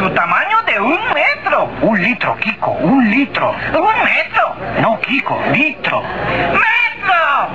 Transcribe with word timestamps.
su 0.00 0.10
tamaño 0.14 0.62
de 0.62 0.80
un 0.80 0.98
metro. 1.12 1.66
Un 1.82 2.02
litro, 2.02 2.34
Kiko, 2.36 2.70
un 2.70 3.10
litro. 3.10 3.50
¿Un 3.50 4.02
metro? 4.02 4.56
No, 4.80 4.98
Kiko, 5.00 5.38
litro. 5.52 6.02
¡Metro! 6.02 7.48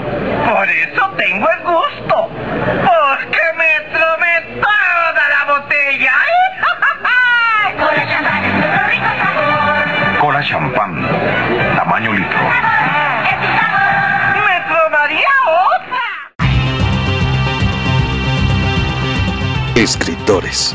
Por 0.48 0.70
eso 0.70 1.10
tengo 1.18 1.50
el 1.50 1.60
gusto. 1.62 2.30
Porque 2.30 3.42
me 3.58 3.80
tromé 3.92 4.42
toda 4.62 5.24
la 5.28 5.46
botella. 5.54 6.14
Cola 10.20 10.44
champán, 10.44 11.08
tamaño 11.76 12.14
litro. 12.14 12.40
¡Me 14.46 14.62
tromaría 14.68 15.30
otra! 15.48 16.04
Escritores. 19.76 20.75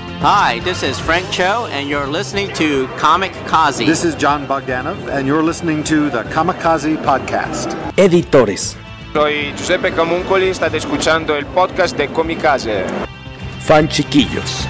Hi, 0.23 0.59
this 0.59 0.83
is 0.83 0.99
Frank 0.99 1.31
Cho, 1.31 1.65
and 1.71 1.89
you're 1.89 2.05
listening 2.05 2.53
to 2.53 2.85
Comic 2.89 3.31
Kazi. 3.47 3.87
This 3.87 4.05
is 4.05 4.13
John 4.13 4.45
Bogdanov, 4.45 5.09
and 5.11 5.25
you're 5.25 5.41
listening 5.41 5.83
to 5.85 6.11
the 6.11 6.21
Kamikaze 6.25 6.95
Podcast. 6.97 7.73
Editores. 7.97 8.77
Soy 9.13 9.51
Giuseppe 9.57 9.89
Camuncoli, 9.89 10.53
state 10.53 10.77
escuchando 10.77 11.35
el 11.35 11.47
podcast 11.47 11.97
de 11.97 12.07
Comicase. 12.09 12.85
Fan 13.61 13.87
chiquillos. 13.87 14.67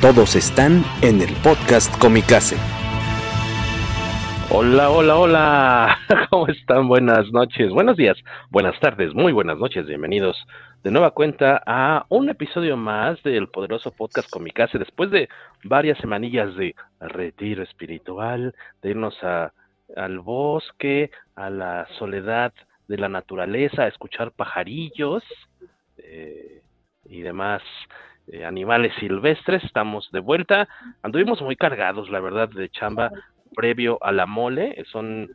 Todos 0.00 0.34
están 0.34 0.84
en 1.02 1.20
el 1.20 1.32
podcast 1.44 1.96
Comicase. 2.00 2.56
Hola, 4.50 4.90
hola, 4.90 5.14
hola. 5.14 5.98
¿Cómo 6.30 6.48
están? 6.48 6.88
Buenas 6.88 7.30
noches, 7.30 7.70
buenos 7.70 7.96
días, 7.96 8.16
buenas 8.50 8.74
tardes, 8.80 9.14
muy 9.14 9.32
buenas 9.32 9.58
noches. 9.58 9.86
Bienvenidos 9.86 10.36
de 10.82 10.90
nueva 10.90 11.10
cuenta 11.10 11.62
a 11.66 12.06
un 12.08 12.28
episodio 12.28 12.76
más 12.76 13.22
del 13.22 13.48
poderoso 13.48 13.90
podcast 13.90 14.30
Comicase. 14.30 14.78
Después 14.78 15.10
de 15.10 15.28
varias 15.64 15.98
semanillas 15.98 16.54
de 16.56 16.74
retiro 17.00 17.62
espiritual, 17.62 18.54
de 18.82 18.90
irnos 18.90 19.16
a, 19.22 19.52
al 19.96 20.20
bosque, 20.20 21.10
a 21.34 21.50
la 21.50 21.86
soledad 21.98 22.52
de 22.88 22.98
la 22.98 23.08
naturaleza, 23.08 23.82
a 23.82 23.88
escuchar 23.88 24.30
pajarillos 24.32 25.24
eh, 25.98 26.62
y 27.04 27.22
demás 27.22 27.62
eh, 28.28 28.44
animales 28.44 28.92
silvestres, 29.00 29.64
estamos 29.64 30.08
de 30.12 30.20
vuelta. 30.20 30.68
Anduvimos 31.02 31.42
muy 31.42 31.56
cargados, 31.56 32.10
la 32.10 32.20
verdad, 32.20 32.48
de 32.48 32.68
chamba 32.68 33.10
previo 33.54 33.98
a 34.02 34.12
la 34.12 34.26
mole. 34.26 34.84
Son 34.92 35.30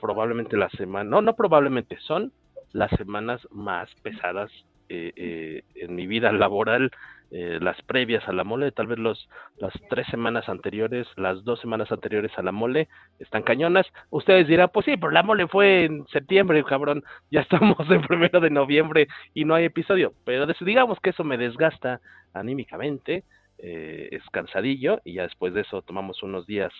probablemente 0.00 0.56
las 0.56 0.72
semanas, 0.72 1.10
no, 1.10 1.22
no 1.22 1.34
probablemente, 1.34 1.96
son 2.00 2.32
las 2.72 2.90
semanas 2.92 3.40
más 3.50 3.88
pesadas 4.02 4.50
eh, 4.94 5.12
eh, 5.16 5.62
en 5.76 5.94
mi 5.94 6.06
vida 6.06 6.30
laboral, 6.32 6.90
eh, 7.30 7.58
las 7.62 7.80
previas 7.80 8.28
a 8.28 8.32
la 8.34 8.44
mole, 8.44 8.72
tal 8.72 8.88
vez 8.88 8.98
los, 8.98 9.26
las 9.56 9.72
tres 9.88 10.06
semanas 10.08 10.50
anteriores, 10.50 11.06
las 11.16 11.44
dos 11.44 11.60
semanas 11.60 11.90
anteriores 11.90 12.30
a 12.36 12.42
la 12.42 12.52
mole, 12.52 12.88
están 13.18 13.42
cañonas. 13.42 13.86
Ustedes 14.10 14.46
dirán, 14.46 14.68
pues 14.70 14.84
sí, 14.84 14.98
pero 14.98 15.10
la 15.10 15.22
mole 15.22 15.48
fue 15.48 15.84
en 15.84 16.06
septiembre, 16.08 16.62
cabrón, 16.62 17.02
ya 17.30 17.40
estamos 17.48 17.78
en 17.90 18.02
primero 18.02 18.38
de 18.38 18.50
noviembre 18.50 19.08
y 19.32 19.46
no 19.46 19.54
hay 19.54 19.64
episodio, 19.64 20.12
pero 20.26 20.46
digamos 20.60 21.00
que 21.00 21.10
eso 21.10 21.24
me 21.24 21.38
desgasta 21.38 22.00
anímicamente, 22.34 23.24
es 23.58 24.22
cansadillo 24.32 25.00
y 25.04 25.14
ya 25.14 25.22
después 25.22 25.54
de 25.54 25.60
eso 25.60 25.82
tomamos 25.82 26.24
unos 26.24 26.48
días 26.48 26.72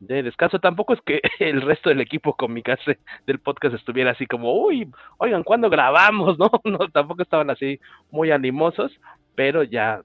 de 0.00 0.22
descanso. 0.22 0.58
Tampoco 0.58 0.94
es 0.94 1.00
que 1.02 1.20
el 1.38 1.62
resto 1.62 1.90
del 1.90 2.00
equipo 2.00 2.34
con 2.34 2.52
mi 2.52 2.62
casa 2.62 2.96
del 3.26 3.38
podcast 3.38 3.74
estuviera 3.74 4.10
así 4.10 4.26
como, 4.26 4.52
uy, 4.54 4.90
oigan, 5.18 5.44
¿cuándo 5.44 5.70
grabamos? 5.70 6.38
No, 6.40 6.50
no, 6.64 6.88
tampoco 6.88 7.22
estaban 7.22 7.50
así 7.50 7.78
muy 8.10 8.30
animosos, 8.30 8.98
pero 9.34 9.62
ya 9.62 10.02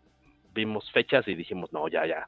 vimos 0.53 0.91
fechas 0.91 1.27
y 1.27 1.35
dijimos, 1.35 1.71
no, 1.71 1.87
ya, 1.87 2.05
ya. 2.05 2.27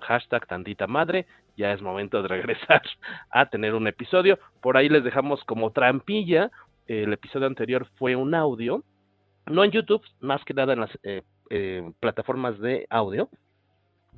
Hashtag 0.00 0.46
tantita 0.48 0.86
madre, 0.88 1.26
ya 1.56 1.72
es 1.72 1.80
momento 1.80 2.20
de 2.20 2.28
regresar 2.36 2.82
a 3.30 3.46
tener 3.46 3.74
un 3.74 3.86
episodio. 3.86 4.38
Por 4.60 4.76
ahí 4.76 4.88
les 4.88 5.04
dejamos 5.04 5.42
como 5.44 5.70
trampilla. 5.70 6.50
El 6.86 7.12
episodio 7.12 7.46
anterior 7.46 7.86
fue 7.96 8.14
un 8.14 8.34
audio, 8.34 8.84
no 9.46 9.64
en 9.64 9.70
YouTube, 9.70 10.02
más 10.20 10.44
que 10.44 10.52
nada 10.52 10.74
en 10.74 10.80
las 10.80 10.90
eh, 11.02 11.22
eh, 11.48 11.92
plataformas 12.00 12.58
de 12.58 12.86
audio. 12.90 13.30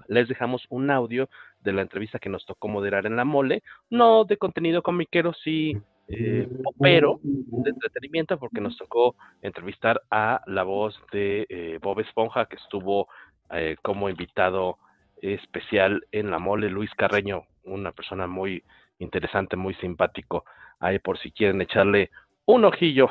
Les 0.08 0.28
dejamos 0.28 0.66
un 0.68 0.90
audio 0.90 1.28
de 1.66 1.74
la 1.74 1.82
entrevista 1.82 2.18
que 2.18 2.30
nos 2.30 2.46
tocó 2.46 2.68
moderar 2.68 3.04
en 3.04 3.16
la 3.16 3.24
mole, 3.24 3.62
no 3.90 4.24
de 4.24 4.38
contenido 4.38 4.82
comiquero, 4.82 5.34
sí, 5.34 5.76
eh, 6.08 6.48
pero 6.80 7.18
de 7.22 7.70
entretenimiento, 7.70 8.38
porque 8.38 8.60
nos 8.60 8.78
tocó 8.78 9.16
entrevistar 9.42 10.00
a 10.10 10.40
la 10.46 10.62
voz 10.62 10.98
de 11.12 11.46
eh, 11.50 11.78
Bob 11.82 12.00
Esponja, 12.00 12.46
que 12.46 12.56
estuvo 12.56 13.08
eh, 13.50 13.76
como 13.82 14.08
invitado 14.08 14.78
especial 15.20 16.06
en 16.12 16.30
la 16.30 16.38
mole, 16.38 16.70
Luis 16.70 16.90
Carreño, 16.94 17.42
una 17.64 17.90
persona 17.92 18.26
muy 18.26 18.62
interesante, 18.98 19.56
muy 19.56 19.74
simpático, 19.74 20.44
ahí 20.78 20.98
por 21.00 21.18
si 21.18 21.32
quieren 21.32 21.60
echarle 21.60 22.10
un 22.44 22.64
ojillo 22.64 23.08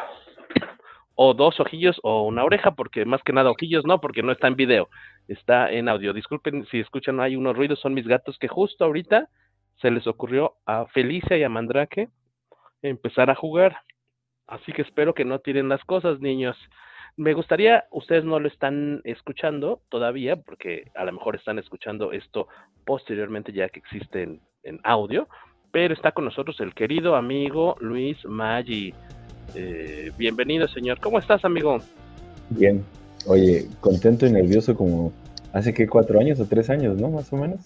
o 1.16 1.34
dos 1.34 1.60
ojillos 1.60 2.00
o 2.04 2.24
una 2.24 2.46
oreja, 2.46 2.72
porque 2.72 3.04
más 3.06 3.22
que 3.24 3.34
nada 3.34 3.52
ojillos 3.52 3.86
no, 3.86 4.00
porque 4.00 4.24
no 4.24 4.32
está 4.32 4.48
en 4.48 4.56
video, 4.56 4.90
está 5.28 5.72
en 5.72 5.90
audio. 5.90 6.14
Disculpen 6.14 6.66
si 6.66 6.80
escuchan, 6.80 7.20
hay 7.20 7.36
unos 7.36 7.56
ruidos, 7.56 7.80
son 7.80 7.94
mis 7.94 8.08
gatos 8.08 8.38
que 8.38 8.48
justo 8.48 8.86
ahorita 8.86 9.30
se 9.82 9.92
les 9.92 10.08
ocurrió 10.08 10.56
a 10.66 10.86
Felicia 10.88 11.38
y 11.38 11.44
a 11.44 11.50
Mandrake 11.50 12.10
empezar 12.82 13.30
a 13.30 13.36
jugar. 13.36 13.78
Así 14.48 14.72
que 14.72 14.84
espero 14.84 15.14
que 15.14 15.26
no 15.26 15.40
tiren 15.40 15.70
las 15.70 15.84
cosas, 15.84 16.20
niños. 16.20 16.56
Me 17.18 17.34
gustaría, 17.34 17.86
ustedes 17.92 18.26
no 18.26 18.40
lo 18.40 18.48
están 18.48 19.02
escuchando 19.06 19.82
todavía, 19.90 20.36
porque 20.36 20.92
a 20.96 21.06
lo 21.06 21.14
mejor 21.14 21.36
están 21.36 21.60
escuchando 21.60 22.12
esto 22.12 22.48
posteriormente 22.86 23.52
ya 23.52 23.70
que 23.70 23.80
existe 23.80 24.24
en, 24.24 24.42
en 24.64 24.80
audio, 24.84 25.28
pero 25.72 25.94
está 25.94 26.12
con 26.12 26.26
nosotros 26.26 26.60
el 26.60 26.74
querido 26.74 27.16
amigo 27.16 27.76
Luis 27.80 28.24
Maggi. 28.26 28.94
Eh, 29.56 30.12
bienvenido, 30.18 30.68
señor. 30.68 31.00
¿Cómo 31.00 31.20
estás, 31.20 31.44
amigo? 31.46 31.80
Bien. 32.50 32.84
Oye, 33.28 33.68
contento 33.82 34.26
y 34.26 34.32
nervioso 34.32 34.76
como 34.76 35.12
hace 35.54 35.74
que 35.74 35.88
cuatro 35.88 36.20
años 36.20 36.40
o 36.40 36.46
tres 36.46 36.70
años, 36.70 36.98
¿no? 37.00 37.10
Más 37.10 37.32
o 37.34 37.38
menos. 37.38 37.60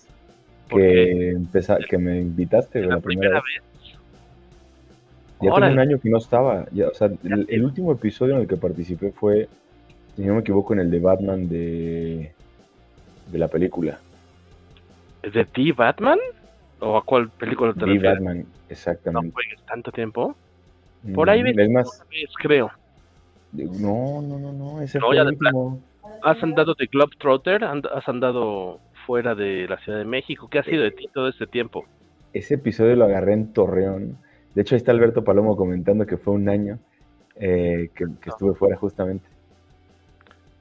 Que, 0.69 1.31
empeza, 1.31 1.77
que 1.79 1.97
me 1.97 2.19
invitaste 2.19 2.81
la, 2.81 2.95
la 2.95 2.99
primera, 2.99 3.41
vez. 3.41 3.63
vez. 3.63 3.69
Ya 5.41 5.53
tengo 5.53 5.67
un 5.71 5.79
año 5.79 5.99
que 5.99 6.09
no 6.09 6.17
estaba. 6.17 6.65
Ya, 6.71 6.89
o 6.89 6.93
sea, 6.93 7.07
el, 7.07 7.45
el, 7.49 7.65
último 7.65 7.91
episodio 7.91 8.35
en 8.35 8.41
el 8.41 8.47
que 8.47 8.57
participé 8.57 9.11
fue, 9.11 9.47
si 10.15 10.23
no 10.23 10.35
me 10.35 10.41
equivoco, 10.41 10.73
en 10.73 10.81
el 10.81 10.91
de 10.91 10.99
Batman 10.99 11.49
de, 11.49 12.31
de 13.31 13.37
la 13.37 13.47
película. 13.47 13.99
¿De 15.23 15.45
The 15.45 15.71
Batman? 15.73 16.19
¿O 16.79 16.97
a 16.97 17.03
cuál 17.03 17.29
película 17.29 17.73
te 17.73 17.79
The 17.79 17.85
refieres? 17.85 18.13
Batman, 18.13 18.45
exactamente. 18.69 19.27
¿No 19.27 19.33
juegues 19.33 19.61
tanto 19.65 19.91
tiempo? 19.91 20.35
Por 21.15 21.29
ahí 21.29 21.41
es 21.45 21.69
más, 21.69 22.03
vez, 22.09 22.29
creo. 22.37 22.71
No, 23.53 24.21
no, 24.21 24.39
no, 24.39 24.53
no. 24.53 24.81
Ese 24.81 24.99
no, 24.99 25.07
fue 25.07 25.15
ya 25.15 25.23
el 25.23 25.29
último. 25.29 25.81
¿Has 26.23 26.41
andado 26.43 26.75
de 26.75 26.87
Globetrotter? 26.87 27.63
¿Has 27.63 28.07
andado 28.07 28.79
fuera 29.05 29.35
de 29.35 29.67
la 29.67 29.77
Ciudad 29.77 29.99
de 29.99 30.05
México? 30.05 30.47
¿Qué 30.49 30.59
ha 30.59 30.63
sido 30.63 30.83
de 30.83 30.91
ti 30.91 31.09
todo 31.13 31.27
este 31.29 31.47
tiempo? 31.47 31.85
Ese 32.33 32.55
episodio 32.55 32.95
lo 32.95 33.05
agarré 33.05 33.33
en 33.33 33.53
Torreón. 33.53 34.17
De 34.53 34.61
hecho, 34.61 34.75
ahí 34.75 34.77
está 34.77 34.91
Alberto 34.91 35.23
Palomo 35.23 35.55
comentando 35.55 36.05
que 36.05 36.17
fue 36.17 36.33
un 36.33 36.49
año 36.49 36.79
eh, 37.35 37.89
que, 37.95 38.05
que, 38.21 38.29
estuve 38.29 38.53
fuera 38.55 38.75
justamente. 38.75 39.27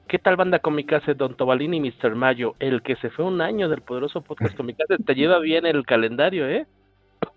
¿Qué 0.07 0.17
tal 0.17 0.35
banda 0.35 0.59
Comicase, 0.59 1.13
Don 1.13 1.35
Tobalini 1.35 1.77
y 1.77 1.91
Mr. 1.91 2.15
Mayo? 2.15 2.55
El 2.59 2.81
que 2.81 2.95
se 2.95 3.09
fue 3.11 3.25
un 3.25 3.41
año 3.41 3.69
del 3.69 3.81
poderoso 3.81 4.21
podcast 4.21 4.55
Comicase 4.55 4.97
te 4.97 5.13
lleva 5.13 5.39
bien 5.39 5.67
el 5.67 5.85
calendario, 5.85 6.49
¿eh? 6.49 6.65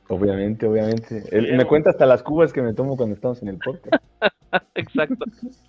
Obviamente, 0.09 0.67
obviamente. 0.67 1.23
Él 1.31 1.57
me 1.57 1.65
cuenta 1.65 1.91
hasta 1.91 2.07
las 2.07 2.23
cubas 2.23 2.53
que 2.53 2.63
me 2.63 2.75
tomo 2.75 2.97
cuando 2.97 3.15
estamos 3.15 3.41
en 3.43 3.49
el 3.49 3.59
podcast. 3.59 4.03
Exacto. 4.75 5.25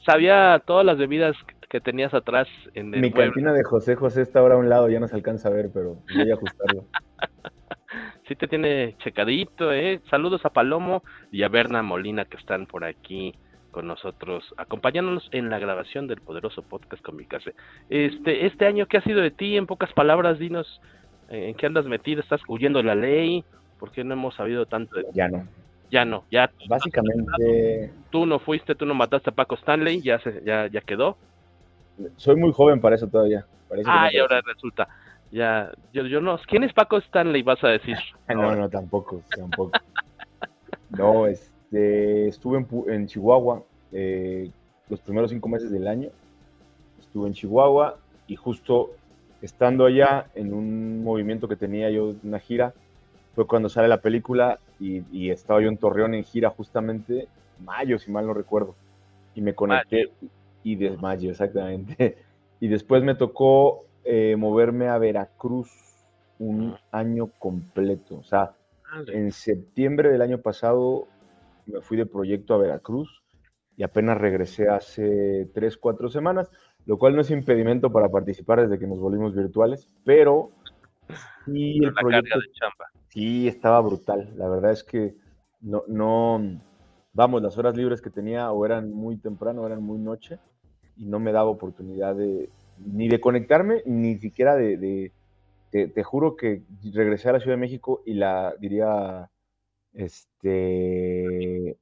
Sabía 0.06 0.62
todas 0.66 0.86
las 0.86 0.98
bebidas 0.98 1.36
que 1.70 1.80
tenías 1.80 2.14
atrás 2.14 2.48
en 2.74 2.94
el 2.94 3.02
Mi 3.02 3.12
cantina 3.12 3.54
de 3.54 3.64
José 3.64 3.96
José 3.96 4.22
está 4.22 4.40
ahora 4.40 4.56
a 4.56 4.58
un 4.58 4.70
lado, 4.70 4.90
ya 4.90 5.00
no 5.00 5.08
se 5.08 5.16
alcanza 5.16 5.50
a 5.50 5.52
ver, 5.52 5.70
pero 5.74 5.98
voy 6.14 6.30
a 6.30 6.34
ajustarlo. 6.36 6.86
sí 8.28 8.36
te 8.36 8.48
tiene 8.48 8.96
checadito, 9.00 9.72
¿eh? 9.72 10.02
Saludos 10.10 10.46
a 10.46 10.50
Palomo 10.52 11.04
y 11.32 11.44
a 11.44 11.50
Berna 11.50 11.82
Molina 11.82 12.26
que 12.26 12.38
están 12.38 12.66
por 12.66 12.84
aquí 12.84 13.34
con 13.72 13.88
nosotros, 13.88 14.54
acompañándonos 14.58 15.28
en 15.32 15.50
la 15.50 15.58
grabación 15.58 16.08
del 16.08 16.22
poderoso 16.22 16.62
podcast 16.62 17.02
Comicase. 17.02 17.56
Este, 17.90 18.46
este 18.46 18.68
año, 18.68 18.86
¿qué 18.86 18.98
ha 18.98 19.04
sido 19.04 19.22
de 19.22 19.32
ti? 19.32 19.58
En 19.58 19.66
pocas 19.66 19.92
palabras, 19.94 20.38
dinos 20.38 20.80
en 21.30 21.56
qué 21.56 21.66
andas 21.66 21.86
metido, 21.86 22.22
estás 22.22 22.42
huyendo 22.48 22.80
de 22.80 22.86
la 22.86 22.96
ley, 22.96 23.44
¿por 23.84 23.92
qué 23.92 24.02
no 24.06 24.14
hemos 24.14 24.34
sabido 24.34 24.66
tanto 24.66 24.96
de 24.96 25.06
Ya 25.12 25.28
no. 25.28 25.46
Ya 25.92 26.06
no, 26.06 26.24
ya. 26.32 26.50
Básicamente. 26.70 27.92
Tú 28.12 28.26
no 28.26 28.40
fuiste, 28.40 28.76
tú 28.76 28.86
no 28.86 28.94
mataste 28.94 29.30
a 29.30 29.34
Paco 29.34 29.56
Stanley, 29.56 30.02
ya 30.02 30.20
se, 30.20 30.42
ya, 30.46 30.68
ya 30.68 30.80
quedó. 30.80 31.18
Soy 32.16 32.38
muy 32.38 32.54
joven 32.54 32.80
para 32.80 32.96
eso 32.96 33.10
todavía. 33.10 33.46
ah, 33.86 34.08
y 34.10 34.20
ahora 34.20 34.40
resulta. 34.40 34.88
Ya, 35.34 35.70
yo, 35.92 36.06
yo 36.06 36.22
no. 36.22 36.40
¿Quién 36.48 36.64
es 36.64 36.72
Paco 36.72 36.98
Stanley? 36.98 37.44
Vas 37.44 37.62
a 37.62 37.68
decir. 37.68 37.98
no, 38.30 38.56
no, 38.56 38.70
tampoco, 38.70 39.22
tampoco. 39.36 39.78
no, 40.92 41.28
este, 41.28 42.30
estuve 42.30 42.60
en, 42.60 42.68
en 42.88 43.08
Chihuahua 43.08 43.64
eh, 43.92 44.50
los 44.88 45.02
primeros 45.02 45.30
cinco 45.30 45.50
meses 45.50 45.70
del 45.72 45.90
año. 45.90 46.08
Estuve 47.02 47.28
en 47.28 47.34
Chihuahua 47.34 47.98
y 48.28 48.38
justo 48.38 48.92
estando 49.42 49.86
allá 49.86 50.28
en 50.36 50.54
un 50.54 51.04
movimiento 51.04 51.50
que 51.50 51.58
tenía 51.58 51.90
yo, 51.90 52.16
una 52.24 52.40
gira, 52.40 52.74
fue 53.34 53.48
cuando 53.48 53.70
sale 53.70 53.88
la 53.88 54.02
película 54.02 54.60
y, 54.80 55.30
estaba 55.30 55.62
yo 55.62 55.70
en 55.70 55.78
Torreón 55.78 56.14
en 56.14 56.24
gira 56.24 56.50
justamente 56.50 57.28
mayo, 57.64 57.98
si 57.98 58.12
mal 58.12 58.28
no 58.28 58.34
recuerdo. 58.34 58.76
Y 59.36 59.42
me 59.42 59.56
conecté, 59.56 60.12
y 60.64 60.76
de 60.76 60.98
mayo, 60.98 61.32
exactamente. 61.32 62.18
Y 62.60 62.70
después 62.70 63.04
me 63.04 63.16
tocó 63.16 63.88
eh, 64.06 64.38
moverme 64.38 64.88
a 64.88 64.98
Veracruz 64.98 65.70
un 66.40 66.78
año 66.94 67.28
completo. 67.38 68.16
O 68.16 68.24
sea, 68.24 68.54
en 69.08 69.34
septiembre 69.34 70.10
del 70.10 70.22
año 70.22 70.38
pasado 70.38 71.08
me 71.66 71.82
fui 71.82 71.98
de 71.98 72.06
proyecto 72.06 72.54
a 72.54 72.60
Veracruz 72.60 73.22
y 73.76 73.84
apenas 73.84 74.18
regresé 74.18 74.70
hace 74.70 75.50
tres, 75.54 75.78
cuatro 75.78 76.10
semanas, 76.10 76.50
lo 76.86 76.98
cual 76.98 77.16
no 77.16 77.22
es 77.22 77.32
impedimento 77.32 77.92
para 77.92 78.10
participar 78.10 78.62
desde 78.62 78.80
que 78.80 78.88
nos 78.88 79.00
volvimos 79.00 79.36
virtuales, 79.36 79.90
pero 80.06 80.52
sí 81.46 81.80
el 81.84 81.94
proyecto... 81.94 82.40
De 82.40 82.52
chamba. 82.54 82.86
Sí, 83.10 83.48
estaba 83.48 83.80
brutal. 83.82 84.34
La 84.38 84.50
verdad 84.50 84.72
es 84.72 84.84
que 84.84 85.16
no, 85.62 85.84
no, 85.88 86.62
vamos, 87.14 87.42
las 87.42 87.58
horas 87.58 87.76
libres 87.76 88.02
que 88.02 88.10
tenía 88.10 88.52
o 88.52 88.66
eran 88.66 88.92
muy 88.92 89.18
temprano 89.18 89.62
o 89.62 89.68
eran 89.68 89.84
muy 89.84 90.00
noche 90.00 90.40
y 90.98 91.06
no 91.06 91.20
me 91.20 91.32
daba 91.32 91.50
oportunidad 91.50 92.16
de 92.16 92.50
ni 92.78 93.08
de 93.08 93.22
conectarme, 93.22 93.82
ni 93.86 94.18
siquiera 94.18 94.56
de, 94.56 95.12
te, 95.70 96.04
juro 96.04 96.36
que 96.36 96.64
regresé 96.94 97.30
a 97.30 97.34
la 97.34 97.40
Ciudad 97.40 97.56
de 97.56 97.62
México 97.62 98.02
y 98.06 98.16
la 98.16 98.56
diría, 98.60 99.30
este, 99.94 101.78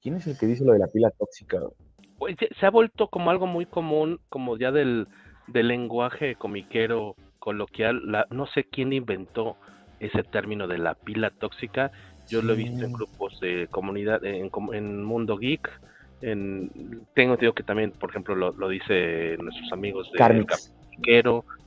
¿quién 0.00 0.16
es 0.16 0.26
el 0.26 0.38
que 0.38 0.46
dice 0.46 0.64
lo 0.64 0.72
de 0.72 0.78
la 0.78 0.86
pila 0.86 1.10
tóxica? 1.10 1.60
Pues 2.18 2.36
se 2.58 2.66
ha 2.66 2.70
vuelto 2.70 3.08
como 3.08 3.30
algo 3.30 3.46
muy 3.46 3.66
común, 3.66 4.20
como 4.28 4.56
ya 4.56 4.70
del, 4.70 5.08
del 5.46 5.68
lenguaje 5.68 6.36
comiquero 6.36 7.16
coloquial, 7.42 8.02
la, 8.04 8.28
no 8.30 8.46
sé 8.46 8.62
quién 8.62 8.92
inventó 8.92 9.56
ese 9.98 10.22
término 10.22 10.68
de 10.68 10.78
la 10.78 10.94
pila 10.94 11.30
tóxica. 11.30 11.90
Yo 12.28 12.40
lo 12.40 12.52
he 12.52 12.56
visto 12.56 12.84
en 12.84 12.92
grupos 12.92 13.40
de 13.40 13.66
comunidad, 13.68 14.24
en, 14.24 14.48
en 14.72 15.02
Mundo 15.02 15.36
Geek. 15.36 15.68
En, 16.20 16.70
tengo 17.14 17.32
entendido 17.32 17.52
que 17.52 17.64
también, 17.64 17.90
por 17.90 18.10
ejemplo, 18.10 18.36
lo, 18.36 18.52
lo 18.52 18.68
dice 18.68 19.36
nuestros 19.38 19.72
amigos 19.72 20.08
de 20.12 20.18
Carmix. 20.18 20.72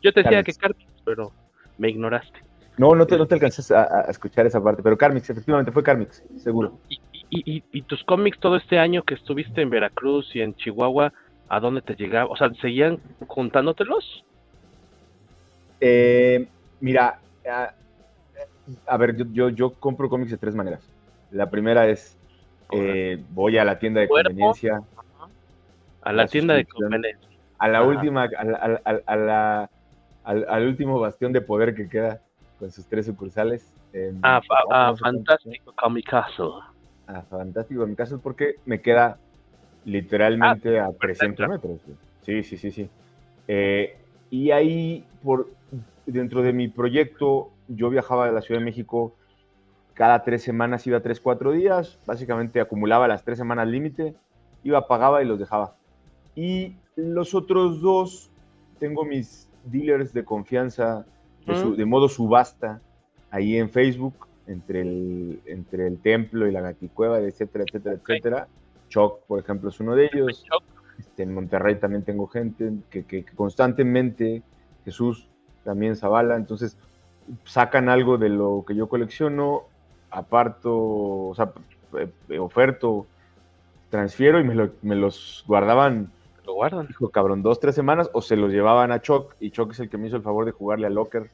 Yo 0.02 0.14
te 0.14 0.24
decía 0.24 0.44
que 0.44 0.54
Carmix, 0.54 0.90
pero 1.04 1.34
me 1.78 1.90
ignoraste. 1.90 2.40
No, 2.78 2.96
no 2.96 3.06
te, 3.06 3.18
no 3.18 3.26
te 3.26 3.36
alcanzas 3.36 3.70
a, 3.72 4.06
escuchar 4.10 4.46
esa 4.46 4.64
parte, 4.64 4.82
pero 4.82 4.98
Carmix, 4.98 5.30
efectivamente 5.30 5.74
fue 5.74 5.84
Carmix, 5.84 6.24
seguro. 6.38 6.80
¿Y, 6.88 7.00
y, 7.30 7.64
y, 7.74 7.82
tus 7.82 8.02
cómics 8.06 8.40
todo 8.40 8.56
este 8.56 8.80
año 8.80 9.04
que 9.04 9.16
estuviste 9.16 9.62
en 9.62 9.70
Veracruz 9.70 10.34
y 10.36 10.40
en 10.40 10.56
Chihuahua, 10.56 11.12
¿a 11.50 11.60
dónde 11.60 11.82
te 11.82 11.96
llegaba? 11.96 12.32
O 12.32 12.38
sea, 12.38 12.50
¿seguían 12.62 13.00
juntándotelos? 13.28 14.24
Eh, 15.80 16.48
mira, 16.80 17.20
a 18.88 18.98
ver, 18.98 19.16
yo, 19.32 19.50
yo, 19.50 19.74
compro 19.74 20.10
cómics 20.10 20.32
de 20.32 20.38
tres 20.38 20.56
maneras. 20.56 20.88
La 21.32 21.50
primera 21.50 21.88
es, 21.88 22.18
eh, 22.72 23.24
voy 23.32 23.58
a 23.58 23.66
la 23.66 23.80
tienda 23.80 24.02
de 24.02 24.08
conveniencia. 24.08 24.82
A 26.02 26.14
la, 26.14 26.28
tienda 26.28 26.54
de 26.54 26.66
conveniencia. 26.66 27.28
A 27.58 27.68
la 27.68 27.84
última, 27.84 28.24
a, 28.24 29.16
la, 29.16 29.70
al, 30.24 30.68
último 30.68 31.00
bastión 31.00 31.34
de 31.34 31.42
poder 31.42 31.76
que 31.76 31.90
queda 31.90 32.22
con 32.60 32.72
sus 32.72 32.86
tres 32.86 33.06
sucursales. 33.06 33.74
ah, 34.24 34.42
ah 34.72 34.94
fantástico 34.96 35.74
Comicazo. 35.74 36.62
Ah, 37.08 37.24
fantástico 37.30 37.82
Comicazo 37.82 38.20
porque 38.20 38.56
me 38.66 38.82
queda 38.82 39.18
literalmente 39.84 40.80
ah, 40.80 40.88
a 40.88 40.94
300 40.94 41.48
metros. 41.48 41.80
Sí, 42.22 42.44
sí, 42.44 42.58
sí, 42.58 42.72
sí. 42.72 42.90
Eh, 43.48 43.96
y 44.30 44.52
ahí, 44.52 45.06
por, 45.24 45.50
dentro 46.06 46.42
de 46.42 46.54
mi 46.54 46.68
proyecto, 46.68 47.52
yo 47.68 47.90
viajaba 47.90 48.26
a 48.26 48.32
la 48.32 48.42
Ciudad 48.42 48.60
de 48.60 48.66
México 48.66 49.14
cada 49.94 50.24
tres 50.24 50.44
semanas, 50.44 50.86
iba 50.88 51.00
tres, 51.00 51.20
cuatro 51.20 51.52
días, 51.52 51.98
básicamente 52.06 52.60
acumulaba 52.60 53.08
las 53.08 53.24
tres 53.24 53.38
semanas 53.38 53.68
límite, 53.68 54.14
iba, 54.64 54.88
pagaba 54.88 55.24
y 55.24 55.26
los 55.26 55.40
dejaba. 55.40 55.76
Y 56.36 56.76
los 56.96 57.34
otros 57.34 57.82
dos, 57.82 58.30
tengo 58.78 59.06
mis 59.06 59.48
dealers 59.64 60.14
de 60.14 60.26
confianza 60.26 61.06
de, 61.46 61.86
modo 61.86 62.10
subasta 62.10 62.82
ahí 63.32 63.58
en 63.58 63.70
Facebook, 63.70 64.28
entre 64.48 64.82
el, 64.82 65.40
entre 65.46 65.88
el 65.88 66.00
templo 66.00 66.48
y 66.48 66.52
la 66.52 66.62
gaticueva, 66.62 67.20
etcétera, 67.20 67.64
etcétera, 67.68 67.96
etcétera. 67.96 68.48
Choc, 68.90 69.22
por 69.28 69.40
ejemplo, 69.40 69.70
es 69.70 69.80
uno 69.80 69.96
de 69.96 70.10
ellos. 70.12 70.46
Este, 71.16 71.24
en 71.24 71.34
Monterrey 71.34 71.76
también 71.76 72.04
tengo 72.04 72.28
gente 72.28 72.74
que, 72.90 73.06
que, 73.06 73.24
que 73.24 73.36
constantemente, 73.36 74.44
Jesús 74.84 75.30
también 75.64 75.96
Zavala, 75.96 76.36
entonces 76.36 76.78
sacan 77.46 77.88
algo 77.88 78.18
de 78.18 78.28
lo 78.28 78.66
que 78.68 78.76
yo 78.76 78.90
colecciono, 78.90 79.62
aparto, 80.12 80.76
o 80.76 81.34
sea, 81.34 81.54
eh, 82.28 82.38
oferto, 82.38 83.08
transfiero 83.90 84.42
y 84.42 84.44
me, 84.44 84.96
los 84.96 85.46
guardaban. 85.48 86.12
Lo 86.46 86.56
guardan. 86.56 86.88
Dijo, 86.88 87.10
cabrón, 87.10 87.42
dos, 87.42 87.62
tres 87.62 87.76
semanas, 87.76 88.10
o 88.12 88.22
se 88.22 88.36
los 88.36 88.52
llevaban 88.52 88.92
a 88.92 89.02
Choc, 89.02 89.38
y 89.40 89.52
Choc 89.52 89.72
es 89.72 89.80
el 89.80 89.90
que 89.90 89.98
me 89.98 90.08
hizo 90.08 90.18
el 90.18 90.22
favor 90.22 90.44
de 90.44 90.52
jugarle 90.52 90.88
a 90.88 90.90
Locker, 90.90 91.30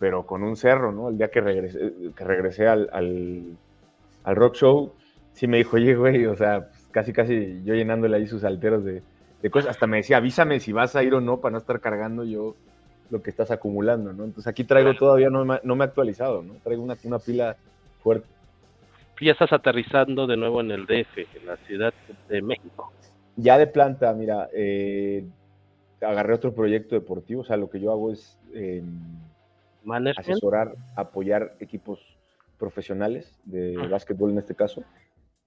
pero 0.00 0.26
con 0.26 0.42
un 0.42 0.56
cerro, 0.56 0.90
¿no? 0.90 1.08
El 1.08 1.18
día 1.18 1.30
que 1.30 1.40
regresé, 1.40 1.92
que 2.16 2.24
regresé 2.24 2.66
al, 2.66 2.90
al, 4.24 4.36
rock 4.36 4.56
show, 4.56 4.92
sí 5.34 5.46
me 5.46 5.58
dijo, 5.58 5.76
oye, 5.76 5.94
güey, 5.94 6.26
o 6.26 6.34
sea, 6.34 6.66
pues, 6.66 6.88
casi, 6.90 7.12
casi 7.12 7.62
yo 7.62 7.74
llenándole 7.74 8.16
ahí 8.16 8.26
sus 8.26 8.42
alteros 8.42 8.84
de, 8.84 9.04
de 9.42 9.50
cosas. 9.50 9.70
Hasta 9.70 9.86
me 9.86 9.98
decía, 9.98 10.18
avísame 10.18 10.60
si 10.60 10.72
vas 10.72 10.96
a 10.96 11.02
ir 11.02 11.14
o 11.14 11.20
no 11.20 11.40
para 11.40 11.52
no 11.52 11.58
estar 11.58 11.80
cargando 11.80 12.24
yo 12.24 12.56
lo 13.10 13.22
que 13.22 13.30
estás 13.30 13.50
acumulando, 13.50 14.12
¿no? 14.12 14.24
Entonces 14.24 14.46
aquí 14.46 14.64
traigo 14.64 14.94
todavía, 14.94 15.30
no 15.30 15.44
me, 15.44 15.58
no 15.64 15.74
me 15.74 15.84
he 15.84 15.88
actualizado, 15.88 16.42
¿no? 16.42 16.54
Traigo 16.62 16.82
una, 16.82 16.96
una 17.04 17.18
pila 17.18 17.56
fuerte. 18.02 18.26
Ya 19.20 19.32
estás 19.32 19.52
aterrizando 19.52 20.26
de 20.26 20.36
nuevo 20.36 20.62
en 20.62 20.70
el 20.70 20.86
DF, 20.86 21.18
en 21.18 21.46
la 21.46 21.56
Ciudad 21.58 21.92
de 22.28 22.40
México. 22.40 22.90
Ya 23.36 23.58
de 23.58 23.66
planta, 23.66 24.12
mira, 24.14 24.48
eh, 24.52 25.26
agarré 26.00 26.34
otro 26.34 26.54
proyecto 26.54 26.94
deportivo, 26.94 27.42
o 27.42 27.44
sea, 27.44 27.58
lo 27.58 27.68
que 27.68 27.80
yo 27.80 27.92
hago 27.92 28.12
es 28.12 28.38
eh, 28.54 28.82
asesorar, 30.16 30.74
apoyar 30.96 31.54
equipos 31.60 32.00
profesionales 32.58 33.38
de 33.44 33.76
básquetbol 33.88 34.30
en 34.30 34.38
este 34.38 34.54
caso, 34.54 34.84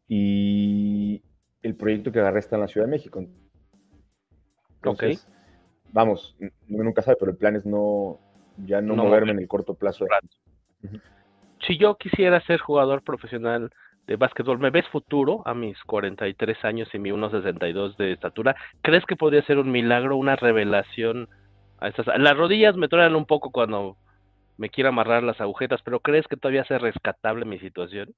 y 0.07 1.23
el 1.63 1.75
proyecto 1.75 2.12
que 2.12 2.19
agarré 2.19 2.39
está 2.39 2.55
en 2.55 2.62
la 2.62 2.67
Ciudad 2.67 2.85
de 2.85 2.91
México. 2.91 3.25
Entonces, 4.83 5.27
vamos, 5.91 6.35
uno 6.69 6.83
nunca 6.83 7.01
sabe, 7.01 7.17
pero 7.19 7.31
el 7.31 7.37
plan 7.37 7.55
es 7.55 7.65
no, 7.65 8.19
ya 8.65 8.81
no, 8.81 8.95
moverme 8.95 9.31
en 9.31 9.39
el 9.39 9.47
corto 9.47 9.73
plazo. 9.75 10.05
Si 11.65 11.77
yo 11.77 11.95
quisiera 11.95 12.41
ser 12.45 12.59
jugador 12.59 13.03
profesional 13.03 13.71
de 14.07 14.17
básquetbol, 14.17 14.59
¿me 14.59 14.69
ves 14.69 14.85
futuro 14.89 15.41
a 15.45 15.53
mis 15.53 15.81
43 15.83 16.65
años 16.65 16.89
y 16.93 16.99
mi 16.99 17.11
1.62 17.11 17.95
de 17.95 18.11
estatura? 18.11 18.55
¿Crees 18.81 19.05
que 19.05 19.15
podría 19.15 19.43
ser 19.43 19.57
un 19.59 19.71
milagro, 19.71 20.17
una 20.17 20.35
revelación 20.35 21.29
a 21.79 21.87
estas? 21.87 22.07
Las 22.19 22.35
rodillas 22.35 22.75
me 22.75 22.89
truenan 22.89 23.15
un 23.15 23.25
poco 23.25 23.51
cuando 23.51 23.95
me 24.57 24.69
quiero 24.69 24.89
amarrar 24.89 25.23
las 25.23 25.39
agujetas, 25.39 25.81
pero 25.83 26.01
¿crees 26.01 26.27
que 26.27 26.35
todavía 26.37 26.65
sea 26.65 26.79
rescatable 26.79 27.45
mi 27.45 27.59
situación? 27.59 28.13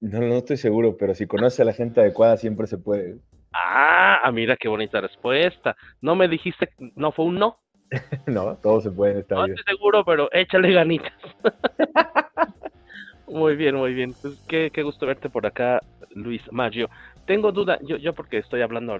No, 0.00 0.20
no 0.20 0.34
estoy 0.36 0.58
seguro, 0.58 0.96
pero 0.98 1.14
si 1.14 1.26
conoces 1.26 1.60
a 1.60 1.64
la 1.64 1.72
gente 1.72 2.00
adecuada 2.00 2.36
siempre 2.36 2.66
se 2.66 2.76
puede. 2.76 3.16
Ah, 3.56 4.28
mira 4.32 4.56
qué 4.56 4.68
bonita 4.68 5.00
respuesta. 5.00 5.76
No 6.00 6.16
me 6.16 6.26
dijiste, 6.26 6.70
no 6.96 7.12
fue 7.12 7.26
un 7.26 7.36
no. 7.36 7.58
no, 8.26 8.56
todo 8.56 8.80
se 8.80 8.90
puede 8.90 9.12
en 9.12 9.18
esta 9.18 9.36
No 9.36 9.46
estoy 9.46 9.64
seguro, 9.64 10.04
pero 10.04 10.28
échale 10.32 10.72
ganitas. 10.72 11.12
muy 13.28 13.54
bien, 13.54 13.76
muy 13.76 13.94
bien. 13.94 14.12
Pues 14.20 14.42
qué, 14.48 14.70
qué, 14.72 14.82
gusto 14.82 15.06
verte 15.06 15.30
por 15.30 15.46
acá, 15.46 15.80
Luis 16.10 16.42
Maggio. 16.50 16.90
Tengo 17.26 17.52
duda, 17.52 17.78
yo, 17.82 17.96
yo 17.96 18.12
porque 18.12 18.38
estoy 18.38 18.60
hablando 18.62 18.98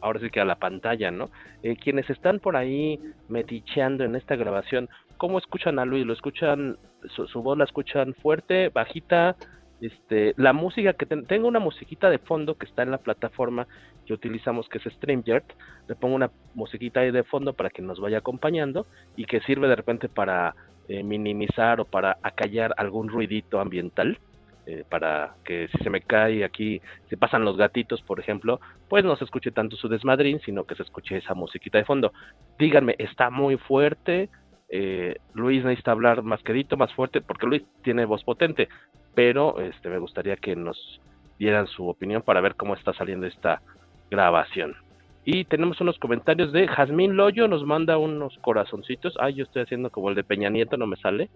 ahora 0.00 0.20
sí 0.20 0.30
que 0.30 0.40
a 0.40 0.44
la 0.46 0.56
pantalla, 0.56 1.10
¿no? 1.10 1.30
Eh, 1.62 1.76
quienes 1.76 2.08
están 2.08 2.40
por 2.40 2.56
ahí 2.56 2.98
meticheando 3.28 4.04
en 4.04 4.16
esta 4.16 4.36
grabación, 4.36 4.88
¿cómo 5.18 5.38
escuchan 5.38 5.78
a 5.78 5.84
Luis? 5.84 6.06
¿Lo 6.06 6.14
escuchan, 6.14 6.78
su, 7.14 7.26
su 7.26 7.42
voz 7.42 7.58
la 7.58 7.64
escuchan 7.64 8.14
fuerte, 8.14 8.70
bajita? 8.70 9.36
Este, 9.80 10.34
la 10.36 10.52
música 10.52 10.92
que 10.92 11.06
tengo 11.06 11.48
una 11.48 11.58
musiquita 11.58 12.10
de 12.10 12.18
fondo 12.18 12.56
que 12.56 12.66
está 12.66 12.82
en 12.82 12.90
la 12.90 12.98
plataforma 12.98 13.66
que 14.06 14.12
utilizamos 14.12 14.68
que 14.68 14.78
es 14.78 14.84
StreamYard, 14.84 15.44
le 15.88 15.94
pongo 15.94 16.14
una 16.14 16.30
musiquita 16.54 17.00
ahí 17.00 17.10
de 17.10 17.24
fondo 17.24 17.54
para 17.54 17.70
que 17.70 17.80
nos 17.80 17.98
vaya 17.98 18.18
acompañando 18.18 18.86
y 19.16 19.24
que 19.24 19.40
sirve 19.40 19.68
de 19.68 19.76
repente 19.76 20.08
para 20.08 20.54
eh, 20.88 21.02
minimizar 21.02 21.80
o 21.80 21.84
para 21.84 22.18
acallar 22.22 22.74
algún 22.76 23.08
ruidito 23.08 23.60
ambiental. 23.60 24.18
Eh, 24.66 24.84
para 24.88 25.34
que 25.42 25.68
si 25.68 25.78
se 25.82 25.90
me 25.90 26.02
cae 26.02 26.44
aquí, 26.44 26.80
si 27.08 27.16
pasan 27.16 27.44
los 27.44 27.56
gatitos, 27.56 28.02
por 28.02 28.20
ejemplo, 28.20 28.60
pues 28.88 29.04
no 29.04 29.16
se 29.16 29.24
escuche 29.24 29.50
tanto 29.50 29.74
su 29.74 29.88
desmadrín, 29.88 30.38
sino 30.40 30.64
que 30.64 30.74
se 30.74 30.82
escuche 30.82 31.16
esa 31.16 31.34
musiquita 31.34 31.78
de 31.78 31.84
fondo. 31.84 32.12
Díganme, 32.58 32.94
¿está 32.98 33.30
muy 33.30 33.56
fuerte? 33.56 34.28
Eh, 34.70 35.16
Luis 35.34 35.64
necesita 35.64 35.90
hablar 35.90 36.22
más 36.22 36.42
quedito, 36.42 36.76
más 36.76 36.92
fuerte, 36.94 37.20
porque 37.20 37.46
Luis 37.46 37.62
tiene 37.82 38.04
voz 38.04 38.22
potente, 38.22 38.68
pero 39.14 39.60
este, 39.60 39.88
me 39.88 39.98
gustaría 39.98 40.36
que 40.36 40.54
nos 40.54 41.00
dieran 41.38 41.66
su 41.66 41.88
opinión 41.88 42.22
para 42.22 42.40
ver 42.40 42.54
cómo 42.54 42.74
está 42.74 42.92
saliendo 42.92 43.26
esta 43.26 43.62
grabación. 44.10 44.76
Y 45.24 45.44
tenemos 45.44 45.80
unos 45.80 45.98
comentarios 45.98 46.52
de 46.52 46.66
Jazmín 46.68 47.16
Loyo, 47.16 47.48
nos 47.48 47.64
manda 47.64 47.98
unos 47.98 48.36
corazoncitos. 48.38 49.14
Ay, 49.20 49.34
yo 49.34 49.44
estoy 49.44 49.62
haciendo 49.62 49.90
como 49.90 50.08
el 50.08 50.14
de 50.14 50.24
Peña 50.24 50.48
Nieto, 50.48 50.76
no 50.76 50.86
me 50.86 50.96
sale. 50.96 51.28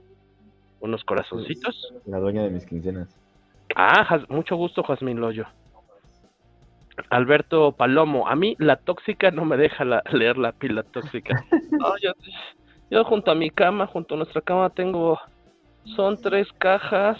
Unos 0.80 1.04
corazoncitos. 1.04 1.92
La 2.06 2.18
dueña 2.18 2.42
de 2.42 2.50
mis 2.50 2.64
quincenas. 2.66 3.08
Ah, 3.76 4.20
mucho 4.28 4.56
gusto, 4.56 4.82
Jazmín 4.82 5.20
Loyo. 5.20 5.46
Alberto 7.10 7.72
Palomo, 7.72 8.28
a 8.28 8.36
mí 8.36 8.54
la 8.58 8.76
tóxica 8.76 9.30
no 9.30 9.44
me 9.44 9.56
deja 9.56 9.84
leer 10.12 10.38
la 10.38 10.52
pila 10.52 10.82
tóxica. 10.84 11.44
yo, 12.02 12.12
junto 13.04 13.30
a 13.30 13.34
mi 13.34 13.50
cama, 13.50 13.86
junto 13.86 14.14
a 14.14 14.18
nuestra 14.18 14.40
cama, 14.40 14.70
tengo. 14.70 15.18
Son 15.96 16.16
tres 16.20 16.48
cajas 16.58 17.18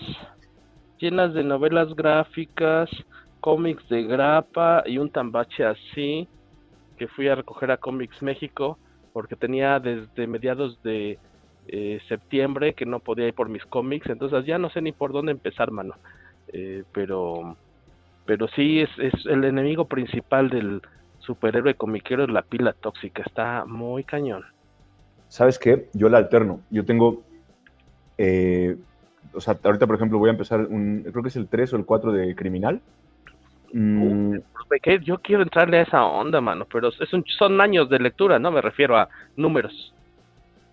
llenas 0.99 1.35
de 1.35 1.45
novelas 1.45 1.95
gráficas, 1.95 2.89
cómics 3.41 3.87
de 3.89 4.05
grapa 4.05 4.83
y 4.87 4.97
un 4.97 5.11
tambache 5.11 5.65
así 5.65 6.27
que 6.97 7.09
fui 7.09 7.29
a 7.29 7.35
recoger 7.35 7.71
a 7.71 7.77
Comics 7.77 8.23
México 8.23 8.79
porque 9.13 9.37
tenía 9.37 9.79
desde 9.81 10.27
mediados 10.27 10.83
de 10.83 11.19
eh, 11.69 12.01
septiembre 12.09 12.75
que 12.75 12.87
no 12.87 13.01
podía 13.01 13.29
ir 13.29 13.35
por 13.35 13.49
mis 13.49 13.65
cómics, 13.67 14.09
entonces 14.09 14.47
ya 14.47 14.59
no 14.59 14.71
sé 14.71 14.81
ni 14.81 14.93
por 14.93 15.13
dónde 15.13 15.33
empezar, 15.33 15.71
mano. 15.71 15.95
Eh, 16.53 16.85
pero 16.93 17.57
pero 18.27 18.49
sí 18.49 18.81
es, 18.81 18.91
es 18.99 19.27
el 19.27 19.45
enemigo 19.45 19.87
principal 19.87 20.49
del 20.49 20.81
superhéroe 21.19 21.75
comiquero 21.75 22.25
es 22.25 22.31
la 22.31 22.43
pila 22.43 22.73
tóxica, 22.73 23.23
está 23.27 23.65
muy 23.67 24.05
cañón. 24.05 24.45
¿Sabes 25.35 25.59
qué? 25.59 25.89
Yo 25.95 26.09
la 26.09 26.19
alterno. 26.19 26.61
Yo 26.71 26.85
tengo 26.85 27.25
eh, 28.19 28.77
o 29.33 29.41
sea, 29.41 29.59
ahorita 29.61 29.85
por 29.85 29.97
ejemplo 29.97 30.21
voy 30.21 30.29
a 30.29 30.33
empezar 30.33 30.61
un 30.61 31.03
creo 31.11 31.25
que 31.25 31.29
es 31.29 31.35
el 31.35 31.49
3 31.49 31.73
o 31.73 31.77
el 31.77 31.85
4 31.85 32.13
de 32.13 32.37
Criminal. 32.37 32.81
Mm. 33.73 34.37
Yo 35.03 35.19
quiero 35.19 35.43
entrarle 35.43 35.79
a 35.79 35.83
esa 35.83 36.05
onda, 36.05 36.41
mano, 36.41 36.69
pero 36.73 36.91
es 36.91 37.11
son 37.37 37.61
años 37.61 37.91
de 37.91 37.99
lectura, 37.99 38.39
no 38.39 38.53
me 38.53 38.61
refiero 38.61 38.97
a 38.97 39.09
números. 39.35 39.93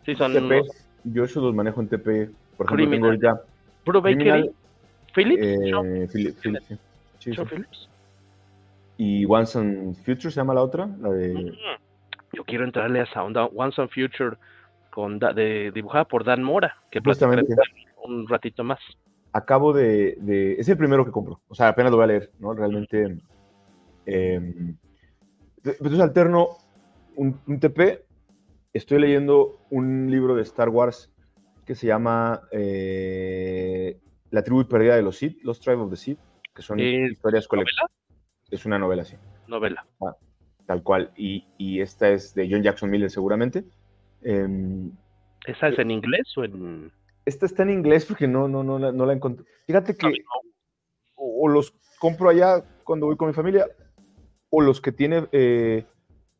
Sí, 0.05 0.13
son 0.13 0.31
TP. 0.31 0.61
Yo 1.05 1.23
eso 1.23 1.41
los 1.41 1.55
manejo 1.55 1.81
en 1.81 1.87
TP. 1.87 2.29
Por 2.55 2.67
ejemplo, 2.67 2.89
tengo 2.91 3.05
ahorita 3.07 3.41
Phillips. 5.15 5.43
Eh, 5.43 6.07
Phillips, 6.13 6.39
sí. 7.17 7.31
Phillips. 7.31 7.89
Y 8.97 9.25
Once 9.25 9.57
and 9.57 9.95
Future 10.05 10.29
se 10.29 10.39
llama 10.39 10.53
la 10.53 10.61
otra, 10.61 10.87
la 11.01 11.09
de... 11.09 11.51
yo 12.33 12.43
quiero 12.43 12.63
entrarle 12.63 13.01
a 13.01 13.23
onda, 13.23 13.45
Once 13.45 13.81
and 13.81 13.89
Future, 13.89 14.37
con 14.91 15.19
de, 15.19 15.71
dibujada 15.71 16.05
por 16.05 16.23
Dan 16.23 16.43
Mora, 16.43 16.75
que 16.91 16.99
Justamente. 16.99 17.53
un 18.03 18.27
ratito 18.27 18.63
más. 18.63 18.79
Acabo 19.33 19.71
de, 19.73 20.17
de, 20.19 20.53
Es 20.59 20.67
el 20.67 20.77
primero 20.77 21.05
que 21.05 21.11
compro, 21.11 21.41
o 21.47 21.55
sea, 21.55 21.69
apenas 21.69 21.91
lo 21.91 21.97
voy 21.97 22.05
a 22.05 22.07
leer, 22.07 22.31
¿no? 22.39 22.53
Realmente... 22.53 23.17
Eh, 24.05 24.75
entonces 25.63 25.99
alterno 25.99 26.57
un, 27.15 27.39
un 27.45 27.59
TP, 27.59 28.03
estoy 28.73 28.99
leyendo 28.99 29.59
un 29.69 30.09
libro 30.09 30.35
de 30.35 30.41
Star 30.41 30.69
Wars 30.69 31.11
que 31.65 31.75
se 31.75 31.87
llama 31.87 32.41
eh, 32.51 33.99
la 34.31 34.43
tribu 34.43 34.67
perdida 34.67 34.95
de 34.95 35.01
los 35.01 35.17
Sith, 35.17 35.41
Los 35.43 35.59
Tribe 35.59 35.81
of 35.81 35.91
the 35.91 35.97
Sith, 35.97 36.19
que 36.53 36.61
son 36.61 36.79
historias 36.79 37.47
colectivas. 37.47 37.91
Es 38.49 38.65
una 38.65 38.79
novela, 38.79 39.05
sí. 39.05 39.15
Novela. 39.47 39.85
Ah, 40.01 40.15
tal 40.71 40.83
cual. 40.83 41.11
Y, 41.17 41.43
y, 41.57 41.81
esta 41.81 42.09
es 42.09 42.33
de 42.33 42.47
John 42.49 42.63
Jackson 42.63 42.89
Miller, 42.89 43.11
seguramente. 43.11 43.65
Eh, 44.21 44.47
¿Esa 45.45 45.67
es 45.67 45.77
en 45.79 45.91
inglés 45.91 46.33
o 46.37 46.45
en.? 46.45 46.93
Esta 47.25 47.45
está 47.45 47.63
en 47.63 47.71
inglés 47.71 48.05
porque 48.05 48.25
no, 48.25 48.47
no, 48.47 48.63
no, 48.63 48.79
no 48.79 49.05
la 49.05 49.11
encontré. 49.11 49.45
Fíjate 49.67 49.97
que 49.97 50.13
o, 51.15 51.49
los 51.49 51.73
compro 51.99 52.29
allá 52.29 52.63
cuando 52.85 53.05
voy 53.05 53.17
con 53.17 53.27
mi 53.27 53.33
familia, 53.33 53.67
o 54.49 54.61
los 54.61 54.79
que 54.79 54.93
tiene 54.93 55.27
eh, 55.33 55.83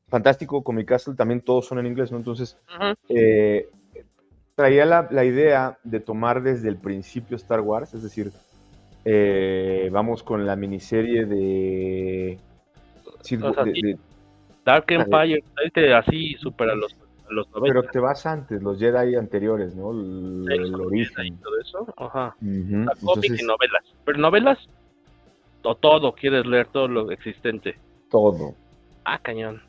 Fantástico 0.08 0.64
con 0.64 0.78
mi 0.78 0.86
Castle 0.86 1.16
también 1.16 1.42
todos 1.42 1.66
son 1.66 1.80
en 1.80 1.88
inglés, 1.88 2.10
¿no? 2.10 2.18
Entonces, 2.18 2.58
eh, 3.10 3.70
traía 4.56 4.86
la, 4.86 5.26
idea 5.26 5.78
de 5.84 6.00
tomar 6.00 6.42
desde 6.42 6.70
el 6.70 6.78
principio 6.78 7.36
Star 7.36 7.60
Wars, 7.60 7.94
es 7.94 8.04
decir, 8.04 8.32
eh, 9.04 9.90
vamos 9.92 10.24
con 10.24 10.46
la 10.46 10.56
miniserie 10.56 11.26
de, 11.26 12.40
Dark 14.66 14.86
Empire, 14.88 15.44
así 15.96 16.36
supera 16.36 16.76
los, 16.76 16.96
los 17.30 17.50
90. 17.52 17.62
Pero 17.62 17.92
te 17.92 18.00
vas 18.00 18.26
antes, 18.26 18.62
los 18.62 18.80
Jedi 18.80 19.16
anteriores, 19.16 19.76
¿no? 19.76 19.92
El, 19.92 20.76
origen. 20.76 21.26
Y 21.26 21.32
todo 21.32 21.60
eso, 21.60 21.94
ajá. 21.98 22.36
y 22.42 22.46
novelas. 22.46 23.84
Pero 24.06 24.18
novelas, 24.20 24.60
o 25.64 25.76
todo, 25.76 26.14
quieres 26.14 26.46
leer 26.46 26.68
todo 26.68 26.88
lo 26.88 27.12
existente. 27.12 27.78
Todo. 28.10 28.54
Ah, 29.04 29.20
cañón. 29.20 29.62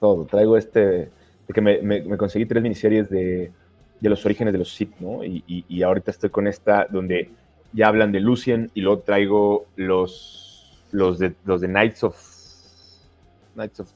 Todo. 0.00 0.24
Traigo 0.26 0.56
este 0.56 1.10
que 1.52 1.60
me, 1.60 1.82
me, 1.82 2.16
conseguí 2.16 2.46
tres 2.46 2.62
miniseries 2.62 3.10
de, 3.10 3.52
de, 4.00 4.08
los 4.08 4.24
orígenes 4.24 4.52
de 4.52 4.58
los 4.58 4.72
Sith, 4.72 4.96
¿no? 4.98 5.24
Y, 5.24 5.44
y, 5.46 5.82
ahorita 5.82 6.10
estoy 6.10 6.30
con 6.30 6.46
esta 6.46 6.86
donde 6.88 7.30
ya 7.72 7.88
hablan 7.88 8.12
de 8.12 8.20
Lucien 8.20 8.70
y 8.72 8.80
luego 8.80 9.02
traigo 9.02 9.66
los, 9.76 10.86
los, 10.92 11.18
de, 11.18 11.34
los 11.44 11.60
de 11.60 11.68
Knights 11.68 12.04
of... 12.04 12.33
Knights 13.54 13.80
of... 13.80 13.92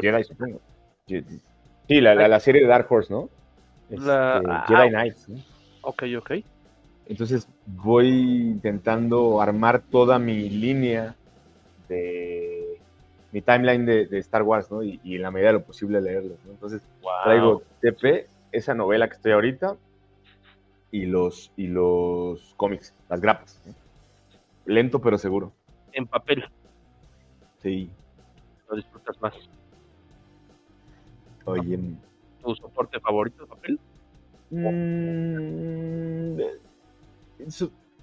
Jedi, 0.00 0.24
supongo. 0.24 0.60
Sí, 1.06 2.00
la, 2.00 2.14
la, 2.14 2.40
serie 2.40 2.62
de 2.62 2.68
Dark 2.68 2.86
Horse, 2.90 3.12
¿no? 3.12 3.30
la, 3.90 4.38
este, 4.38 4.74
Jedi 4.74 4.86
ah, 4.86 4.88
Knights. 4.88 5.28
¿no? 5.28 5.38
Ok, 5.82 6.02
ok. 6.18 6.32
Entonces 7.06 7.48
voy 7.66 8.08
intentando 8.08 9.40
armar 9.40 9.80
toda 9.80 10.18
mi 10.18 10.50
línea 10.50 11.16
de 11.88 12.78
mi 13.32 13.40
timeline 13.40 13.86
de, 13.86 14.18
Star 14.18 14.42
Wars, 14.42 14.70
¿no? 14.70 14.82
Y, 14.82 15.00
en 15.04 15.22
la 15.22 15.30
medida 15.30 15.48
de 15.48 15.54
lo 15.54 15.62
posible 15.62 16.00
leerlos, 16.00 16.38
¿no? 16.44 16.52
Entonces, 16.52 16.82
traigo 17.24 17.62
TP, 17.80 18.26
esa 18.52 18.74
novela 18.74 19.08
que 19.08 19.14
estoy 19.14 19.32
ahorita, 19.32 19.76
y 20.90 21.06
los, 21.06 21.52
y 21.56 21.66
los 21.66 22.54
cómics, 22.56 22.94
las 23.08 23.20
grapas. 23.20 23.62
Lento 24.64 25.00
pero 25.00 25.18
seguro. 25.18 25.52
En 25.92 26.06
papel. 26.06 26.44
Sí. 27.62 27.90
Lo 28.68 28.76
disfrutas 28.76 29.20
más. 29.20 29.34
Oye. 31.44 31.78
¿Tu 32.42 32.54
soporte 32.54 33.00
favorito 33.00 33.42
de 33.42 33.48
papel? 33.48 33.80
Mm, 34.50 36.40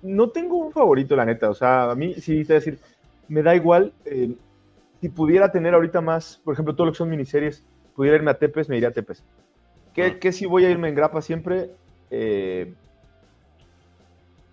no 0.02 0.30
tengo 0.30 0.58
un 0.58 0.72
favorito, 0.72 1.16
la 1.16 1.26
neta. 1.26 1.50
O 1.50 1.54
sea, 1.54 1.92
a 1.92 1.96
mí 1.96 2.14
sí, 2.16 2.44
te 2.46 2.54
decir, 2.54 2.80
me 3.28 3.42
da 3.42 3.56
igual. 3.56 3.94
Eh, 4.06 4.36
si 5.02 5.10
pudiera 5.10 5.52
tener 5.52 5.74
ahorita 5.74 6.02
más, 6.02 6.42
por 6.44 6.54
ejemplo, 6.54 6.76
todo 6.76 6.88
lo 6.88 6.94
que 6.94 6.98
son 6.98 7.10
miniseries, 7.10 7.66
pudiera 7.96 8.18
irme 8.18 8.32
a 8.32 8.40
Tepes, 8.40 8.70
me 8.70 8.78
iría 8.78 8.90
a 8.90 8.94
Tepes. 8.94 9.24
¿Qué, 9.94 10.20
ah. 10.22 10.32
si 10.32 10.46
voy 10.46 10.66
a 10.66 10.70
irme 10.70 10.90
en 10.90 10.96
grapa 10.96 11.22
siempre? 11.22 11.70
Eh, 12.10 12.74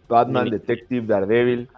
Batman, 0.08 0.50
Detective, 0.50 1.06
Daredevil. 1.06 1.68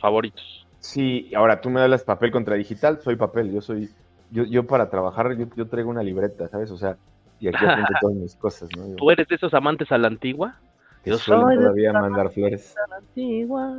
Favoritos. 0.00 0.61
Sí, 0.82 1.30
ahora 1.36 1.60
tú 1.60 1.70
me 1.70 1.80
das 1.80 2.02
papel 2.02 2.32
contra 2.32 2.56
digital, 2.56 2.98
soy 3.00 3.14
papel, 3.14 3.52
yo 3.52 3.60
soy, 3.60 3.88
yo, 4.32 4.42
yo 4.42 4.66
para 4.66 4.90
trabajar, 4.90 5.28
yo, 5.36 5.68
traigo 5.68 5.88
una 5.88 6.02
libreta, 6.02 6.48
¿sabes? 6.48 6.72
O 6.72 6.76
sea, 6.76 6.96
y 7.38 7.46
aquí 7.46 7.64
apunto 7.64 7.92
todas 8.00 8.16
mis 8.16 8.34
cosas, 8.34 8.68
¿no? 8.76 8.96
¿Tú 8.96 9.08
eres 9.12 9.28
de 9.28 9.36
esos 9.36 9.54
amantes 9.54 9.92
a 9.92 9.98
la 9.98 10.08
antigua? 10.08 10.56
Yo 11.04 11.18
suelo 11.18 11.46
todavía 11.54 11.92
mandar 11.92 12.30
flores. 12.30 12.74
A 12.84 12.90
la 12.90 12.96
antigua, 12.96 13.72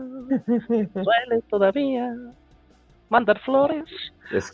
suele 0.93 1.41
todavía 1.49 2.15
mandar 3.09 3.37
flores. 3.39 3.83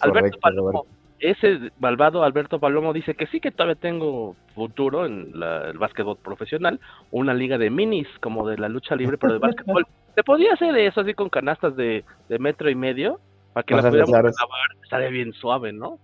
Alberto 0.01 0.39
Palomo, 0.39 0.87
ese 1.19 1.71
malvado 1.79 2.23
Alberto 2.23 2.59
Palomo 2.59 2.93
dice 2.93 3.13
que 3.13 3.27
sí 3.27 3.39
que 3.39 3.51
todavía 3.51 3.75
tengo 3.75 4.35
futuro 4.55 5.05
en 5.05 5.33
el 5.35 5.77
básquetbol 5.77 6.17
profesional, 6.17 6.79
una 7.11 7.35
liga 7.35 7.59
de 7.59 7.69
minis 7.69 8.07
como 8.21 8.47
de 8.47 8.57
la 8.57 8.69
lucha 8.69 8.95
libre, 8.95 9.19
pero 9.19 9.33
de 9.33 9.39
básquetbol. 9.39 9.85
¿Se 10.15 10.23
podía 10.23 10.53
hacer 10.53 10.75
eso 10.77 11.01
así 11.01 11.13
con 11.13 11.29
canastas 11.29 11.75
de, 11.75 12.03
metro 12.39 12.69
y 12.69 12.75
medio? 12.75 13.19
Para 13.53 13.63
que 13.63 13.75
las 13.75 13.85
pudiéramos 13.85 14.11
grabar, 14.11 14.35
estaría 14.83 15.09
bien 15.09 15.33
suave, 15.33 15.73
¿no? 15.73 15.99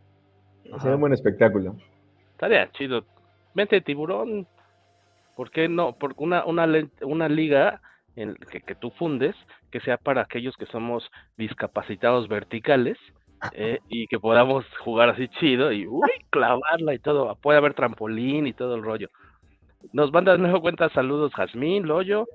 Sería 0.79 0.95
un 0.95 1.01
buen 1.01 1.13
espectáculo. 1.13 1.75
Estaría 2.31 2.71
chido. 2.71 3.05
Mente 3.53 3.77
de 3.77 3.81
tiburón, 3.81 4.47
¿por 5.35 5.51
qué 5.51 5.69
no? 5.69 5.93
Porque 5.97 6.23
una, 6.23 6.45
una, 6.45 6.67
una 7.01 7.29
liga 7.29 7.81
en, 8.15 8.35
que, 8.35 8.61
que 8.61 8.75
tú 8.75 8.91
fundes, 8.91 9.35
que 9.71 9.79
sea 9.81 9.97
para 9.97 10.21
aquellos 10.21 10.55
que 10.57 10.65
somos 10.65 11.09
discapacitados 11.37 12.27
verticales, 12.27 12.97
eh, 13.53 13.79
y 13.89 14.07
que 14.07 14.19
podamos 14.19 14.65
jugar 14.79 15.09
así 15.09 15.27
chido 15.27 15.71
y 15.71 15.87
uy, 15.87 16.09
clavarla 16.29 16.93
y 16.93 16.99
todo. 16.99 17.35
Puede 17.35 17.57
haber 17.57 17.73
trampolín 17.73 18.47
y 18.47 18.53
todo 18.53 18.75
el 18.75 18.83
rollo. 18.83 19.09
Nos 19.93 20.11
manda 20.11 20.33
de 20.33 20.39
nuevo 20.39 20.61
cuenta 20.61 20.89
saludos 20.89 21.33
Jazmín, 21.35 21.87
Loyo, 21.87 22.27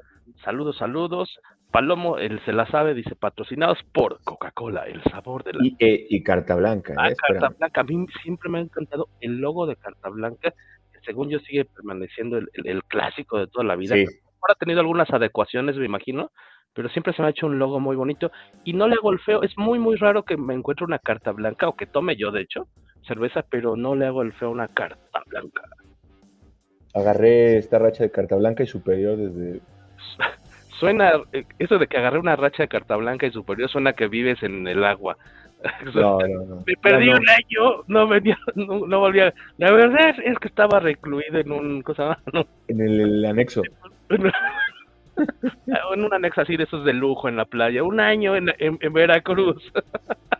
saludos, 0.45 0.77
saludos. 0.79 1.39
Palomo, 1.71 2.19
él 2.19 2.41
se 2.45 2.53
la 2.53 2.67
sabe, 2.67 2.95
dice 2.95 3.15
patrocinados 3.15 3.79
por 3.93 4.21
Coca-Cola, 4.25 4.87
el 4.87 5.03
sabor 5.05 5.45
de 5.45 5.53
la. 5.53 5.65
Y, 5.65 5.77
eh, 5.79 6.07
y 6.09 6.23
Carta 6.23 6.57
Blanca. 6.57 6.95
Ah, 6.97 7.11
eh, 7.11 7.15
Carta 7.17 7.55
Blanca, 7.57 7.81
a 7.81 7.85
mí 7.85 8.07
siempre 8.23 8.51
me 8.51 8.59
ha 8.59 8.63
encantado 8.63 9.09
el 9.21 9.39
logo 9.39 9.67
de 9.67 9.77
Carta 9.77 10.09
Blanca, 10.09 10.51
que 10.93 11.01
según 11.05 11.31
yo 11.31 11.39
sigue 11.41 11.65
permaneciendo 11.65 12.39
el, 12.39 12.49
el, 12.55 12.67
el 12.67 12.85
clásico 12.85 13.39
de 13.39 13.47
toda 13.47 13.65
la 13.65 13.77
vida. 13.77 13.95
Sí. 13.95 14.05
Ahora 14.43 14.55
ha 14.55 14.59
tenido 14.59 14.81
algunas 14.81 15.11
adecuaciones, 15.11 15.77
me 15.77 15.85
imagino, 15.85 16.31
pero 16.75 16.89
siempre 16.89 17.13
se 17.13 17.23
me 17.23 17.29
ha 17.29 17.31
hecho 17.31 17.47
un 17.47 17.59
logo 17.59 17.79
muy 17.81 17.97
bonito 17.97 18.31
y 18.65 18.73
no 18.73 18.89
le 18.89 18.95
hago 18.95 19.13
el 19.13 19.21
feo. 19.21 19.43
Es 19.43 19.57
muy, 19.57 19.79
muy 19.79 19.97
raro 19.97 20.25
que 20.25 20.37
me 20.37 20.55
encuentre 20.55 20.85
una 20.85 20.99
carta 20.99 21.33
blanca 21.33 21.69
o 21.69 21.77
que 21.77 21.87
tome 21.87 22.17
yo, 22.17 22.31
de 22.31 22.43
hecho, 22.43 22.69
cerveza, 23.07 23.45
pero 23.49 23.77
no 23.77 23.95
le 23.95 24.07
hago 24.07 24.23
el 24.23 24.33
feo 24.33 24.49
a 24.49 24.53
una 24.53 24.69
carta 24.69 25.23
blanca. 25.27 25.63
Agarré 26.95 27.59
esta 27.59 27.79
racha 27.79 28.03
de 28.03 28.11
carta 28.11 28.37
blanca 28.37 28.63
y 28.63 28.67
superior 28.67 29.17
desde. 29.17 29.61
Suena, 30.81 31.13
eh, 31.33 31.45
eso 31.59 31.79
de 31.79 31.87
que 31.87 31.99
agarré 31.99 32.19
una 32.19 32.37
racha 32.37 32.63
de 32.63 32.69
carta 32.69 32.97
blanca 32.97 33.27
y 33.27 33.31
superior 33.31 33.69
suena 33.69 33.93
que 33.93 34.09
vives 34.09 34.43
en 34.43 34.67
el 34.67 34.83
agua. 34.83 35.17
No, 35.95 36.19
no, 36.21 36.45
no. 36.47 36.65
Me 36.67 36.75
perdí 36.81 37.11
un 37.11 37.29
año, 37.29 37.85
no 37.87 38.09
venía, 38.09 38.39
no, 38.55 38.87
no 38.87 38.99
volvía. 39.01 39.35
La 39.59 39.71
verdad 39.71 40.15
es 40.25 40.39
que 40.39 40.49
estaba 40.49 40.81
recluido 40.81 41.39
en 41.39 41.53
un 41.53 41.83
cosa, 41.83 42.19
En 42.69 42.81
el, 42.81 42.99
el 42.99 43.25
anexo. 43.27 43.61
en 44.09 44.25
un 46.03 46.15
anexo 46.15 46.41
así 46.41 46.57
de 46.57 46.65
esos 46.65 46.83
de 46.87 46.95
lujo 46.95 47.29
en 47.29 47.37
la 47.37 47.45
playa. 47.45 47.83
Un 47.83 48.01
año 48.01 48.37
en, 48.37 48.49
en, 48.59 48.79
en 48.81 48.93
Veracruz. 48.95 49.63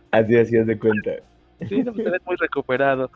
Así 0.09 0.35
hacías 0.35 0.65
de 0.65 0.79
cuenta. 0.79 1.11
Sí, 1.69 1.83
no, 1.83 1.93
muy 1.93 2.35
recuperado. 2.37 3.11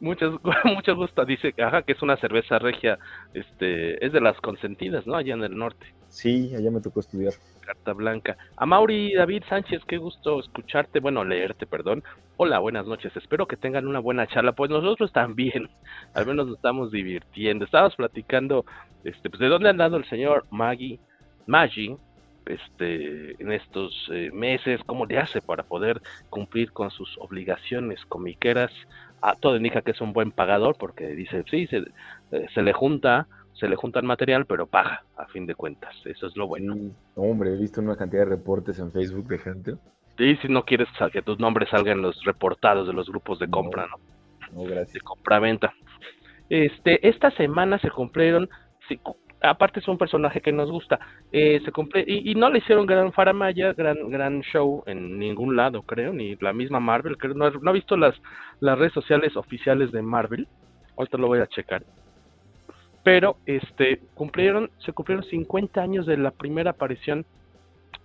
Muchos, 0.00 0.38
mucho 0.64 0.94
gusto. 0.94 1.24
Dice 1.24 1.54
ajá, 1.58 1.82
que 1.82 1.92
es 1.92 2.02
una 2.02 2.16
cerveza 2.18 2.58
regia, 2.58 2.98
este, 3.32 4.04
es 4.04 4.12
de 4.12 4.20
las 4.20 4.38
consentidas, 4.40 5.06
¿no? 5.06 5.16
Allá 5.16 5.32
en 5.32 5.42
el 5.44 5.56
norte. 5.56 5.86
Sí, 6.16 6.50
allá 6.56 6.70
me 6.70 6.80
tocó 6.80 7.00
estudiar. 7.00 7.34
Carta 7.60 7.92
Blanca. 7.92 8.38
A 8.56 8.64
Mauri 8.64 9.12
David 9.12 9.42
Sánchez, 9.50 9.82
qué 9.86 9.98
gusto 9.98 10.40
escucharte, 10.40 10.98
bueno, 10.98 11.22
leerte, 11.24 11.66
perdón. 11.66 12.02
Hola, 12.38 12.58
buenas 12.58 12.86
noches. 12.86 13.14
Espero 13.18 13.46
que 13.46 13.58
tengan 13.58 13.86
una 13.86 13.98
buena 13.98 14.26
charla. 14.26 14.52
Pues 14.52 14.70
nosotros 14.70 15.12
también, 15.12 15.68
al 16.14 16.24
menos 16.24 16.46
nos 16.46 16.56
estamos 16.56 16.90
divirtiendo. 16.90 17.66
Estábamos 17.66 17.96
platicando, 17.96 18.64
este, 19.04 19.28
pues 19.28 19.40
de 19.40 19.48
dónde 19.48 19.68
ha 19.68 19.72
andado 19.72 19.98
el 19.98 20.08
señor 20.08 20.46
Maggie, 20.50 20.98
Maggie, 21.46 21.98
este, 22.46 23.32
en 23.42 23.52
estos 23.52 24.08
eh, 24.10 24.30
meses, 24.32 24.80
cómo 24.86 25.04
le 25.04 25.18
hace 25.18 25.42
para 25.42 25.64
poder 25.64 26.00
cumplir 26.30 26.72
con 26.72 26.90
sus 26.90 27.14
obligaciones 27.18 28.02
comiqueras. 28.06 28.72
A 29.20 29.34
todo 29.34 29.58
indica 29.58 29.82
que 29.82 29.90
es 29.90 30.00
un 30.00 30.14
buen 30.14 30.32
pagador 30.32 30.76
porque 30.78 31.08
dice, 31.08 31.44
sí, 31.50 31.66
se, 31.66 31.84
eh, 32.32 32.46
se 32.54 32.62
le 32.62 32.72
junta, 32.72 33.26
se 33.58 33.68
le 33.68 33.76
junta 33.76 34.00
el 34.00 34.06
material, 34.06 34.46
pero 34.46 34.66
paga 34.66 35.04
a 35.16 35.26
fin 35.26 35.46
de 35.46 35.54
cuentas. 35.54 35.94
Eso 36.04 36.26
es 36.26 36.36
lo 36.36 36.46
bueno. 36.46 36.74
Sí, 36.74 36.92
hombre, 37.14 37.52
he 37.52 37.56
visto 37.56 37.80
una 37.80 37.96
cantidad 37.96 38.24
de 38.24 38.30
reportes 38.30 38.78
en 38.78 38.92
Facebook 38.92 39.28
de 39.28 39.38
gente. 39.38 39.74
Y 40.18 40.36
si 40.36 40.48
no 40.48 40.64
quieres 40.64 40.88
que 41.12 41.22
tus 41.22 41.38
nombres 41.38 41.68
salgan 41.70 41.98
en 41.98 42.02
los 42.02 42.22
reportados 42.24 42.86
de 42.86 42.92
los 42.92 43.08
grupos 43.08 43.38
de 43.38 43.48
compra, 43.48 43.86
¿no? 43.86 43.96
No, 44.52 44.62
gracias. 44.64 44.94
De 44.94 45.00
compra-venta. 45.00 45.74
Este, 46.48 47.06
esta 47.06 47.30
semana 47.32 47.78
se 47.78 47.90
cumplieron, 47.90 48.48
sí, 48.88 49.00
aparte 49.42 49.80
es 49.80 49.88
un 49.88 49.98
personaje 49.98 50.40
que 50.40 50.52
nos 50.52 50.70
gusta, 50.70 51.00
eh, 51.32 51.60
se 51.64 51.72
cumple, 51.72 52.04
y, 52.06 52.30
y, 52.30 52.34
no 52.36 52.48
le 52.48 52.58
hicieron 52.58 52.86
gran 52.86 53.12
faramaya, 53.12 53.72
gran, 53.72 54.08
gran 54.10 54.42
show 54.42 54.84
en 54.86 55.18
ningún 55.18 55.56
lado, 55.56 55.82
creo, 55.82 56.12
ni 56.12 56.36
la 56.36 56.52
misma 56.52 56.78
Marvel, 56.78 57.18
creo, 57.18 57.34
no, 57.34 57.50
no 57.50 57.70
he 57.70 57.74
visto 57.74 57.96
las, 57.96 58.14
las 58.60 58.78
redes 58.78 58.92
sociales 58.92 59.36
oficiales 59.36 59.90
de 59.90 60.02
Marvel, 60.02 60.46
ahorita 60.96 61.18
lo 61.18 61.26
voy 61.26 61.40
a 61.40 61.48
checar. 61.48 61.82
Pero 63.06 63.36
este 63.46 64.00
cumplieron, 64.14 64.68
se 64.78 64.92
cumplieron 64.92 65.24
50 65.24 65.80
años 65.80 66.06
de 66.06 66.16
la 66.16 66.32
primera 66.32 66.72
aparición 66.72 67.24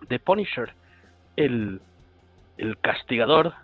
de 0.08 0.20
Punisher, 0.20 0.76
el, 1.36 1.82
el 2.60 2.78
castigador, 2.78 3.56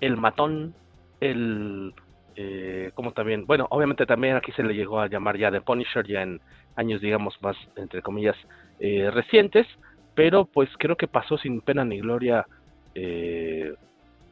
el 0.00 0.16
matón, 0.16 0.74
el 1.20 1.92
eh, 2.36 2.90
como 2.94 3.12
también, 3.12 3.44
bueno, 3.44 3.66
obviamente 3.68 4.06
también 4.06 4.36
aquí 4.36 4.50
se 4.52 4.62
le 4.62 4.72
llegó 4.72 4.98
a 4.98 5.08
llamar 5.08 5.36
ya 5.36 5.50
de 5.50 5.60
Punisher 5.60 6.06
ya 6.06 6.22
en 6.22 6.40
años, 6.74 7.02
digamos, 7.02 7.36
más, 7.42 7.58
entre 7.76 8.00
comillas, 8.00 8.36
eh, 8.80 9.10
recientes, 9.10 9.66
pero 10.14 10.46
pues 10.46 10.70
creo 10.78 10.96
que 10.96 11.06
pasó 11.06 11.36
sin 11.36 11.60
pena 11.60 11.84
ni 11.84 12.00
gloria 12.00 12.46
eh, 12.94 13.74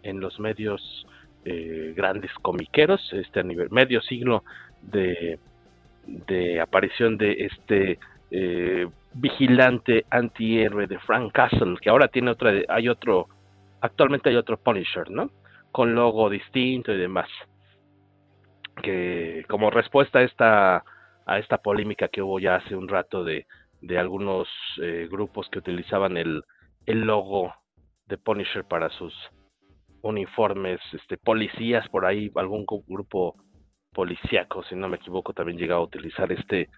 en 0.02 0.20
los 0.20 0.40
medios 0.40 1.06
eh, 1.44 1.92
grandes 1.94 2.32
comiqueros, 2.40 3.12
este 3.12 3.40
a 3.40 3.42
nivel, 3.42 3.68
medio 3.70 4.00
siglo 4.00 4.42
de, 4.80 5.38
de 6.06 6.60
aparición 6.60 7.16
de 7.16 7.32
este 7.32 7.98
eh, 8.30 8.86
vigilante 9.14 10.04
antihéroe 10.10 10.86
de 10.86 10.98
Frank 11.00 11.32
Castle, 11.32 11.76
que 11.80 11.90
ahora 11.90 12.08
tiene 12.08 12.30
otra, 12.30 12.52
hay 12.68 12.88
otro, 12.88 13.28
actualmente 13.80 14.30
hay 14.30 14.36
otro 14.36 14.56
Punisher, 14.56 15.10
¿no? 15.10 15.30
Con 15.72 15.94
logo 15.94 16.30
distinto 16.30 16.92
y 16.92 16.98
demás 16.98 17.28
que 18.82 19.44
como 19.48 19.70
respuesta 19.70 20.18
a 20.18 20.22
esta 20.22 20.84
a 21.26 21.38
esta 21.38 21.58
polémica 21.58 22.08
que 22.08 22.22
hubo 22.22 22.38
ya 22.38 22.56
hace 22.56 22.76
un 22.76 22.88
rato 22.88 23.24
de, 23.24 23.46
de 23.80 23.98
algunos 23.98 24.48
eh, 24.80 25.08
grupos 25.10 25.48
que 25.50 25.58
utilizaban 25.58 26.16
el, 26.16 26.44
el 26.86 27.00
logo 27.00 27.52
de 28.06 28.16
Punisher 28.16 28.64
para 28.64 28.90
sus 28.90 29.12
uniformes, 30.02 30.78
este 30.92 31.16
policías 31.16 31.88
por 31.88 32.06
ahí, 32.06 32.30
algún 32.36 32.64
grupo 32.86 33.34
policíaco, 33.96 34.62
si 34.64 34.74
no 34.76 34.88
me 34.88 34.98
equivoco, 34.98 35.32
también 35.32 35.58
llegaba 35.58 35.80
a 35.80 35.84
utilizar 35.84 36.30
este 36.30 36.68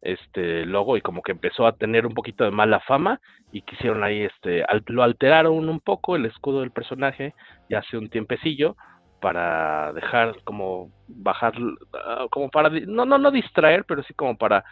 este 0.00 0.64
logo 0.64 0.96
y 0.96 1.00
como 1.00 1.22
que 1.22 1.32
empezó 1.32 1.66
a 1.66 1.76
tener 1.76 2.06
un 2.06 2.14
poquito 2.14 2.44
de 2.44 2.52
mala 2.52 2.78
fama 2.78 3.20
y 3.50 3.62
quisieron 3.62 4.04
ahí 4.04 4.22
este 4.22 4.62
al, 4.62 4.84
lo 4.86 5.02
alteraron 5.02 5.68
un 5.68 5.80
poco 5.80 6.14
el 6.14 6.24
escudo 6.24 6.60
del 6.60 6.70
personaje 6.70 7.34
ya 7.68 7.80
hace 7.80 7.96
un 7.96 8.08
tiempecillo 8.08 8.76
para 9.20 9.92
dejar 9.94 10.36
como 10.44 10.92
bajar 11.08 11.60
uh, 11.60 12.28
como 12.30 12.48
para 12.48 12.70
no 12.70 13.06
no 13.06 13.18
no 13.18 13.32
distraer 13.32 13.84
pero 13.88 14.04
sí 14.04 14.14
como 14.14 14.38
para 14.38 14.62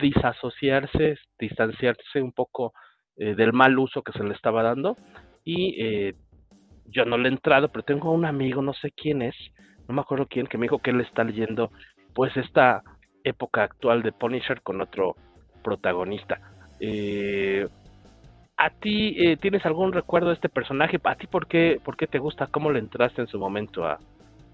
disasociarse 0.00 1.18
distanciarse 1.38 2.22
un 2.22 2.32
poco 2.32 2.72
eh, 3.16 3.34
del 3.36 3.52
mal 3.52 3.78
uso 3.78 4.02
que 4.02 4.12
se 4.12 4.24
le 4.24 4.34
estaba 4.34 4.64
dando. 4.64 4.96
Y 5.44 5.80
eh, 5.80 6.14
yo 6.86 7.04
no 7.04 7.16
le 7.16 7.28
he 7.28 7.32
entrado 7.32 7.68
pero 7.68 7.84
tengo 7.84 8.10
un 8.12 8.24
amigo 8.24 8.60
no 8.62 8.72
sé 8.74 8.90
quién 8.92 9.22
es 9.22 9.36
no 9.88 9.94
me 9.94 10.00
acuerdo 10.00 10.26
quién 10.26 10.46
que 10.46 10.58
me 10.58 10.64
dijo 10.64 10.78
que 10.78 10.90
él 10.90 11.00
está 11.00 11.24
leyendo 11.24 11.70
pues 12.14 12.36
esta 12.36 12.82
época 13.22 13.64
actual 13.64 14.02
de 14.02 14.12
Punisher 14.12 14.62
con 14.62 14.80
otro 14.80 15.16
protagonista 15.62 16.40
eh, 16.80 17.66
¿A 18.56 18.70
ti 18.70 19.16
eh, 19.18 19.36
tienes 19.36 19.66
algún 19.66 19.92
recuerdo 19.92 20.28
de 20.28 20.34
este 20.34 20.48
personaje? 20.48 21.00
¿A 21.02 21.16
ti 21.16 21.26
por 21.26 21.48
qué, 21.48 21.80
por 21.84 21.96
qué 21.96 22.06
te 22.06 22.20
gusta? 22.20 22.46
¿Cómo 22.46 22.70
le 22.70 22.78
entraste 22.78 23.20
en 23.20 23.26
su 23.26 23.38
momento 23.38 23.84
a, 23.84 23.98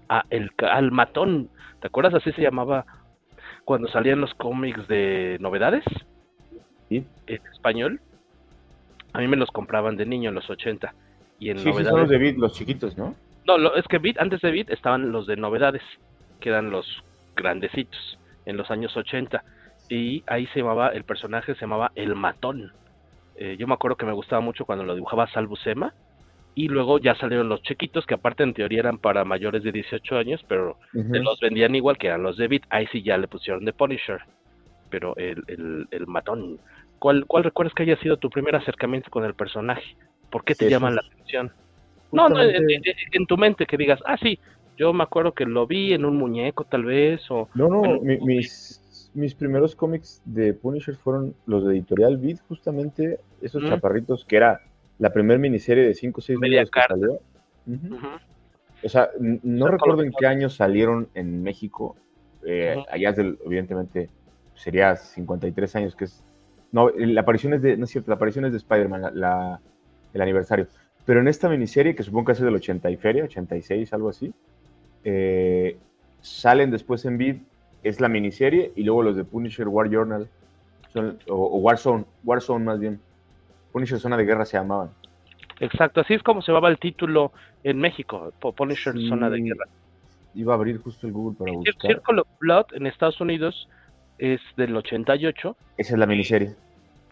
a 0.09 0.23
el, 0.31 0.51
al 0.69 0.91
matón? 0.91 1.49
¿Te 1.79 1.87
acuerdas 1.87 2.15
así 2.15 2.31
se 2.31 2.41
llamaba 2.41 2.85
cuando 3.63 3.87
salían 3.89 4.19
los 4.19 4.33
cómics 4.33 4.87
de 4.87 5.37
novedades? 5.39 5.83
¿Sí? 6.89 7.05
En 7.27 7.41
español. 7.53 8.01
A 9.13 9.19
mí 9.19 9.27
me 9.27 9.37
los 9.37 9.51
compraban 9.51 9.97
de 9.97 10.05
niño 10.07 10.29
en 10.29 10.35
los 10.35 10.49
80. 10.49 10.95
Y 11.37 11.51
en 11.51 11.59
sí, 11.59 11.65
novedades. 11.65 11.85
Sí, 11.85 11.91
son 11.91 11.99
los 11.99 12.09
de 12.09 12.17
Beat, 12.17 12.37
los 12.37 12.53
chiquitos, 12.53 12.97
¿no? 12.97 13.13
No, 13.47 13.57
lo, 13.57 13.75
es 13.75 13.85
que 13.87 13.97
Beat, 13.97 14.19
antes 14.19 14.41
de 14.41 14.51
Beat 14.51 14.69
estaban 14.69 15.11
los 15.11 15.27
de 15.27 15.35
novedades, 15.35 15.81
que 16.39 16.49
eran 16.49 16.69
los 16.69 16.85
grandecitos, 17.35 18.19
en 18.45 18.57
los 18.57 18.69
años 18.71 18.95
80. 18.95 19.43
Y 19.89 20.23
ahí 20.27 20.47
se 20.47 20.59
llamaba, 20.59 20.89
el 20.89 21.03
personaje 21.03 21.53
se 21.55 21.61
llamaba 21.61 21.91
El 21.95 22.15
Matón. 22.15 22.71
Eh, 23.35 23.57
yo 23.57 23.67
me 23.67 23.73
acuerdo 23.73 23.97
que 23.97 24.05
me 24.05 24.13
gustaba 24.13 24.41
mucho 24.41 24.65
cuando 24.65 24.85
lo 24.85 24.95
dibujaba 24.95 25.27
Sal 25.31 25.47
Buscema 25.47 25.93
y 26.53 26.67
luego 26.67 26.99
ya 26.99 27.15
salieron 27.15 27.47
los 27.47 27.61
chiquitos 27.63 28.05
que 28.05 28.13
aparte 28.13 28.43
en 28.43 28.53
teoría 28.53 28.81
eran 28.81 28.97
para 28.97 29.23
mayores 29.23 29.63
de 29.63 29.71
18 29.71 30.17
años 30.17 30.43
pero 30.49 30.77
uh 30.93 30.99
-huh. 30.99 31.11
se 31.11 31.19
los 31.19 31.39
vendían 31.39 31.73
igual 31.73 31.97
que 31.97 32.07
eran 32.07 32.23
los 32.23 32.35
de 32.35 32.49
Beat 32.49 32.63
ahí 32.69 32.87
sí 32.87 33.01
ya 33.01 33.17
le 33.17 33.29
pusieron 33.29 33.63
de 33.63 33.71
Punisher 33.71 34.19
pero 34.89 35.15
el, 35.15 35.43
el, 35.47 35.87
el 35.91 36.07
matón 36.07 36.59
¿Cuál, 36.99 37.25
¿cuál 37.25 37.45
recuerdas 37.45 37.73
que 37.73 37.83
haya 37.83 37.95
sido 37.97 38.17
tu 38.17 38.29
primer 38.29 38.55
acercamiento 38.55 39.09
con 39.09 39.23
el 39.23 39.33
personaje? 39.33 39.95
¿por 40.31 40.43
qué 40.43 40.55
te 40.55 40.65
sí, 40.65 40.71
llaman 40.71 40.95
la 40.95 41.01
atención? 41.01 41.51
No, 42.11 42.29
no 42.29 42.41
en, 42.41 42.69
en, 42.69 42.81
en, 43.11 43.25
tu 43.25 43.37
mente 43.37 43.65
que 43.65 43.77
digas 43.77 43.99
ah 44.05 44.17
sí 44.17 44.39
yo 44.77 44.93
me 44.93 45.03
acuerdo 45.03 45.33
que 45.33 45.45
lo 45.45 45.67
vi 45.67 45.93
en 45.93 46.05
un 46.05 46.17
muñeco 46.17 46.63
tal 46.65 46.85
vez 46.85 47.29
o 47.29 47.49
no 47.53 47.69
no 47.69 48.01
mi, 48.01 48.17
mis 48.19 48.81
mis 49.13 49.35
primeros 49.35 49.75
cómics 49.75 50.21
de 50.25 50.53
Punisher 50.53 50.95
fueron 50.95 51.35
los 51.45 51.65
de 51.65 51.73
Editorial 51.73 52.17
Beat, 52.17 52.39
justamente 52.47 53.19
esos 53.41 53.63
mm. 53.63 53.67
chaparritos, 53.67 54.25
que 54.25 54.37
era 54.37 54.61
la 54.99 55.11
primera 55.11 55.39
miniserie 55.39 55.83
de 55.85 55.93
5 55.93 56.19
o 56.19 56.21
6 56.21 56.39
números 56.39 56.71
que 56.71 56.81
salió. 56.87 57.11
Uh 57.13 57.17
-huh. 57.67 57.91
Uh 57.91 57.97
-huh. 57.97 58.19
O 58.83 58.89
sea, 58.89 59.09
no 59.19 59.67
recuerdo 59.67 60.03
en 60.03 60.11
qué 60.17 60.25
año 60.25 60.49
salieron 60.49 61.09
en 61.13 61.43
México. 61.43 61.95
Eh, 62.45 62.75
uh 62.77 62.79
-huh. 62.81 62.85
Allá, 62.89 63.11
del, 63.11 63.37
evidentemente, 63.45 64.09
sería 64.55 64.95
53 64.95 65.75
años, 65.75 65.95
que 65.95 66.05
es 66.05 66.23
No, 66.71 66.89
la 66.89 67.21
aparición 67.21 67.53
es 67.53 67.61
de, 67.61 67.75
no 67.75 67.83
es 67.83 67.91
cierto, 67.91 68.11
la 68.11 68.15
aparición 68.15 68.45
es 68.45 68.53
de 68.53 68.57
Spider-Man, 68.59 69.11
la, 69.13 69.59
el 70.13 70.21
aniversario. 70.21 70.67
Pero 71.05 71.19
en 71.19 71.27
esta 71.27 71.49
miniserie, 71.49 71.95
que 71.95 72.03
supongo 72.03 72.25
que 72.25 72.31
es 72.33 72.39
del 72.39 72.55
80 72.55 72.89
y 72.89 72.97
feria, 72.97 73.23
86, 73.23 73.91
algo 73.93 74.09
así, 74.09 74.33
eh, 75.03 75.77
salen 76.21 76.71
después 76.71 77.05
en 77.05 77.17
Vid, 77.17 77.37
es 77.83 77.99
la 77.99 78.07
miniserie, 78.07 78.71
y 78.75 78.83
luego 78.83 79.03
los 79.03 79.15
de 79.15 79.23
Punisher 79.23 79.67
War 79.67 79.89
Journal, 79.89 80.27
o, 80.95 81.33
o 81.33 81.57
Warzone, 81.57 82.05
Warzone 82.23 82.65
más 82.65 82.79
bien. 82.79 82.99
Punisher 83.71 83.99
Zona 83.99 84.17
de 84.17 84.25
Guerra 84.25 84.45
se 84.45 84.57
llamaban. 84.57 84.89
Exacto, 85.59 86.01
así 86.01 86.15
es 86.15 86.23
como 86.23 86.41
se 86.41 86.51
llamaba 86.51 86.69
el 86.69 86.79
título 86.79 87.31
en 87.63 87.77
México, 87.77 88.33
Punisher 88.55 88.93
Zona 89.07 89.29
de 89.29 89.41
Guerra. 89.41 89.65
Iba 90.33 90.53
a 90.53 90.55
abrir 90.55 90.79
justo 90.79 91.05
el 91.05 91.13
Google 91.13 91.37
para 91.37 91.51
buscar. 91.51 91.91
Circle 91.91 92.21
of 92.21 92.27
Blood 92.39 92.65
en 92.73 92.87
Estados 92.87 93.21
Unidos 93.21 93.69
es 94.17 94.41
del 94.57 94.75
88. 94.75 95.55
Esa 95.77 95.93
es 95.93 95.99
la 95.99 96.05
miniserie. 96.05 96.55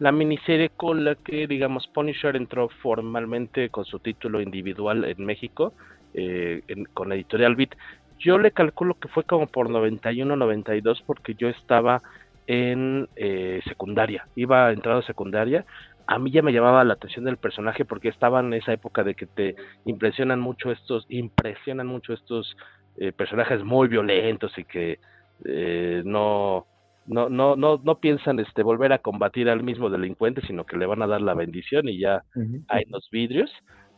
La 0.00 0.12
miniserie 0.12 0.70
con 0.70 1.04
la 1.04 1.14
que, 1.14 1.46
digamos, 1.46 1.86
Punisher 1.86 2.34
entró 2.34 2.70
formalmente 2.82 3.68
con 3.68 3.84
su 3.84 3.98
título 3.98 4.40
individual 4.40 5.04
en 5.04 5.24
México, 5.26 5.74
eh, 6.14 6.62
con 6.94 7.10
la 7.10 7.16
editorial 7.16 7.54
Beat. 7.54 7.76
Yo 8.18 8.38
le 8.38 8.50
calculo 8.50 8.94
que 8.94 9.08
fue 9.08 9.24
como 9.24 9.46
por 9.46 9.68
91-92 9.68 11.02
porque 11.06 11.34
yo 11.34 11.48
estaba 11.48 12.02
en 12.46 13.08
eh, 13.14 13.60
secundaria, 13.66 14.26
iba 14.36 14.66
a 14.66 14.72
entrada 14.72 15.02
secundaria. 15.02 15.66
A 16.06 16.18
mí 16.18 16.30
ya 16.30 16.40
me 16.40 16.52
llamaba 16.52 16.82
la 16.82 16.94
atención 16.94 17.26
del 17.26 17.36
personaje 17.36 17.84
porque 17.84 18.08
estaba 18.08 18.40
en 18.40 18.54
esa 18.54 18.72
época 18.72 19.04
de 19.04 19.14
que 19.14 19.26
te 19.26 19.54
impresionan 19.84 20.40
mucho 20.40 20.72
estos, 20.72 21.04
impresionan 21.10 21.86
mucho 21.86 22.14
estos 22.14 22.56
eh, 22.96 23.12
personajes 23.12 23.62
muy 23.62 23.86
violentos 23.86 24.56
y 24.58 24.64
que 24.64 24.98
eh, 25.44 26.02
no, 26.04 26.66
no, 27.10 27.28
no, 27.28 27.56
no, 27.56 27.80
no 27.82 27.98
piensan 27.98 28.38
este 28.38 28.62
volver 28.62 28.92
a 28.92 28.98
combatir 28.98 29.50
al 29.50 29.64
mismo 29.64 29.90
delincuente, 29.90 30.42
sino 30.46 30.64
que 30.64 30.76
le 30.76 30.86
van 30.86 31.02
a 31.02 31.08
dar 31.08 31.20
la 31.20 31.34
bendición 31.34 31.88
y 31.88 31.98
ya 31.98 32.22
hay 32.68 32.84
los 32.88 33.08
vidrios. 33.10 33.50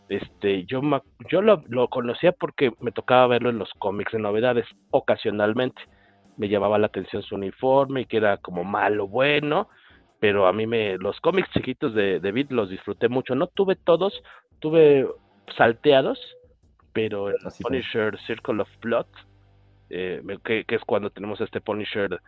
Este, 0.09 0.65
yo 0.65 0.81
yo 1.29 1.43
lo, 1.43 1.63
lo, 1.69 1.89
conocía 1.89 2.33
porque 2.33 2.73
me 2.81 2.91
tocaba 2.91 3.27
verlo 3.27 3.51
en 3.51 3.59
los 3.59 3.71
cómics 3.79 4.13
de 4.13 4.19
novedades 4.19 4.67
ocasionalmente. 4.91 5.81
Me 6.39 6.49
llamaba 6.49 6.79
la 6.79 6.87
atención 6.87 7.23
su 7.23 7.35
uniforme 7.35 8.03
y 8.03 8.07
que 8.07 8.17
era 8.17 8.39
como 8.39 8.65
malo, 8.65 9.07
bueno, 9.07 9.69
pero 10.19 10.47
a 10.47 10.53
mí 10.55 10.67
me 10.67 10.97
los 10.97 11.21
cómics 11.21 11.51
chiquitos 11.51 11.95
de, 11.95 12.19
de 12.19 12.33
Beat 12.33 12.51
los 12.51 12.71
disfruté 12.71 13.09
mucho. 13.11 13.35
No 13.35 13.47
tuve 13.47 13.77
todos, 13.77 14.23
tuve 14.59 15.07
salteados, 15.57 16.19
pero 16.95 17.29
el 17.29 17.37
Punisher 17.61 18.19
Circle 18.27 18.63
of 18.63 18.69
Blood, 18.81 19.07
eh, 19.91 20.23
que, 20.45 20.65
que, 20.65 20.77
es 20.77 20.83
cuando 20.87 21.11
tenemos 21.11 21.43
este 21.43 21.61
Punisher 21.61 22.21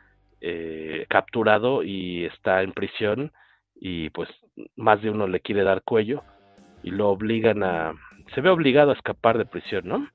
eh, 0.47 1.07
capturado 1.09 1.83
y 1.83 2.27
está 2.27 2.63
en 2.63 2.73
prisión 2.73 3.33
y 3.75 4.11
pues 4.11 4.29
más 4.77 5.01
de 5.01 5.09
uno 5.09 5.27
le 5.27 5.41
quiere 5.41 5.65
dar 5.65 5.83
cuello 5.83 6.23
y 6.83 6.91
lo 6.91 7.09
obligan 7.09 7.63
a... 7.63 7.95
se 8.35 8.43
ve 8.43 8.51
obligado 8.51 8.91
a 8.91 8.95
escapar 8.95 9.39
de 9.39 9.47
prisión, 9.47 9.89
¿no? 9.89 10.07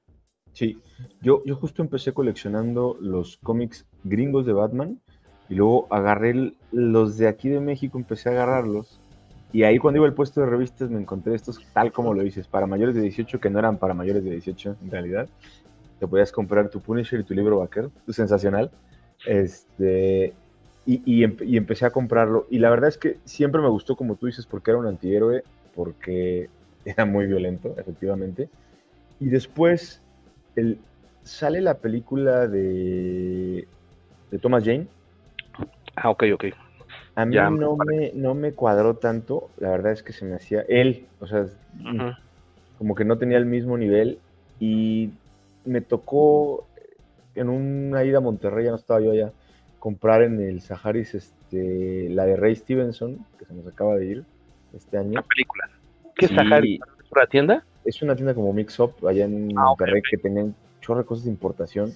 Sí, 0.53 0.79
yo, 1.21 1.41
yo 1.45 1.55
justo 1.55 1.81
empecé 1.81 2.13
coleccionando 2.13 2.95
los 3.01 3.37
cómics 3.37 3.87
gringos 4.03 4.45
de 4.45 4.53
Batman 4.53 4.99
y 5.49 5.55
luego 5.55 5.87
agarré 5.89 6.53
los 6.71 7.17
de 7.17 7.27
aquí 7.27 7.49
de 7.49 7.59
México, 7.59 7.97
empecé 7.97 8.29
a 8.29 8.33
agarrarlos 8.33 8.99
y 9.51 9.63
ahí 9.63 9.79
cuando 9.79 9.97
iba 9.97 10.07
al 10.07 10.13
puesto 10.13 10.41
de 10.41 10.45
revistas 10.45 10.91
me 10.91 10.99
encontré 10.99 11.33
estos 11.33 11.59
tal 11.73 11.91
como 11.91 12.13
lo 12.13 12.21
dices, 12.21 12.47
para 12.47 12.67
mayores 12.67 12.93
de 12.93 13.01
18 13.01 13.39
que 13.39 13.49
no 13.49 13.57
eran 13.57 13.79
para 13.79 13.95
mayores 13.95 14.23
de 14.23 14.29
18 14.29 14.77
en 14.79 14.91
realidad. 14.91 15.27
Te 15.99 16.07
podías 16.07 16.31
comprar 16.31 16.69
tu 16.69 16.79
Punisher 16.81 17.19
y 17.19 17.23
tu 17.23 17.33
libro 17.33 17.59
vaquero, 17.59 17.91
sensacional. 18.09 18.71
Este, 19.25 20.33
y, 20.85 21.01
y, 21.05 21.57
empecé 21.57 21.85
a 21.85 21.91
comprarlo. 21.91 22.47
Y 22.49 22.59
la 22.59 22.69
verdad 22.69 22.89
es 22.89 22.97
que 22.97 23.17
siempre 23.25 23.61
me 23.61 23.69
gustó, 23.69 23.95
como 23.95 24.15
tú 24.15 24.25
dices, 24.25 24.45
porque 24.45 24.71
era 24.71 24.79
un 24.79 24.87
antihéroe, 24.87 25.43
porque 25.75 26.49
era 26.85 27.05
muy 27.05 27.25
violento, 27.27 27.75
efectivamente. 27.77 28.49
Y 29.19 29.29
después 29.29 30.01
el, 30.55 30.79
sale 31.23 31.61
la 31.61 31.75
película 31.75 32.47
de, 32.47 33.67
de 34.31 34.39
Thomas 34.39 34.63
Jane. 34.63 34.87
Ah, 35.95 36.09
ok, 36.09 36.23
ok. 36.33 36.45
A 37.15 37.25
mí 37.25 37.35
no, 37.35 37.75
me, 37.75 38.11
no 38.13 38.33
me 38.33 38.53
cuadró 38.53 38.95
tanto, 38.95 39.49
la 39.57 39.69
verdad 39.69 39.91
es 39.91 40.03
que 40.03 40.13
se 40.13 40.23
me 40.23 40.35
hacía 40.35 40.63
él, 40.69 41.05
o 41.19 41.27
sea, 41.27 41.47
como 42.77 42.95
que 42.95 43.03
no 43.03 43.17
tenía 43.17 43.37
el 43.37 43.45
mismo 43.45 43.77
nivel 43.77 44.19
y 44.57 45.09
me 45.65 45.81
tocó 45.81 46.65
en 47.39 47.49
una 47.49 48.03
ida 48.03 48.17
a 48.17 48.21
Monterrey, 48.21 48.65
ya 48.65 48.71
no 48.71 48.77
estaba 48.77 49.01
yo 49.01 49.11
allá, 49.11 49.31
comprar 49.79 50.23
en 50.23 50.39
el 50.41 50.61
Saharis 50.61 51.15
este, 51.15 52.09
la 52.09 52.25
de 52.25 52.35
Ray 52.35 52.55
Stevenson, 52.55 53.25
que 53.37 53.45
se 53.45 53.53
nos 53.53 53.67
acaba 53.67 53.95
de 53.95 54.05
ir 54.05 54.23
este 54.73 54.97
año. 54.97 55.13
La 55.13 55.23
película. 55.23 55.69
¿Qué 56.15 56.25
es 56.25 56.31
Saharis? 56.31 56.79
¿Es 56.81 57.11
una 57.11 57.25
tienda? 57.27 57.65
Es 57.85 58.01
una 58.01 58.15
tienda 58.15 58.33
como 58.33 58.53
Mix 58.53 58.79
Up 58.79 58.93
allá 59.07 59.25
en 59.25 59.51
ah, 59.57 59.63
Monterrey 59.65 60.01
que 60.09 60.17
tenían 60.17 60.53
chorro 60.81 60.99
de 60.99 61.05
cosas 61.05 61.25
de 61.25 61.31
importación. 61.31 61.93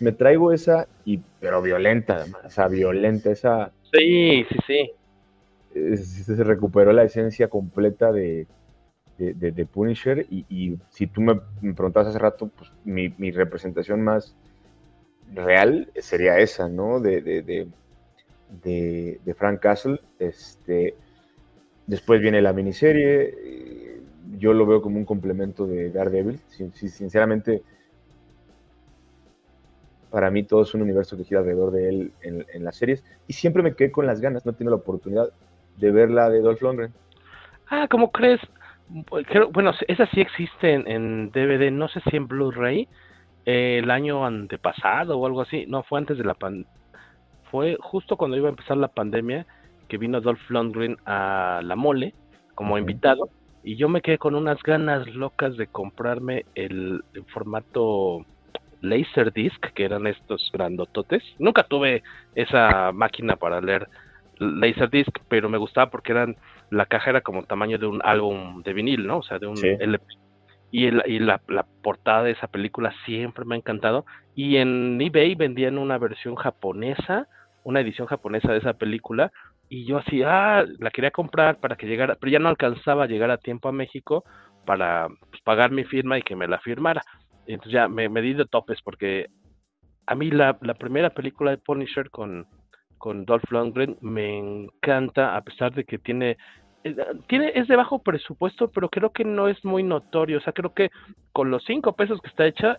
me 0.00 0.12
traigo 0.12 0.52
esa, 0.52 0.86
y 1.04 1.20
pero 1.40 1.60
violenta 1.62 2.16
además, 2.16 2.42
o 2.44 2.50
sea, 2.50 2.68
violenta, 2.68 3.30
esa 3.30 3.72
Sí, 3.92 4.44
sí, 4.48 4.58
sí. 4.66 5.96
Se 5.96 6.44
recuperó 6.44 6.92
la 6.92 7.04
esencia 7.04 7.48
completa 7.48 8.10
de, 8.10 8.46
de, 9.18 9.66
Punisher 9.66 10.26
y, 10.30 10.78
si 10.90 11.06
tú 11.06 11.20
me, 11.20 11.36
preguntabas 11.60 12.08
hace 12.08 12.18
rato, 12.18 12.48
pues 12.48 12.70
mi, 12.84 13.30
representación 13.30 14.02
más 14.02 14.34
real 15.34 15.90
sería 15.96 16.38
esa, 16.38 16.68
¿no? 16.68 17.00
De, 17.00 17.20
de, 17.22 17.68
de, 18.62 19.34
Frank 19.34 19.60
Castle. 19.60 20.00
Este, 20.18 20.94
después 21.86 22.20
viene 22.20 22.42
la 22.42 22.52
miniserie. 22.52 24.00
Yo 24.38 24.52
lo 24.52 24.66
veo 24.66 24.82
como 24.82 24.98
un 24.98 25.04
complemento 25.04 25.66
de 25.66 25.90
Daredevil. 25.90 26.40
sinceramente, 26.48 27.62
para 30.10 30.30
mí 30.30 30.44
todo 30.44 30.62
es 30.62 30.74
un 30.74 30.82
universo 30.82 31.16
que 31.16 31.24
gira 31.24 31.40
alrededor 31.40 31.72
de 31.72 31.88
él 31.88 32.12
en, 32.22 32.64
las 32.64 32.76
series. 32.76 33.04
Y 33.26 33.32
siempre 33.34 33.62
me 33.62 33.74
quedé 33.74 33.90
con 33.90 34.06
las 34.06 34.20
ganas, 34.20 34.46
no 34.46 34.52
tengo 34.52 34.70
la 34.70 34.76
oportunidad 34.76 35.28
de 35.76 35.90
ver 35.90 36.10
la 36.10 36.30
de 36.30 36.40
Dolph 36.40 36.62
Lundgren. 36.62 36.92
Ah, 37.68 37.86
¿cómo 37.90 38.10
crees? 38.10 38.40
bueno, 39.52 39.72
esa 39.88 40.06
sí 40.06 40.20
existe 40.20 40.72
en, 40.72 41.30
DVD, 41.32 41.70
no 41.72 41.88
sé 41.88 42.00
si 42.08 42.16
en 42.16 42.28
Blu-ray, 42.28 42.88
eh, 43.46 43.78
el 43.82 43.90
año 43.90 44.26
antepasado 44.26 45.18
o 45.18 45.26
algo 45.26 45.40
así. 45.40 45.64
No, 45.66 45.82
fue 45.84 45.98
antes 45.98 46.18
de 46.18 46.24
la 46.24 46.34
pandemia. 46.34 46.70
Fue 47.50 47.78
justo 47.80 48.16
cuando 48.16 48.36
iba 48.36 48.48
a 48.48 48.50
empezar 48.50 48.76
la 48.76 48.88
pandemia 48.88 49.46
que 49.88 49.98
vino 49.98 50.20
Dolph 50.20 50.50
Lundgren 50.50 50.96
a 51.06 51.60
La 51.62 51.76
Mole 51.76 52.12
como 52.54 52.76
invitado. 52.76 53.30
Y 53.62 53.76
yo 53.76 53.88
me 53.88 54.02
quedé 54.02 54.18
con 54.18 54.34
unas 54.34 54.62
ganas 54.62 55.06
locas 55.14 55.56
de 55.56 55.68
comprarme 55.68 56.44
el 56.54 57.02
formato 57.28 58.24
Laserdisc, 58.80 59.60
que 59.74 59.84
eran 59.84 60.06
estos 60.06 60.50
grandototes. 60.52 61.22
Nunca 61.38 61.64
tuve 61.64 62.02
esa 62.34 62.92
máquina 62.92 63.36
para 63.36 63.60
leer 63.60 63.88
Laserdisc, 64.38 65.18
pero 65.28 65.48
me 65.48 65.58
gustaba 65.58 65.90
porque 65.90 66.12
eran 66.12 66.36
la 66.70 66.86
caja 66.86 67.10
era 67.10 67.20
como 67.20 67.44
tamaño 67.44 67.78
de 67.78 67.86
un 67.86 68.00
álbum 68.04 68.62
de 68.62 68.72
vinil, 68.72 69.06
¿no? 69.06 69.18
O 69.18 69.22
sea, 69.22 69.38
de 69.38 69.46
un 69.46 69.56
LP. 69.64 70.04
Y, 70.70 70.86
y 70.86 71.18
la, 71.20 71.40
portada 71.82 72.24
de 72.24 72.32
esa 72.32 72.48
película 72.48 72.92
siempre 73.04 73.44
me 73.44 73.54
ha 73.54 73.58
encantado. 73.58 74.04
Y 74.34 74.56
en 74.56 75.00
eBay 75.00 75.34
vendían 75.34 75.78
una 75.78 75.98
versión 75.98 76.34
japonesa, 76.34 77.28
una 77.64 77.80
edición 77.80 78.06
japonesa 78.06 78.52
de 78.52 78.58
esa 78.58 78.74
película. 78.74 79.32
Y 79.68 79.84
yo 79.84 79.98
así, 79.98 80.22
ah, 80.22 80.64
la 80.78 80.90
quería 80.90 81.10
comprar 81.10 81.58
para 81.58 81.76
que 81.76 81.86
llegara, 81.86 82.16
pero 82.16 82.30
ya 82.30 82.38
no 82.38 82.48
alcanzaba 82.48 83.04
a 83.04 83.08
llegar 83.08 83.30
a 83.30 83.38
tiempo 83.38 83.68
a 83.68 83.72
México 83.72 84.24
para 84.64 85.08
pues, 85.30 85.40
pagar 85.42 85.70
mi 85.70 85.84
firma 85.84 86.18
y 86.18 86.22
que 86.22 86.36
me 86.36 86.48
la 86.48 86.58
firmara. 86.58 87.02
Entonces 87.46 87.72
ya 87.72 87.88
me, 87.88 88.08
me 88.08 88.20
di 88.20 88.34
de 88.34 88.44
topes 88.44 88.80
porque 88.82 89.26
a 90.06 90.14
mí 90.14 90.30
la, 90.30 90.58
la 90.60 90.74
primera 90.74 91.10
película 91.10 91.50
de 91.52 91.58
Punisher 91.58 92.10
con, 92.10 92.46
con 92.98 93.24
Dolph 93.24 93.50
Lundgren 93.50 93.96
me 94.00 94.38
encanta 94.38 95.36
a 95.36 95.42
pesar 95.42 95.72
de 95.72 95.84
que 95.84 95.98
tiene 95.98 96.36
tiene 97.26 97.52
es 97.54 97.68
de 97.68 97.76
bajo 97.76 98.00
presupuesto 98.00 98.70
pero 98.70 98.88
creo 98.88 99.10
que 99.10 99.24
no 99.24 99.48
es 99.48 99.64
muy 99.64 99.82
notorio. 99.82 100.38
O 100.38 100.40
sea 100.40 100.52
creo 100.52 100.74
que 100.74 100.90
con 101.32 101.50
los 101.50 101.64
cinco 101.64 101.94
pesos 101.94 102.20
que 102.20 102.28
está 102.28 102.46
hecha 102.46 102.78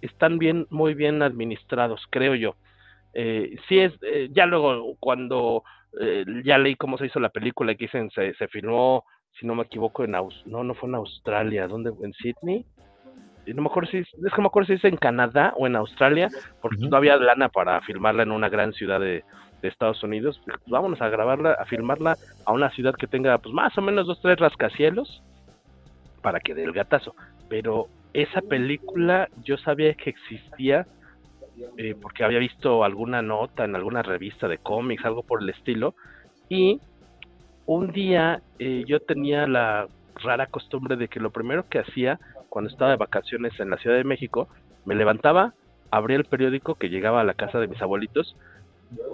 están 0.00 0.38
bien 0.38 0.66
muy 0.70 0.94
bien 0.94 1.22
administrados 1.22 2.06
creo 2.10 2.34
yo. 2.34 2.56
Eh, 3.14 3.56
sí 3.68 3.78
es 3.78 3.92
eh, 4.02 4.28
ya 4.32 4.46
luego 4.46 4.96
cuando 5.00 5.64
eh, 6.00 6.24
ya 6.44 6.58
leí 6.58 6.76
cómo 6.76 6.98
se 6.98 7.06
hizo 7.06 7.20
la 7.20 7.30
película 7.30 7.72
y 7.72 7.76
que 7.76 7.86
dicen 7.86 8.10
se, 8.10 8.34
se 8.34 8.48
filmó 8.48 9.04
si 9.38 9.46
no 9.46 9.54
me 9.54 9.62
equivoco 9.62 10.04
en 10.04 10.14
Aus 10.14 10.42
no 10.44 10.62
no 10.62 10.74
fue 10.74 10.90
en 10.90 10.96
Australia 10.96 11.66
dónde 11.66 11.92
en 12.02 12.12
Sydney 12.12 12.66
no 13.54 13.62
me 13.62 13.68
acuerdo 13.68 13.90
si 13.90 13.98
es, 13.98 14.08
que 14.10 14.40
me 14.40 14.46
acuerdo 14.46 14.66
si 14.66 14.72
es 14.74 14.84
en 14.84 14.96
Canadá 14.96 15.52
o 15.56 15.66
en 15.66 15.76
Australia, 15.76 16.28
porque 16.60 16.78
no 16.78 16.96
había 16.96 17.16
lana 17.16 17.48
para 17.48 17.80
filmarla 17.82 18.22
en 18.22 18.32
una 18.32 18.48
gran 18.48 18.72
ciudad 18.72 19.00
de, 19.00 19.24
Estados 19.62 20.02
Unidos. 20.02 20.40
Pues, 20.44 20.58
vámonos 20.66 21.00
a 21.00 21.08
grabarla, 21.08 21.52
a 21.52 21.64
filmarla 21.64 22.16
a 22.44 22.52
una 22.52 22.70
ciudad 22.70 22.94
que 22.94 23.06
tenga 23.06 23.38
pues 23.38 23.54
más 23.54 23.76
o 23.78 23.82
menos 23.82 24.06
dos, 24.06 24.20
tres 24.20 24.38
rascacielos 24.38 25.22
para 26.22 26.40
que 26.40 26.54
dé 26.54 26.64
el 26.64 26.72
gatazo. 26.72 27.14
Pero 27.48 27.88
esa 28.12 28.40
película 28.40 29.28
yo 29.42 29.56
sabía 29.58 29.94
que 29.94 30.10
existía 30.10 30.86
eh, 31.78 31.94
porque 32.00 32.24
había 32.24 32.38
visto 32.38 32.84
alguna 32.84 33.22
nota 33.22 33.64
en 33.64 33.76
alguna 33.76 34.02
revista 34.02 34.46
de 34.48 34.58
cómics, 34.58 35.04
algo 35.04 35.22
por 35.22 35.42
el 35.42 35.48
estilo, 35.48 35.94
y 36.48 36.80
un 37.64 37.92
día 37.92 38.42
eh, 38.58 38.84
yo 38.86 39.00
tenía 39.00 39.46
la 39.46 39.88
rara 40.16 40.46
costumbre 40.46 40.96
de 40.96 41.08
que 41.08 41.20
lo 41.20 41.30
primero 41.30 41.66
que 41.68 41.78
hacía 41.78 42.18
cuando 42.48 42.70
estaba 42.70 42.90
de 42.90 42.96
vacaciones 42.96 43.58
en 43.60 43.70
la 43.70 43.76
Ciudad 43.76 43.96
de 43.96 44.04
México, 44.04 44.48
me 44.84 44.94
levantaba, 44.94 45.52
abría 45.90 46.16
el 46.16 46.24
periódico 46.24 46.74
que 46.76 46.88
llegaba 46.88 47.20
a 47.20 47.24
la 47.24 47.34
casa 47.34 47.58
de 47.58 47.68
mis 47.68 47.82
abuelitos 47.82 48.36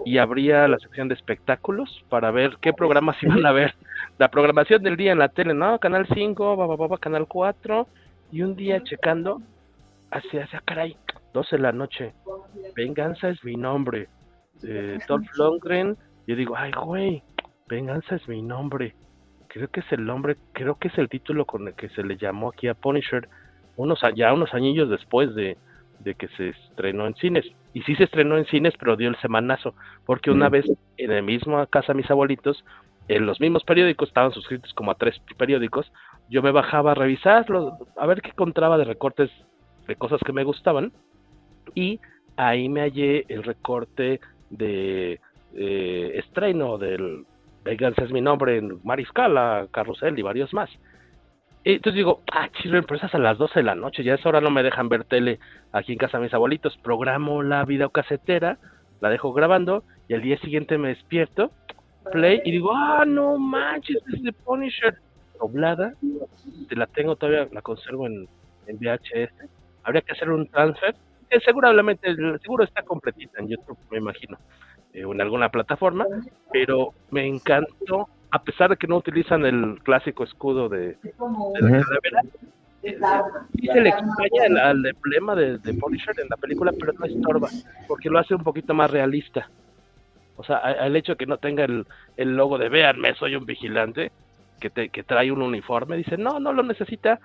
y 0.04 0.18
abría 0.18 0.68
la 0.68 0.78
sección 0.78 1.08
de 1.08 1.14
espectáculos 1.14 2.04
para 2.08 2.30
ver 2.30 2.56
qué 2.60 2.72
programas 2.72 3.16
iban 3.22 3.44
a 3.46 3.52
ver. 3.52 3.74
La 4.18 4.30
programación 4.30 4.82
del 4.82 4.96
día 4.96 5.12
en 5.12 5.18
la 5.18 5.28
tele, 5.28 5.54
¿no? 5.54 5.78
Canal 5.78 6.06
5, 6.12 6.56
va, 6.56 6.98
Canal 6.98 7.26
4. 7.26 7.86
Y 8.32 8.42
un 8.42 8.56
día 8.56 8.82
checando, 8.82 9.42
hacia, 10.10 10.44
hacia, 10.44 10.60
caray, 10.60 10.96
12 11.32 11.56
de 11.56 11.62
la 11.62 11.72
noche. 11.72 12.12
Venganza 12.74 13.28
es 13.28 13.42
mi 13.44 13.56
nombre. 13.56 14.08
Eh, 14.62 14.98
Dolph 15.06 15.28
Lundgren. 15.36 15.96
Yo 16.26 16.36
digo, 16.36 16.56
ay, 16.56 16.72
güey, 16.72 17.22
Venganza 17.68 18.16
es 18.16 18.28
mi 18.28 18.42
nombre. 18.42 18.94
Creo 19.48 19.68
que 19.68 19.80
es 19.80 19.92
el 19.92 20.04
nombre, 20.06 20.36
creo 20.52 20.76
que 20.76 20.88
es 20.88 20.96
el 20.96 21.08
título 21.08 21.44
con 21.44 21.68
el 21.68 21.74
que 21.74 21.90
se 21.90 22.02
le 22.02 22.16
llamó 22.16 22.48
aquí 22.48 22.68
a 22.68 22.74
Punisher 22.74 23.28
unos 23.76 24.00
ya 24.14 24.32
unos 24.32 24.52
añillos 24.54 24.88
después 24.88 25.34
de, 25.34 25.56
de 26.00 26.14
que 26.14 26.28
se 26.28 26.50
estrenó 26.50 27.06
en 27.06 27.14
cines. 27.16 27.46
Y 27.74 27.82
sí 27.82 27.94
se 27.96 28.04
estrenó 28.04 28.36
en 28.36 28.46
cines, 28.46 28.74
pero 28.78 28.96
dio 28.96 29.08
el 29.08 29.16
semanazo, 29.16 29.74
porque 30.04 30.30
una 30.30 30.48
vez 30.48 30.66
en 30.98 31.10
el 31.10 31.22
mismo 31.22 31.64
casa 31.66 31.94
mis 31.94 32.10
abuelitos, 32.10 32.64
en 33.08 33.26
los 33.26 33.40
mismos 33.40 33.64
periódicos, 33.64 34.08
estaban 34.08 34.32
suscritos 34.32 34.72
como 34.74 34.90
a 34.90 34.94
tres 34.96 35.20
periódicos, 35.36 35.90
yo 36.28 36.42
me 36.42 36.50
bajaba 36.50 36.92
a 36.92 36.94
revisarlo, 36.94 37.78
a 37.96 38.06
ver 38.06 38.22
qué 38.22 38.30
encontraba 38.30 38.78
de 38.78 38.84
recortes 38.84 39.30
de 39.86 39.96
cosas 39.96 40.20
que 40.24 40.32
me 40.32 40.44
gustaban, 40.44 40.92
y 41.74 42.00
ahí 42.36 42.68
me 42.68 42.82
hallé 42.82 43.24
el 43.28 43.42
recorte 43.42 44.20
de 44.50 45.20
eh, 45.54 46.12
estreno 46.14 46.78
del 46.78 47.24
Venganza 47.64 48.02
es 48.04 48.10
mi 48.10 48.20
nombre 48.20 48.58
en 48.58 48.80
Mariscala, 48.82 49.68
Carrusel 49.70 50.18
y 50.18 50.22
varios 50.22 50.52
más. 50.52 50.70
Y 51.64 51.74
entonces 51.74 51.96
digo, 51.96 52.22
ah, 52.32 52.48
chido, 52.60 52.76
empresas 52.76 53.14
a 53.14 53.18
las 53.18 53.38
12 53.38 53.60
de 53.60 53.64
la 53.64 53.74
noche, 53.74 54.02
ya 54.02 54.14
es 54.14 54.26
hora 54.26 54.40
no 54.40 54.50
me 54.50 54.64
dejan 54.64 54.88
ver 54.88 55.04
tele 55.04 55.38
aquí 55.70 55.92
en 55.92 55.98
casa 55.98 56.18
mis 56.18 56.34
abuelitos. 56.34 56.76
Programo 56.78 57.42
la 57.42 57.64
videocasetera, 57.64 58.58
la 59.00 59.10
dejo 59.10 59.32
grabando 59.32 59.84
y 60.08 60.14
al 60.14 60.22
día 60.22 60.38
siguiente 60.38 60.76
me 60.76 60.88
despierto, 60.88 61.52
play 62.10 62.40
y 62.44 62.50
digo, 62.50 62.72
ah, 62.74 63.04
no 63.06 63.38
manches, 63.38 63.98
es 64.12 64.22
de 64.22 64.32
Punisher 64.32 64.98
doblada. 65.38 65.94
Te 66.68 66.74
la 66.74 66.86
tengo 66.86 67.14
todavía, 67.14 67.48
la 67.52 67.62
conservo 67.62 68.06
en, 68.06 68.28
en 68.66 68.78
VHS. 68.78 69.32
Habría 69.84 70.02
que 70.02 70.12
hacer 70.12 70.30
un 70.30 70.48
transfer, 70.48 70.96
que 71.30 71.40
seguramente, 71.40 72.14
seguro 72.42 72.64
está 72.64 72.82
completita 72.82 73.40
en 73.40 73.48
YouTube, 73.48 73.78
me 73.90 73.98
imagino, 73.98 74.36
eh, 74.92 75.02
en 75.02 75.20
alguna 75.20 75.48
plataforma, 75.48 76.06
pero 76.52 76.92
me 77.10 77.26
encantó 77.26 78.08
a 78.32 78.42
pesar 78.42 78.70
de 78.70 78.76
que 78.76 78.86
no 78.86 78.96
utilizan 78.96 79.44
el 79.44 79.78
clásico 79.82 80.24
escudo 80.24 80.68
de, 80.70 80.96
la 81.04 81.82
calavera, 81.84 82.22
y 82.82 83.66
se 83.66 83.80
le 83.80 83.90
extraña 83.90 84.70
el, 84.70 84.86
emblema 84.86 85.34
de, 85.36 85.58
de, 85.58 85.74
Punisher 85.74 86.18
en 86.18 86.28
la 86.30 86.36
película, 86.38 86.72
pero 86.80 86.94
no 86.94 87.04
estorba, 87.04 87.48
porque 87.86 88.08
lo 88.08 88.18
hace 88.18 88.34
un 88.34 88.42
poquito 88.42 88.72
más 88.72 88.90
realista. 88.90 89.50
O 90.36 90.44
sea, 90.44 90.58
el 90.58 90.96
hecho 90.96 91.12
de 91.12 91.18
que 91.18 91.26
no 91.26 91.36
tenga 91.36 91.64
el, 91.64 91.86
el 92.16 92.34
logo 92.34 92.56
de 92.56 92.70
véanme, 92.70 93.14
soy 93.14 93.36
un 93.36 93.44
vigilante, 93.44 94.10
que, 94.58 94.70
te, 94.70 94.88
que 94.88 95.02
trae 95.02 95.30
un 95.30 95.42
uniforme, 95.42 95.98
dice, 95.98 96.16
no, 96.16 96.40
no 96.40 96.54
lo 96.54 96.62
necesita, 96.62 97.20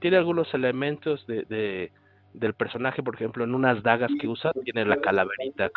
tiene 0.00 0.18
algunos 0.18 0.52
elementos 0.52 1.26
de, 1.26 1.44
de, 1.44 1.92
del 2.34 2.52
personaje, 2.52 3.02
por 3.02 3.14
ejemplo, 3.14 3.42
en 3.42 3.54
unas 3.54 3.82
dagas 3.82 4.10
que 4.20 4.28
usa, 4.28 4.52
tiene 4.64 4.84
la 4.84 4.98
calaverita 4.98 5.70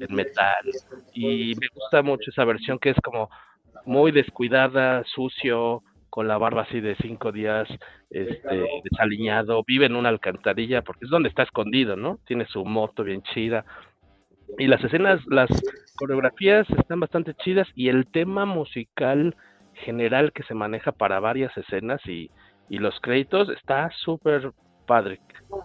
en 0.00 0.14
metal, 0.14 0.64
y 1.12 1.54
me 1.56 1.68
gusta 1.74 2.00
mucho 2.00 2.30
esa 2.30 2.46
versión 2.46 2.78
que 2.78 2.90
es 2.90 2.96
como 3.04 3.28
muy 3.84 4.12
descuidada, 4.12 5.04
sucio, 5.04 5.82
con 6.10 6.28
la 6.28 6.36
barba 6.36 6.62
así 6.62 6.80
de 6.80 6.94
cinco 6.96 7.32
días, 7.32 7.68
este, 8.10 8.66
desaliñado, 8.84 9.64
vive 9.66 9.86
en 9.86 9.96
una 9.96 10.10
alcantarilla 10.10 10.82
porque 10.82 11.06
es 11.06 11.10
donde 11.10 11.30
está 11.30 11.42
escondido, 11.42 11.96
¿no? 11.96 12.18
Tiene 12.26 12.44
su 12.46 12.64
moto 12.64 13.02
bien 13.02 13.22
chida. 13.22 13.64
Y 14.58 14.66
las 14.66 14.84
escenas, 14.84 15.20
las 15.26 15.48
coreografías 15.96 16.68
están 16.70 17.00
bastante 17.00 17.34
chidas 17.34 17.66
y 17.74 17.88
el 17.88 18.06
tema 18.06 18.44
musical 18.44 19.34
general 19.72 20.32
que 20.32 20.42
se 20.42 20.54
maneja 20.54 20.92
para 20.92 21.18
varias 21.18 21.56
escenas 21.56 22.04
y, 22.06 22.30
y 22.68 22.78
los 22.78 22.98
créditos 23.00 23.48
está 23.48 23.90
súper 23.90 24.52
padre. 24.86 25.20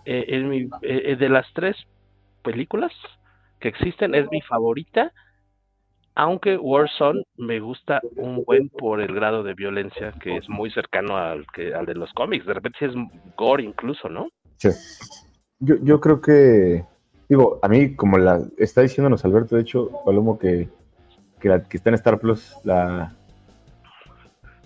Eh, 0.06 0.26
eh, 0.30 0.70
eh, 0.82 1.16
de 1.16 1.30
las 1.30 1.46
tres 1.54 1.76
películas 2.44 2.94
que 3.60 3.68
existen 3.68 4.16
es 4.16 4.30
mi 4.32 4.42
favorita 4.42 5.12
aunque 6.18 6.58
Warzone 6.58 7.24
me 7.38 7.60
gusta 7.60 8.02
un 8.16 8.44
buen 8.44 8.70
por 8.70 9.02
el 9.02 9.14
grado 9.14 9.44
de 9.44 9.54
violencia 9.54 10.12
que 10.20 10.38
es 10.38 10.50
muy 10.50 10.72
cercano 10.72 11.16
al 11.16 11.46
que 11.54 11.76
al 11.76 11.86
de 11.86 11.94
los 11.94 12.12
cómics. 12.14 12.44
De 12.48 12.56
repente 12.56 12.88
es 12.88 12.94
gore 13.38 13.64
incluso, 13.64 14.10
¿no? 14.10 14.28
Sí. 14.58 14.70
Yo, 15.60 15.76
yo 15.84 16.02
creo 16.02 16.20
que, 16.20 16.84
digo, 17.30 17.60
a 17.62 17.68
mí 17.68 17.96
como 17.96 18.18
la 18.18 18.42
está 18.58 18.82
diciéndonos 18.82 19.24
Alberto, 19.26 19.56
de 19.56 19.62
hecho, 19.62 19.92
Palomo, 20.06 20.40
que, 20.40 20.68
que, 21.40 21.50
la, 21.50 21.64
que 21.64 21.78
está 21.78 21.92
en 21.92 21.96
Star 21.96 22.20
Plus, 22.20 22.56
la... 22.64 23.14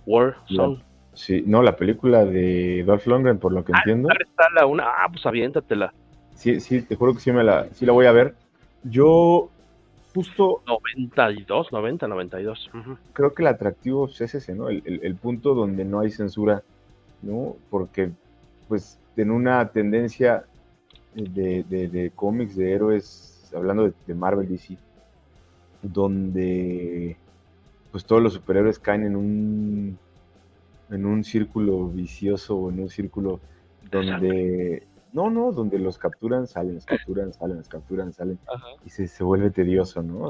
Warzone. 0.05 0.81
sí, 1.13 1.43
no, 1.45 1.61
la 1.63 1.75
película 1.75 2.23
de 2.23 2.85
Dolph 2.85 3.05
Lundgren, 3.07 3.39
por 3.39 3.51
lo 3.51 3.65
que 3.65 3.73
ah, 3.75 3.79
entiendo. 3.79 4.07
Está 4.17 4.45
la 4.55 4.65
una, 4.65 4.85
ah, 4.85 5.07
pues 5.11 5.25
aviéntatela. 5.25 5.93
Sí, 6.33 6.61
sí, 6.61 6.81
te 6.81 6.95
juro 6.95 7.13
que 7.13 7.19
sí 7.19 7.33
me 7.33 7.43
la, 7.43 7.67
sí 7.73 7.85
la 7.85 7.91
voy 7.91 8.05
a 8.05 8.13
ver. 8.13 8.35
Yo 8.83 9.49
justo... 10.13 10.61
92, 10.67 11.71
90, 11.71 12.07
92. 12.07 12.69
Creo 13.13 13.33
que 13.33 13.43
el 13.43 13.47
atractivo 13.47 14.07
es 14.07 14.21
ese, 14.21 14.53
¿no? 14.53 14.69
El, 14.69 15.15
punto 15.15 15.53
donde 15.53 15.85
no 15.85 15.99
hay 15.99 16.11
censura, 16.11 16.63
¿no? 17.21 17.55
Porque, 17.69 18.11
pues, 18.67 18.99
en 19.15 19.31
una 19.31 19.69
tendencia 19.69 20.45
de, 21.15 22.11
cómics, 22.15 22.55
de 22.55 22.73
héroes, 22.73 23.51
hablando 23.55 23.93
de, 24.05 24.13
Marvel 24.13 24.47
DC, 24.47 24.77
donde 25.81 27.17
pues 27.91 28.05
todos 28.05 28.21
los 28.21 28.33
superhéroes 28.33 28.79
caen 28.79 29.03
en 29.03 29.15
un 29.15 29.97
en 30.91 31.05
un 31.05 31.23
círculo 31.23 31.87
vicioso 31.87 32.69
en 32.69 32.81
un 32.81 32.89
círculo 32.89 33.39
donde 33.89 34.83
no, 35.13 35.29
no, 35.29 35.51
donde 35.51 35.79
los 35.79 35.97
capturan, 35.97 36.47
salen, 36.47 36.75
los 36.75 36.85
capturan, 36.85 37.33
salen, 37.33 37.57
los 37.57 37.67
capturan, 37.67 38.13
salen. 38.13 38.39
Y 38.85 38.89
se, 38.89 39.07
se, 39.07 39.23
vuelve 39.23 39.51
tedioso, 39.51 40.01
¿no? 40.01 40.29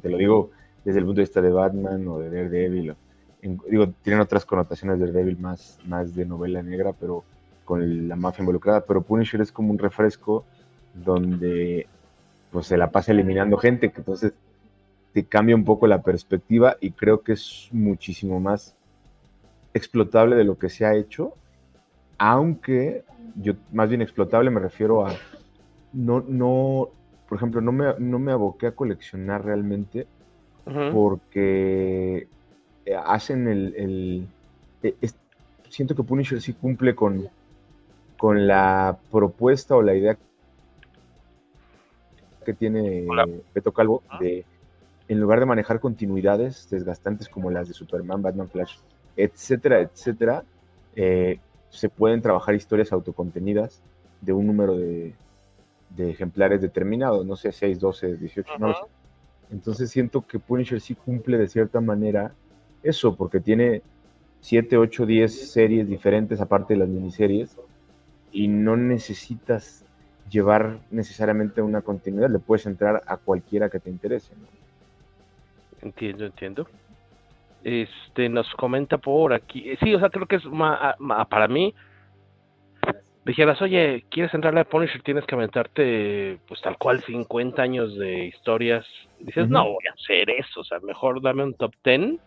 te 0.00 0.08
lo 0.08 0.16
digo 0.18 0.50
desde 0.84 1.00
el 1.00 1.04
punto 1.04 1.18
de 1.18 1.22
vista 1.22 1.40
de 1.40 1.50
Batman 1.50 2.06
o 2.08 2.18
de 2.18 2.30
Daredevil. 2.30 2.94
digo, 3.42 3.88
tienen 4.02 4.20
otras 4.20 4.44
connotaciones 4.44 4.98
de 4.98 5.06
Daredevil 5.06 5.38
más, 5.38 5.78
más 5.86 6.14
de 6.14 6.24
novela 6.24 6.62
negra, 6.62 6.92
pero 6.92 7.24
con 7.64 8.08
la 8.08 8.16
mafia 8.16 8.42
involucrada. 8.42 8.82
Pero 8.82 9.02
Punisher 9.02 9.40
es 9.40 9.52
como 9.52 9.70
un 9.70 9.78
refresco 9.78 10.44
donde 10.94 11.86
pues 12.50 12.66
se 12.66 12.76
la 12.76 12.90
pasa 12.90 13.12
eliminando 13.12 13.56
gente, 13.56 13.90
que 13.92 13.98
entonces 13.98 14.32
te 15.12 15.24
cambia 15.24 15.54
un 15.54 15.64
poco 15.64 15.86
la 15.86 16.02
perspectiva 16.02 16.76
y 16.80 16.92
creo 16.92 17.22
que 17.22 17.32
es 17.32 17.68
muchísimo 17.72 18.40
más 18.40 18.76
explotable 19.74 20.36
de 20.36 20.44
lo 20.44 20.58
que 20.58 20.68
se 20.68 20.84
ha 20.84 20.94
hecho, 20.94 21.34
aunque 22.20 23.02
yo 23.34 23.54
más 23.72 23.88
bien 23.88 24.02
explotable 24.02 24.50
me 24.50 24.60
refiero 24.60 25.06
a 25.06 25.14
no, 25.94 26.22
no, 26.28 26.90
por 27.26 27.38
ejemplo, 27.38 27.62
no 27.62 27.72
me, 27.72 27.94
no 27.98 28.18
me 28.18 28.30
aboqué 28.30 28.66
a 28.66 28.72
coleccionar 28.72 29.44
realmente 29.44 30.06
porque 30.92 32.28
eh, 32.84 32.94
hacen 32.94 33.48
el, 33.48 34.28
eh, 34.82 34.94
siento 35.70 35.96
que 35.96 36.02
Punisher 36.02 36.40
sí 36.42 36.52
cumple 36.52 36.94
con, 36.94 37.26
con 38.18 38.46
la 38.46 38.98
propuesta 39.10 39.74
o 39.74 39.82
la 39.82 39.94
idea 39.94 40.16
que 42.44 42.52
tiene 42.52 43.06
Beto 43.54 43.72
Calvo 43.72 44.02
de 44.20 44.44
en 45.08 45.18
lugar 45.18 45.40
de 45.40 45.46
manejar 45.46 45.80
continuidades 45.80 46.68
desgastantes 46.70 47.28
como 47.28 47.50
las 47.50 47.66
de 47.66 47.74
Superman, 47.74 48.22
Batman, 48.22 48.48
Flash, 48.48 48.76
etcétera, 49.16 49.80
etcétera, 49.80 50.44
eh, 50.94 51.40
se 51.70 51.88
pueden 51.88 52.20
trabajar 52.20 52.54
historias 52.54 52.92
autocontenidas 52.92 53.82
de 54.20 54.32
un 54.32 54.46
número 54.46 54.76
de, 54.76 55.14
ejemplares 55.96 56.60
determinado, 56.60 57.24
no 57.24 57.36
sé, 57.36 57.52
6, 57.52 57.80
12, 57.80 58.16
18, 58.16 58.58
no 58.58 58.74
sé. 58.74 58.80
Entonces 59.50 59.90
siento 59.90 60.22
que 60.22 60.38
Punisher 60.38 60.80
sí 60.80 60.94
cumple 60.94 61.36
de 61.36 61.48
cierta 61.48 61.80
manera 61.80 62.32
eso, 62.82 63.16
porque 63.16 63.40
tiene 63.40 63.82
7, 64.40 64.76
8, 64.76 65.06
10 65.06 65.50
series 65.50 65.88
diferentes 65.88 66.40
aparte 66.40 66.74
de 66.74 66.80
las 66.80 66.88
miniseries 66.88 67.56
y 68.32 68.48
no 68.48 68.76
necesitas 68.76 69.84
llevar 70.30 70.78
necesariamente 70.90 71.60
una 71.60 71.82
continuidad, 71.82 72.30
le 72.30 72.38
puedes 72.38 72.64
entrar 72.66 73.02
a 73.06 73.16
cualquiera 73.16 73.68
que 73.68 73.80
te 73.80 73.90
interese. 73.90 74.32
Entiendo, 75.82 76.26
entiendo. 76.26 76.66
Este, 77.64 78.28
nos 78.28 78.50
comenta 78.54 78.98
por 78.98 79.32
aquí. 79.32 79.76
Sí, 79.82 79.94
o 79.94 79.98
sea, 79.98 80.10
creo 80.10 80.26
que 80.26 80.36
es 80.36 80.42
para 81.28 81.48
mí. 81.48 81.74
Dijeras, 83.24 83.60
oye, 83.60 84.04
¿quieres 84.10 84.32
entrarle 84.32 84.60
a 84.60 84.64
Punisher? 84.64 85.02
Tienes 85.02 85.26
que 85.26 85.34
aventarte, 85.34 86.38
pues 86.48 86.60
tal 86.62 86.78
cual, 86.78 87.02
50 87.02 87.60
años 87.60 87.96
de 87.98 88.24
historias. 88.24 88.86
Dices, 89.18 89.48
no 89.48 89.64
voy 89.64 89.84
a 89.88 89.92
hacer 89.92 90.30
eso, 90.30 90.60
o 90.60 90.64
sea, 90.64 90.80
mejor 90.80 91.20
dame 91.20 91.44
un 91.44 91.54
top 91.54 91.72
10 91.84 92.18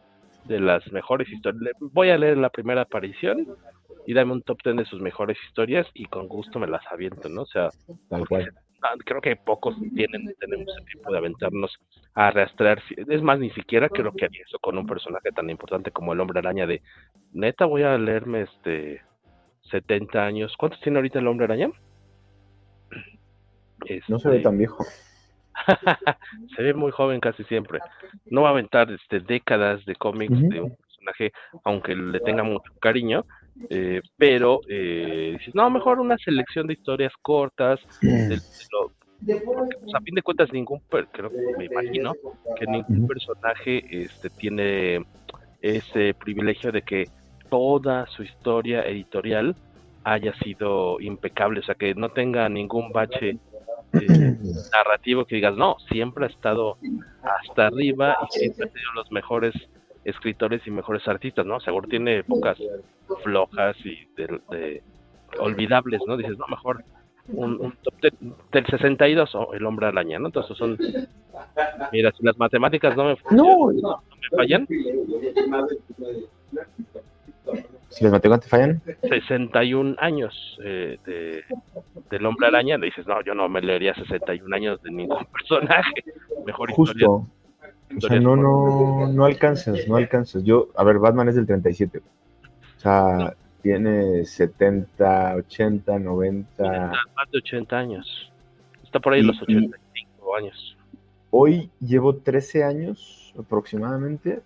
de 0.46 0.60
las 0.60 0.90
mejores 0.92 1.28
historias. 1.30 1.74
Voy 1.80 2.12
a 2.12 2.18
leer 2.18 2.38
la 2.38 2.50
primera 2.50 2.82
aparición 2.82 3.48
y 4.06 4.14
dame 4.14 4.34
un 4.34 4.44
top 4.44 4.60
10 4.64 4.78
de 4.78 4.86
sus 4.86 5.02
mejores 5.02 5.38
historias 5.48 5.88
y 5.96 6.06
con 6.06 6.28
gusto 6.28 6.60
me 6.60 6.68
las 6.68 6.86
aviento, 6.92 7.28
¿no? 7.28 7.42
O 7.42 7.48
sea, 7.48 7.70
tal 8.10 8.28
cual. 8.28 8.54
Creo 9.06 9.22
que 9.22 9.36
pocos 9.36 9.76
tienen, 9.96 10.34
tenemos 10.40 10.76
el 10.78 10.86
tiempo 10.86 11.12
de 11.12 11.18
aventarnos 11.18 11.78
a 12.14 12.28
arrastrar. 12.28 12.82
Es 12.96 13.22
más, 13.22 13.40
ni 13.40 13.50
siquiera 13.52 13.90
creo 13.90 14.12
que 14.14 14.26
haría 14.26 14.44
eso 14.46 14.60
con 14.60 14.78
un 14.78 14.86
personaje 14.86 15.32
tan 15.32 15.50
importante 15.50 15.92
como 15.92 16.14
el 16.14 16.20
hombre 16.20 16.40
araña 16.40 16.68
de 16.68 16.82
neta 17.32 17.66
voy 17.66 17.84
a 17.84 17.98
leerme 17.98 18.42
este 18.42 19.02
70 19.72 20.26
años. 20.26 20.56
¿Cuántos 20.58 20.82
tiene 20.82 20.98
ahorita 20.98 21.20
el 21.20 21.28
hombre 21.28 21.46
araña? 21.46 21.72
no 24.08 24.20
se 24.20 24.30
ve 24.30 24.38
este 24.38 24.44
tan 24.44 24.58
viejo. 24.58 24.84
se 26.56 26.64
ve 26.64 26.74
muy 26.74 26.92
joven 26.92 27.20
casi 27.20 27.44
siempre. 27.46 27.80
No 28.26 28.42
va 28.42 28.50
a 28.50 28.52
aventar 28.52 28.92
este, 28.92 29.20
décadas 29.20 29.86
de 29.86 29.96
cómics 29.96 30.40
de 30.50 30.62
un 30.62 30.76
personaje, 30.76 31.32
aunque 31.64 31.96
le 31.96 32.20
tenga 32.20 32.44
mucho 32.44 32.72
cariño, 32.80 33.26
eh, 33.70 34.02
pero 34.18 34.62
eh, 34.68 35.36
dices, 35.38 35.56
no, 35.56 35.70
mejor 35.70 36.00
una 36.00 36.18
selección 36.18 36.68
de 36.68 36.74
historias 36.74 37.14
cortas. 37.22 37.80
a 39.94 40.02
fin 40.02 40.16
de 40.16 40.22
cuentas, 40.22 40.52
ningún, 40.52 40.82
creo 41.12 41.32
me 41.58 41.66
imagino 41.66 42.14
que 42.58 42.66
ningún 42.68 43.08
personaje 43.08 43.84
este, 43.90 44.30
tiene 44.30 45.06
ese 45.62 46.14
privilegio 46.14 46.72
de 46.72 46.82
que 46.82 47.08
toda 47.50 48.06
su 48.08 48.24
historia 48.24 48.82
editorial 48.84 49.56
haya 50.04 50.34
sido 50.40 51.00
impecable, 51.00 51.62
o 51.62 51.64
sea, 51.64 51.76
que 51.76 51.96
no 51.96 52.10
tenga 52.10 52.50
ningún 52.50 52.92
bache 52.92 53.38
eh, 53.94 54.38
narrativo 54.74 55.26
que 55.26 55.36
digas, 55.36 55.56
no, 55.56 55.78
siempre 55.90 56.26
ha 56.26 56.30
estado 56.30 56.78
hasta 57.22 57.68
arriba 57.68 58.18
y 58.24 58.40
siempre 58.40 58.66
ha 58.66 58.70
tenido 58.70 58.94
los 58.96 59.12
mejores 59.12 59.54
escritores 60.06 60.66
y 60.66 60.72
mejores 60.72 61.08
artistas, 61.08 61.46
¿no? 61.46 61.60
Seguro 61.60 61.88
tiene 61.88 62.20
épocas 62.20 62.58
flojas 63.24 63.76
y 63.86 64.08
de, 64.16 64.82
olvidables, 65.40 66.02
¿no? 66.08 66.18
Dices, 66.18 66.38
no, 66.38 66.46
mejor 66.48 66.84
un, 67.30 67.74
top 67.82 67.94
del 68.52 68.66
62 68.66 69.36
o 69.36 69.54
el 69.54 69.66
hombre 69.66 69.88
araña, 69.88 70.20
¿no? 70.20 70.28
Entonces 70.28 70.58
son, 70.58 70.78
mira, 71.92 72.12
si 72.12 72.24
las 72.24 72.38
matemáticas 72.38 72.96
no 72.98 73.06
me, 73.06 73.18
no, 73.32 73.72
no 73.72 74.02
me 74.22 74.38
fallan, 74.38 74.68
si 77.90 78.04
los 78.04 78.12
matemáticas 78.12 78.50
fallan. 78.50 78.82
61 79.02 79.96
años 80.00 80.60
eh, 80.64 80.98
de, 81.06 81.44
del 82.10 82.26
hombre 82.26 82.48
araña, 82.48 82.78
le 82.78 82.88
dices, 82.88 83.06
no, 83.08 83.22
yo 83.24 83.36
no 83.36 83.48
me 83.48 83.62
leería 83.62 83.94
61 83.94 84.56
años 84.56 84.82
de 84.82 84.92
ningún 84.92 85.26
personaje. 85.32 86.04
Mejor 86.46 86.72
Justo. 86.72 87.28
O 87.96 88.02
sea, 88.02 88.20
no, 88.20 88.36
no, 88.36 89.08
no 89.08 89.26
alcanzas, 89.26 89.88
no 89.88 89.96
alcanzas. 89.96 90.44
Yo, 90.44 90.70
a 90.76 90.84
ver, 90.84 91.00
Batman 91.00 91.30
es 91.30 91.36
del 91.36 91.46
37. 91.46 92.00
O 92.00 92.80
sea, 92.80 93.36
tiene 93.62 94.26
70, 94.26 95.36
80, 95.36 96.00
90. 96.00 96.92
Más 97.16 97.32
de 97.32 97.38
80 97.38 97.78
años. 97.78 98.32
Está 98.84 99.00
por 99.00 99.14
ahí 99.14 99.22
los 99.22 99.42
85 99.42 100.36
años. 100.36 100.78
Hoy 101.30 101.72
llevo 101.80 102.18
13 102.18 102.64
años 102.64 103.34
aproximadamente 103.40 104.42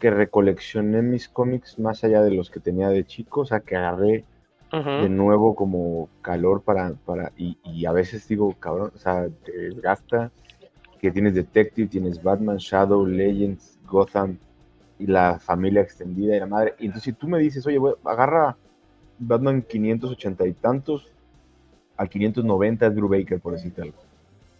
que 0.00 0.10
recoleccioné 0.10 1.02
mis 1.02 1.28
cómics 1.28 1.78
más 1.78 2.02
allá 2.02 2.22
de 2.22 2.32
los 2.32 2.50
que 2.50 2.58
tenía 2.58 2.88
de 2.88 3.04
chico, 3.04 3.42
o 3.42 3.46
sea, 3.46 3.60
que 3.60 3.76
agarré 3.76 4.24
de 4.72 5.08
nuevo 5.10 5.54
como 5.54 6.08
calor 6.22 6.62
para, 6.62 6.94
para 7.04 7.30
y, 7.36 7.84
a 7.84 7.92
veces 7.92 8.26
digo, 8.26 8.54
cabrón, 8.58 8.90
o 8.94 8.98
sea, 8.98 9.28
te 9.44 9.70
gasta 9.80 10.32
que 11.02 11.10
tienes 11.10 11.34
Detective, 11.34 11.88
tienes 11.88 12.22
Batman, 12.22 12.56
Shadow, 12.56 13.04
Legends, 13.04 13.78
Gotham 13.86 14.38
y 14.98 15.06
la 15.06 15.38
familia 15.38 15.82
extendida 15.82 16.34
y 16.34 16.40
la 16.40 16.46
madre. 16.46 16.74
Y 16.78 16.86
entonces 16.86 17.04
si 17.04 17.12
tú 17.12 17.28
me 17.28 17.38
dices, 17.38 17.66
oye, 17.66 17.78
agarra 18.04 18.56
Batman 19.18 19.62
580 19.62 20.46
y 20.46 20.52
tantos 20.54 21.10
al 21.98 22.08
590 22.08 22.86
es 22.86 22.94
Drew 22.94 23.08
Baker, 23.08 23.40
por 23.40 23.52
decirte 23.52 23.82
algo 23.82 23.98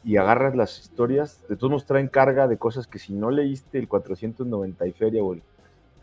y 0.05 0.17
agarras 0.17 0.55
las 0.57 0.79
historias, 0.81 1.47
de 1.49 1.57
todos 1.57 1.71
nos 1.71 1.87
traen 1.87 2.09
carga 2.09 2.49
de 2.49 2.59
cosas 2.59 2.87
que 2.87 2.99
si 2.99 3.13
no 3.13 3.31
leíste 3.31 3.79
el 3.79 3.89
490 3.89 4.87
y 4.87 4.93
feria 4.93 5.23
o 5.23 5.35
el 5.35 5.43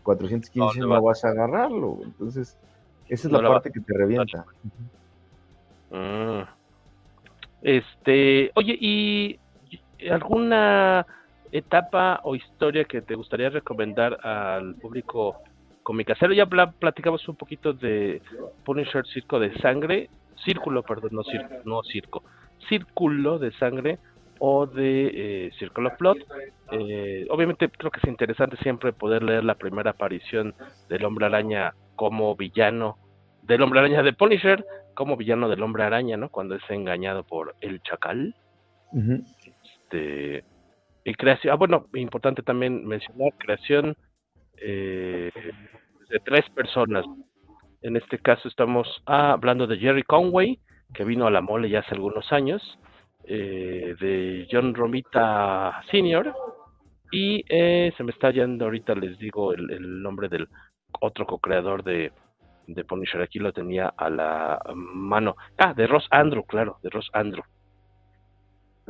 415 0.04 0.80
no, 0.80 1.02
vas 1.02 1.26
a 1.26 1.30
agarrarlo. 1.30 2.00
Entonces, 2.04 2.58
esa 3.10 3.28
es 3.28 3.32
la 3.32 3.42
parte 3.42 3.72
que 3.72 3.82
te 3.82 3.94
revienta. 3.94 4.46
Mm. 5.92 6.44
Este, 7.62 8.52
oye, 8.56 8.78
¿y 8.80 9.40
alguna 10.10 11.06
etapa 11.52 12.22
o 12.24 12.36
historia 12.36 12.86
que 12.86 13.02
te 13.02 13.16
gustaría 13.16 13.50
recomendar 13.50 14.26
al 14.26 14.76
público 14.76 15.38
comicacero? 15.84 16.34
Ya 16.34 16.46
platicamos 16.46 17.28
un 17.28 17.36
poquito 17.36 17.74
de 17.74 18.22
Punisher 18.64 19.06
Circo 19.08 19.40
de 19.40 19.54
Sangre, 19.60 20.10
Círculo, 20.46 20.84
perdón, 20.84 21.12
no 21.14 21.24
circo, 21.24 21.56
no 21.66 21.84
circo 21.84 22.24
Círculo 22.70 23.40
de 23.40 23.52
Sangre 23.54 24.00
o 24.40 24.66
de 24.66 25.50
eh, 25.50 25.70
of 25.76 25.98
Blood. 26.00 26.18
Eh, 26.72 27.28
obviamente 27.30 27.70
creo 27.70 27.92
que 27.92 28.00
es 28.02 28.08
interesante 28.08 28.58
siempre 28.58 28.94
poder 28.94 29.22
leer 29.22 29.44
la 29.44 29.56
primera 29.56 29.92
aparición 29.92 30.56
del 30.88 31.06
Hombre 31.06 31.26
Araña 31.26 31.74
como 31.96 32.36
villano, 32.36 32.98
del 33.44 33.62
Hombre 33.62 33.82
Araña 33.82 34.02
de 34.02 34.14
Punisher, 34.14 34.66
como 34.94 35.18
villano 35.18 35.50
del 35.50 35.62
Hombre 35.62 35.84
Araña, 35.84 36.18
¿no? 36.18 36.30
Cuando 36.30 36.56
es 36.56 36.64
engañado 36.70 37.24
por 37.24 37.56
el 37.62 37.82
Chacal. 37.84 38.36
Este, 39.90 40.44
y 41.04 41.14
creación, 41.16 41.54
ah, 41.54 41.56
bueno, 41.56 41.88
importante 41.94 42.44
también 42.44 42.86
mencionar 42.86 43.34
creación 43.38 43.96
eh, 44.58 45.32
de 46.10 46.20
tres 46.20 46.48
personas. 46.52 47.06
En 47.82 47.96
este 47.96 48.20
caso 48.20 48.48
estamos 48.48 48.88
hablando 49.06 49.66
de 49.66 49.78
Jerry 49.78 50.04
Conway, 50.04 50.60
que 50.94 51.06
vino 51.06 51.26
a 51.26 51.32
la 51.32 51.42
mole 51.42 51.70
ya 51.70 51.80
hace 51.80 51.96
algunos 51.96 52.32
años, 52.32 52.62
eh, 53.24 53.96
de 54.00 54.48
John 54.52 54.76
Romita 54.76 55.82
Sr. 55.90 56.34
Y 57.12 57.44
eh, 57.50 57.92
se 57.98 58.04
me 58.04 58.12
está 58.12 58.30
yendo 58.30 58.66
ahorita, 58.66 58.94
les 58.94 59.18
digo 59.18 59.54
el, 59.54 60.04
nombre 60.04 60.30
del 60.30 60.48
otro 61.00 61.26
co-creador 61.26 61.84
de, 61.84 62.12
de 62.68 62.84
Punisher. 62.84 63.22
Aquí 63.22 63.40
lo 63.40 63.54
tenía 63.54 63.88
a 63.98 64.10
la 64.10 64.62
mano. 64.76 65.36
Ah, 65.58 65.74
de 65.74 65.88
Ross 65.88 66.08
Andrew, 66.12 66.44
claro, 66.44 66.78
de 66.84 66.90
Ross 66.90 67.10
Andrew. 67.14 67.44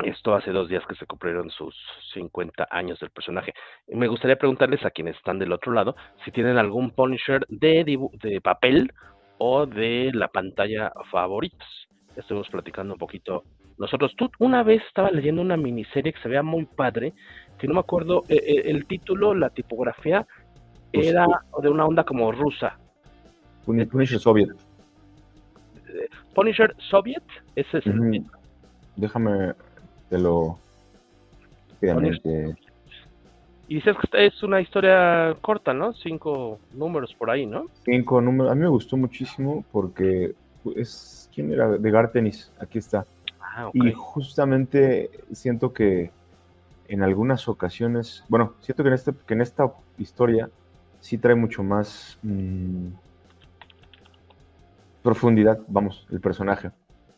Esto 0.03 0.35
hace 0.35 0.51
dos 0.51 0.69
días 0.69 0.83
que 0.87 0.95
se 0.95 1.05
cumplieron 1.05 1.49
sus 1.49 1.75
50 2.13 2.67
años 2.71 2.99
del 2.99 3.09
personaje. 3.09 3.53
Me 3.87 4.07
gustaría 4.07 4.37
preguntarles 4.37 4.85
a 4.85 4.91
quienes 4.91 5.15
están 5.17 5.39
del 5.39 5.51
otro 5.51 5.73
lado 5.73 5.95
si 6.23 6.31
tienen 6.31 6.57
algún 6.57 6.91
Punisher 6.91 7.45
de, 7.49 7.83
de 8.21 8.41
papel 8.41 8.93
o 9.37 9.65
de 9.65 10.11
la 10.13 10.27
pantalla 10.27 10.91
favoritos 11.11 11.89
estuvimos 12.19 12.49
platicando 12.49 12.93
un 12.93 12.99
poquito 12.99 13.43
nosotros. 13.77 14.13
Tú 14.17 14.29
una 14.39 14.63
vez 14.63 14.81
estaba 14.87 15.09
leyendo 15.11 15.41
una 15.41 15.57
miniserie 15.57 16.13
que 16.13 16.21
se 16.21 16.27
veía 16.27 16.43
muy 16.43 16.65
padre, 16.65 17.13
que 17.57 17.67
no 17.67 17.75
me 17.75 17.79
acuerdo, 17.79 18.23
eh, 18.29 18.35
eh, 18.35 18.61
el 18.65 18.85
título, 18.85 19.33
la 19.33 19.49
tipografía, 19.49 20.27
pues, 20.93 21.07
era 21.07 21.25
de 21.61 21.69
una 21.69 21.85
onda 21.85 22.03
como 22.03 22.31
rusa. 22.31 22.77
Punisher 23.65 24.19
Soviet. 24.19 24.49
Punisher 26.33 26.75
Soviet, 26.77 27.23
ese 27.55 27.79
es 27.79 27.85
el 27.85 28.25
Déjame, 28.95 29.53
te 30.09 30.17
lo... 30.17 30.59
Y 33.67 33.75
dices 33.75 33.95
que 34.11 34.25
es 34.25 34.43
una 34.43 34.59
historia 34.59 35.37
corta, 35.41 35.73
¿no? 35.73 35.93
Cinco 35.93 36.59
números 36.73 37.13
por 37.13 37.29
ahí, 37.29 37.45
¿no? 37.45 37.67
Cinco 37.85 38.19
números. 38.19 38.51
A 38.51 38.55
mí 38.55 38.61
me 38.61 38.67
gustó 38.67 38.97
muchísimo 38.97 39.63
porque 39.71 40.33
es 40.75 41.19
¿Quién 41.33 41.53
era? 41.53 41.69
De 41.77 41.91
Gartenis, 41.91 42.51
aquí 42.59 42.79
está. 42.79 43.05
Ah, 43.39 43.69
y 43.73 43.91
justamente 43.93 45.09
siento 45.31 45.73
que 45.73 46.11
en 46.87 47.03
algunas 47.03 47.47
ocasiones, 47.47 48.23
bueno, 48.29 48.55
siento 48.61 48.83
que 48.83 48.89
en, 48.89 48.95
este, 48.95 49.13
que 49.27 49.33
en 49.35 49.41
esta 49.41 49.71
historia 49.97 50.49
sí 50.99 51.17
trae 51.17 51.35
mucho 51.35 51.63
más 51.63 52.17
mm, 52.23 52.87
profundidad, 55.03 55.59
vamos, 55.67 56.07
el 56.11 56.19
personaje. 56.19 56.71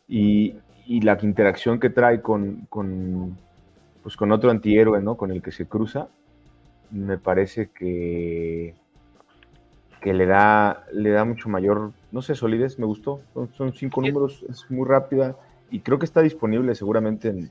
Y, 0.08 0.56
la 0.86 1.18
interacción 1.22 1.80
que 1.80 1.90
trae 1.90 2.20
con, 2.20 2.66
con, 2.68 3.36
pues 4.02 4.16
con 4.16 4.32
otro 4.32 4.50
antihéroe, 4.50 5.00
¿no? 5.02 5.16
Con 5.16 5.30
el 5.30 5.42
que 5.42 5.52
se 5.52 5.66
cruza, 5.66 6.08
me 6.90 7.18
parece 7.18 7.70
que 7.70 8.74
que 10.02 10.12
le 10.12 10.26
da, 10.26 10.84
le 10.92 11.10
da 11.10 11.24
mucho 11.24 11.48
mayor, 11.48 11.92
no 12.10 12.22
sé, 12.22 12.34
solidez, 12.34 12.78
me 12.78 12.86
gustó. 12.86 13.20
Son, 13.52 13.72
cinco 13.72 14.02
números, 14.02 14.44
es 14.48 14.68
muy 14.68 14.86
rápida 14.86 15.36
y 15.70 15.80
creo 15.80 15.98
que 15.98 16.04
está 16.04 16.20
disponible 16.20 16.74
seguramente 16.74 17.28
en, 17.28 17.50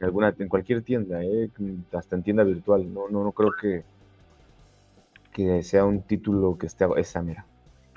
alguna, 0.00 0.34
en 0.36 0.48
cualquier 0.48 0.82
tienda, 0.82 1.22
¿eh? 1.22 1.50
hasta 1.92 2.16
en 2.16 2.22
tienda 2.22 2.42
virtual. 2.42 2.92
No, 2.92 3.08
no, 3.10 3.22
no 3.22 3.32
creo 3.32 3.52
que, 3.52 3.84
que 5.32 5.62
sea 5.62 5.84
un 5.84 6.00
título 6.00 6.56
que 6.58 6.66
esté 6.66 6.86
esa 6.96 7.22
mira. 7.22 7.44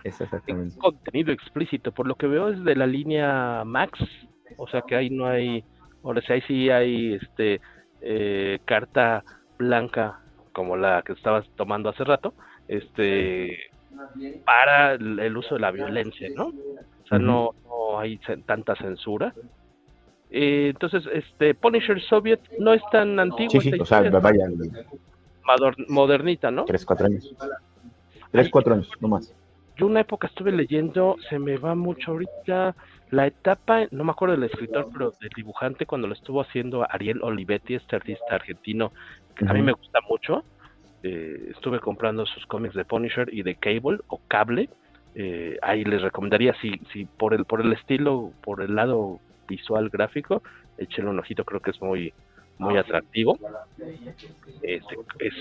Es 0.04 0.20
exactamente. 0.20 0.78
Contenido 0.78 1.32
explícito, 1.32 1.94
por 1.94 2.06
lo 2.06 2.16
que 2.16 2.28
veo 2.28 2.50
es 2.50 2.62
de 2.62 2.76
la 2.76 2.86
línea 2.86 3.64
Max, 3.66 4.00
o 4.58 4.68
sea 4.68 4.82
que 4.82 4.96
ahí 4.96 5.10
no 5.10 5.28
hay, 5.28 5.64
ahora 6.04 6.22
sí, 6.22 6.34
ahí 6.34 6.42
sí 6.48 6.70
hay 6.70 7.14
este 7.14 7.62
eh, 8.02 8.60
carta 8.66 9.24
blanca 9.58 10.20
como 10.52 10.76
la 10.76 11.02
que 11.02 11.14
estabas 11.14 11.48
tomando 11.56 11.90
hace 11.90 12.04
rato, 12.04 12.34
este, 12.68 13.58
para 14.46 14.94
el 14.94 15.36
uso 15.38 15.56
de 15.56 15.62
la 15.62 15.72
violencia, 15.72 16.30
¿no? 16.36 16.48
O 16.48 17.08
sea, 17.08 17.20
no, 17.20 17.52
no 17.66 18.00
hay 18.00 18.20
tanta 18.46 18.76
censura. 18.76 19.34
Eh, 20.30 20.70
entonces, 20.72 21.04
este 21.14 21.54
Punisher 21.54 22.02
Soviet 22.02 22.40
no 22.60 22.74
es 22.74 22.82
tan 22.92 23.20
antiguo. 23.20 23.62
Sí, 23.62 23.72
sí, 23.72 23.80
o 23.80 23.86
sea, 23.86 24.02
vaya. 24.10 24.46
Modernita, 25.90 26.50
¿no? 26.50 26.66
Tres, 26.66 26.86
cuatro 26.86 27.08
años. 27.08 27.36
Tres, 28.32 28.50
cuatro 28.50 28.74
años, 28.74 28.90
no 29.00 29.10
más. 29.10 29.34
Yo 29.76 29.88
una 29.88 30.02
época 30.02 30.28
estuve 30.28 30.52
leyendo, 30.52 31.18
se 31.30 31.40
me 31.40 31.58
va 31.58 31.76
mucho 31.76 32.12
ahorita, 32.12 32.76
la 33.14 33.28
etapa, 33.28 33.86
no 33.92 34.04
me 34.04 34.12
acuerdo 34.12 34.36
del 34.36 34.46
escritor, 34.46 34.90
pero 34.92 35.14
del 35.22 35.30
dibujante 35.36 35.86
cuando 35.86 36.08
lo 36.08 36.16
estuvo 36.16 36.42
haciendo 36.42 36.84
Ariel 36.90 37.22
Olivetti, 37.22 37.76
este 37.76 37.96
artista 37.96 38.34
argentino, 38.34 38.92
que 39.36 39.46
a 39.48 39.54
mí 39.54 39.62
me 39.62 39.72
gusta 39.72 40.00
mucho. 40.10 40.44
Eh, 41.04 41.52
estuve 41.52 41.80
comprando 41.80 42.26
sus 42.26 42.44
cómics 42.48 42.74
de 42.74 42.86
Punisher 42.86 43.32
y 43.32 43.44
de 43.44 43.54
Cable 43.54 44.00
o 44.08 44.20
Cable. 44.28 44.68
Eh, 45.14 45.60
ahí 45.62 45.84
les 45.84 46.02
recomendaría, 46.02 46.56
si, 46.56 46.80
si 46.92 47.06
por 47.06 47.36
el 47.36 47.46
por 47.46 47.62
el 47.62 47.72
estilo, 47.74 48.32
por 48.42 48.64
el 48.64 48.74
lado 48.74 49.20
visual 49.48 49.90
gráfico, 49.90 50.42
échenle 50.80 51.12
un 51.12 51.20
ojito, 51.20 51.46
creo 51.46 51.62
que 51.62 51.70
es 51.70 51.82
muy 51.84 52.14
muy 52.58 52.78
atractivo. 52.78 53.38
Este, 54.64 54.96
es 55.20 55.34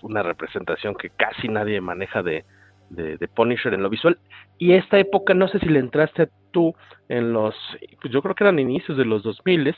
una 0.00 0.22
representación 0.22 0.94
que 0.94 1.10
casi 1.10 1.48
nadie 1.48 1.82
maneja 1.82 2.22
de, 2.22 2.46
de, 2.90 3.28
Punisher 3.28 3.72
en 3.74 3.82
lo 3.82 3.90
visual. 3.90 4.18
Y 4.58 4.72
esta 4.72 4.98
época, 4.98 5.34
no 5.34 5.48
sé 5.48 5.58
si 5.60 5.66
le 5.66 5.78
entraste 5.78 6.28
tú 6.50 6.74
en 7.08 7.32
los, 7.32 7.54
pues 8.00 8.12
yo 8.12 8.22
creo 8.22 8.34
que 8.34 8.44
eran 8.44 8.58
inicios 8.58 8.98
de 8.98 9.04
los 9.04 9.22
2000, 9.22 9.74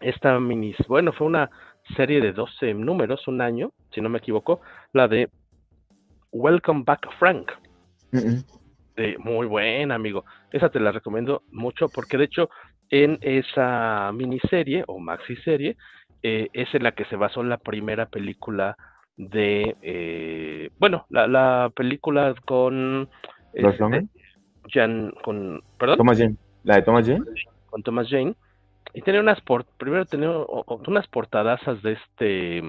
esta 0.00 0.38
mini, 0.38 0.74
bueno, 0.88 1.12
fue 1.12 1.26
una 1.26 1.50
serie 1.96 2.20
de 2.20 2.32
12 2.32 2.74
números, 2.74 3.26
un 3.28 3.40
año, 3.40 3.72
si 3.92 4.00
no 4.00 4.08
me 4.08 4.18
equivoco, 4.18 4.60
la 4.92 5.08
de 5.08 5.30
Welcome 6.32 6.84
Back 6.84 7.08
Frank. 7.18 7.52
muy 9.18 9.46
buena, 9.46 9.94
amigo. 9.94 10.24
Esa 10.52 10.68
te 10.68 10.80
la 10.80 10.92
recomiendo 10.92 11.42
mucho 11.50 11.88
porque 11.88 12.16
de 12.16 12.24
hecho 12.24 12.50
en 12.90 13.18
esa 13.20 14.10
miniserie 14.12 14.84
o 14.86 14.98
maxi 14.98 15.36
serie 15.36 15.76
eh, 16.22 16.48
es 16.52 16.74
en 16.74 16.82
la 16.82 16.92
que 16.92 17.04
se 17.06 17.16
basó 17.16 17.42
la 17.42 17.58
primera 17.58 18.06
película 18.06 18.76
de, 19.16 19.76
eh, 19.82 20.70
bueno, 20.78 21.06
la, 21.08 21.26
la, 21.26 21.70
película 21.74 22.34
con... 22.44 23.08
Este, 23.52 24.08
Jan, 24.68 25.12
con, 25.22 25.62
¿Perdón? 25.78 25.98
Thomas 25.98 26.18
Jane. 26.18 26.36
¿La 26.64 26.76
de 26.76 26.82
Thomas 26.82 27.06
Jane? 27.06 27.24
Con 27.70 27.82
Thomas 27.82 28.08
Jane. 28.10 28.34
Y 28.94 29.02
tenía 29.02 29.20
unas, 29.20 29.40
port, 29.40 29.66
primero 29.78 30.04
tenía 30.04 30.30
unas 30.30 31.06
portadasas 31.08 31.82
de 31.82 31.92
este... 31.92 32.62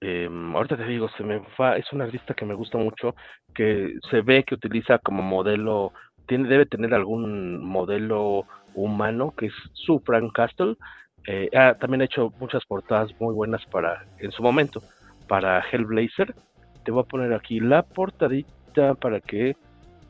Eh, 0.00 0.28
ahorita 0.54 0.76
te 0.76 0.84
digo, 0.84 1.08
se 1.16 1.24
me 1.24 1.42
va, 1.60 1.76
es 1.76 1.92
un 1.92 2.02
artista 2.02 2.32
que 2.32 2.44
me 2.44 2.54
gusta 2.54 2.78
mucho, 2.78 3.16
que 3.52 3.94
se 4.08 4.20
ve 4.20 4.44
que 4.44 4.54
utiliza 4.54 4.98
como 5.00 5.24
modelo, 5.24 5.92
tiene, 6.26 6.48
debe 6.48 6.66
tener 6.66 6.94
algún 6.94 7.64
modelo 7.64 8.46
humano, 8.74 9.34
que 9.36 9.46
es 9.46 9.52
su 9.72 9.98
Frank 10.00 10.32
Castle. 10.32 10.76
Eh, 11.26 11.50
también 11.80 12.02
ha 12.02 12.04
hecho 12.04 12.32
muchas 12.38 12.64
portadas 12.64 13.10
muy 13.20 13.34
buenas 13.34 13.64
para, 13.66 14.06
en 14.18 14.30
su 14.30 14.40
momento, 14.40 14.82
para 15.28 15.60
Hellblazer. 15.60 16.34
Te 16.84 16.90
voy 16.90 17.02
a 17.02 17.06
poner 17.06 17.32
aquí 17.32 17.60
la 17.60 17.82
portadita 17.82 18.94
para 18.94 19.20
que 19.20 19.56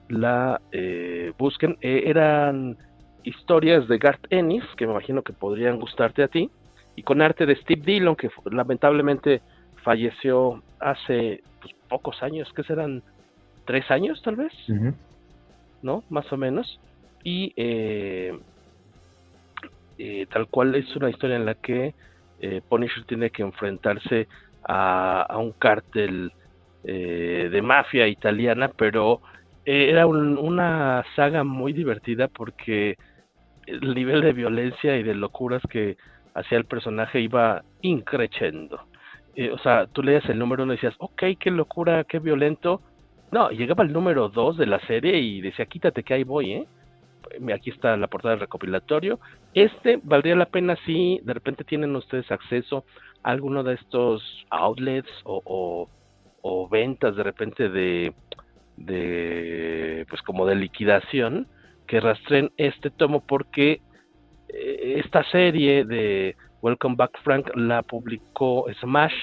la 0.08 0.60
eh, 0.72 1.32
busquen. 1.38 1.76
Eh, 1.80 2.04
eran 2.06 2.76
historias 3.24 3.86
de 3.88 3.98
Garth 3.98 4.24
Ennis, 4.30 4.64
que 4.76 4.86
me 4.86 4.92
imagino 4.92 5.22
que 5.22 5.32
podrían 5.32 5.78
gustarte 5.78 6.22
a 6.22 6.28
ti, 6.28 6.50
y 6.96 7.02
con 7.02 7.20
arte 7.20 7.44
de 7.46 7.56
Steve 7.56 7.82
Dillon, 7.84 8.16
que 8.16 8.30
lamentablemente 8.50 9.42
falleció 9.82 10.62
hace 10.80 11.42
pues, 11.60 11.74
pocos 11.88 12.22
años, 12.22 12.50
que 12.54 12.62
serán 12.62 13.02
tres 13.66 13.90
años 13.90 14.22
tal 14.22 14.36
vez, 14.36 14.52
¿no? 15.82 16.02
Más 16.08 16.32
o 16.32 16.36
menos. 16.36 16.80
Y 17.22 17.52
eh, 17.56 18.32
tal 20.30 20.46
cual 20.48 20.74
es 20.74 20.94
una 20.96 21.10
historia 21.10 21.36
en 21.36 21.44
la 21.44 21.54
que 21.54 21.94
Punisher 22.68 23.04
tiene 23.04 23.30
que 23.30 23.42
enfrentarse 23.42 24.28
a, 24.68 25.36
un 25.38 25.52
cártel 25.52 26.32
eh, 26.84 27.48
de 27.50 27.62
mafia 27.62 28.06
italiana, 28.06 28.70
pero 28.76 29.20
eh, 29.64 29.88
era 29.90 30.06
una 30.06 31.04
saga 31.16 31.42
muy 31.42 31.72
divertida 31.72 32.28
porque 32.28 32.96
el 33.66 33.94
nivel 33.94 34.20
de 34.22 34.32
violencia 34.32 34.96
y 34.96 35.02
de 35.02 35.14
locuras 35.14 35.62
que 35.68 35.96
hacía 36.34 36.58
el 36.58 36.66
personaje 36.66 37.20
iba 37.20 37.62
increciendo. 37.82 38.80
Eh, 39.34 39.50
o 39.50 39.58
sea, 39.58 39.86
tú 39.86 40.02
leías 40.02 40.24
el 40.28 40.38
número 40.38 40.64
uno 40.64 40.72
y 40.72 40.76
decías, 40.76 40.94
ok, 40.98 41.22
qué 41.38 41.50
locura, 41.50 42.04
qué 42.04 42.18
violento. 42.18 42.80
No, 43.30 43.50
llegaba 43.50 43.84
el 43.84 43.92
número 43.92 44.28
dos 44.28 44.56
de 44.56 44.66
la 44.66 44.80
serie 44.86 45.18
y 45.18 45.40
decía, 45.40 45.66
quítate 45.66 46.02
que 46.02 46.14
ahí 46.14 46.24
voy, 46.24 46.52
¿eh? 46.52 46.66
Aquí 47.54 47.70
está 47.70 47.96
la 47.96 48.06
portada 48.06 48.32
del 48.32 48.40
recopilatorio. 48.40 49.20
Este 49.52 50.00
valdría 50.02 50.34
la 50.34 50.46
pena 50.46 50.76
si 50.86 51.20
de 51.22 51.34
repente 51.34 51.64
tienen 51.64 51.94
ustedes 51.94 52.30
acceso 52.30 52.84
alguno 53.22 53.62
de 53.62 53.74
estos 53.74 54.22
outlets 54.50 55.10
o, 55.24 55.88
o, 56.42 56.68
ventas 56.68 57.16
de 57.16 57.22
repente 57.22 57.68
de, 57.68 58.14
pues 60.08 60.22
como 60.22 60.46
de 60.46 60.54
liquidación, 60.54 61.46
que 61.86 62.00
rastren 62.00 62.50
este 62.56 62.90
tomo 62.90 63.20
porque 63.20 63.80
eh, 64.48 65.00
esta 65.04 65.24
serie 65.24 65.84
de 65.84 66.36
Welcome 66.62 66.96
Back 66.96 67.18
Frank 67.22 67.50
la 67.54 67.82
publicó 67.82 68.66
Smash 68.80 69.14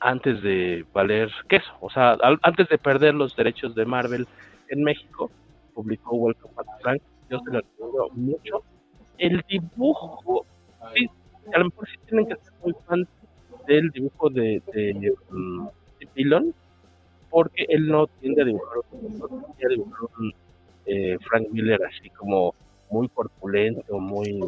antes 0.00 0.42
de 0.42 0.84
valer 0.92 1.30
queso, 1.48 1.70
o 1.80 1.90
sea, 1.90 2.16
antes 2.42 2.68
de 2.68 2.78
perder 2.78 3.14
los 3.14 3.36
derechos 3.36 3.74
de 3.74 3.84
Marvel 3.84 4.26
en 4.68 4.82
México, 4.82 5.30
publicó 5.74 6.16
Welcome 6.16 6.54
Back 6.54 6.66
Frank, 6.80 7.02
yo 7.28 7.38
se 7.40 7.52
lo 7.52 7.60
recomiendo 7.60 8.08
mucho. 8.14 8.62
El 9.18 9.44
dibujo, 9.48 10.46
a 11.52 11.58
lo 11.58 11.64
mejor 11.66 11.88
sí 11.88 11.96
tienen 12.06 12.26
que 12.26 12.34
ser 12.36 12.52
muy 12.62 12.74
fans 12.86 13.08
del 13.66 13.90
dibujo 13.90 14.30
de, 14.30 14.62
de, 14.72 15.14
um, 15.30 15.68
porque 17.30 17.64
él 17.68 17.86
no 17.86 18.06
tiende 18.06 18.42
a 18.42 18.44
dibujar, 18.44 18.78
un 20.18 20.32
eh, 20.86 21.16
Frank 21.28 21.48
Miller 21.50 21.80
así 21.84 22.10
como 22.10 22.54
muy 22.90 23.08
corpulento, 23.08 23.98
muy, 23.98 24.40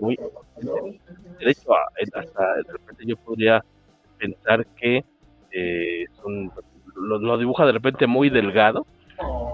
muy, 0.00 0.18
de 1.40 1.50
hecho, 1.50 1.70
hasta 2.14 2.54
de 2.56 2.72
repente 2.72 3.04
yo 3.06 3.16
podría 3.16 3.64
pensar 4.18 4.66
que 4.76 5.04
eh, 5.50 6.04
lo, 6.96 7.18
lo, 7.18 7.38
dibuja 7.38 7.64
de 7.64 7.72
repente 7.72 8.06
muy 8.06 8.28
delgado, 8.28 8.86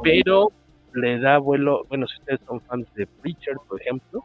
pero 0.03 0.51
le 0.95 1.21
da 1.21 1.39
vuelo, 1.39 1.85
bueno, 1.89 2.07
si 2.09 2.19
ustedes 2.19 2.41
son 2.47 2.61
fans 2.63 2.93
de 2.95 3.07
Preacher, 3.07 3.57
por 3.69 3.81
ejemplo, 3.81 4.25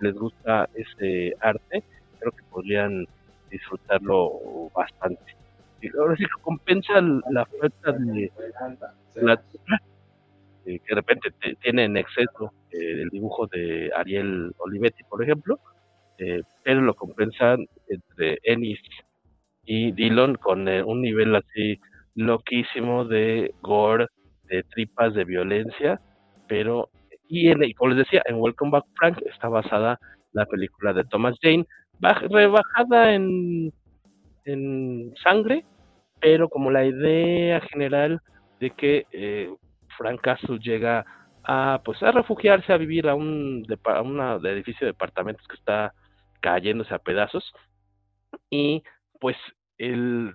les 0.00 0.14
gusta 0.14 0.68
ese 0.74 1.34
arte, 1.40 1.82
creo 2.18 2.32
que 2.32 2.42
podrían 2.50 3.06
disfrutarlo 3.50 4.70
bastante. 4.74 5.36
Y 5.80 5.88
ahora 5.96 6.16
sí 6.16 6.24
compensa 6.42 7.00
la 7.30 7.46
falta 7.46 7.92
de 7.92 8.30
la 9.16 9.42
eh, 10.66 10.78
que 10.78 10.94
de 10.94 10.94
repente 10.94 11.30
tiene 11.62 11.84
en 11.84 11.96
exceso 11.96 12.52
eh, 12.70 13.02
el 13.02 13.08
dibujo 13.08 13.46
de 13.46 13.90
Ariel 13.96 14.52
Olivetti, 14.58 15.02
por 15.04 15.22
ejemplo, 15.22 15.58
eh, 16.18 16.42
pero 16.62 16.82
lo 16.82 16.94
compensan 16.94 17.66
entre 17.88 18.38
Ennis 18.42 18.78
y 19.64 19.92
Dillon 19.92 20.34
con 20.34 20.68
un 20.68 21.00
nivel 21.00 21.34
así 21.34 21.80
loquísimo 22.14 23.06
de 23.06 23.54
gore, 23.62 24.08
de 24.44 24.62
tripas, 24.64 25.14
de 25.14 25.24
violencia, 25.24 26.00
pero 26.46 26.90
y, 27.30 27.48
en, 27.48 27.60
como 27.74 27.90
les 27.90 27.98
decía, 27.98 28.22
en 28.26 28.40
Welcome 28.40 28.72
Back 28.72 28.86
Frank 28.96 29.18
está 29.24 29.48
basada 29.48 29.98
la 30.32 30.46
película 30.46 30.92
de 30.92 31.04
Thomas 31.04 31.36
Jane, 31.40 31.64
rebajada 32.28 33.14
en, 33.14 33.72
en 34.44 35.14
sangre, 35.22 35.64
pero 36.20 36.48
como 36.48 36.72
la 36.72 36.84
idea 36.84 37.60
general 37.60 38.20
de 38.58 38.70
que 38.70 39.06
eh, 39.12 39.48
Frank 39.96 40.20
Castle 40.20 40.58
llega 40.58 41.06
a 41.44 41.80
pues 41.84 42.02
a 42.02 42.10
refugiarse 42.10 42.72
a 42.72 42.76
vivir 42.76 43.08
a 43.08 43.14
un 43.14 43.64
a 43.84 44.02
una 44.02 44.34
edificio 44.50 44.86
de 44.86 44.92
departamentos 44.92 45.46
que 45.46 45.56
está 45.56 45.94
cayéndose 46.40 46.94
a 46.94 46.98
pedazos 46.98 47.54
y 48.50 48.82
pues 49.20 49.36
él 49.78 50.34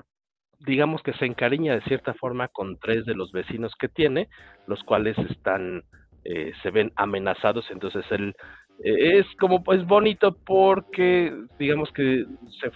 digamos 0.59 1.03
que 1.03 1.13
se 1.13 1.25
encariña 1.25 1.75
de 1.75 1.81
cierta 1.81 2.15
forma 2.15 2.47
con 2.47 2.79
tres 2.79 3.05
de 3.05 3.13
los 3.13 3.31
vecinos 3.31 3.73
que 3.79 3.87
tiene 3.87 4.29
los 4.65 4.83
cuales 4.83 5.15
están 5.29 5.83
eh, 6.25 6.51
se 6.61 6.71
ven 6.71 6.91
amenazados 6.95 7.65
entonces 7.71 8.05
él 8.11 8.35
eh, 8.83 9.19
es 9.19 9.25
como 9.39 9.63
pues 9.63 9.85
bonito 9.85 10.35
porque 10.45 11.33
digamos 11.59 11.91
que 11.91 12.25
se 12.59 12.71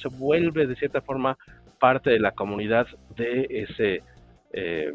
se 0.00 0.08
vuelve 0.08 0.68
de 0.68 0.76
cierta 0.76 1.00
forma 1.00 1.36
parte 1.80 2.10
de 2.10 2.20
la 2.20 2.30
comunidad 2.30 2.86
de 3.16 3.46
ese 3.50 4.02
eh, 4.52 4.92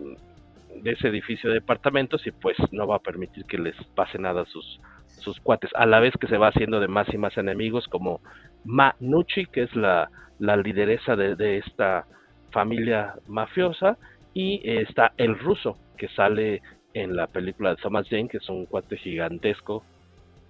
de 0.81 0.91
ese 0.91 1.09
edificio 1.09 1.49
de 1.49 1.55
departamentos 1.55 2.25
y 2.25 2.31
pues 2.31 2.57
no 2.71 2.87
va 2.87 2.95
a 2.95 2.99
permitir 2.99 3.43
que 3.45 3.57
les 3.57 3.75
pase 3.95 4.17
nada 4.17 4.41
a 4.41 4.45
sus 4.45 4.79
sus 5.23 5.39
cuates. 5.39 5.71
A 5.75 5.85
la 5.85 5.99
vez 5.99 6.13
que 6.19 6.27
se 6.27 6.37
va 6.37 6.49
haciendo 6.49 6.79
de 6.79 6.87
más 6.87 7.11
y 7.13 7.17
más 7.17 7.37
enemigos 7.37 7.87
como 7.87 8.21
Manucci, 8.65 9.45
que 9.45 9.63
es 9.63 9.75
la, 9.75 10.09
la 10.39 10.57
lideresa 10.57 11.15
de, 11.15 11.35
de, 11.35 11.57
esta 11.59 12.05
familia 12.51 13.15
mafiosa, 13.27 13.97
y 14.33 14.61
está 14.63 15.13
el 15.17 15.37
ruso, 15.39 15.77
que 15.97 16.07
sale 16.09 16.61
en 16.93 17.15
la 17.15 17.27
película 17.27 17.71
de 17.71 17.75
Thomas 17.77 18.07
Jane, 18.09 18.27
que 18.27 18.37
es 18.37 18.49
un 18.49 18.65
cuate 18.65 18.97
gigantesco, 18.97 19.83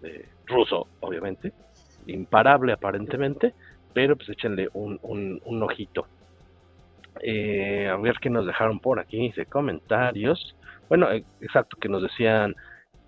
eh, 0.03 0.27
ruso, 0.45 0.87
obviamente, 0.99 1.53
imparable 2.07 2.73
aparentemente, 2.73 3.53
pero 3.93 4.15
pues 4.15 4.29
échenle 4.29 4.69
un, 4.73 4.99
un, 5.03 5.41
un 5.45 5.63
ojito. 5.63 6.07
Eh, 7.21 7.87
a 7.87 7.95
ver 7.97 8.15
qué 8.19 8.29
nos 8.29 8.45
dejaron 8.45 8.79
por 8.79 8.99
aquí 8.99 9.31
de 9.35 9.45
comentarios. 9.45 10.55
Bueno, 10.89 11.11
eh, 11.11 11.23
exacto, 11.41 11.77
que 11.79 11.89
nos 11.89 12.01
decían 12.01 12.55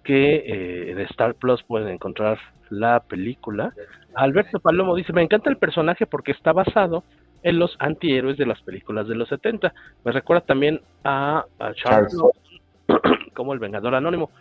que 0.03 0.35
eh, 0.35 0.91
en 0.91 0.99
Star 0.99 1.35
Plus 1.35 1.63
pueden 1.63 1.89
encontrar 1.89 2.37
la 2.69 3.01
película. 3.01 3.73
Alberto 4.13 4.59
Palomo 4.59 4.95
dice, 4.95 5.11
me 5.13 5.23
encanta 5.23 5.49
el 5.49 5.57
personaje 5.57 6.05
porque 6.05 6.31
está 6.31 6.53
basado 6.53 7.03
en 7.43 7.59
los 7.59 7.75
antihéroes 7.79 8.37
de 8.37 8.45
las 8.45 8.61
películas 8.61 9.07
de 9.07 9.15
los 9.15 9.27
70. 9.29 9.73
Me 10.03 10.11
recuerda 10.11 10.45
también 10.45 10.81
a, 11.03 11.45
a 11.59 11.73
Charles, 11.73 12.15
Charles. 12.15 12.45
como 13.35 13.53
el 13.53 13.59
Vengador 13.59 13.93
Anónimo. 13.93 14.31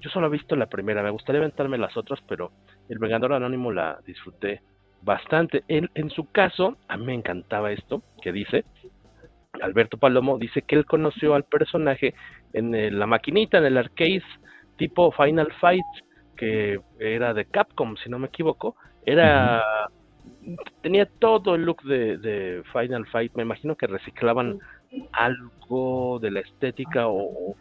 Yo 0.00 0.10
solo 0.10 0.26
he 0.26 0.30
visto 0.30 0.56
la 0.56 0.66
primera, 0.66 1.02
me 1.02 1.10
gustaría 1.10 1.40
aventarme 1.40 1.78
las 1.78 1.96
otras, 1.96 2.20
pero 2.28 2.52
el 2.88 2.98
Vengador 2.98 3.32
Anónimo 3.32 3.72
la 3.72 3.98
disfruté 4.06 4.60
bastante. 5.02 5.64
En, 5.68 5.88
en 5.94 6.10
su 6.10 6.30
caso, 6.30 6.76
a 6.88 6.98
mí 6.98 7.06
me 7.06 7.14
encantaba 7.14 7.72
esto 7.72 8.02
que 8.22 8.32
dice, 8.32 8.64
Alberto 9.62 9.98
Palomo 9.98 10.38
dice 10.38 10.62
que 10.62 10.76
él 10.76 10.86
conoció 10.86 11.34
al 11.34 11.44
personaje 11.44 12.14
en 12.52 12.74
el, 12.74 12.98
la 12.98 13.06
maquinita, 13.06 13.58
en 13.58 13.66
el 13.66 13.78
arcade 13.78 14.22
tipo 14.76 15.12
Final 15.12 15.52
Fight, 15.60 15.84
que 16.36 16.80
era 16.98 17.34
de 17.34 17.44
Capcom, 17.44 17.96
si 17.96 18.08
no 18.08 18.18
me 18.18 18.28
equivoco. 18.28 18.76
Era. 19.04 19.62
Tenía 20.80 21.06
todo 21.06 21.54
el 21.54 21.64
look 21.64 21.82
de, 21.82 22.16
de 22.16 22.62
Final 22.72 23.06
Fight. 23.08 23.34
Me 23.34 23.42
imagino 23.42 23.76
que 23.76 23.86
reciclaban 23.86 24.58
algo 25.12 26.18
de 26.20 26.30
la 26.30 26.40
estética 26.40 27.08
o, 27.08 27.54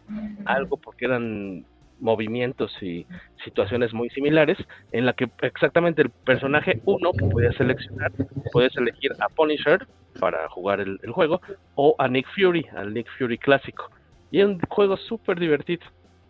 algo 0.45 0.77
porque 0.77 1.05
eran 1.05 1.65
movimientos 1.99 2.71
y 2.81 3.05
situaciones 3.43 3.93
muy 3.93 4.09
similares 4.09 4.57
en 4.93 5.05
la 5.05 5.13
que 5.13 5.29
exactamente 5.41 6.01
el 6.01 6.09
personaje 6.09 6.81
uno 6.85 7.11
que 7.11 7.25
podías 7.25 7.55
seleccionar, 7.55 8.11
puedes 8.53 8.75
elegir 8.77 9.11
a 9.19 9.27
Punisher 9.27 9.85
para 10.19 10.47
jugar 10.49 10.79
el, 10.79 10.99
el, 11.03 11.11
juego 11.11 11.41
o 11.75 11.95
a 11.99 12.07
Nick 12.07 12.25
Fury, 12.35 12.65
al 12.75 12.93
Nick 12.93 13.07
Fury 13.17 13.37
clásico. 13.37 13.89
Y 14.31 14.39
es 14.39 14.45
un 14.45 14.59
juego 14.69 14.95
súper 14.95 15.39
divertido. 15.39 15.85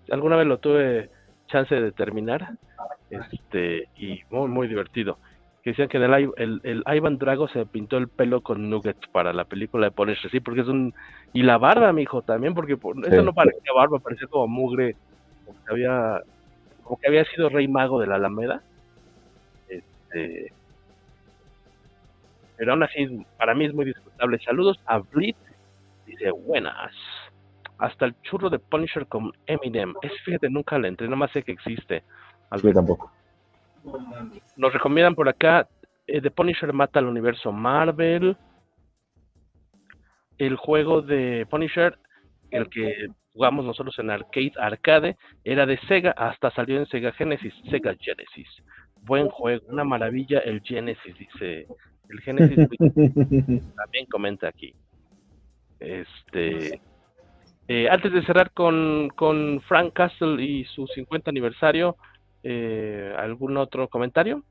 Alguna 0.09 0.37
vez 0.37 0.47
lo 0.47 0.57
tuve 0.57 1.09
chance 1.47 1.73
de 1.75 1.91
terminar 1.91 2.57
este 3.31 3.89
y 3.97 4.21
muy 4.29 4.47
muy 4.47 4.67
divertido. 4.67 5.17
Que 5.63 5.71
decían 5.71 5.89
que 5.89 5.97
en 5.97 6.03
el, 6.03 6.31
el, 6.37 6.61
el, 6.63 6.83
Ivan 6.87 7.17
Drago 7.17 7.47
se 7.49 7.65
pintó 7.65 7.97
el 7.97 8.07
pelo 8.07 8.41
con 8.41 8.69
nuggets 8.69 9.07
para 9.09 9.33
la 9.33 9.45
película 9.45 9.87
de 9.87 9.91
Punisher, 9.91 10.31
sí, 10.31 10.39
porque 10.39 10.61
es 10.61 10.67
un... 10.67 10.93
Y 11.33 11.43
la 11.43 11.57
barba, 11.57 11.91
mi 11.91 12.03
hijo, 12.03 12.21
también, 12.21 12.53
porque 12.53 12.77
por... 12.77 12.95
sí. 12.95 13.01
eso 13.11 13.23
no 13.23 13.33
parecía 13.33 13.73
barba, 13.75 13.99
parecía 13.99 14.27
como 14.27 14.47
mugre 14.47 14.95
como 15.45 15.65
que 15.65 15.71
había 15.71 16.21
como 16.83 16.99
que 16.99 17.07
había 17.07 17.25
sido 17.25 17.49
rey 17.49 17.67
mago 17.67 17.99
de 17.99 18.07
la 18.07 18.15
Alameda. 18.15 18.63
Este 19.67 20.51
pero 22.57 22.71
aún 22.71 22.83
así 22.83 23.25
para 23.37 23.53
mí 23.53 23.65
es 23.65 23.73
muy 23.73 23.85
disfrutable. 23.85 24.39
Saludos 24.39 24.79
a 24.85 24.99
Blit 24.99 25.37
dice 26.05 26.31
buenas. 26.31 26.91
Hasta 27.77 28.05
el 28.05 28.19
churro 28.23 28.49
de 28.49 28.59
Punisher 28.59 29.07
con 29.07 29.31
Eminem. 29.45 29.93
Es 30.01 30.11
fíjate 30.25 30.49
nunca 30.49 30.77
le 30.77 30.87
entré 30.87 31.07
nomás 31.07 31.31
sé 31.31 31.43
que 31.43 31.51
existe. 31.51 32.03
Yo 32.63 32.73
tampoco 32.73 33.11
nos 34.55 34.73
recomiendan 34.73 35.15
por 35.15 35.29
acá 35.29 35.67
eh, 36.07 36.21
The 36.21 36.31
Punisher 36.31 36.73
mata 36.73 36.99
al 36.99 37.05
universo 37.05 37.51
Marvel. 37.51 38.37
El 40.37 40.55
juego 40.55 41.01
de 41.01 41.45
Punisher 41.49 41.97
el 42.51 42.69
que 42.69 43.07
jugamos 43.33 43.65
nosotros 43.65 43.97
en 43.99 44.09
arcade 44.09 44.53
arcade 44.57 45.17
era 45.43 45.65
de 45.65 45.77
Sega 45.87 46.11
hasta 46.11 46.49
salió 46.51 46.77
en 46.77 46.87
Sega 46.87 47.11
Genesis 47.13 47.53
Sega 47.69 47.95
Genesis. 47.99 48.47
Buen 49.01 49.29
juego 49.29 49.65
una 49.67 49.83
maravilla 49.83 50.39
el 50.39 50.61
Genesis 50.61 51.15
dice 51.17 51.67
el 52.09 52.19
Genesis 52.21 52.67
también 53.75 54.05
comenta 54.09 54.47
aquí. 54.47 54.73
Este 55.79 56.81
eh, 57.67 57.87
antes 57.87 58.11
de 58.11 58.25
cerrar 58.25 58.51
con, 58.51 59.09
con 59.09 59.61
Frank 59.61 59.93
Castle 59.93 60.43
y 60.43 60.65
su 60.65 60.87
50 60.87 61.29
aniversario 61.29 61.97
eh, 62.43 63.13
algún 63.17 63.57
otro 63.57 63.89
comentario 63.89 64.43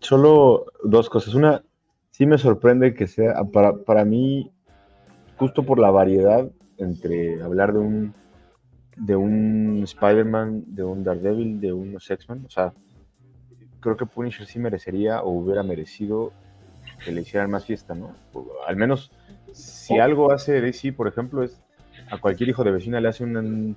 solo 0.00 0.66
dos 0.84 1.08
cosas 1.10 1.34
una 1.34 1.62
sí 2.10 2.26
me 2.26 2.38
sorprende 2.38 2.94
que 2.94 3.06
sea 3.06 3.34
para, 3.52 3.76
para 3.78 4.04
mí 4.04 4.50
justo 5.36 5.64
por 5.64 5.78
la 5.78 5.90
variedad 5.90 6.50
entre 6.78 7.42
hablar 7.42 7.72
de 7.72 7.78
un 7.78 8.14
de 8.96 9.16
un 9.16 9.82
Spider-Man, 9.84 10.64
de 10.66 10.84
un 10.84 11.02
Daredevil, 11.04 11.60
de 11.60 11.72
unos 11.72 12.10
X-Men. 12.10 12.44
O 12.46 12.50
sea, 12.50 12.72
creo 13.80 13.96
que 13.96 14.06
Punisher 14.06 14.46
sí 14.46 14.58
merecería 14.58 15.22
o 15.22 15.30
hubiera 15.30 15.62
merecido 15.62 16.32
que 17.04 17.12
le 17.12 17.22
hicieran 17.22 17.50
más 17.50 17.64
fiesta, 17.64 17.94
¿no? 17.94 18.14
Al 18.66 18.76
menos, 18.76 19.10
si 19.52 19.98
algo 19.98 20.30
hace 20.30 20.60
DC, 20.60 20.92
por 20.92 21.08
ejemplo, 21.08 21.42
es 21.42 21.60
a 22.10 22.18
cualquier 22.18 22.50
hijo 22.50 22.64
de 22.64 22.72
vecina 22.72 23.00
le 23.00 23.08
hace 23.08 23.24
un, 23.24 23.76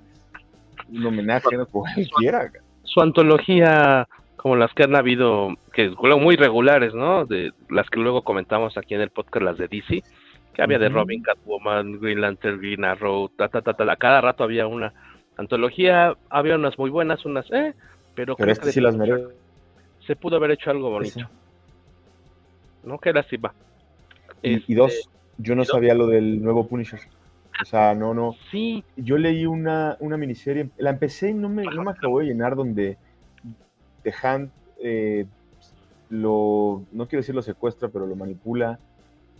un 0.90 1.06
homenaje, 1.06 1.56
¿no? 1.56 1.66
cualquiera. 1.70 2.52
Su 2.86 3.00
antología, 3.00 4.08
como 4.36 4.56
las 4.56 4.72
que 4.74 4.84
han 4.84 4.96
habido, 4.96 5.54
que 5.72 5.90
muy 5.90 6.36
regulares, 6.36 6.94
¿no? 6.94 7.26
De 7.26 7.52
las 7.68 7.88
que 7.90 8.00
luego 8.00 8.22
comentamos 8.22 8.76
aquí 8.76 8.94
en 8.94 9.02
el 9.02 9.10
podcast, 9.10 9.44
las 9.44 9.58
de 9.58 9.68
DC, 9.68 10.02
que 10.54 10.62
había 10.62 10.78
uh 10.78 10.80
-huh. 10.80 10.84
de 10.84 10.88
Robin, 10.88 11.22
Catwoman, 11.22 12.00
Green 12.00 12.20
Lantern, 12.20 12.58
Green 12.58 12.84
Arrow, 12.84 13.28
ta, 13.28 13.48
ta, 13.48 13.60
ta, 13.60 13.74
ta, 13.74 13.96
cada 13.96 14.20
rato 14.20 14.44
había 14.44 14.66
una 14.66 14.92
antología, 15.36 16.16
había 16.30 16.56
unas 16.56 16.78
muy 16.78 16.90
buenas, 16.90 17.24
unas, 17.26 17.50
eh, 17.52 17.74
pero, 18.14 18.36
pero 18.36 18.50
este 18.50 18.72
sí 18.72 18.80
las 18.80 18.96
merece. 18.96 19.26
Se 20.06 20.16
pudo 20.16 20.36
haber 20.36 20.52
hecho 20.52 20.70
algo 20.70 20.90
bonito. 20.90 21.20
Sí. 21.20 21.26
No, 22.84 22.98
qué 22.98 23.12
lástima. 23.12 23.52
Y, 24.42 24.54
este, 24.54 24.72
y 24.72 24.74
dos, 24.76 25.10
yo 25.38 25.54
no 25.54 25.64
sabía 25.64 25.94
lo 25.94 26.06
del 26.06 26.42
nuevo 26.42 26.66
Punisher. 26.66 27.00
O 27.62 27.64
sea, 27.64 27.94
no, 27.94 28.14
no. 28.14 28.34
Sí. 28.50 28.84
Yo 28.96 29.18
leí 29.18 29.46
una, 29.46 29.96
una 30.00 30.16
miniserie, 30.16 30.70
la 30.76 30.90
empecé 30.90 31.30
y 31.30 31.34
no 31.34 31.48
me, 31.48 31.64
no 31.64 31.82
me 31.82 31.90
acabó 31.90 32.20
de 32.20 32.26
llenar 32.26 32.54
donde 32.54 32.98
The 34.02 34.14
Hand 34.22 34.50
eh, 34.82 35.26
lo, 36.10 36.84
no 36.92 37.08
quiero 37.08 37.22
decir 37.22 37.34
lo 37.34 37.42
secuestra, 37.42 37.88
pero 37.88 38.06
lo 38.06 38.14
manipula 38.14 38.78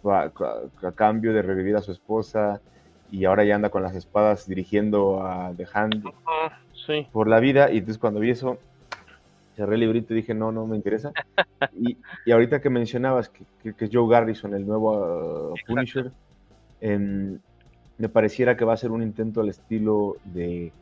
a, 0.05 0.09
a, 0.09 0.89
a, 0.89 0.93
cambio 0.93 1.33
de 1.33 1.43
revivir 1.43 1.77
a 1.77 1.83
su 1.83 1.93
esposa 1.93 2.61
y 3.11 3.25
ahora 3.25 3.45
ya 3.45 3.55
anda 3.55 3.71
con 3.71 3.83
las 3.83 3.95
espadas 3.95 4.49
dirigiendo 4.49 5.23
a 5.23 5.53
The 5.57 5.67
Hand 5.73 6.07
uh 6.07 6.09
-huh, 6.09 6.53
sí. 6.87 7.07
por 7.13 7.29
la 7.29 7.41
vida. 7.41 7.71
Y 7.71 7.79
entonces 7.79 7.99
cuando 7.99 8.21
vi 8.21 8.31
eso, 8.31 8.59
cerré 9.57 9.75
el 9.75 9.81
librito 9.81 10.13
y 10.13 10.17
dije, 10.17 10.35
no, 10.35 10.53
no 10.53 10.67
me 10.67 10.77
interesa. 10.77 11.13
y, 11.75 11.97
y, 12.25 12.33
ahorita 12.33 12.61
que 12.61 12.71
mencionabas 12.71 13.29
que, 13.29 13.45
que, 13.63 13.75
que, 13.75 13.85
es 13.85 13.91
Joe 13.93 14.09
Garrison, 14.09 14.55
el 14.55 14.67
nuevo 14.67 15.53
uh, 15.53 15.55
Punisher, 15.67 16.13
eh, 16.81 17.39
me 17.99 18.09
pareciera 18.09 18.57
que 18.57 18.65
va 18.65 18.75
a 18.75 18.77
ser 18.77 18.91
un 18.91 19.03
intento 19.03 19.41
al 19.41 19.49
estilo 19.49 20.17
de 20.25 20.73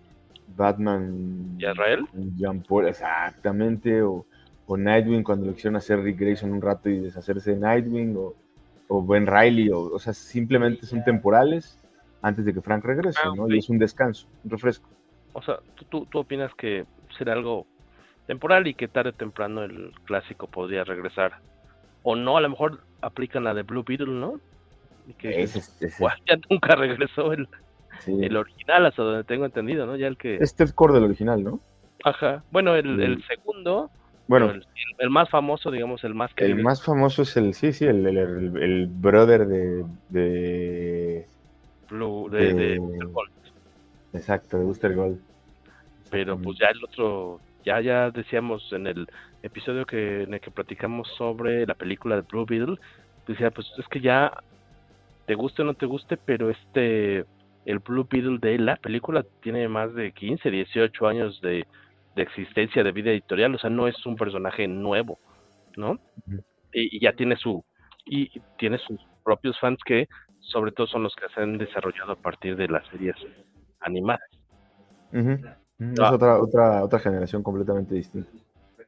Batman. 0.56 1.56
¿Y 1.58 1.66
Israel? 1.66 2.06
Jean 2.36 2.62
Paul, 2.62 2.88
exactamente. 2.88 4.02
O, 4.02 4.26
o, 4.66 4.76
Nightwing 4.76 5.22
cuando 5.22 5.46
lo 5.46 5.54
quisieron 5.54 5.76
hacer 5.76 6.00
Rick 6.00 6.18
Grayson 6.18 6.52
un 6.52 6.62
rato 6.62 6.88
y 6.88 6.98
deshacerse 6.98 7.52
de 7.52 7.60
Nightwing. 7.60 8.16
O, 8.16 8.34
o 8.88 9.06
Ben 9.06 9.26
Riley. 9.26 9.70
O, 9.70 9.80
o 9.80 9.98
sea, 9.98 10.12
simplemente 10.12 10.86
son 10.86 11.04
temporales 11.04 11.78
antes 12.22 12.44
de 12.44 12.54
que 12.54 12.62
Frank 12.62 12.84
regrese, 12.84 13.20
ah, 13.22 13.32
¿no? 13.36 13.48
Y 13.48 13.58
es 13.58 13.68
un 13.68 13.78
descanso, 13.78 14.26
un 14.44 14.50
refresco. 14.50 14.88
O 15.34 15.42
sea, 15.42 15.58
¿tú, 15.90 16.06
tú 16.06 16.18
opinas 16.18 16.54
que 16.54 16.86
será 17.16 17.34
algo 17.34 17.66
temporal 18.26 18.66
y 18.66 18.74
que 18.74 18.88
tarde 18.88 19.10
o 19.10 19.14
temprano 19.14 19.62
el 19.64 19.92
clásico 20.04 20.46
podría 20.46 20.84
regresar. 20.84 21.38
O 22.02 22.16
no, 22.16 22.36
a 22.36 22.40
lo 22.40 22.50
mejor 22.50 22.80
aplican 23.00 23.44
la 23.44 23.54
de 23.54 23.62
Blue 23.62 23.84
Beetle, 23.86 24.12
¿no? 24.12 24.40
Que 25.18 25.42
es, 25.42 25.56
es, 25.56 25.82
es, 25.82 25.98
ya 26.26 26.36
nunca 26.48 26.74
regresó 26.74 27.32
el, 27.32 27.48
sí. 28.00 28.16
el 28.22 28.36
original, 28.36 28.86
hasta 28.86 29.02
donde 29.02 29.24
tengo 29.24 29.44
entendido, 29.44 29.86
¿no? 29.86 29.96
Ya 29.96 30.06
el 30.06 30.16
que... 30.16 30.36
Este 30.36 30.64
es 30.64 30.72
core 30.72 30.94
del 30.94 31.04
original, 31.04 31.42
¿no? 31.42 31.60
Ajá. 32.04 32.42
Bueno, 32.50 32.74
el, 32.74 33.00
el 33.00 33.22
segundo, 33.24 33.90
bueno, 34.26 34.50
el, 34.50 34.66
el, 34.98 35.10
más 35.10 35.28
famoso, 35.28 35.70
digamos, 35.70 36.04
el 36.04 36.14
más 36.14 36.32
querido. 36.34 36.56
El 36.56 36.64
más 36.64 36.82
famoso 36.82 37.22
es 37.22 37.36
el, 37.36 37.54
sí, 37.54 37.72
sí, 37.72 37.84
el, 37.84 38.06
el, 38.06 38.18
el 38.56 38.86
brother 38.86 39.46
de, 39.46 39.84
de 40.08 41.26
Blue, 41.88 42.28
de, 42.30 42.54
de, 42.54 42.54
de 42.54 42.78
Gold. 42.78 43.30
Exacto, 44.14 44.58
de 44.58 44.64
Booster 44.64 44.94
Gold. 44.94 45.20
Pero 46.10 46.38
pues 46.38 46.58
ya 46.58 46.68
el 46.68 46.82
otro, 46.84 47.40
ya 47.64 47.80
ya 47.80 48.10
decíamos 48.10 48.72
en 48.72 48.86
el 48.86 49.08
episodio 49.42 49.84
que 49.84 50.22
en 50.22 50.34
el 50.34 50.40
que 50.40 50.50
platicamos 50.50 51.08
sobre 51.18 51.66
la 51.66 51.74
película 51.74 52.16
de 52.16 52.22
Blue 52.22 52.46
Beetle, 52.46 52.78
decía 53.26 53.50
pues 53.50 53.66
es 53.78 53.88
que 53.88 54.00
ya 54.00 54.32
te 55.26 55.34
guste 55.34 55.62
o 55.62 55.64
no 55.64 55.74
te 55.74 55.86
guste, 55.86 56.16
pero 56.16 56.50
este 56.50 57.24
el 57.64 57.78
Blue 57.78 58.06
Beetle 58.10 58.38
de 58.38 58.58
la 58.58 58.76
película 58.76 59.24
tiene 59.40 59.68
más 59.68 59.94
de 59.94 60.12
15, 60.12 60.50
18 60.50 61.06
años 61.06 61.40
de, 61.40 61.66
de 62.14 62.22
existencia 62.22 62.84
de 62.84 62.92
vida 62.92 63.10
editorial, 63.10 63.54
o 63.54 63.58
sea, 63.58 63.70
no 63.70 63.88
es 63.88 64.04
un 64.04 64.16
personaje 64.16 64.68
nuevo, 64.68 65.18
¿no? 65.76 65.92
Uh 65.92 65.98
-huh. 66.26 66.44
y, 66.72 67.00
ya 67.00 67.14
tiene 67.14 67.36
su 67.36 67.64
y 68.04 68.38
tiene 68.58 68.78
sus 68.78 69.00
propios 69.24 69.58
fans 69.58 69.78
que 69.84 70.08
sobre 70.40 70.72
todo 70.72 70.86
son 70.86 71.04
los 71.04 71.14
que 71.16 71.26
se 71.34 71.40
han 71.40 71.56
desarrollado 71.56 72.12
a 72.12 72.16
partir 72.16 72.54
de 72.56 72.68
las 72.68 72.86
series 72.88 73.16
animadas. 73.80 74.28
Es 75.12 76.00
otra, 76.00 76.38
otra, 76.40 76.84
otra 76.84 76.98
generación 76.98 77.42
completamente 77.42 77.94
distinta. 77.94 78.30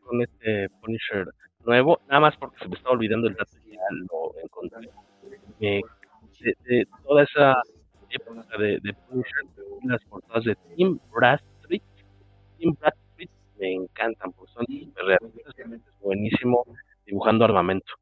Con 0.02 0.20
este 0.22 0.68
Punisher 0.80 1.26
nuevo, 1.64 2.00
nada 2.08 2.20
más 2.20 2.36
porque 2.36 2.58
se 2.58 2.68
me 2.68 2.76
estaba 2.76 2.94
olvidando 2.94 3.26
el 3.28 3.34
dato, 3.34 3.56
ya 3.66 3.80
lo 3.90 4.34
encontré. 4.42 4.90
Eh, 5.60 5.80
de, 6.40 6.86
toda 7.04 7.22
esa 7.24 7.62
época 8.10 8.58
de, 8.58 8.78
de 8.82 8.94
Punisher, 9.08 9.42
las 9.84 10.02
portadas 10.04 10.44
de 10.44 10.56
Tim 10.76 10.98
Bradstreet, 11.14 11.82
Tim 12.58 12.74
Bradstreet 12.78 13.30
me 13.58 13.74
encantan, 13.74 14.32
porque 14.32 14.52
son 14.52 14.66
realistas, 14.94 15.54
es 15.58 16.00
buenísimo 16.00 16.64
dibujando 17.06 17.44
armamento. 17.44 17.92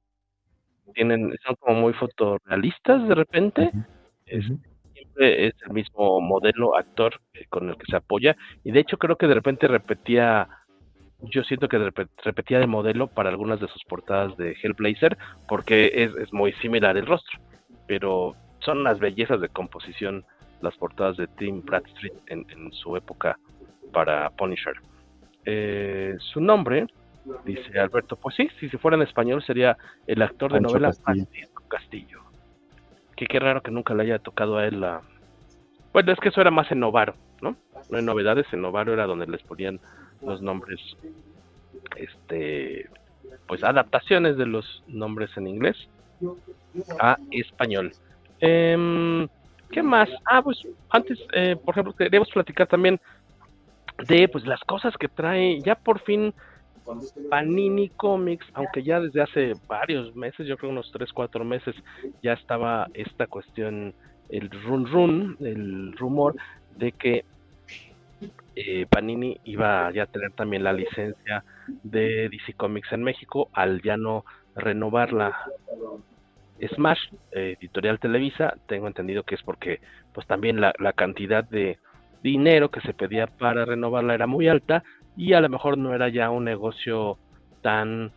Tienen, 0.94 1.34
son 1.44 1.56
como 1.56 1.80
muy 1.80 1.92
fotorrealistas 1.94 3.08
de 3.08 3.14
repente, 3.14 3.70
siempre 4.26 5.46
es 5.46 5.54
el 5.66 5.72
mismo 5.72 6.20
modelo, 6.20 6.76
actor 6.76 7.20
con 7.48 7.68
el 7.68 7.76
que 7.76 7.86
se 7.86 7.96
apoya, 7.96 8.36
y 8.62 8.70
de 8.70 8.80
hecho 8.80 8.98
creo 8.98 9.16
que 9.16 9.26
de 9.26 9.34
repente 9.34 9.66
repetía 9.66 10.48
yo 11.30 11.42
siento 11.44 11.68
que 11.68 11.78
repetía 11.78 12.58
de 12.58 12.66
modelo 12.66 13.06
para 13.06 13.30
algunas 13.30 13.58
de 13.58 13.68
sus 13.68 13.82
portadas 13.84 14.36
de 14.36 14.56
Hellblazer, 14.62 15.16
porque 15.48 15.90
es, 15.94 16.14
es 16.16 16.32
muy 16.32 16.52
similar 16.54 16.96
el 16.98 17.06
rostro, 17.06 17.40
pero 17.86 18.34
son 18.60 18.78
unas 18.78 18.98
bellezas 18.98 19.40
de 19.40 19.48
composición 19.48 20.24
las 20.60 20.76
portadas 20.76 21.16
de 21.16 21.26
Tim 21.26 21.62
Bradstreet 21.62 22.14
en, 22.26 22.46
en 22.50 22.72
su 22.72 22.96
época 22.96 23.38
para 23.92 24.30
Punisher. 24.30 24.74
Eh, 25.44 26.16
su 26.18 26.40
nombre, 26.40 26.86
dice 27.44 27.78
Alberto, 27.78 28.16
pues 28.16 28.34
sí, 28.34 28.48
si 28.58 28.68
se 28.68 28.78
fuera 28.78 28.96
en 28.96 29.02
español 29.02 29.42
sería 29.42 29.76
el 30.06 30.22
actor 30.22 30.52
de 30.52 30.60
novela 30.60 30.92
Francisco 30.92 31.62
Castillo. 31.68 32.22
Que 33.14 33.26
qué 33.26 33.38
raro 33.38 33.62
que 33.62 33.70
nunca 33.70 33.94
le 33.94 34.04
haya 34.04 34.18
tocado 34.18 34.56
a 34.56 34.66
él 34.66 34.80
la... 34.80 35.02
Bueno, 35.92 36.12
es 36.12 36.18
que 36.18 36.30
eso 36.30 36.40
era 36.40 36.50
más 36.50 36.70
en 36.72 36.80
Novaro, 36.80 37.14
¿no? 37.40 37.56
No 37.90 37.98
hay 37.98 38.04
novedades, 38.04 38.46
en 38.52 38.62
Novaro 38.62 38.92
era 38.92 39.06
donde 39.06 39.26
les 39.26 39.42
ponían 39.42 39.78
los 40.22 40.42
nombres, 40.42 40.80
este, 41.96 42.88
pues 43.46 43.62
adaptaciones 43.62 44.36
de 44.36 44.46
los 44.46 44.82
nombres 44.88 45.36
en 45.36 45.46
inglés 45.46 45.88
a 47.00 47.16
español. 47.30 47.92
Em, 48.40 49.28
¿Qué 49.70 49.82
más? 49.82 50.08
Ah, 50.24 50.42
pues 50.42 50.58
antes, 50.90 51.18
eh, 51.32 51.56
por 51.56 51.74
ejemplo, 51.74 51.92
queríamos 51.94 52.30
platicar 52.30 52.66
también 52.66 53.00
de 54.06 54.28
pues 54.28 54.46
las 54.46 54.60
cosas 54.60 54.96
que 54.96 55.08
trae 55.08 55.60
ya 55.60 55.74
por 55.74 56.00
fin 56.00 56.34
Panini 57.30 57.88
Comics, 57.90 58.46
aunque 58.54 58.82
ya 58.82 59.00
desde 59.00 59.22
hace 59.22 59.52
varios 59.66 60.14
meses, 60.14 60.46
yo 60.46 60.56
creo 60.56 60.70
unos 60.70 60.90
3, 60.92 61.12
4 61.12 61.44
meses, 61.44 61.74
ya 62.22 62.34
estaba 62.34 62.88
esta 62.94 63.26
cuestión, 63.26 63.94
el 64.28 64.50
run 64.50 64.86
run, 64.86 65.36
el 65.40 65.92
rumor 65.96 66.36
de 66.76 66.92
que 66.92 67.24
eh, 68.56 68.86
Panini 68.88 69.38
iba 69.44 69.90
ya 69.92 70.04
a 70.04 70.06
tener 70.06 70.32
también 70.32 70.62
la 70.62 70.72
licencia 70.72 71.44
de 71.82 72.28
DC 72.28 72.52
Comics 72.54 72.92
en 72.92 73.02
México 73.02 73.48
al 73.52 73.82
ya 73.82 73.96
no 73.96 74.24
renovar 74.56 75.12
la 75.12 75.36
Smash 76.74 77.10
Editorial 77.32 77.98
Televisa. 77.98 78.54
Tengo 78.66 78.86
entendido 78.86 79.22
que 79.24 79.34
es 79.34 79.42
porque 79.42 79.80
pues 80.12 80.26
también 80.26 80.60
la, 80.60 80.72
la 80.78 80.92
cantidad 80.92 81.44
de 81.44 81.78
dinero 82.22 82.70
que 82.70 82.80
se 82.80 82.94
pedía 82.94 83.26
para 83.26 83.64
renovarla 83.64 84.14
era 84.14 84.26
muy 84.26 84.48
alta 84.48 84.82
y 85.16 85.34
a 85.34 85.40
lo 85.40 85.48
mejor 85.48 85.78
no 85.78 85.94
era 85.94 86.08
ya 86.08 86.30
un 86.30 86.44
negocio 86.44 87.18
tan 87.62 88.12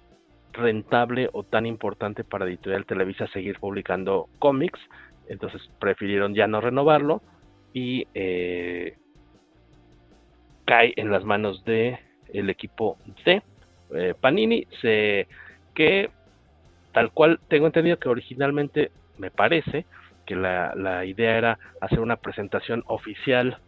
rentable 0.54 1.30
o 1.34 1.44
tan 1.44 1.66
importante 1.66 2.24
para 2.24 2.46
Editorial 2.46 2.86
Televisa 2.86 3.28
seguir 3.28 3.60
publicando 3.60 4.28
cómics. 4.40 4.80
Entonces 5.28 5.62
prefirieron 5.80 6.34
ya 6.34 6.48
no 6.48 6.62
renovarlo 6.62 7.22
y 7.74 8.08
eh, 8.14 8.98
cae 10.66 10.94
en 10.96 11.12
las 11.12 11.24
manos 11.24 11.64
de 11.66 12.00
el 12.34 12.50
equipo 12.50 12.98
de 13.26 13.42
eh, 13.94 14.14
Panini, 14.20 14.68
se, 14.82 15.28
que 15.74 16.10
tal 16.94 17.12
cual 17.12 17.40
tengo 17.48 17.68
entendido 17.68 18.00
que 18.00 18.10
originalmente 18.10 18.92
me 19.18 19.32
parece 19.32 19.86
que 20.26 20.36
la, 20.36 20.74
la 20.76 21.06
idea 21.06 21.38
era 21.38 21.60
hacer 21.82 22.00
una 22.00 22.18
presentación 22.18 22.84
oficial 22.88 23.60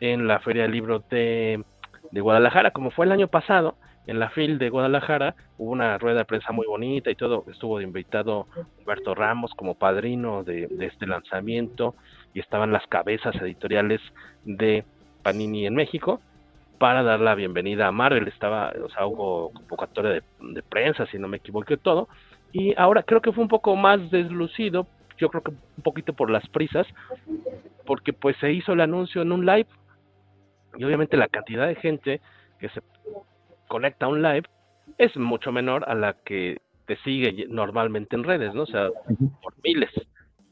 en 0.00 0.26
la 0.26 0.40
Feria 0.40 0.62
del 0.62 0.72
Libro 0.72 1.04
de, 1.10 1.62
de 2.10 2.20
Guadalajara, 2.20 2.72
como 2.72 2.90
fue 2.90 3.06
el 3.06 3.12
año 3.12 3.28
pasado, 3.28 3.76
en 4.06 4.18
la 4.18 4.28
FIL 4.30 4.58
de 4.58 4.68
Guadalajara 4.68 5.34
hubo 5.56 5.70
una 5.70 5.96
rueda 5.96 6.18
de 6.18 6.24
prensa 6.26 6.52
muy 6.52 6.66
bonita 6.66 7.10
y 7.10 7.14
todo, 7.14 7.44
estuvo 7.50 7.80
invitado 7.80 8.46
Humberto 8.78 9.14
Ramos 9.14 9.52
como 9.54 9.76
padrino 9.76 10.44
de, 10.44 10.66
de, 10.66 10.86
este 10.86 11.06
lanzamiento 11.06 11.94
y 12.34 12.40
estaban 12.40 12.70
las 12.70 12.86
cabezas 12.86 13.34
editoriales 13.36 14.02
de 14.44 14.84
Panini 15.22 15.66
en 15.66 15.74
México 15.74 16.20
para 16.78 17.02
dar 17.02 17.20
la 17.20 17.34
bienvenida 17.34 17.86
a 17.86 17.92
Marvel. 17.92 18.28
Estaba, 18.28 18.72
o 18.84 18.90
sea, 18.90 19.06
hubo 19.06 19.50
convocatoria 19.52 20.22
de, 20.40 20.62
prensa, 20.62 21.06
si 21.06 21.18
no 21.18 21.28
me 21.28 21.38
equivoco, 21.38 21.72
y 21.72 21.76
todo. 21.78 22.08
Y 22.54 22.72
ahora 22.78 23.02
creo 23.02 23.20
que 23.20 23.32
fue 23.32 23.42
un 23.42 23.48
poco 23.48 23.74
más 23.74 24.12
deslucido, 24.12 24.86
yo 25.18 25.28
creo 25.28 25.42
que 25.42 25.50
un 25.50 25.82
poquito 25.82 26.12
por 26.12 26.30
las 26.30 26.48
prisas, 26.48 26.86
porque 27.84 28.12
pues 28.12 28.36
se 28.36 28.52
hizo 28.52 28.72
el 28.72 28.80
anuncio 28.80 29.22
en 29.22 29.32
un 29.32 29.44
live 29.44 29.66
y 30.76 30.84
obviamente 30.84 31.16
la 31.16 31.26
cantidad 31.26 31.66
de 31.66 31.74
gente 31.74 32.20
que 32.60 32.68
se 32.68 32.80
conecta 33.66 34.06
a 34.06 34.08
un 34.08 34.22
live 34.22 34.44
es 34.98 35.16
mucho 35.16 35.50
menor 35.50 35.84
a 35.88 35.96
la 35.96 36.12
que 36.12 36.58
te 36.86 36.96
sigue 36.98 37.46
normalmente 37.48 38.14
en 38.14 38.22
redes, 38.22 38.54
¿no? 38.54 38.62
O 38.62 38.66
sea, 38.66 38.88
por 39.42 39.54
miles. 39.64 39.90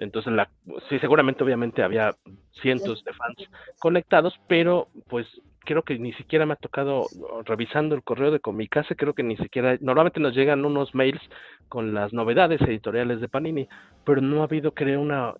Entonces, 0.01 0.33
la, 0.33 0.51
sí, 0.89 0.99
seguramente, 0.99 1.45
obviamente, 1.45 1.85
había 1.85 2.17
cientos 2.61 3.05
de 3.05 3.13
fans 3.13 3.49
conectados, 3.79 4.41
pero 4.49 4.89
pues 5.09 5.29
creo 5.65 5.83
que 5.83 5.99
ni 5.99 6.13
siquiera 6.15 6.47
me 6.47 6.55
ha 6.55 6.57
tocado, 6.57 7.07
revisando 7.45 7.95
el 7.95 8.03
correo 8.03 8.31
de 8.31 8.41
Comicase, 8.41 8.97
creo 8.97 9.15
que 9.15 9.23
ni 9.23 9.37
siquiera, 9.37 9.77
normalmente 9.81 10.21
nos 10.21 10.35
llegan 10.35 10.65
unos 10.65 10.95
mails 10.95 11.21
con 11.69 11.95
las 11.95 12.13
novedades 12.13 12.61
editoriales 12.63 13.21
de 13.21 13.29
Panini, 13.29 13.69
pero 14.05 14.21
no 14.21 14.41
ha 14.41 14.45
habido, 14.45 14.73
creo, 14.73 15.01
una 15.01 15.35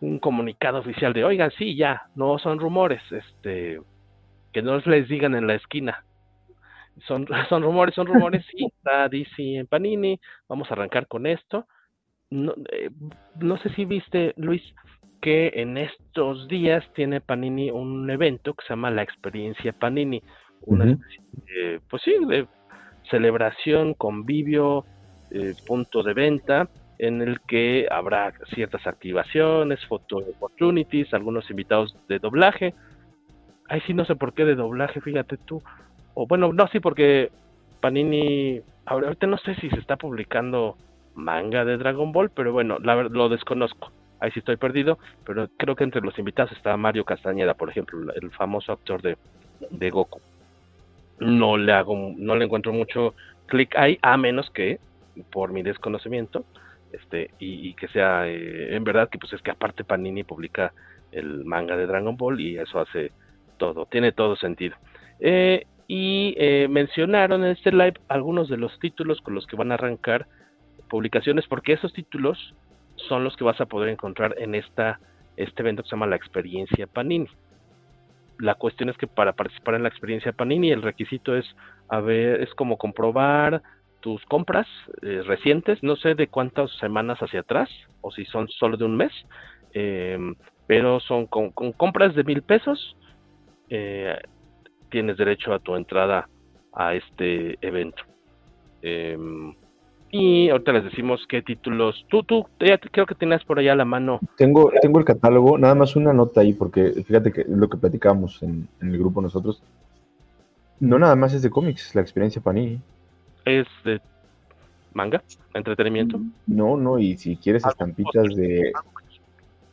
un 0.00 0.18
comunicado 0.18 0.80
oficial 0.80 1.12
de, 1.14 1.24
oigan, 1.24 1.50
sí, 1.52 1.76
ya, 1.76 2.02
no 2.14 2.38
son 2.38 2.58
rumores, 2.58 3.00
este, 3.10 3.80
que 4.52 4.60
no 4.60 4.76
les 4.78 5.08
digan 5.08 5.34
en 5.34 5.46
la 5.46 5.54
esquina. 5.54 6.04
Son, 7.06 7.26
son 7.48 7.62
rumores, 7.62 7.94
son 7.94 8.06
rumores, 8.06 8.44
sí, 8.50 8.66
está 8.66 9.08
DC 9.08 9.56
en 9.56 9.66
Panini, 9.66 10.20
vamos 10.48 10.70
a 10.70 10.74
arrancar 10.74 11.06
con 11.06 11.26
esto 11.26 11.66
no, 12.34 12.54
eh, 12.72 12.90
no 13.40 13.56
sé 13.58 13.70
si 13.70 13.84
viste, 13.84 14.34
Luis, 14.36 14.62
que 15.24 15.52
en 15.54 15.78
estos 15.78 16.48
días 16.48 16.84
tiene 16.94 17.22
Panini 17.22 17.70
un 17.70 18.10
evento 18.10 18.52
que 18.52 18.62
se 18.66 18.74
llama 18.74 18.90
la 18.90 19.02
experiencia 19.02 19.72
Panini, 19.72 20.22
una 20.66 20.98
pues 21.88 22.02
sí, 22.02 22.14
de 22.28 22.46
celebración, 23.10 23.94
convivio, 23.94 24.84
eh, 25.30 25.54
punto 25.66 26.02
de 26.02 26.12
venta, 26.12 26.68
en 26.98 27.22
el 27.22 27.40
que 27.40 27.88
habrá 27.90 28.34
ciertas 28.54 28.86
activaciones, 28.86 29.82
photo 29.86 30.18
opportunities, 30.18 31.14
algunos 31.14 31.48
invitados 31.48 31.96
de 32.06 32.18
doblaje. 32.18 32.74
Ahí 33.70 33.80
sí 33.86 33.94
no 33.94 34.04
sé 34.04 34.16
por 34.16 34.34
qué 34.34 34.44
de 34.44 34.56
doblaje, 34.56 35.00
fíjate 35.00 35.38
tú. 35.38 35.62
O 36.12 36.26
bueno, 36.26 36.52
no, 36.52 36.68
sí, 36.68 36.80
porque 36.80 37.30
Panini, 37.80 38.60
ahorita 38.84 39.26
no 39.26 39.38
sé 39.38 39.54
si 39.54 39.70
se 39.70 39.80
está 39.80 39.96
publicando 39.96 40.76
manga 41.14 41.64
de 41.64 41.78
Dragon 41.78 42.12
Ball, 42.12 42.28
pero 42.28 42.52
bueno, 42.52 42.76
la, 42.78 43.04
lo 43.04 43.30
desconozco. 43.30 43.90
Ahí 44.20 44.30
sí 44.30 44.38
estoy 44.38 44.56
perdido, 44.56 44.98
pero 45.24 45.48
creo 45.56 45.76
que 45.76 45.84
entre 45.84 46.00
los 46.00 46.18
invitados 46.18 46.52
está 46.52 46.76
Mario 46.76 47.04
Castañeda, 47.04 47.54
por 47.54 47.70
ejemplo, 47.70 48.12
el 48.14 48.30
famoso 48.30 48.72
actor 48.72 49.02
de, 49.02 49.16
de 49.70 49.90
Goku. 49.90 50.20
No 51.18 51.56
le 51.56 51.72
hago, 51.72 52.12
no 52.16 52.36
le 52.36 52.44
encuentro 52.44 52.72
mucho 52.72 53.14
clic 53.46 53.76
ahí, 53.76 53.98
a 54.02 54.16
menos 54.16 54.50
que, 54.50 54.78
por 55.30 55.52
mi 55.52 55.62
desconocimiento, 55.62 56.44
este, 56.92 57.30
y, 57.38 57.74
que 57.74 57.88
sea 57.88 58.28
eh, 58.28 58.74
en 58.74 58.84
verdad 58.84 59.08
que 59.08 59.18
pues 59.18 59.32
es 59.32 59.42
que 59.42 59.50
aparte 59.50 59.82
Panini 59.82 60.22
publica 60.22 60.72
el 61.10 61.44
manga 61.44 61.76
de 61.76 61.86
Dragon 61.86 62.16
Ball 62.16 62.40
y 62.40 62.56
eso 62.56 62.78
hace 62.78 63.10
todo, 63.56 63.86
tiene 63.86 64.12
todo 64.12 64.36
sentido. 64.36 64.76
Eh, 65.20 65.66
y 65.86 66.34
eh, 66.38 66.66
mencionaron 66.68 67.44
en 67.44 67.50
este 67.50 67.72
live 67.72 67.94
algunos 68.08 68.48
de 68.48 68.56
los 68.56 68.78
títulos 68.78 69.20
con 69.20 69.34
los 69.34 69.46
que 69.46 69.56
van 69.56 69.70
a 69.70 69.74
arrancar 69.74 70.26
publicaciones, 70.88 71.46
porque 71.48 71.72
esos 71.72 71.92
títulos 71.92 72.54
son 73.08 73.24
los 73.24 73.36
que 73.36 73.44
vas 73.44 73.60
a 73.60 73.66
poder 73.66 73.88
encontrar 73.88 74.34
en 74.38 74.54
esta, 74.54 75.00
este 75.36 75.62
evento 75.62 75.82
que 75.82 75.88
se 75.88 75.96
llama 75.96 76.06
la 76.06 76.16
experiencia 76.16 76.86
Panini. 76.86 77.28
La 78.38 78.56
cuestión 78.56 78.88
es 78.88 78.96
que 78.96 79.06
para 79.06 79.32
participar 79.32 79.74
en 79.74 79.84
la 79.84 79.88
experiencia 79.88 80.32
Panini 80.32 80.70
el 80.70 80.82
requisito 80.82 81.36
es 81.36 81.46
a 81.88 82.00
ver, 82.00 82.40
es 82.42 82.52
como 82.54 82.76
comprobar 82.76 83.62
tus 84.00 84.24
compras 84.26 84.66
eh, 85.02 85.22
recientes, 85.24 85.82
no 85.82 85.96
sé 85.96 86.14
de 86.14 86.28
cuántas 86.28 86.70
semanas 86.78 87.18
hacia 87.20 87.40
atrás 87.40 87.70
o 88.00 88.10
si 88.10 88.24
son 88.26 88.48
solo 88.48 88.76
de 88.76 88.84
un 88.84 88.96
mes, 88.96 89.12
eh, 89.72 90.18
pero 90.66 91.00
son 91.00 91.26
con, 91.26 91.50
compras 91.50 92.14
de 92.14 92.24
mil 92.24 92.42
pesos, 92.42 92.96
eh, 93.70 94.18
tienes 94.90 95.16
derecho 95.16 95.54
a 95.54 95.58
tu 95.58 95.74
entrada 95.74 96.28
a 96.74 96.94
este 96.94 97.56
evento. 97.60 98.02
Y 100.16 100.48
ahorita 100.48 100.70
les 100.74 100.84
decimos 100.84 101.26
qué 101.28 101.42
títulos. 101.42 102.06
Tú, 102.08 102.22
tú, 102.22 102.46
ya 102.60 102.78
creo 102.78 103.04
que 103.04 103.16
tienes 103.16 103.42
por 103.42 103.58
allá 103.58 103.72
a 103.72 103.76
la 103.76 103.84
mano. 103.84 104.20
Tengo, 104.36 104.70
tengo 104.80 105.00
el 105.00 105.04
catálogo, 105.04 105.58
nada 105.58 105.74
más 105.74 105.96
una 105.96 106.12
nota 106.12 106.40
ahí, 106.40 106.52
porque 106.52 107.02
fíjate 107.04 107.32
que 107.32 107.44
lo 107.48 107.68
que 107.68 107.78
platicamos 107.78 108.40
en, 108.44 108.68
en 108.80 108.90
el 108.90 108.98
grupo 108.98 109.20
nosotros, 109.20 109.60
no 110.78 111.00
nada 111.00 111.16
más 111.16 111.34
es 111.34 111.42
de 111.42 111.50
cómics, 111.50 111.96
la 111.96 112.00
experiencia 112.00 112.40
Panini. 112.40 112.80
Es 113.44 113.66
de 113.84 114.00
manga, 114.92 115.20
entretenimiento. 115.52 116.20
No, 116.46 116.76
no, 116.76 117.00
y 117.00 117.16
si 117.16 117.36
quieres 117.36 117.66
estampitas 117.66 118.28
de 118.36 118.72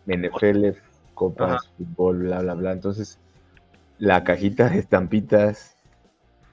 NFL, 0.07 0.69
copas, 1.13 1.71
fútbol, 1.77 2.23
bla, 2.23 2.41
bla, 2.41 2.55
bla. 2.55 2.71
Entonces, 2.71 3.19
la 3.99 4.23
cajita 4.23 4.69
de 4.69 4.79
estampitas 4.79 5.77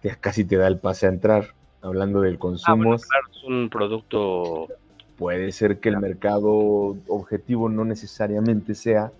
ya 0.02 0.14
casi 0.16 0.44
te 0.44 0.58
da 0.58 0.66
el 0.66 0.76
pase 0.76 1.06
a 1.06 1.08
entrar. 1.08 1.54
Hablando 1.88 2.20
del 2.20 2.38
consumo. 2.38 2.94
Ah, 2.94 2.96
claro, 2.96 3.26
es 3.32 3.44
un 3.44 3.68
producto. 3.68 4.68
Puede 5.16 5.50
ser 5.52 5.78
que 5.78 5.88
el 5.88 5.98
mercado 5.98 6.96
objetivo 7.08 7.68
no 7.68 7.84
necesariamente 7.84 8.74
sea 8.74 9.10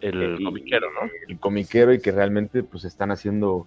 el, 0.00 0.42
comiquero, 0.42 0.88
¿no? 0.92 1.10
El 1.28 1.38
comiquero 1.38 1.92
y 1.92 2.00
que 2.00 2.12
realmente 2.12 2.62
pues 2.62 2.84
están 2.84 3.10
haciendo 3.10 3.66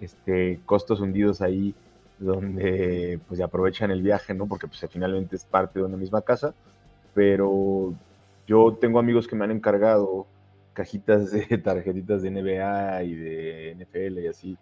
este 0.00 0.60
costos 0.64 1.00
hundidos 1.00 1.40
ahí 1.40 1.74
donde 2.18 3.20
pues 3.28 3.40
aprovechan 3.40 3.90
el 3.90 4.02
viaje, 4.02 4.34
¿no? 4.34 4.46
Porque 4.46 4.66
pues 4.66 4.84
finalmente 4.90 5.36
es 5.36 5.44
parte 5.44 5.78
de 5.78 5.84
una 5.84 5.96
misma 5.96 6.22
casa, 6.22 6.54
pero 7.14 7.94
yo 8.46 8.76
tengo 8.80 8.98
amigos 8.98 9.28
que 9.28 9.36
me 9.36 9.44
han 9.44 9.52
encargado 9.52 10.26
cajitas 10.72 11.30
de 11.30 11.58
tarjetitas 11.58 12.22
de 12.22 12.30
NBA 12.30 13.02
y 13.04 13.14
de 13.14 13.76
NFL 13.76 14.18
y 14.20 14.26
así, 14.26 14.56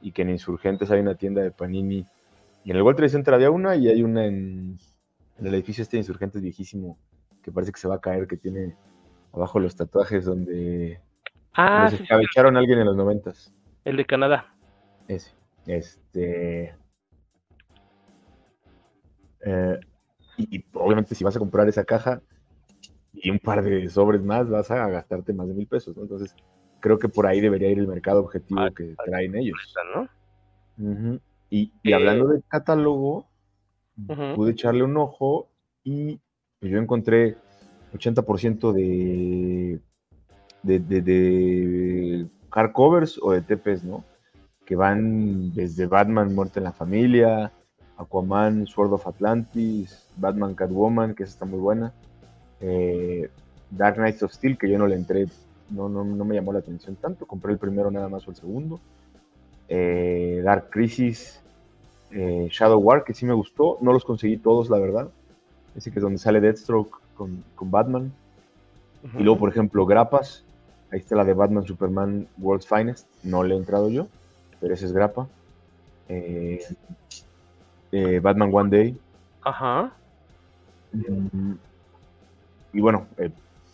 y 0.00 0.12
que 0.12 0.22
en 0.22 0.30
Insurgentes 0.30 0.90
hay 0.90 1.00
una 1.00 1.14
tienda 1.14 1.42
de 1.42 1.50
Panini 1.50 2.04
y 2.66 2.72
en 2.72 2.76
el 2.76 2.82
World 2.82 2.96
Trade 2.96 3.10
Center 3.10 3.32
había 3.32 3.52
una 3.52 3.76
y 3.76 3.88
hay 3.88 4.02
una 4.02 4.26
en, 4.26 4.76
el 5.38 5.54
edificio 5.54 5.82
este 5.82 5.96
de 5.96 6.00
Insurgentes 6.00 6.42
viejísimo 6.42 6.98
que 7.40 7.52
parece 7.52 7.70
que 7.70 7.78
se 7.78 7.86
va 7.86 7.94
a 7.94 8.00
caer, 8.00 8.26
que 8.26 8.36
tiene 8.36 8.74
abajo 9.32 9.60
los 9.60 9.76
tatuajes 9.76 10.24
donde, 10.24 11.00
ah, 11.54 11.88
se 11.88 12.02
escabecharon 12.02 12.56
a 12.56 12.58
alguien 12.58 12.80
en 12.80 12.86
los 12.86 12.96
noventas. 12.96 13.54
El 13.84 13.96
de 13.96 14.04
Canadá. 14.04 14.52
Ese. 15.06 15.32
Este. 15.64 16.74
Eh, 19.44 19.80
y, 20.36 20.64
obviamente 20.72 21.14
si 21.14 21.22
vas 21.22 21.36
a 21.36 21.38
comprar 21.38 21.68
esa 21.68 21.84
caja 21.84 22.20
y 23.12 23.30
un 23.30 23.38
par 23.38 23.62
de 23.62 23.88
sobres 23.90 24.22
más, 24.22 24.50
vas 24.50 24.72
a 24.72 24.88
gastarte 24.88 25.32
más 25.32 25.46
de 25.46 25.54
mil 25.54 25.68
pesos, 25.68 25.96
¿no? 25.96 26.02
Entonces, 26.02 26.34
creo 26.80 26.98
que 26.98 27.08
por 27.08 27.28
ahí 27.28 27.40
debería 27.40 27.70
ir 27.70 27.78
el 27.78 27.86
mercado 27.86 28.18
objetivo 28.24 28.58
ah, 28.60 28.72
que 28.74 28.96
traen 29.04 29.36
ellos. 29.36 29.56
¿no? 29.94 31.20
Y, 31.50 31.72
hablando 31.92 32.28
del 32.28 32.44
catálogo, 32.48 33.28
pude 34.34 34.52
echarle 34.52 34.82
un 34.82 34.96
ojo 34.96 35.48
y 35.84 36.20
yo 36.60 36.78
encontré 36.78 37.36
80% 37.94 38.72
de, 38.72 39.80
de, 40.62 40.78
de, 40.80 41.00
de 41.02 42.26
hardcovers 42.50 43.18
o 43.22 43.32
de 43.32 43.42
TPs, 43.42 43.84
¿no? 43.84 44.04
Que 44.64 44.76
van 44.76 45.52
desde 45.52 45.86
Batman 45.86 46.34
Muerte 46.34 46.58
en 46.58 46.64
la 46.64 46.72
Familia, 46.72 47.52
Aquaman 47.96 48.66
Sword 48.66 48.92
of 48.92 49.06
Atlantis, 49.06 50.08
Batman 50.16 50.54
Catwoman, 50.54 51.14
que 51.14 51.22
esa 51.22 51.32
está 51.32 51.44
muy 51.44 51.60
buena, 51.60 51.92
eh, 52.60 53.30
Dark 53.70 53.96
Knights 53.96 54.22
of 54.22 54.32
Steel, 54.32 54.58
que 54.58 54.70
yo 54.70 54.78
no 54.78 54.86
le 54.86 54.96
entré, 54.96 55.26
no, 55.70 55.88
no, 55.88 56.04
no 56.04 56.24
me 56.24 56.34
llamó 56.34 56.52
la 56.52 56.60
atención 56.60 56.96
tanto, 56.96 57.26
compré 57.26 57.52
el 57.52 57.58
primero 57.58 57.90
nada 57.90 58.08
más 58.08 58.26
o 58.26 58.30
el 58.30 58.36
segundo. 58.36 58.80
Eh, 59.68 60.40
Dark 60.44 60.70
Crisis, 60.70 61.40
eh, 62.12 62.48
Shadow 62.50 62.78
War, 62.78 63.04
que 63.04 63.14
sí 63.14 63.26
me 63.26 63.34
gustó, 63.34 63.78
no 63.80 63.92
los 63.92 64.04
conseguí 64.04 64.36
todos, 64.36 64.70
la 64.70 64.78
verdad. 64.78 65.08
Ese 65.74 65.90
que 65.90 65.98
es 65.98 66.02
donde 66.02 66.18
sale 66.18 66.40
Deathstroke 66.40 67.00
con, 67.16 67.42
con 67.54 67.70
Batman. 67.70 68.12
Y 69.18 69.22
luego, 69.22 69.38
por 69.38 69.50
ejemplo, 69.50 69.86
Grapas, 69.86 70.42
ahí 70.90 70.98
está 70.98 71.14
la 71.14 71.24
de 71.24 71.32
Batman 71.32 71.64
Superman 71.64 72.26
World's 72.38 72.66
Finest, 72.66 73.06
no 73.22 73.44
le 73.44 73.54
he 73.54 73.58
entrado 73.58 73.88
yo, 73.88 74.08
pero 74.60 74.74
ese 74.74 74.86
es 74.86 74.92
Grapa. 74.92 75.28
Eh, 76.08 76.60
Batman 78.20 78.50
One 78.52 78.70
Day. 78.70 78.98
Ajá. 79.42 79.92
Mm, 80.92 81.52
y 82.72 82.80
bueno, 82.80 83.06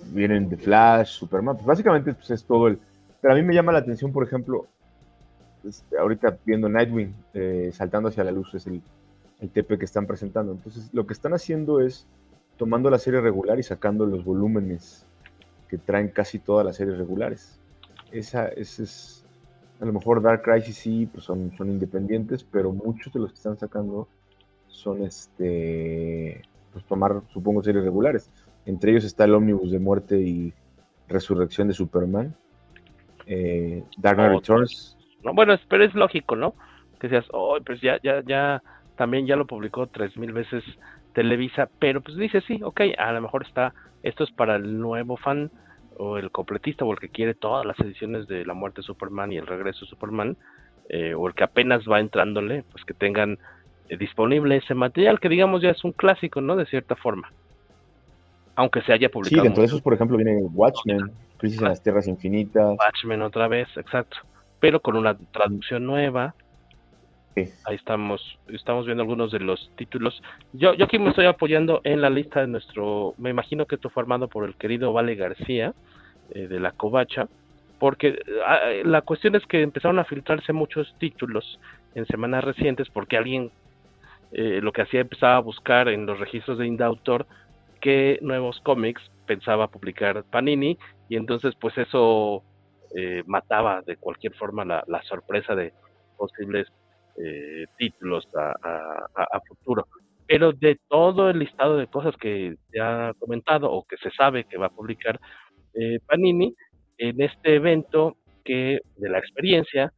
vienen 0.07 0.49
The 0.51 0.57
Flash, 0.57 1.19
Superman, 1.19 1.57
pues 1.57 1.67
básicamente 1.67 2.13
pues, 2.13 2.31
es 2.31 2.45
todo 2.45 2.69
el... 2.69 2.79
Pero 3.21 3.35
a 3.35 3.37
mí 3.37 3.43
me 3.43 3.55
llama 3.55 3.73
la 3.73 3.79
atención, 3.79 4.13
por 4.13 4.25
ejemplo, 4.25 4.67
ahorita 5.99 6.39
viendo 6.45 6.69
Nightwing 6.69 7.15
eh, 7.35 7.71
saltando 7.73 8.09
hacia 8.09 8.25
la 8.25 8.33
luz, 8.33 8.55
es 8.55 8.67
el, 8.67 8.83
el 9.41 9.51
TP 9.51 9.79
que 9.79 9.85
están 9.85 10.07
presentando. 10.07 10.53
Entonces, 10.53 10.91
lo 10.93 11.07
que 11.07 11.13
están 11.13 11.35
haciendo 11.35 11.81
es 11.81 12.07
tomando 12.57 12.91
la 12.91 12.99
serie 12.99 13.21
regular 13.21 13.59
y 13.59 13.63
sacando 13.63 14.07
los 14.07 14.25
volúmenes 14.25 15.07
que 15.69 15.79
traen 15.79 16.09
casi 16.09 16.39
todas 16.39 16.65
las 16.65 16.77
series 16.77 16.99
regulares. 16.99 17.59
Esa, 18.11 18.49
es, 18.49 19.25
a 19.81 19.85
lo 19.85 19.93
mejor 19.93 20.23
Dark 20.23 20.43
Crisis 20.43 20.77
sí, 20.77 21.07
pues 21.07 21.25
son, 21.25 21.51
son 21.57 21.71
independientes, 21.71 22.45
pero 22.45 22.73
muchos 22.73 23.13
de 23.13 23.21
los 23.21 23.31
que 23.31 23.37
están 23.37 23.59
sacando 23.59 24.07
son 24.69 25.03
este, 25.03 26.43
pues 26.73 26.85
tomar, 26.85 27.23
supongo, 27.33 27.63
series 27.63 27.85
regulares. 27.85 28.31
Entre 28.67 28.93
ellos 28.93 29.05
está 29.05 29.25
el 29.25 29.35
Omnibus 29.35 29.71
de 29.71 29.79
Muerte 29.79 30.21
y 30.21 30.53
Resurrección 31.09 31.69
de 31.69 31.75
Superman. 31.75 32.37
Eh, 33.27 33.83
Dark 33.97 34.17
Knight 34.17 34.33
Returns 34.33 34.97
¿no? 35.23 35.35
Bueno, 35.35 35.55
pero 35.69 35.85
es 35.85 35.95
lógico, 35.95 36.37
¿no? 36.37 36.55
Que 37.01 37.09
seas, 37.09 37.27
oh, 37.33 37.59
pues 37.65 37.81
ya, 37.81 37.99
ya, 38.03 38.23
ya, 38.25 38.63
también 38.97 39.27
ya 39.27 39.37
lo 39.37 39.47
publicó 39.47 39.87
tres 39.87 40.17
mil 40.17 40.33
veces 40.33 40.65
Televisa, 41.15 41.69
pero 41.79 42.01
pues 42.01 42.17
dice, 42.17 42.41
sí, 42.43 42.61
ok, 42.63 42.81
a 42.99 43.13
lo 43.13 43.21
mejor 43.21 43.45
está, 43.47 43.75
esto 44.03 44.25
es 44.25 44.31
para 44.31 44.57
el 44.57 44.79
nuevo 44.81 45.17
fan 45.17 45.51
o 45.99 46.17
el 46.17 46.31
completista 46.31 46.85
o 46.85 46.93
el 46.93 46.99
que 46.99 47.11
quiere 47.11 47.35
todas 47.35 47.67
las 47.67 47.79
ediciones 47.81 48.27
de 48.27 48.47
La 48.47 48.55
Muerte 48.55 48.81
de 48.81 48.87
Superman 48.87 49.33
y 49.33 49.37
El 49.37 49.47
Regreso 49.47 49.85
de 49.85 49.91
Superman, 49.91 50.37
eh, 50.89 51.15
o 51.15 51.29
el 51.29 51.35
que 51.35 51.45
apenas 51.45 51.83
va 51.91 52.01
entrándole, 52.01 52.65
pues 52.73 52.85
que 52.85 52.95
tengan 52.95 53.39
eh, 53.89 53.97
disponible 53.97 54.57
ese 54.57 54.75
material, 54.75 55.21
que 55.21 55.29
digamos 55.29 55.63
ya 55.63 55.71
es 55.71 55.85
un 55.85 55.93
clásico, 55.93 56.41
¿no? 56.41 56.57
De 56.57 56.67
cierta 56.67 56.97
forma. 56.97 57.31
Aunque 58.55 58.83
se 58.83 58.93
haya 58.93 59.09
publicado. 59.09 59.43
Sí, 59.43 59.47
dentro 59.47 59.63
de 59.63 59.67
esos, 59.67 59.81
por 59.81 59.95
ejemplo, 59.95 60.17
viene 60.17 60.43
Watchmen, 60.43 61.11
Crisis 61.39 61.61
en 61.61 61.69
las 61.69 61.83
Tierras 61.83 62.07
Infinitas. 62.07 62.77
Watchmen 62.79 63.23
otra 63.23 63.49
vez, 63.49 63.69
exacto 63.77 64.19
pero 64.63 64.81
con 64.81 64.97
una 64.97 65.19
traducción 65.19 65.85
nueva. 65.85 66.37
Ahí 67.35 67.75
estamos, 67.75 68.39
estamos 68.47 68.87
viendo 68.87 69.03
algunos 69.03 69.33
de 69.33 69.41
los 69.41 69.73
títulos. 69.75 70.23
Yo, 70.53 70.73
yo 70.75 70.85
aquí 70.85 71.01
me 71.01 71.11
estoy 71.11 71.27
apoyando 71.27 71.81
en 71.83 72.01
la 72.01 72.09
lista 72.09 72.43
de 72.43 72.47
nuestro, 72.47 73.15
me 73.19 73.31
imagino 73.31 73.67
que 73.67 73.75
esto 73.75 73.91
fue 73.91 74.05
armado 74.05 74.29
por 74.29 74.45
el 74.45 74.55
querido 74.55 74.93
Vale 74.93 75.17
García, 75.17 75.75
eh, 76.31 76.47
de 76.47 76.61
la 76.61 76.71
Covacha, 76.71 77.27
porque 77.81 78.21
ah, 78.47 78.61
la 78.85 79.03
cuestión 79.03 79.35
es 79.35 79.45
que 79.47 79.63
empezaron 79.63 79.99
a 79.99 80.05
filtrarse 80.05 80.53
muchos 80.53 80.95
títulos 81.01 81.59
en 81.97 82.07
semanas 82.07 82.45
recientes 82.45 82.89
porque 82.89 83.17
alguien 83.17 83.51
eh, 84.31 84.61
lo 84.63 84.71
que 84.71 84.83
hacía 84.83 85.01
empezaba 85.01 85.39
a 85.39 85.41
buscar 85.41 85.89
en 85.89 86.07
los 86.07 86.21
registros 86.21 86.59
de 86.59 86.69
Indautor 86.69 87.27
qué 87.81 88.21
nuevos 88.23 88.61
cómics 88.61 89.03
pensaba 89.27 89.67
publicar 89.67 90.23
Panini 90.23 90.79
y 91.09 91.17
entonces 91.17 91.57
pues 91.57 91.77
eso 91.79 92.45
eh, 92.95 93.23
mataba 93.27 93.83
de 93.83 93.97
cualquier 93.97 94.35
forma 94.35 94.65
la, 94.65 95.03
sorpresa 95.05 95.55
de 95.55 95.73
posibles 96.17 96.69
eh, 97.17 97.67
títulos 97.79 98.27
a, 98.35 99.41
futuro. 99.49 99.87
Pero 100.27 100.53
de 100.53 100.79
todo 100.89 101.31
el 101.31 101.39
listado 101.39 101.77
de 101.77 101.87
cosas 101.87 102.17
que 102.17 102.55
se 102.71 102.81
ha 102.81 103.13
comentado 103.19 103.71
o 103.71 103.85
que 103.85 103.97
se 103.97 104.11
sabe 104.11 104.45
que 104.45 104.59
va 104.59 104.67
a 104.67 104.77
publicar 104.77 105.21
eh, 105.75 105.99
Panini, 106.07 106.55
en 106.99 107.21
este 107.23 107.57
evento 107.57 108.17
que 108.45 108.81
de 108.97 109.09
la 109.09 109.19
experiencia, 109.19 109.93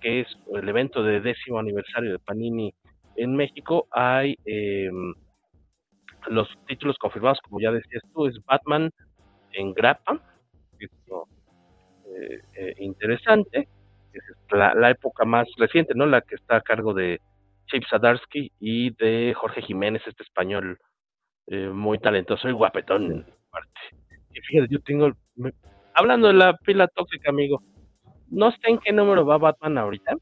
que 0.00 0.20
es 0.20 0.28
el 0.52 0.68
evento 0.68 1.02
de 1.02 1.20
décimo 1.20 1.58
aniversario 1.58 2.12
de 2.12 2.18
Panini 2.18 2.72
en 3.16 3.36
México, 3.36 3.86
hay 3.90 4.36
em, 4.44 5.14
los 6.28 6.48
títulos 6.66 6.98
confirmados, 6.98 7.40
como 7.42 7.60
ya 7.60 7.70
decías 7.70 8.02
tú, 8.12 8.26
es 8.26 8.38
Batman 8.44 8.90
en 9.52 9.72
grapa, 9.72 10.20
eh, 12.20 12.40
eh, 12.54 12.74
interesante, 12.80 13.68
es 14.12 14.22
la, 14.50 14.90
época 14.90 15.24
más 15.24 15.48
reciente, 15.56 15.94
¿no? 15.94 16.04
La 16.06 16.20
que 16.20 16.34
está 16.34 16.56
a 16.56 16.60
cargo 16.60 16.92
de 16.92 17.20
Chip 17.66 17.84
Sadarsky 17.88 18.52
y 18.58 18.90
de 18.96 19.32
Jorge 19.34 19.62
Jiménez, 19.62 20.02
este 20.06 20.22
español 20.22 20.78
eh, 21.46 21.68
muy 21.68 21.98
talentoso 21.98 22.48
y 22.48 22.52
guapetón. 22.52 23.24
Y 24.32 24.40
fíjate, 24.40 24.68
yo 24.70 24.80
tengo, 24.80 25.12
hablando 25.94 26.28
de 26.28 26.34
la 26.34 26.56
pila 26.58 26.88
tóxica, 26.88 27.30
amigo, 27.30 27.62
no 28.28 28.50
sé 28.50 28.58
en 28.64 28.78
qué 28.78 28.92
número 28.92 29.24
va 29.24 29.38
Batman 29.38 29.78
ahorita. 29.78 30.16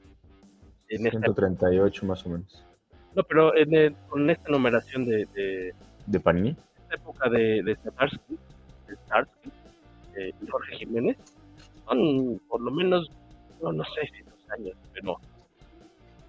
En 0.88 1.10
138 1.10 2.06
más 2.06 2.24
o 2.26 2.30
menos. 2.30 2.64
No, 3.14 3.22
pero 3.24 3.56
en 3.56 3.94
con 4.08 4.30
esta 4.30 4.50
numeración 4.50 5.04
de, 5.04 5.26
de... 5.34 5.74
¿De 6.06 6.20
Panini? 6.20 6.56
Esta 6.82 6.94
época 6.94 7.28
de, 7.28 7.62
de 7.62 7.76
Sadarsky, 7.76 8.38
de 8.86 10.34
y 10.40 10.46
Jorge 10.46 10.76
Jiménez, 10.76 11.16
son 11.88 12.40
por 12.48 12.60
lo 12.60 12.70
menos, 12.70 13.10
no, 13.62 13.72
no 13.72 13.84
sé 13.84 14.08
si 14.14 14.22
dos 14.22 14.50
años, 14.58 14.76
pero, 14.92 15.16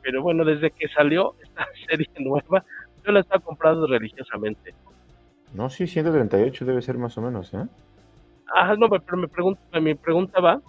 pero 0.02 0.22
bueno, 0.22 0.46
desde 0.46 0.72
que 0.72 0.88
salió 0.90 1.36
esta 1.44 1.68
serie 1.88 2.10
nueva, 2.20 2.64
yo 3.06 3.12
la 3.12 3.22
estaba 3.22 3.44
comprando 3.44 3.88
religiosamente. 3.88 4.74
No, 5.54 5.70
sí, 5.70 5.88
138 5.88 6.66
debe 6.66 6.82
ser 6.82 6.98
más 6.98 7.18
o 7.18 7.22
menos, 7.22 7.54
¿eh? 7.54 7.66
Ah, 8.54 8.76
no, 8.78 8.90
pero 8.90 9.18
me 9.18 9.28
pregunta, 9.28 9.80
mi 9.80 9.96
pregunta 9.96 10.40
va, 10.40 10.62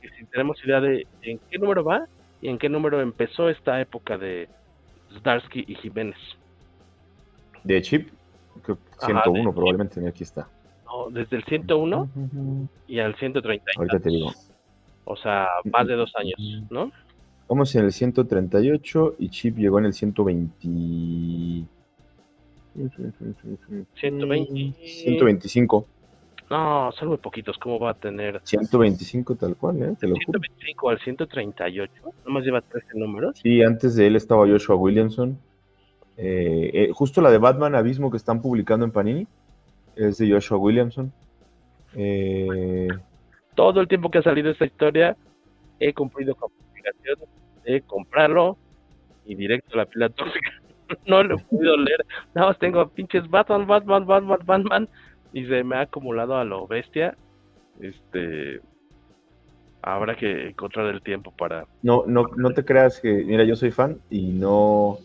que 0.00 0.08
si 0.10 0.24
tenemos 0.26 0.62
idea 0.64 0.80
de 0.80 1.06
en 1.22 1.38
qué 1.50 1.58
número 1.58 1.84
va 1.84 2.06
y 2.40 2.48
en 2.48 2.58
qué 2.58 2.68
número 2.68 3.00
empezó 3.00 3.48
esta 3.48 3.80
época 3.80 4.18
de 4.18 4.48
Zdarsky 5.18 5.64
y 5.66 5.74
Jiménez. 5.76 6.18
De 7.64 7.80
chip, 7.80 8.10
101 8.98 9.52
probablemente, 9.52 10.06
aquí 10.06 10.24
está. 10.24 10.48
No, 10.92 11.10
desde 11.10 11.36
el 11.36 11.44
101 11.44 12.08
y 12.86 12.98
al 12.98 13.14
130. 13.16 13.64
Ahorita 13.76 13.98
te 13.98 14.10
digo. 14.10 14.30
O 15.04 15.16
sea, 15.16 15.48
más 15.72 15.86
de 15.86 15.94
dos 15.94 16.12
años, 16.16 16.36
¿no? 16.70 16.92
Vamos 17.48 17.74
en 17.74 17.84
el 17.84 17.92
138 17.92 19.16
y 19.18 19.28
Chip 19.30 19.56
llegó 19.58 19.78
en 19.78 19.86
el 19.86 19.94
120. 19.94 21.66
120. 23.94 24.74
125. 24.80 25.86
No, 26.50 26.92
son 26.92 27.08
muy 27.08 27.16
poquitos. 27.16 27.56
¿Cómo 27.58 27.78
va 27.78 27.90
a 27.90 27.94
tener? 27.94 28.40
125 28.44 29.34
tal 29.36 29.56
cual, 29.56 29.82
¿eh? 29.82 29.94
Te 29.98 30.06
lo 30.06 30.14
125 30.16 30.90
al 30.90 30.98
138. 31.00 31.92
Nomás 32.26 32.44
lleva 32.44 32.60
13 32.60 32.86
números. 32.94 33.38
Sí, 33.42 33.62
antes 33.62 33.96
de 33.96 34.06
él 34.06 34.16
estaba 34.16 34.46
Joshua 34.46 34.76
Williamson. 34.76 35.38
Eh, 36.18 36.70
eh, 36.74 36.90
justo 36.92 37.22
la 37.22 37.30
de 37.30 37.38
Batman 37.38 37.74
Abismo 37.74 38.10
que 38.10 38.18
están 38.18 38.42
publicando 38.42 38.84
en 38.84 38.92
Panini 38.92 39.26
es 39.96 40.18
de 40.18 40.30
Joshua 40.30 40.58
Williamson. 40.58 41.12
Eh, 41.94 42.88
Todo 43.54 43.80
el 43.80 43.88
tiempo 43.88 44.10
que 44.10 44.18
ha 44.18 44.22
salido 44.22 44.50
esta 44.50 44.64
historia 44.64 45.16
he 45.78 45.92
cumplido 45.92 46.34
con 46.34 46.50
obligación 46.70 47.18
de 47.64 47.80
comprarlo 47.82 48.56
y 49.26 49.34
directo 49.34 49.74
a 49.74 49.78
la 49.78 49.86
pila 49.86 50.08
tóxica. 50.08 50.50
no 51.06 51.22
lo 51.22 51.36
he 51.36 51.38
podido 51.44 51.76
leer. 51.76 52.04
Nada 52.34 52.48
más 52.48 52.58
tengo 52.58 52.86
pinches 52.88 53.28
Batman, 53.28 53.66
Batman, 53.66 54.06
Batman, 54.06 54.38
Batman 54.44 54.88
y 55.32 55.46
se 55.46 55.64
me 55.64 55.76
ha 55.76 55.82
acumulado 55.82 56.36
a 56.36 56.44
lo 56.44 56.66
bestia. 56.66 57.16
Este 57.80 58.60
habrá 59.82 60.14
que 60.14 60.48
encontrar 60.48 60.86
el 60.86 61.02
tiempo 61.02 61.32
para. 61.36 61.66
No, 61.82 62.04
no, 62.06 62.26
no 62.36 62.50
te 62.50 62.64
creas 62.64 63.00
que, 63.00 63.12
mira, 63.24 63.44
yo 63.44 63.56
soy 63.56 63.70
fan 63.70 63.98
y 64.10 64.28
no. 64.28 64.98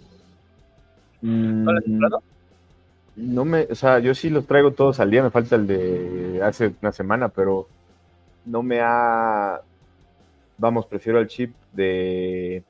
¿No 1.21 1.71
lo 1.71 1.77
has 1.79 1.83
comprado? 1.83 2.23
No 3.17 3.45
me, 3.45 3.63
o 3.63 3.75
sea, 3.75 3.97
yo 3.97 4.13
sí 4.13 4.29
los 4.29 4.45
traigo 4.45 4.71
todos 4.71 4.99
al 4.99 5.09
día, 5.09 5.23
me 5.23 5.31
falta 5.31 5.55
el 5.55 5.65
de 5.65 6.39
hace 6.43 6.73
una 6.81 6.91
semana, 6.91 7.29
pero 7.29 7.67
no 8.45 8.61
me 8.61 8.79
ha. 8.79 9.59
Vamos, 10.59 10.85
prefiero 10.85 11.19
el 11.19 11.27
chip 11.27 11.55
de, 11.73 12.63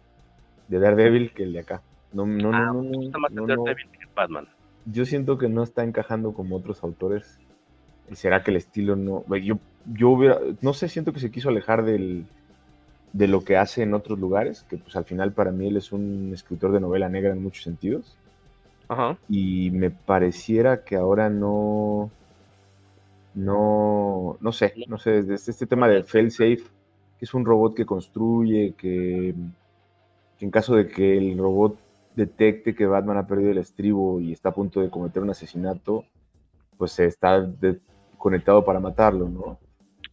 de 0.69 0.79
Daredevil 0.79 1.33
que 1.33 1.43
el 1.43 1.53
de 1.53 1.59
acá. 1.59 1.81
No, 2.13 2.25
no, 2.25 2.51
ah, 2.53 2.65
no, 2.67 2.81
no, 2.81 2.97
gusta 2.97 3.17
más 3.17 3.31
no, 3.31 3.45
Daredevil 3.45 3.89
que 3.91 4.07
Batman. 4.15 4.47
Yo 4.85 5.05
siento 5.05 5.37
que 5.37 5.49
no 5.49 5.63
está 5.63 5.83
encajando 5.83 6.33
como 6.33 6.55
otros 6.55 6.81
autores. 6.81 7.39
¿Y 8.09 8.15
será 8.15 8.41
que 8.41 8.51
el 8.51 8.57
estilo 8.57 8.95
no? 8.95 9.25
Yo, 9.35 9.59
yo 9.93 10.09
hubiera, 10.11 10.39
no 10.61 10.71
sé, 10.71 10.87
siento 10.87 11.11
que 11.11 11.19
se 11.19 11.29
quiso 11.29 11.49
alejar 11.49 11.83
del, 11.83 12.25
de 13.11 13.27
lo 13.27 13.43
que 13.43 13.57
hace 13.57 13.83
en 13.83 13.93
otros 13.93 14.17
lugares, 14.17 14.63
que 14.69 14.77
pues 14.77 14.95
al 14.95 15.03
final 15.03 15.33
para 15.33 15.51
mí 15.51 15.67
él 15.67 15.75
es 15.75 15.91
un 15.91 16.31
escritor 16.33 16.71
de 16.71 16.79
novela 16.79 17.09
negra 17.09 17.33
en 17.33 17.43
muchos 17.43 17.63
sentidos. 17.63 18.17
Ajá. 18.89 19.17
Y 19.29 19.71
me 19.71 19.91
pareciera 19.91 20.83
que 20.83 20.95
ahora 20.97 21.29
no, 21.29 22.11
no, 23.33 24.37
no 24.39 24.51
sé, 24.51 24.79
no 24.85 24.97
sé, 24.97 25.19
este, 25.19 25.51
este 25.51 25.67
tema 25.67 25.87
de 25.87 26.03
Failsafe, 26.03 26.57
que 27.17 27.25
es 27.25 27.33
un 27.33 27.45
robot 27.45 27.75
que 27.75 27.85
construye, 27.85 28.73
que, 28.77 29.35
que 30.37 30.45
en 30.45 30.51
caso 30.51 30.75
de 30.75 30.87
que 30.87 31.17
el 31.17 31.37
robot 31.37 31.77
detecte 32.15 32.75
que 32.75 32.85
Batman 32.87 33.17
ha 33.17 33.27
perdido 33.27 33.51
el 33.51 33.57
estribo 33.59 34.19
y 34.19 34.31
está 34.31 34.49
a 34.49 34.53
punto 34.53 34.81
de 34.81 34.89
cometer 34.89 35.21
un 35.23 35.29
asesinato, 35.29 36.05
pues 36.77 36.93
se 36.93 37.05
está 37.05 37.41
de- 37.41 37.79
conectado 38.17 38.65
para 38.65 38.79
matarlo, 38.79 39.29
¿no? 39.29 39.59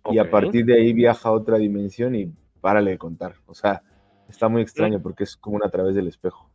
Y 0.09 0.18
a 0.18 0.31
partir 0.31 0.66
de 0.66 0.75
ahí 0.77 0.93
viaja 0.95 1.31
a 1.31 1.33
otra 1.33 1.59
dimensión 1.59 2.14
y 2.16 2.33
párale 2.61 2.93
de 2.93 2.99
contar. 2.99 3.37
O 3.47 3.55
sea, 3.55 3.83
está 4.29 4.49
muy 4.49 4.62
extraño 4.62 5.01
porque 5.03 5.25
es 5.25 5.37
como 5.37 5.57
una 5.57 5.66
a 5.66 5.70
través 5.70 5.95
del 5.97 6.09
espejo. 6.09 6.51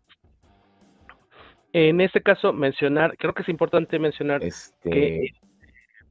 En 1.73 2.01
este 2.01 2.21
caso, 2.21 2.51
mencionar, 2.51 3.15
creo 3.17 3.33
que 3.33 3.43
es 3.43 3.49
importante 3.49 3.99
mencionar 3.99 4.43
Este, 4.43 4.89
que 4.89 5.29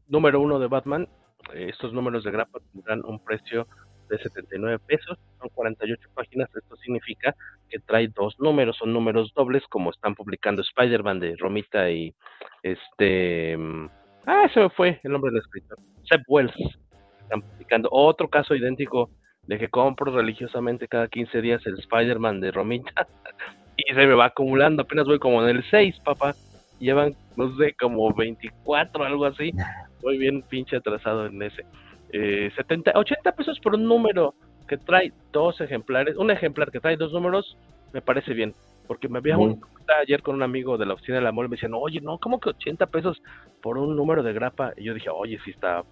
número 0.06 0.40
uno 0.40 0.58
de 0.58 0.68
Batman, 0.68 1.08
estos 1.54 1.92
números 1.92 2.24
de 2.24 2.30
grapa 2.30 2.60
tendrán 2.72 3.04
un 3.04 3.22
precio 3.22 3.66
de 4.08 4.18
79 4.18 4.78
pesos, 4.86 5.18
son 5.38 5.48
48 5.50 6.08
páginas, 6.14 6.48
esto 6.54 6.76
significa 6.76 7.34
que 7.68 7.78
trae 7.80 8.08
dos 8.08 8.38
números, 8.38 8.76
son 8.76 8.92
números 8.92 9.32
dobles 9.34 9.62
como 9.68 9.90
están 9.90 10.14
publicando 10.14 10.62
Spider-Man 10.62 11.20
de 11.20 11.36
Romita 11.36 11.90
y 11.90 12.14
este... 12.62 13.56
Ah, 14.26 14.44
ese 14.46 14.60
me 14.60 14.70
fue 14.70 15.00
el 15.02 15.12
nombre 15.12 15.30
del 15.30 15.40
escritor, 15.40 15.78
Seb 16.04 16.22
Wells, 16.26 16.54
están 17.20 17.42
publicando 17.42 17.88
otro 17.92 18.28
caso 18.28 18.54
idéntico 18.54 19.10
de 19.42 19.58
que 19.58 19.68
compro 19.68 20.14
religiosamente 20.14 20.88
cada 20.88 21.08
15 21.08 21.40
días 21.40 21.66
el 21.66 21.78
Spider-Man 21.78 22.40
de 22.40 22.50
Romita 22.50 23.06
y 23.78 23.94
se 23.94 24.06
me 24.06 24.14
va 24.14 24.26
acumulando, 24.26 24.82
apenas 24.82 25.06
voy 25.06 25.18
como 25.18 25.42
en 25.42 25.56
el 25.56 25.64
6, 25.70 26.00
papá, 26.04 26.34
llevan, 26.80 27.14
no 27.36 27.56
sé, 27.56 27.74
como 27.74 28.12
24, 28.12 29.04
algo 29.04 29.24
así, 29.24 29.52
voy 30.02 30.18
bien 30.18 30.42
pinche 30.42 30.76
atrasado 30.76 31.26
en 31.26 31.40
ese. 31.42 31.64
Eh, 32.12 32.50
70, 32.56 32.92
80 32.94 33.32
pesos 33.32 33.60
por 33.60 33.74
un 33.74 33.84
número 33.84 34.34
que 34.66 34.76
trae 34.76 35.12
dos 35.32 35.60
ejemplares, 35.60 36.16
un 36.16 36.30
ejemplar 36.30 36.72
que 36.72 36.80
trae 36.80 36.96
dos 36.96 37.12
números, 37.12 37.56
me 37.92 38.02
parece 38.02 38.34
bien, 38.34 38.52
porque 38.88 39.08
me 39.08 39.18
había 39.18 39.38
un, 39.38 39.60
ayer 40.00 40.22
con 40.22 40.34
un 40.34 40.42
amigo 40.42 40.76
de 40.76 40.86
la 40.86 40.94
oficina 40.94 41.18
de 41.18 41.24
la 41.24 41.32
mole, 41.32 41.48
me 41.48 41.56
decían, 41.56 41.74
oye, 41.74 42.00
no, 42.00 42.18
¿cómo 42.18 42.40
que 42.40 42.50
80 42.50 42.86
pesos 42.86 43.22
por 43.62 43.78
un 43.78 43.94
número 43.94 44.24
de 44.24 44.32
grapa? 44.32 44.72
Y 44.76 44.84
yo 44.84 44.94
dije, 44.94 45.08
oye, 45.08 45.38
si 45.44 45.52
está 45.52 45.84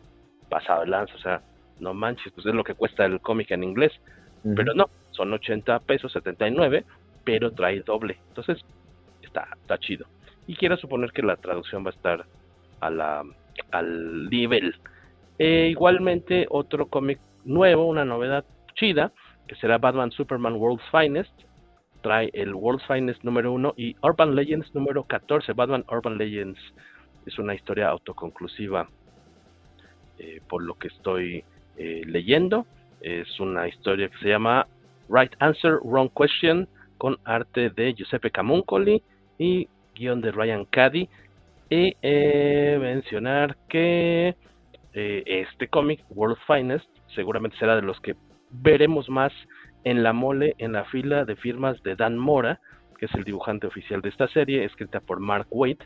pasado 0.48 0.82
el 0.82 0.90
lance, 0.90 1.14
o 1.14 1.18
sea, 1.18 1.40
no 1.78 1.94
manches, 1.94 2.32
pues 2.32 2.46
es 2.46 2.54
lo 2.54 2.64
que 2.64 2.74
cuesta 2.74 3.04
el 3.04 3.20
cómic 3.20 3.52
en 3.52 3.62
inglés, 3.62 3.92
pero 4.54 4.74
no, 4.74 4.88
son 5.10 5.32
80 5.32 5.80
pesos, 5.80 6.12
79, 6.12 6.84
pero 7.26 7.50
trae 7.50 7.80
doble, 7.80 8.18
entonces 8.28 8.64
está, 9.20 9.78
chido. 9.78 10.06
Y 10.46 10.54
quiero 10.54 10.76
suponer 10.76 11.10
que 11.10 11.22
la 11.22 11.36
traducción 11.36 11.84
va 11.84 11.90
a 11.90 11.94
estar 11.94 12.24
a 12.80 12.88
la, 12.88 13.24
al 13.72 14.30
nivel. 14.30 14.76
Eh, 15.38 15.68
igualmente, 15.70 16.46
otro 16.48 16.86
cómic 16.86 17.18
nuevo, 17.44 17.88
una 17.88 18.04
novedad 18.04 18.44
chida, 18.76 19.12
que 19.48 19.56
será 19.56 19.78
Batman 19.78 20.12
Superman 20.12 20.54
World's 20.54 20.84
Finest. 20.92 21.32
Trae 22.00 22.30
el 22.32 22.54
World's 22.54 22.86
Finest 22.86 23.24
número 23.24 23.52
1 23.52 23.74
y 23.76 23.96
Urban 24.02 24.36
Legends 24.36 24.72
número 24.72 25.02
14. 25.02 25.52
Batman 25.52 25.84
Urban 25.90 26.16
Legends 26.16 26.60
es 27.26 27.38
una 27.40 27.56
historia 27.56 27.88
autoconclusiva, 27.88 28.88
eh, 30.18 30.40
por 30.48 30.62
lo 30.62 30.74
que 30.74 30.88
estoy 30.88 31.44
eh, 31.76 32.02
leyendo. 32.06 32.66
Es 33.00 33.40
una 33.40 33.66
historia 33.66 34.08
que 34.08 34.18
se 34.18 34.28
llama 34.28 34.68
Right 35.08 35.34
Answer, 35.40 35.80
Wrong 35.82 36.10
Question, 36.16 36.68
con 36.98 37.18
arte 37.24 37.70
de 37.70 37.94
Giuseppe 37.94 38.30
Camuncoli 38.30 39.02
y 39.38 39.68
guion 39.94 40.20
de 40.20 40.32
Ryan 40.32 40.64
Caddy. 40.66 41.08
Y 41.68 41.96
eh, 42.02 42.78
mencionar 42.80 43.56
que 43.68 44.36
eh, 44.92 45.22
este 45.26 45.68
cómic, 45.68 46.04
World 46.10 46.38
Finest, 46.46 46.88
seguramente 47.14 47.56
será 47.58 47.76
de 47.76 47.82
los 47.82 48.00
que 48.00 48.14
veremos 48.50 49.08
más 49.08 49.32
en 49.84 50.02
la 50.02 50.12
mole, 50.12 50.54
en 50.58 50.72
la 50.72 50.84
fila 50.84 51.24
de 51.24 51.36
firmas 51.36 51.82
de 51.82 51.96
Dan 51.96 52.18
Mora, 52.18 52.60
que 52.98 53.06
es 53.06 53.14
el 53.14 53.24
dibujante 53.24 53.66
oficial 53.66 54.00
de 54.00 54.08
esta 54.08 54.28
serie, 54.28 54.64
escrita 54.64 55.00
por 55.00 55.20
Mark 55.20 55.48
Waid. 55.50 55.78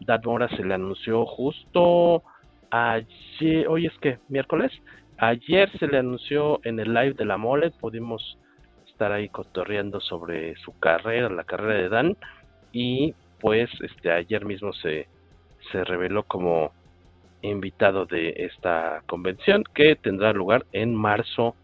Dan 0.00 0.20
Mora 0.24 0.48
se 0.48 0.64
le 0.64 0.74
anunció 0.74 1.24
justo 1.24 2.22
ayer, 2.70 3.68
hoy 3.68 3.86
es 3.86 3.96
que, 3.98 4.18
miércoles, 4.28 4.72
ayer 5.18 5.70
se 5.78 5.86
le 5.86 5.98
anunció 5.98 6.60
en 6.64 6.80
el 6.80 6.92
live 6.92 7.14
de 7.14 7.24
la 7.24 7.36
mole, 7.36 7.70
pudimos 7.70 8.38
estar 8.92 9.12
ahí 9.12 9.28
cotorreando 9.28 10.00
sobre 10.00 10.54
su 10.56 10.78
carrera, 10.78 11.28
la 11.28 11.44
carrera 11.44 11.74
de 11.74 11.88
Dan, 11.88 12.16
y 12.72 13.14
pues 13.40 13.68
este 13.82 14.12
ayer 14.12 14.44
mismo 14.44 14.72
se, 14.72 15.08
se 15.72 15.84
reveló 15.84 16.22
como 16.22 16.72
invitado 17.42 18.06
de 18.06 18.34
esta 18.36 19.02
convención 19.06 19.64
que 19.74 19.96
tendrá 19.96 20.32
lugar 20.32 20.64
en 20.72 20.94
marzo 20.94 21.56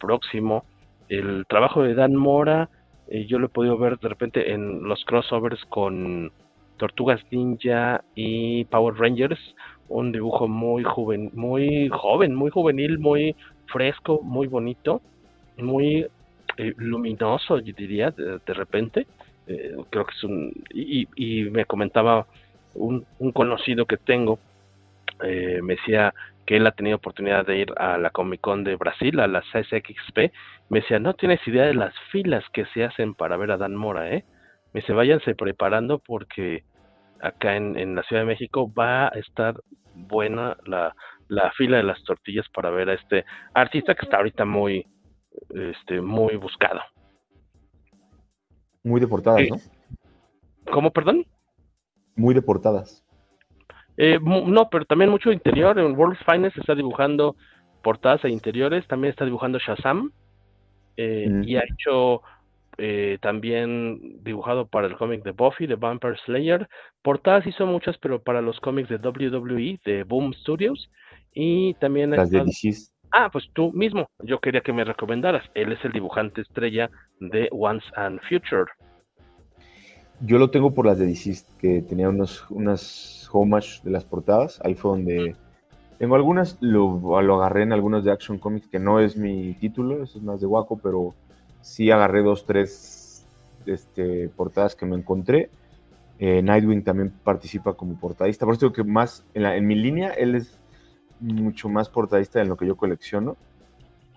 próximo. 0.00 0.64
El 1.08 1.44
trabajo 1.46 1.82
de 1.82 1.94
Dan 1.94 2.14
Mora, 2.14 2.70
eh, 3.08 3.26
yo 3.26 3.38
lo 3.38 3.46
he 3.46 3.50
podido 3.50 3.76
ver 3.76 3.98
de 3.98 4.08
repente 4.08 4.52
en 4.52 4.82
los 4.84 5.04
crossovers 5.04 5.62
con 5.66 6.32
Tortugas 6.78 7.20
Ninja 7.30 8.02
y 8.14 8.64
Power 8.64 8.94
Rangers, 8.94 9.38
un 9.88 10.10
dibujo 10.12 10.48
muy 10.48 10.82
joven, 10.82 11.30
muy 11.34 11.88
joven, 11.90 12.34
muy 12.34 12.50
juvenil, 12.50 12.98
muy 12.98 13.36
fresco, 13.66 14.20
muy 14.22 14.46
bonito, 14.46 15.02
muy 15.58 16.06
eh, 16.56 16.74
luminoso, 16.76 17.58
yo 17.58 17.74
diría, 17.76 18.10
de, 18.10 18.54
repente. 18.54 19.06
Eh, 19.46 19.76
creo 19.90 20.06
que 20.06 20.14
es 20.14 20.24
un... 20.24 20.52
Y, 20.72 21.44
me 21.50 21.64
comentaba 21.64 22.26
un, 22.74 23.06
un 23.18 23.32
conocido 23.32 23.86
que 23.86 23.96
tengo, 23.96 24.38
eh, 25.22 25.60
me 25.62 25.76
decía 25.76 26.14
que 26.46 26.56
él 26.56 26.66
ha 26.66 26.72
tenido 26.72 26.96
oportunidad 26.96 27.46
de 27.46 27.58
ir 27.58 27.72
a 27.76 27.98
la 27.98 28.10
Comic 28.10 28.40
Con 28.40 28.64
de 28.64 28.76
Brasil, 28.76 29.18
a 29.20 29.26
la 29.26 29.40
CSXP, 29.40 30.32
me 30.68 30.80
decía, 30.80 30.98
no 30.98 31.14
tienes 31.14 31.46
idea 31.46 31.64
de 31.64 31.74
las 31.74 31.94
filas 32.10 32.44
que 32.52 32.66
se 32.66 32.84
hacen 32.84 33.14
para 33.14 33.36
ver 33.36 33.50
a 33.50 33.56
Dan 33.56 33.74
Mora, 33.76 34.10
¿eh? 34.12 34.24
me 34.72 34.80
dice, 34.80 34.92
váyanse 34.92 35.34
preparando 35.34 35.98
porque 35.98 36.64
acá 37.20 37.56
en, 37.56 37.78
en 37.78 37.94
la 37.94 38.02
Ciudad 38.02 38.22
de 38.22 38.26
México 38.26 38.70
va 38.72 39.06
a 39.06 39.18
estar 39.18 39.54
buena 39.94 40.56
la, 40.66 40.94
la 41.28 41.50
fila 41.52 41.76
de 41.76 41.84
las 41.84 42.02
tortillas 42.04 42.48
para 42.48 42.70
ver 42.70 42.90
a 42.90 42.94
este 42.94 43.24
artista 43.54 43.94
que 43.94 44.04
está 44.04 44.18
ahorita 44.18 44.44
muy, 44.44 44.86
este, 45.54 46.00
muy 46.00 46.36
buscado. 46.36 46.80
Muy 48.82 49.00
de 49.00 49.08
portadas, 49.08 49.48
¿no? 49.48 49.56
¿Cómo, 50.72 50.92
perdón? 50.92 51.26
Muy 52.16 52.34
de 52.34 52.42
portadas. 52.42 53.04
Eh, 53.96 54.18
no, 54.20 54.68
pero 54.68 54.84
también 54.84 55.10
mucho 55.10 55.32
interior. 55.32 55.78
En 55.78 55.96
World's 55.96 56.22
Finest 56.24 56.58
está 56.58 56.74
dibujando 56.74 57.36
portadas 57.82 58.24
e 58.24 58.30
interiores. 58.30 58.86
También 58.86 59.10
está 59.10 59.24
dibujando 59.24 59.58
Shazam. 59.58 60.12
Eh, 60.96 61.28
mm. 61.28 61.44
Y 61.44 61.56
ha 61.56 61.62
hecho 61.62 62.22
eh, 62.78 63.18
también 63.20 64.22
dibujado 64.22 64.66
para 64.66 64.86
el 64.86 64.96
cómic 64.96 65.22
de 65.22 65.30
Buffy, 65.30 65.66
de 65.66 65.76
Vampire 65.76 66.16
Slayer. 66.24 66.68
Portadas 67.02 67.46
hizo 67.46 67.66
muchas, 67.66 67.96
pero 67.98 68.22
para 68.22 68.42
los 68.42 68.60
cómics 68.60 68.88
de 68.88 68.96
WWE, 68.96 69.80
de 69.84 70.04
Boom 70.04 70.34
Studios. 70.34 70.90
Y 71.32 71.74
también... 71.74 72.10
Las 72.10 72.30
de 72.30 72.44
Ah, 73.16 73.30
pues 73.30 73.48
tú 73.52 73.70
mismo. 73.72 74.08
Yo 74.24 74.40
quería 74.40 74.60
que 74.60 74.72
me 74.72 74.82
recomendaras. 74.82 75.44
Él 75.54 75.70
es 75.70 75.84
el 75.84 75.92
dibujante 75.92 76.40
estrella 76.40 76.90
de 77.20 77.48
Once 77.52 77.86
and 77.94 78.20
Future. 78.28 78.64
Yo 80.20 80.38
lo 80.38 80.50
tengo 80.50 80.74
por 80.74 80.84
las 80.84 80.98
de 80.98 81.06
DC, 81.06 81.44
que 81.60 81.80
tenía 81.82 82.08
unos, 82.08 82.44
unas 82.50 83.30
homage 83.30 83.80
de 83.84 83.92
las 83.92 84.04
portadas. 84.04 84.60
Ahí 84.64 84.74
fue 84.74 84.90
donde... 84.90 85.36
Tengo 85.98 86.16
algunas, 86.16 86.58
lo, 86.60 87.22
lo 87.22 87.36
agarré 87.36 87.62
en 87.62 87.72
algunos 87.72 88.04
de 88.04 88.10
Action 88.10 88.36
Comics, 88.36 88.66
que 88.66 88.80
no 88.80 88.98
es 88.98 89.16
mi 89.16 89.54
título, 89.54 90.02
eso 90.02 90.18
es 90.18 90.24
más 90.24 90.40
de 90.40 90.48
Waco, 90.48 90.80
pero 90.82 91.14
sí 91.60 91.92
agarré 91.92 92.24
dos, 92.24 92.44
tres 92.44 93.28
este, 93.64 94.28
portadas 94.28 94.74
que 94.74 94.86
me 94.86 94.96
encontré. 94.96 95.50
Eh, 96.18 96.42
Nightwing 96.42 96.82
también 96.82 97.12
participa 97.22 97.74
como 97.74 97.94
portadista. 97.94 98.44
Por 98.44 98.56
eso 98.56 98.66
digo 98.66 98.72
que 98.72 98.82
más, 98.82 99.24
en, 99.34 99.46
en 99.46 99.66
mi 99.68 99.76
línea, 99.76 100.10
él 100.10 100.34
es 100.34 100.58
mucho 101.20 101.68
más 101.68 101.88
portadista 101.88 102.40
en 102.40 102.48
lo 102.48 102.56
que 102.56 102.66
yo 102.66 102.76
colecciono. 102.76 103.36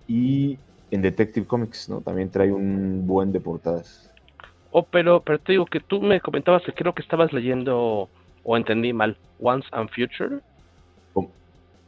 Y 0.08 0.58
en 0.92 1.02
Detective 1.02 1.46
Comics, 1.46 1.90
¿no? 1.90 2.02
También 2.02 2.30
trae 2.30 2.52
un 2.52 3.06
buen 3.06 3.32
de 3.32 3.40
portadas. 3.40 4.14
Oh, 4.72 4.84
pero, 4.84 5.22
pero 5.22 5.40
te 5.40 5.54
digo 5.54 5.66
que 5.66 5.80
tú 5.80 6.02
me 6.02 6.22
comentabas 6.22 6.64
que 6.64 6.74
creo 6.74 6.94
que 6.94 7.02
estabas 7.02 7.34
leyendo, 7.34 8.10
o 8.44 8.58
entendí 8.58 8.94
mal, 8.94 9.18
Once 9.40 9.68
and 9.72 9.90
Future. 9.90 10.40
Oh, 11.14 11.30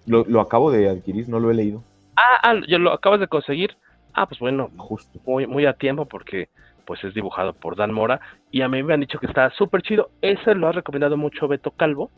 lo, 0.06 0.42
acabo 0.42 0.72
de 0.72 0.90
adquirir, 0.90 1.30
no 1.30 1.40
lo 1.40 1.52
he 1.52 1.54
leído. 1.54 1.84
Ah, 2.16 2.40
ah, 2.44 2.56
ya 2.68 2.78
lo 2.78 2.92
acabas 2.92 3.20
de 3.20 3.28
conseguir. 3.28 3.76
Ah, 4.14 4.26
pues 4.26 4.40
bueno, 4.40 4.70
justo. 4.78 5.20
Muy, 5.26 5.48
muy 5.48 5.66
a 5.66 5.74
tiempo 5.74 6.06
porque 6.06 6.50
pues 6.86 7.04
es 7.04 7.14
dibujado 7.14 7.54
por 7.54 7.76
Dan 7.76 7.94
Mora 7.94 8.20
y 8.50 8.62
a 8.62 8.68
mí 8.68 8.82
me 8.82 8.96
han 8.96 9.02
dicho 9.02 9.20
que 9.20 9.28
está 9.28 9.52
súper 9.52 9.84
chido. 9.84 10.10
Ese 10.22 10.56
lo 10.56 10.68
ha 10.68 10.72
recomendado 10.72 11.18
mucho 11.18 11.48
Beto 11.48 11.70
Calvo 11.70 12.10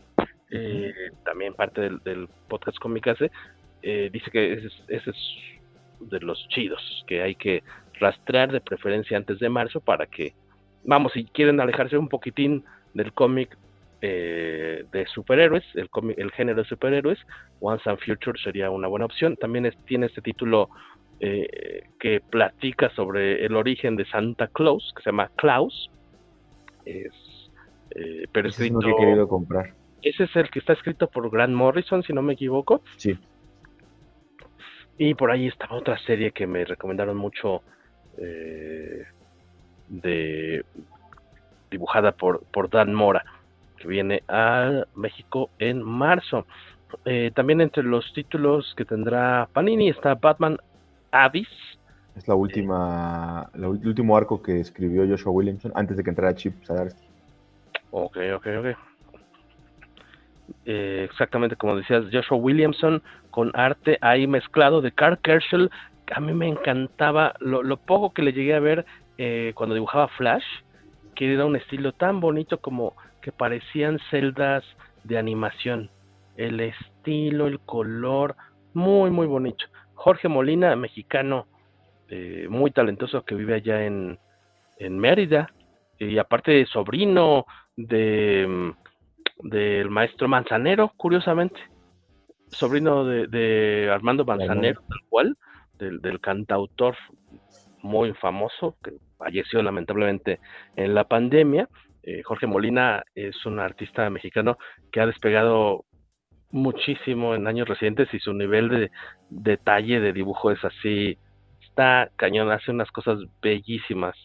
eh, 0.51 0.93
también 1.23 1.53
parte 1.53 1.81
del, 2.03 2.27
podcast 2.47 2.77
Comicase, 2.77 3.31
eh, 3.81 4.09
dice 4.11 4.29
que 4.29 4.53
ese, 4.53 4.67
es 4.87 5.03
de 6.01 6.19
los 6.19 6.45
chidos, 6.49 7.03
que 7.07 7.21
hay 7.21 7.35
que 7.35 7.63
rastrear 7.99 8.51
de 8.51 8.59
preferencia 8.59 9.17
antes 9.17 9.39
de 9.39 9.49
marzo 9.49 9.79
para 9.79 10.05
que, 10.07 10.33
vamos, 10.83 11.13
si 11.13 11.25
quieren 11.25 11.59
alejarse 11.61 11.97
un 11.97 12.09
poquitín 12.09 12.65
del 12.93 13.13
cómic 13.13 13.57
eh, 14.01 14.83
de 14.91 15.05
superhéroes, 15.07 15.63
el, 15.75 15.89
el 16.17 16.31
género 16.31 16.63
de 16.63 16.67
superhéroes, 16.67 17.19
Once 17.61 17.89
and 17.89 17.99
Future 17.99 18.37
sería 18.43 18.69
una 18.71 18.87
buena 18.87 19.05
opción. 19.05 19.37
También 19.37 19.71
tiene 19.85 20.07
este 20.07 20.21
título 20.21 20.69
eh, 21.19 21.83
que 21.99 22.19
platica 22.19 22.89
sobre 22.95 23.45
el 23.45 23.55
origen 23.55 23.95
de 23.95 24.05
Santa 24.05 24.47
Claus, 24.47 24.91
que 24.95 25.03
se 25.03 25.11
llama 25.11 25.29
Klaus. 25.37 25.89
Es, 26.83 27.13
pero 28.31 28.49
es 28.49 28.57
que 28.57 28.65
he 28.65 28.95
querido 28.97 29.27
comprar. 29.27 29.80
Ese 30.01 30.23
es 30.23 30.35
el 30.35 30.49
que 30.49 30.59
está 30.59 30.73
escrito 30.73 31.07
por 31.07 31.29
Grant 31.29 31.53
Morrison, 31.53 32.03
si 32.03 32.13
no 32.13 32.21
me 32.21 32.33
equivoco. 32.33 32.81
Sí. 32.97 33.17
Y 34.97 35.13
por 35.13 35.31
ahí 35.31 35.47
estaba 35.47 35.77
otra 35.77 35.97
serie 35.99 36.31
que 36.31 36.47
me 36.47 36.65
recomendaron 36.65 37.17
mucho, 37.17 37.61
eh, 38.17 39.05
de 39.87 40.65
dibujada 41.69 42.11
por, 42.11 42.43
por 42.45 42.69
Dan 42.69 42.93
Mora, 42.93 43.23
que 43.77 43.87
viene 43.87 44.23
a 44.27 44.83
México 44.95 45.49
en 45.57 45.81
marzo. 45.81 46.45
Eh, 47.05 47.31
también 47.33 47.61
entre 47.61 47.83
los 47.83 48.11
títulos 48.13 48.73
que 48.75 48.83
tendrá 48.83 49.47
Panini 49.53 49.89
está 49.89 50.15
Batman 50.15 50.57
Abyss. 51.11 51.47
Es 52.15 52.27
la 52.27 52.35
última, 52.35 53.49
el 53.53 53.65
último 53.65 54.17
arco 54.17 54.41
que 54.43 54.59
escribió 54.59 55.07
Joshua 55.07 55.31
Williamson 55.31 55.71
antes 55.75 55.95
de 55.95 56.03
que 56.03 56.09
entrara 56.09 56.35
Chip 56.35 56.61
Zdarsky. 56.65 57.07
Ok, 57.91 58.17
ok, 58.35 58.47
ok. 58.59 58.90
Eh, 60.65 61.07
exactamente 61.09 61.55
como 61.55 61.75
decías, 61.75 62.05
Joshua 62.11 62.37
Williamson 62.37 63.01
con 63.29 63.51
arte 63.53 63.97
ahí 64.01 64.27
mezclado 64.27 64.81
de 64.81 64.91
Carl 64.91 65.19
Kerschel. 65.19 65.69
A 66.13 66.19
mí 66.19 66.33
me 66.33 66.47
encantaba 66.47 67.33
lo, 67.39 67.77
poco 67.77 68.13
que 68.13 68.21
le 68.21 68.33
llegué 68.33 68.53
a 68.53 68.59
ver 68.59 68.85
eh, 69.17 69.53
cuando 69.55 69.75
dibujaba 69.75 70.07
Flash, 70.09 70.43
que 71.15 71.33
era 71.33 71.45
un 71.45 71.55
estilo 71.55 71.93
tan 71.93 72.19
bonito 72.19 72.59
como 72.59 72.95
que 73.21 73.31
parecían 73.31 73.99
celdas 74.09 74.63
de 75.03 75.17
animación. 75.17 75.89
El 76.35 76.59
estilo, 76.59 77.47
el 77.47 77.59
color, 77.59 78.35
muy, 78.73 79.09
muy 79.11 79.27
bonito. 79.27 79.65
Jorge 79.93 80.27
Molina, 80.27 80.75
mexicano, 80.75 81.47
eh, 82.09 82.47
muy 82.49 82.71
talentoso 82.71 83.23
que 83.23 83.35
vive 83.35 83.55
allá 83.55 83.85
en, 83.85 84.17
en 84.79 84.97
Mérida, 84.97 85.49
y 85.99 86.17
aparte 86.17 86.65
sobrino 86.65 87.45
de 87.75 88.45
mm, 88.47 88.71
del 89.43 89.89
maestro 89.89 90.27
Manzanero, 90.27 90.91
curiosamente, 90.97 91.59
sobrino 92.49 93.05
de, 93.05 93.89
Armando 93.91 94.25
Manzanero, 94.25 94.81
tal 94.87 94.99
cual, 95.09 95.37
del, 95.77 96.19
cantautor 96.19 96.95
muy 97.81 98.13
famoso 98.13 98.75
que 98.83 98.93
falleció 99.17 99.61
lamentablemente 99.63 100.39
en 100.75 100.93
la 100.93 101.05
pandemia. 101.05 101.67
Eh, 102.03 102.21
Jorge 102.23 102.47
Molina 102.47 103.03
es 103.15 103.45
un 103.45 103.59
artista 103.59 104.09
mexicano 104.09 104.57
que 104.91 105.01
ha 105.01 105.05
despegado 105.05 105.85
muchísimo 106.51 107.35
en 107.35 107.47
años 107.47 107.67
recientes 107.67 108.13
y 108.13 108.19
su 108.19 108.33
nivel 108.33 108.69
de 108.69 108.91
detalle 109.29 109.99
de 109.99 110.13
dibujo 110.13 110.51
es 110.51 110.63
así, 110.63 111.17
está 111.61 112.09
cañón, 112.17 112.51
hace 112.51 112.71
unas 112.71 112.91
cosas 112.91 113.19
bellísimas. 113.41 114.15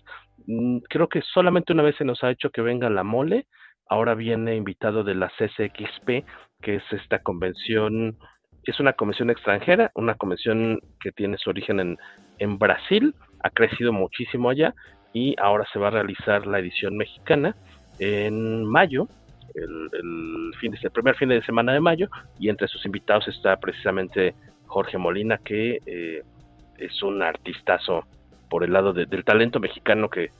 Mm, 0.46 0.78
creo 0.88 1.08
que 1.08 1.22
solamente 1.22 1.72
una 1.72 1.82
vez 1.82 1.96
se 1.96 2.04
nos 2.04 2.22
ha 2.24 2.30
hecho 2.30 2.50
que 2.50 2.62
venga 2.62 2.90
la 2.90 3.04
mole, 3.04 3.46
ahora 3.88 4.14
viene 4.14 4.56
invitado 4.56 5.04
de 5.04 5.14
la 5.14 5.28
CCXP, 5.28 6.26
que 6.60 6.76
es 6.76 6.82
esta 6.92 7.20
convención, 7.20 8.16
es 8.64 8.80
una 8.80 8.94
convención 8.94 9.30
extranjera, 9.30 9.90
una 9.94 10.14
convención 10.14 10.80
que 11.00 11.12
tiene 11.12 11.38
su 11.38 11.50
origen 11.50 11.96
en, 12.38 12.58
Brasil, 12.58 13.14
ha 13.42 13.50
crecido 13.50 13.92
muchísimo 13.92 14.50
allá 14.50 14.74
y 15.12 15.34
ahora 15.38 15.64
se 15.72 15.78
va 15.78 15.88
a 15.88 15.92
realizar 15.92 16.46
la 16.46 16.58
edición 16.58 16.96
mexicana 16.96 17.54
en 17.98 18.64
mayo, 18.64 19.08
el, 19.54 20.52
fin 20.60 20.72
de, 20.72 20.78
el 20.82 20.90
primer 20.90 21.16
fin 21.16 21.28
de 21.28 21.42
semana 21.42 21.72
de 21.72 21.80
mayo, 21.80 22.08
y 22.38 22.48
entre 22.48 22.68
sus 22.68 22.84
invitados 22.84 23.26
está 23.28 23.56
precisamente 23.56 24.34
Jorge 24.66 24.98
Molina, 24.98 25.38
que 25.38 25.80
eh, 25.86 26.22
es 26.76 27.02
un 27.02 27.22
artistazo 27.22 28.04
por 28.50 28.64
el 28.64 28.72
lado 28.72 28.92
del 28.92 29.24
talento 29.24 29.60
mexicano 29.60 30.10
que, 30.10 30.30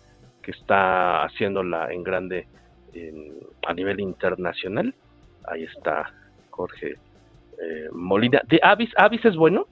que 0.42 0.50
está 0.50 1.24
haciéndola 1.24 1.92
en 1.92 2.02
grande 2.02 2.46
a 3.66 3.74
nivel 3.74 4.00
internacional. 4.00 4.94
Ahí 5.44 5.64
está 5.64 6.12
Jorge 6.50 6.96
eh, 7.62 7.88
Molina. 7.92 8.42
¿De 8.48 8.60
Avis? 8.62 8.90
¿Avis 8.96 9.24
es 9.24 9.36
bueno? 9.36 9.66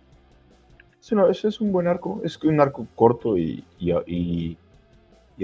Sí, 1.00 1.14
ese 1.30 1.48
es 1.48 1.60
un 1.60 1.72
buen 1.72 1.86
arco. 1.86 2.20
Es 2.24 2.42
un 2.42 2.60
arco 2.60 2.86
corto 2.94 3.36
y, 3.36 3.64
y, 3.78 4.56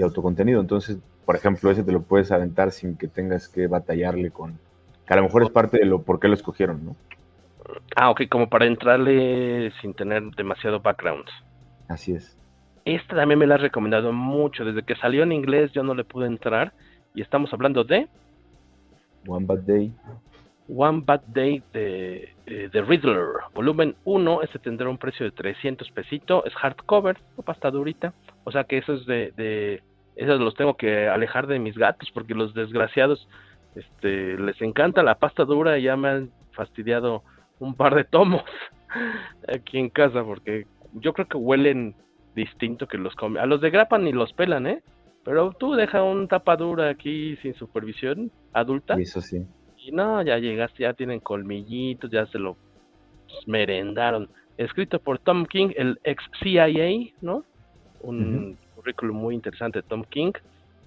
autocontenido. 0.01 0.59
Entonces, 0.59 0.97
por 1.25 1.35
ejemplo, 1.35 1.69
ese 1.69 1.83
te 1.83 1.91
lo 1.91 2.01
puedes 2.01 2.31
aventar 2.31 2.71
sin 2.71 2.97
que 2.97 3.07
tengas 3.07 3.47
que 3.47 3.67
batallarle 3.67 4.31
con. 4.31 4.57
Que 5.05 5.13
a 5.13 5.17
lo 5.17 5.23
mejor 5.23 5.43
es 5.43 5.49
parte 5.49 5.77
de 5.77 5.85
lo 5.85 6.01
por 6.01 6.19
qué 6.19 6.27
lo 6.27 6.33
escogieron, 6.33 6.85
¿no? 6.85 6.95
Ah, 7.95 8.09
ok, 8.09 8.23
como 8.29 8.49
para 8.49 8.65
entrarle 8.65 9.71
sin 9.81 9.93
tener 9.93 10.23
demasiado 10.35 10.79
background. 10.79 11.25
Así 11.87 12.13
es. 12.13 12.37
Esta 12.85 13.15
también 13.15 13.37
me 13.39 13.45
la 13.45 13.55
ha 13.55 13.59
recomendado 13.59 14.11
mucho. 14.11 14.65
Desde 14.65 14.83
que 14.83 14.95
salió 14.95 15.23
en 15.23 15.31
inglés 15.31 15.71
yo 15.73 15.83
no 15.83 15.93
le 15.93 16.03
pude 16.03 16.25
entrar 16.25 16.73
y 17.13 17.21
estamos 17.21 17.51
hablando 17.53 17.83
de 17.83 18.07
One 19.27 19.45
Bad 19.45 19.59
Day. 19.59 19.93
One 20.73 21.03
Bad 21.05 21.21
Day 21.27 21.61
de, 21.73 22.33
eh, 22.45 22.69
de 22.71 22.81
Riddler, 22.81 23.25
volumen 23.53 23.95
1, 24.05 24.41
este 24.41 24.59
tendrá 24.59 24.89
un 24.89 24.97
precio 24.97 25.25
de 25.25 25.31
300 25.31 25.91
pesitos, 25.91 26.43
es 26.45 26.53
hardcover, 26.53 27.17
no 27.37 27.43
pasta 27.43 27.69
durita, 27.69 28.13
o 28.45 28.51
sea 28.51 28.63
que 28.63 28.77
eso 28.77 28.93
es 28.93 29.05
de, 29.05 29.33
de, 29.35 29.83
esos 30.15 30.39
los 30.39 30.55
tengo 30.55 30.75
que 30.77 31.07
alejar 31.09 31.47
de 31.47 31.59
mis 31.59 31.77
gatos 31.77 32.09
porque 32.13 32.33
los 32.33 32.53
desgraciados 32.53 33.27
este, 33.75 34.37
les 34.37 34.61
encanta 34.61 35.03
la 35.03 35.15
pasta 35.15 35.45
dura 35.45 35.77
y 35.77 35.83
ya 35.83 35.97
me 35.97 36.09
han 36.09 36.31
fastidiado 36.51 37.23
un 37.59 37.75
par 37.75 37.95
de 37.95 38.03
tomos 38.03 38.43
aquí 39.47 39.77
en 39.77 39.89
casa 39.89 40.23
porque 40.23 40.65
yo 40.93 41.13
creo 41.13 41.27
que 41.27 41.37
huelen 41.37 41.95
distinto 42.35 42.87
que 42.87 42.97
los. 42.97 43.13
A 43.39 43.45
los 43.45 43.61
de 43.61 43.69
grapa 43.69 43.97
ni 43.97 44.11
los 44.11 44.33
pelan, 44.33 44.67
¿eh? 44.67 44.81
Pero 45.23 45.53
tú 45.53 45.73
deja 45.73 46.03
un 46.03 46.27
tapadura 46.27 46.89
aquí 46.89 47.35
sin 47.37 47.53
supervisión 47.53 48.31
adulta. 48.53 48.95
Eso 48.95 49.21
sí. 49.21 49.45
Y 49.77 49.91
no, 49.91 50.21
ya 50.21 50.37
llegaste, 50.37 50.83
ya 50.83 50.93
tienen 50.93 51.19
colmillitos, 51.19 52.09
ya 52.09 52.25
se 52.27 52.39
lo 52.39 52.57
merendaron. 53.45 54.29
Escrito 54.57 54.99
por 54.99 55.19
Tom 55.19 55.45
King, 55.45 55.69
el 55.75 55.99
ex 56.03 56.23
CIA, 56.41 57.11
¿no? 57.21 57.43
Un 58.01 58.57
currículum 58.75 59.17
muy 59.17 59.35
interesante 59.35 59.81
de 59.81 59.87
Tom 59.87 60.03
King. 60.03 60.33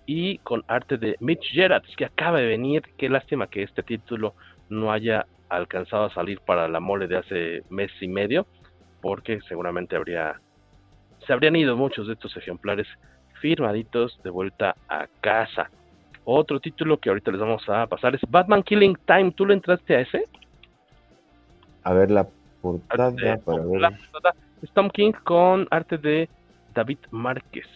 Y 0.06 0.38
con 0.38 0.64
arte 0.68 0.98
de 0.98 1.16
Mitch 1.20 1.52
Gerards, 1.52 1.94
que 1.96 2.04
acaba 2.04 2.38
de 2.38 2.46
venir. 2.46 2.82
Qué 2.98 3.08
lástima 3.08 3.46
que 3.46 3.62
este 3.62 3.82
título 3.82 4.34
no 4.68 4.92
haya 4.92 5.26
alcanzado 5.48 6.04
a 6.04 6.14
salir 6.14 6.40
para 6.40 6.68
la 6.68 6.80
mole 6.80 7.06
de 7.06 7.16
hace 7.16 7.62
mes 7.70 7.90
y 8.00 8.08
medio, 8.08 8.46
porque 9.00 9.40
seguramente 9.48 9.96
habría 9.96 10.40
se 11.26 11.32
habrían 11.32 11.56
ido 11.56 11.76
muchos 11.76 12.06
de 12.06 12.14
estos 12.14 12.36
ejemplares 12.36 12.86
firmaditos 13.44 14.18
de 14.24 14.30
vuelta 14.30 14.74
a 14.88 15.06
casa. 15.20 15.68
Otro 16.24 16.60
título 16.60 16.96
que 16.96 17.10
ahorita 17.10 17.30
les 17.30 17.40
vamos 17.42 17.62
a 17.68 17.86
pasar 17.86 18.14
es 18.14 18.22
Batman 18.26 18.62
Killing 18.62 18.96
Time. 19.04 19.32
¿Tú 19.32 19.44
le 19.44 19.52
entraste 19.52 19.96
a 19.96 20.00
ese? 20.00 20.24
A 21.82 21.92
ver 21.92 22.10
la 22.10 22.26
portada 22.62 23.36
para 23.44 23.62
ver. 23.62 23.80
La 23.82 23.90
portada. 23.90 24.34
Tom 24.72 24.88
King 24.88 25.12
con 25.24 25.68
arte 25.70 25.98
de 25.98 26.26
David 26.74 27.00
Márquez. 27.10 27.66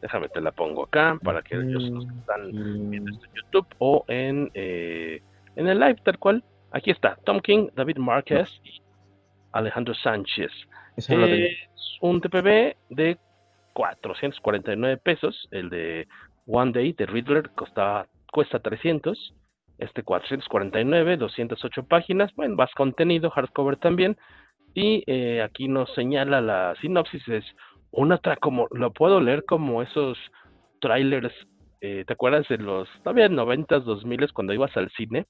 Déjame 0.00 0.28
te 0.28 0.40
la 0.40 0.52
pongo 0.52 0.84
acá 0.84 1.18
para 1.24 1.42
que 1.42 1.56
ellos 1.56 1.90
nos 1.90 2.06
están 2.06 2.52
viendo 2.90 3.10
esto 3.10 3.26
en 3.26 3.32
YouTube 3.34 3.66
o 3.78 4.04
en, 4.06 4.52
eh, 4.54 5.20
en 5.56 5.66
el 5.66 5.80
live 5.80 5.96
tal 6.04 6.16
cual. 6.20 6.44
Aquí 6.70 6.92
está, 6.92 7.18
Tom 7.24 7.40
King, 7.40 7.70
David 7.74 7.96
Márquez 7.96 8.48
y 8.62 8.80
Alejandro 9.50 9.94
Sánchez. 9.94 10.52
Es 10.96 11.08
un 12.00 12.20
TPB 12.20 12.76
de 12.90 13.18
449 13.74 14.96
pesos. 14.96 15.48
El 15.50 15.68
de 15.68 16.08
One 16.46 16.72
Day 16.72 16.92
de 16.92 17.06
Riddler 17.06 17.50
costaba, 17.50 18.06
cuesta 18.32 18.60
300. 18.60 19.34
Este 19.78 20.02
449, 20.02 21.16
208 21.16 21.82
páginas. 21.84 22.34
Bueno, 22.36 22.54
más 22.54 22.72
contenido, 22.74 23.28
hardcover 23.30 23.76
también. 23.76 24.16
Y 24.72 25.02
eh, 25.06 25.42
aquí 25.42 25.68
nos 25.68 25.92
señala 25.94 26.40
la 26.40 26.74
sinopsis. 26.80 27.26
Es 27.28 27.44
una 27.90 28.18
como 28.40 28.66
lo 28.70 28.92
puedo 28.92 29.20
leer 29.20 29.44
como 29.44 29.82
esos 29.82 30.16
trailers. 30.80 31.34
Eh, 31.80 32.04
¿Te 32.06 32.12
acuerdas 32.12 32.48
de 32.48 32.58
los 32.58 32.88
todavía 33.02 33.28
90s, 33.28 33.82
2000 33.82 34.32
cuando 34.32 34.54
ibas 34.54 34.74
al 34.76 34.90
cine? 34.90 35.26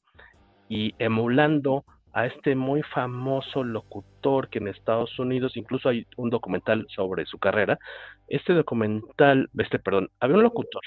Y 0.68 0.94
emulando 0.98 1.84
a 2.14 2.26
este 2.26 2.54
muy 2.54 2.80
famoso 2.82 3.64
locutor 3.64 4.48
que 4.48 4.58
en 4.58 4.68
Estados 4.68 5.18
Unidos, 5.18 5.56
incluso 5.56 5.88
hay 5.88 6.06
un 6.16 6.30
documental 6.30 6.86
sobre 6.88 7.26
su 7.26 7.38
carrera. 7.38 7.76
Este 8.28 8.54
documental, 8.54 9.50
este, 9.58 9.80
perdón, 9.80 10.08
había 10.20 10.36
un 10.36 10.44
locutor 10.44 10.80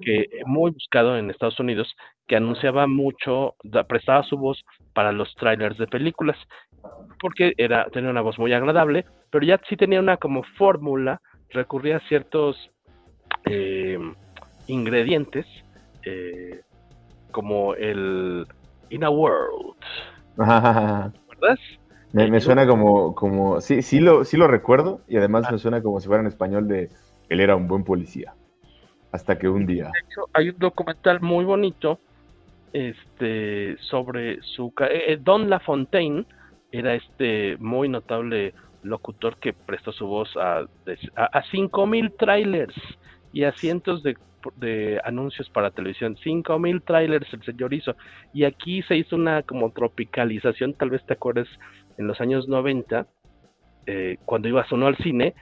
que 0.00 0.28
muy 0.46 0.70
buscado 0.70 1.18
en 1.18 1.30
Estados 1.30 1.60
Unidos 1.60 1.94
que 2.26 2.36
anunciaba 2.36 2.86
mucho, 2.86 3.54
prestaba 3.86 4.22
su 4.22 4.38
voz 4.38 4.64
para 4.94 5.12
los 5.12 5.34
trailers 5.34 5.76
de 5.76 5.86
películas, 5.86 6.38
porque 7.20 7.52
era, 7.58 7.84
tenía 7.90 8.08
una 8.08 8.22
voz 8.22 8.38
muy 8.38 8.54
agradable, 8.54 9.04
pero 9.30 9.44
ya 9.44 9.60
sí 9.68 9.76
tenía 9.76 10.00
una 10.00 10.16
como 10.16 10.42
fórmula, 10.56 11.20
recurría 11.50 11.98
a 11.98 12.08
ciertos 12.08 12.56
eh, 13.44 13.98
ingredientes, 14.68 15.44
eh, 16.06 16.62
como 17.30 17.74
el 17.74 18.46
In 18.88 19.04
a 19.04 19.10
World, 19.10 19.76
¿Verdad? 20.36 21.12
Me, 22.12 22.40
suena 22.40 22.66
como, 22.66 23.14
como, 23.14 23.60
sí, 23.60 23.82
sí 23.82 24.00
lo, 24.00 24.24
sí 24.24 24.36
lo 24.36 24.46
recuerdo 24.46 25.00
y 25.08 25.16
además 25.16 25.50
me 25.50 25.58
suena 25.58 25.82
como 25.82 26.00
si 26.00 26.06
fuera 26.06 26.20
en 26.20 26.26
español 26.26 26.68
de 26.68 26.90
él 27.28 27.40
era 27.40 27.56
un 27.56 27.66
buen 27.66 27.84
policía. 27.84 28.34
Hasta 29.12 29.38
que 29.38 29.48
un 29.48 29.66
día. 29.66 29.84
De 29.84 30.00
hecho, 30.06 30.28
hay 30.32 30.50
un 30.50 30.58
documental 30.58 31.20
muy 31.20 31.44
bonito 31.44 32.00
este, 32.72 33.76
sobre 33.78 34.40
su... 34.42 34.72
Eh, 34.90 35.18
Don 35.20 35.50
LaFontaine 35.50 36.26
era 36.70 36.94
este 36.94 37.56
muy 37.58 37.88
notable 37.88 38.54
locutor 38.82 39.36
que 39.36 39.52
prestó 39.52 39.92
su 39.92 40.06
voz 40.06 40.34
a, 40.36 40.60
a, 41.16 41.24
a 41.24 41.42
5000 41.50 42.12
trailers 42.18 42.74
y 43.32 43.44
a 43.44 43.52
cientos 43.52 44.02
de 44.02 44.16
de 44.56 45.00
anuncios 45.04 45.48
para 45.50 45.70
televisión, 45.70 46.16
5000 46.16 46.82
trailers 46.82 47.32
el 47.32 47.42
señor 47.42 47.74
hizo. 47.74 47.96
Y 48.32 48.44
aquí 48.44 48.82
se 48.82 48.96
hizo 48.96 49.16
una 49.16 49.42
como 49.42 49.70
tropicalización, 49.70 50.74
tal 50.74 50.90
vez 50.90 51.04
te 51.06 51.14
acuerdes, 51.14 51.48
en 51.98 52.06
los 52.06 52.20
años 52.20 52.48
90, 52.48 53.06
eh, 53.86 54.16
cuando 54.24 54.48
ibas 54.48 54.70
uno 54.72 54.86
al 54.86 54.96
cine, 54.96 55.34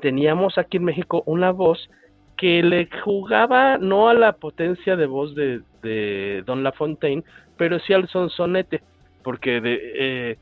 teníamos 0.00 0.58
aquí 0.58 0.76
en 0.76 0.84
México 0.84 1.22
una 1.26 1.50
voz 1.50 1.90
que 2.36 2.62
le 2.62 2.88
jugaba 3.04 3.78
no 3.78 4.08
a 4.08 4.14
la 4.14 4.32
potencia 4.32 4.96
de 4.96 5.06
voz 5.06 5.34
de, 5.34 5.62
de 5.82 6.42
Don 6.46 6.62
LaFontaine, 6.62 7.24
pero 7.56 7.78
sí 7.80 7.92
al 7.92 8.08
sonsonete, 8.08 8.82
porque 9.22 9.60
de, 9.60 9.80
eh, 9.94 10.38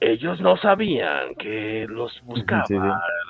ellos 0.00 0.40
no 0.40 0.56
sabían 0.56 1.34
que 1.34 1.86
los 1.88 2.22
buscaba 2.24 2.64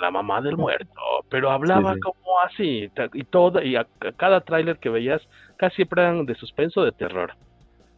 la 0.01 0.11
mamá 0.13 0.41
del 0.41 0.57
muerto, 0.57 1.01
pero 1.29 1.51
hablaba 1.51 1.97
como 2.01 2.41
así, 2.41 2.89
y 3.13 3.25
todo, 3.25 3.61
y 3.61 3.75
a, 3.75 3.87
cada 4.17 4.41
tráiler 4.41 4.79
que 4.79 4.89
veías 4.89 5.21
casi 5.57 5.77
siempre 5.77 6.03
eran 6.03 6.27
de 6.27 6.37
suspenso 6.37 6.85
de 6.85 6.93
terror. 6.93 7.35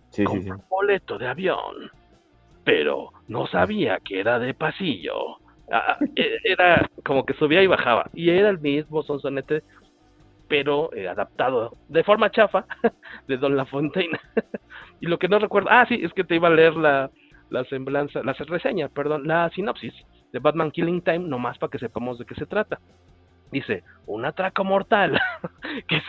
Sí, 0.09 0.25
con 0.25 0.39
un 0.39 0.63
boleto 0.71 1.19
de 1.19 1.29
avión, 1.29 1.91
pero 2.65 3.11
no 3.29 3.47
sabía 3.47 3.99
que 4.03 4.21
era 4.21 4.39
de 4.39 4.55
pasillo. 4.55 5.39
Ah, 5.71 5.99
e, 6.17 6.39
era 6.45 6.89
como 7.05 7.25
que 7.27 7.35
subía 7.35 7.63
y 7.63 7.67
bajaba, 7.67 8.09
y 8.15 8.31
era 8.31 8.49
el 8.49 8.59
mismo 8.59 9.03
sonsonete, 9.03 9.63
pero 10.49 10.93
eh, 10.95 11.09
adaptado 11.09 11.77
de 11.89 12.05
forma 12.05 12.31
chafa 12.31 12.65
de 13.29 13.37
Don 13.37 13.55
La 13.55 13.67
Fontaine. 13.67 14.19
y 15.01 15.07
lo 15.07 15.19
que 15.19 15.29
no 15.29 15.39
recuerdo, 15.39 15.69
ah, 15.71 15.85
sí, 15.87 16.01
es 16.03 16.13
que 16.15 16.25
te 16.25 16.37
iba 16.37 16.49
a 16.49 16.53
leer 16.53 16.75
la, 16.75 17.11
la 17.53 17.65
semblanza, 17.65 18.23
la 18.23 18.33
reseña, 18.33 18.89
perdón, 18.89 19.27
la 19.27 19.51
sinopsis 19.51 19.95
de 20.33 20.39
Batman 20.39 20.71
Killing 20.71 21.03
Time, 21.03 21.21
nomás 21.21 21.59
para 21.59 21.71
que 21.71 21.79
sepamos 21.79 22.19
de 22.19 22.25
qué 22.25 22.35
se 22.35 22.47
trata. 22.47 22.81
Dice, 23.51 23.85
un 24.07 24.25
atraco 24.25 24.65
mortal, 24.65 25.21
que 25.87 26.01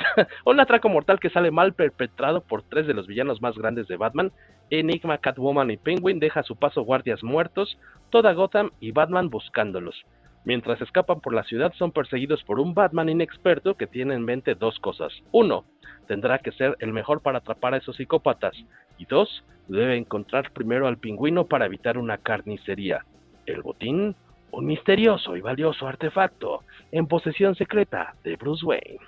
un 0.46 0.60
atraco 0.62 0.88
mortal 0.88 1.20
que 1.20 1.30
sale 1.30 1.52
mal 1.52 1.74
perpetrado 1.74 2.41
por 2.41 2.64
tres 2.64 2.88
de 2.88 2.94
los 2.94 3.06
villanos 3.06 3.41
más 3.41 3.58
grandes 3.58 3.88
de 3.89 3.98
Batman, 3.98 4.32
Enigma, 4.70 5.18
Catwoman 5.18 5.70
y 5.70 5.78
Penguin 5.78 6.20
deja 6.20 6.39
a 6.39 6.44
su 6.44 6.56
paso 6.56 6.84
guardias 6.84 7.22
muertos, 7.22 7.78
toda 8.10 8.34
Gotham 8.34 8.72
y 8.80 8.91
Batman 8.91 9.30
buscándolos. 9.30 10.06
Mientras 10.46 10.82
escapan 10.82 11.22
por 11.22 11.34
la 11.34 11.44
ciudad 11.44 11.74
son 11.74 11.91
perseguidos 11.91 12.44
por 12.44 12.60
un 12.60 12.74
Batman 12.74 13.10
inexperto 13.10 13.76
que 13.76 13.88
tiene 13.88 14.13
en 14.13 14.26
mente 14.26 14.55
dos 14.55 14.78
cosas. 14.80 15.13
Uno, 15.32 15.66
tendrá 16.08 16.39
que 16.39 16.51
ser 16.51 16.76
el 16.80 16.92
mejor 16.92 17.22
para 17.22 17.38
atrapar 17.38 17.74
a 17.74 17.78
esos 17.78 17.96
psicópatas. 17.96 18.54
Y 18.97 19.05
dos, 19.05 19.43
debe 19.67 19.96
encontrar 19.96 20.51
primero 20.51 20.88
al 20.88 20.97
pingüino 20.97 21.46
para 21.46 21.66
evitar 21.66 21.97
una 21.97 22.17
carnicería. 22.17 23.05
El 23.46 23.62
botín, 23.62 24.16
un 24.51 24.66
misterioso 24.66 25.36
y 25.38 25.42
valioso 25.42 25.88
artefacto 25.88 26.63
en 26.92 27.08
posesión 27.08 27.55
secreta 27.55 28.16
de 28.24 28.36
Bruce 28.36 28.66
Wayne. 28.66 29.00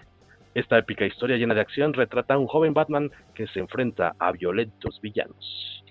Esta 0.53 0.77
épica 0.77 1.05
historia 1.05 1.35
llena 1.35 1.53
de 1.53 1.61
acción 1.61 1.93
retrata 1.93 2.35
a 2.35 2.37
un 2.37 2.47
joven 2.47 2.73
Batman 2.73 3.11
que 3.33 3.45
se 3.47 3.59
enfrenta 3.59 4.15
a 4.17 4.31
violentos 4.31 5.01
villanos. 5.01 5.84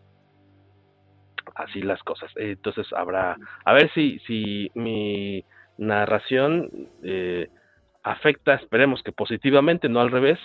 Así 1.55 1.83
las 1.83 2.03
cosas. 2.03 2.31
Entonces 2.37 2.87
habrá, 2.93 3.37
a 3.65 3.73
ver 3.73 3.91
si, 3.95 4.19
si 4.21 4.71
mi 4.75 5.45
narración 5.79 6.71
eh, 7.03 7.49
afecta, 8.03 8.55
esperemos 8.55 9.03
que 9.03 9.13
positivamente, 9.13 9.89
no 9.89 10.01
al 10.01 10.11
revés, 10.11 10.39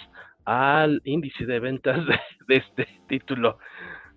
al 0.46 1.02
índice 1.04 1.46
de 1.46 1.60
ventas 1.60 2.06
de, 2.06 2.18
este 2.56 2.88
título. 3.08 3.58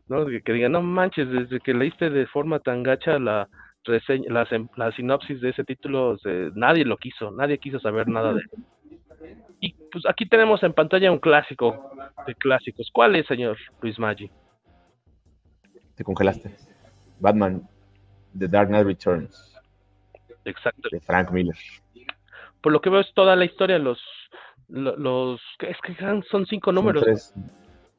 ¿no? 0.09 0.27
Que, 0.27 0.53
digan, 0.53 0.73
no 0.73 0.83
manches, 0.83 1.29
desde 1.31 1.61
que 1.61 1.75
leíste 1.75 2.11
de 2.11 2.27
forma 2.27 2.61
tan 2.61 2.83
gacha 2.83 3.19
la, 3.19 3.49
reseña, 3.85 4.45
la, 4.77 4.93
sinopsis 4.93 5.41
de 5.41 5.51
ese 5.51 5.65
título, 5.65 6.17
nadie 6.55 6.85
lo 6.85 6.97
quiso, 6.97 7.31
nadie 7.31 7.59
quiso 7.59 7.81
saber 7.81 8.09
nada 8.09 8.35
de 8.35 8.41
él. 8.41 8.51
Y 9.61 9.75
pues 9.93 10.05
aquí 10.09 10.27
tenemos 10.27 10.63
en 10.65 10.73
pantalla 10.73 11.13
un 11.13 11.21
clásico 11.21 11.93
de 12.27 12.35
clásicos. 12.35 12.91
¿Cuál 12.93 13.15
es, 13.15 13.27
señor 13.27 13.57
Luis 13.81 13.97
Maggi? 13.99 14.29
Te 15.95 16.03
congelaste. 16.03 16.72
Batman, 17.23 17.67
The 18.39 18.49
Dark 18.49 18.69
Knight 18.69 18.85
Returns. 18.85 19.55
Exacto. 20.45 20.89
De 20.91 21.01
Frank 21.01 21.31
Miller. 21.31 21.57
Por 22.61 22.73
lo 22.73 22.81
que 22.81 22.91
veo 22.91 23.01
es 23.01 23.13
toda 23.15 23.37
la 23.37 23.45
historia, 23.45 23.79
los 23.79 24.01
los 24.69 25.41
es 25.61 25.77
que 25.83 25.95
son 26.31 26.47
cinco 26.47 26.73
números. 26.73 27.33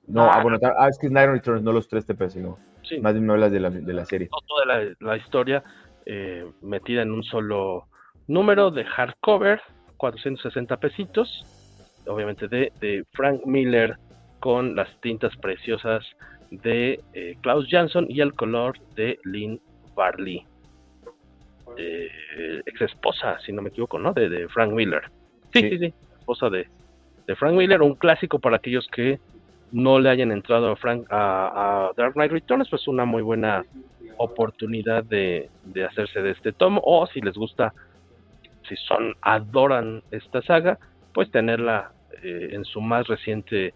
No, 0.08 0.24
ah, 0.24 0.42
bueno, 0.42 0.58
ah, 0.78 0.88
es 0.90 0.98
que 0.98 1.08
es 1.08 1.12
Night 1.12 1.30
Returns, 1.30 1.64
no 1.64 1.72
los 1.72 1.88
tres 1.88 2.06
TP, 2.06 2.30
sino 2.30 2.58
más 3.02 3.14
bien 3.14 3.26
me 3.26 3.34
hablas 3.34 3.52
de 3.52 3.60
la, 3.60 3.70
de 3.70 3.94
la 3.94 4.06
serie. 4.06 4.30
Toda 4.48 4.66
la, 4.66 4.94
la 5.00 5.18
historia 5.18 5.64
eh, 6.06 6.46
metida 6.62 7.02
en 7.02 7.12
un 7.12 7.24
solo 7.24 7.88
número 8.28 8.72
de 8.72 8.84
hardcover, 8.84 9.62
460 9.98 10.78
pesitos, 10.78 11.46
obviamente 12.08 12.48
de, 12.48 12.74
de 12.82 13.06
Frank 13.14 13.46
Miller 13.46 13.98
con 14.40 14.76
las 14.76 14.90
tintas 15.00 15.36
preciosas 15.38 16.04
de 16.62 17.00
eh, 17.14 17.36
Klaus 17.42 17.68
Jansson 17.70 18.06
y 18.10 18.22
el 18.22 18.34
color 18.34 18.78
de 18.96 19.20
Lynn 19.24 19.60
Barley. 19.96 20.46
eh, 21.78 22.62
ex 22.66 22.82
esposa, 22.82 23.40
si 23.40 23.52
no 23.52 23.62
me 23.62 23.70
equivoco, 23.70 23.98
¿no? 23.98 24.14
De, 24.14 24.30
de 24.30 24.48
Frank 24.50 24.72
Miller. 24.72 25.02
Sí, 25.54 25.70
sí, 25.70 25.78
sí, 25.80 25.94
esposa 26.20 26.50
de, 26.50 26.68
de, 27.28 27.36
Frank 27.36 27.56
Miller, 27.56 27.82
un 27.82 27.96
clásico 27.96 28.40
para 28.40 28.58
aquellos 28.58 28.88
que 28.88 29.20
no 29.72 30.00
le 30.00 30.10
hayan 30.10 30.32
entrado 30.32 30.72
a, 30.72 30.76
Frank, 30.76 31.08
a, 31.10 31.92
Dark 31.98 32.14
Knight 32.14 32.32
Returns, 32.32 32.70
pues 32.70 32.88
una 32.88 33.06
muy 33.06 33.24
buena 33.24 33.66
oportunidad 34.18 35.04
de, 35.04 35.50
de, 35.66 35.84
hacerse 35.84 36.22
de 36.22 36.32
este 36.32 36.54
tomo, 36.54 36.82
o 36.84 37.08
si 37.08 37.22
les 37.22 37.36
gusta, 37.36 37.74
si 38.68 38.76
son, 38.76 39.16
adoran 39.22 40.04
esta 40.12 40.42
saga, 40.44 40.78
pues 41.14 41.32
tenerla 41.32 41.92
eh, 42.24 42.50
en 42.52 42.66
su 42.66 42.82
más 42.82 43.08
reciente 43.08 43.74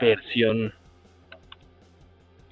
versión. 0.00 0.72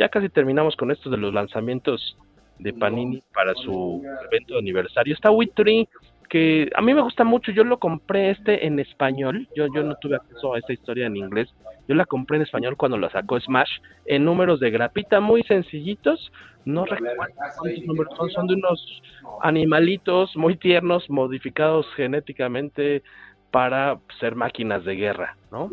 Ya 0.02 0.08
casi 0.08 0.28
terminamos 0.28 0.74
con 0.74 0.90
esto 0.90 1.10
de 1.10 1.16
los 1.16 1.32
lanzamientos 1.32 2.18
de 2.58 2.72
Panini 2.72 3.22
para 3.32 3.54
su 3.54 4.02
evento 4.26 4.54
de 4.54 4.58
aniversario. 4.58 5.14
Está 5.14 5.30
Witry, 5.30 5.88
que 6.28 6.68
a 6.74 6.82
mí 6.82 6.92
me 6.92 7.02
gusta 7.02 7.22
mucho. 7.22 7.52
Yo 7.52 7.62
lo 7.62 7.78
compré 7.78 8.30
este 8.30 8.66
en 8.66 8.80
español. 8.80 9.46
Yo, 9.54 9.68
yo 9.72 9.84
no 9.84 9.94
tuve 10.00 10.16
acceso 10.16 10.54
a 10.54 10.58
esta 10.58 10.72
historia 10.72 11.06
en 11.06 11.16
inglés. 11.16 11.54
Yo 11.86 11.94
la 11.94 12.04
compré 12.04 12.38
en 12.38 12.42
español 12.42 12.76
cuando 12.76 12.98
la 12.98 13.10
sacó 13.10 13.38
Smash 13.38 13.70
en 14.06 14.24
números 14.24 14.58
de 14.58 14.72
grapita 14.72 15.20
muy 15.20 15.44
sencillitos. 15.44 16.32
No 16.64 16.84
recuerdo 16.84 17.14
cuántos 17.16 17.86
números 17.86 18.12
son. 18.16 18.30
Son 18.30 18.46
de 18.48 18.54
unos 18.54 19.02
animalitos 19.40 20.36
muy 20.36 20.56
tiernos, 20.56 21.08
modificados 21.08 21.86
genéticamente 21.94 23.04
para 23.52 24.00
ser 24.18 24.34
máquinas 24.34 24.84
de 24.84 24.96
guerra, 24.96 25.36
¿no? 25.52 25.70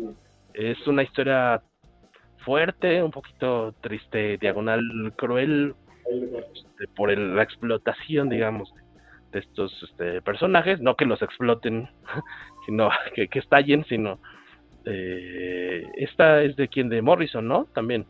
Es 0.54 0.86
una 0.86 1.02
historia 1.02 1.62
fuerte, 2.50 3.00
un 3.00 3.12
poquito 3.12 3.72
triste, 3.80 4.36
diagonal, 4.38 4.82
cruel, 5.14 5.76
este, 6.52 6.88
por 6.96 7.16
la 7.16 7.44
explotación, 7.44 8.28
digamos, 8.28 8.74
de 9.30 9.38
estos 9.38 9.72
este, 9.84 10.20
personajes, 10.20 10.80
no 10.80 10.96
que 10.96 11.04
los 11.04 11.22
exploten, 11.22 11.88
sino 12.66 12.90
que, 13.14 13.28
estallen, 13.38 13.84
sino 13.84 14.18
eh, 14.84 15.86
esta 15.96 16.42
es 16.42 16.56
de 16.56 16.66
quien 16.66 16.88
de 16.88 17.02
Morrison, 17.02 17.46
¿no? 17.46 17.66
También. 17.72 18.04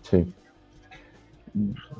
Sí. 0.00 0.24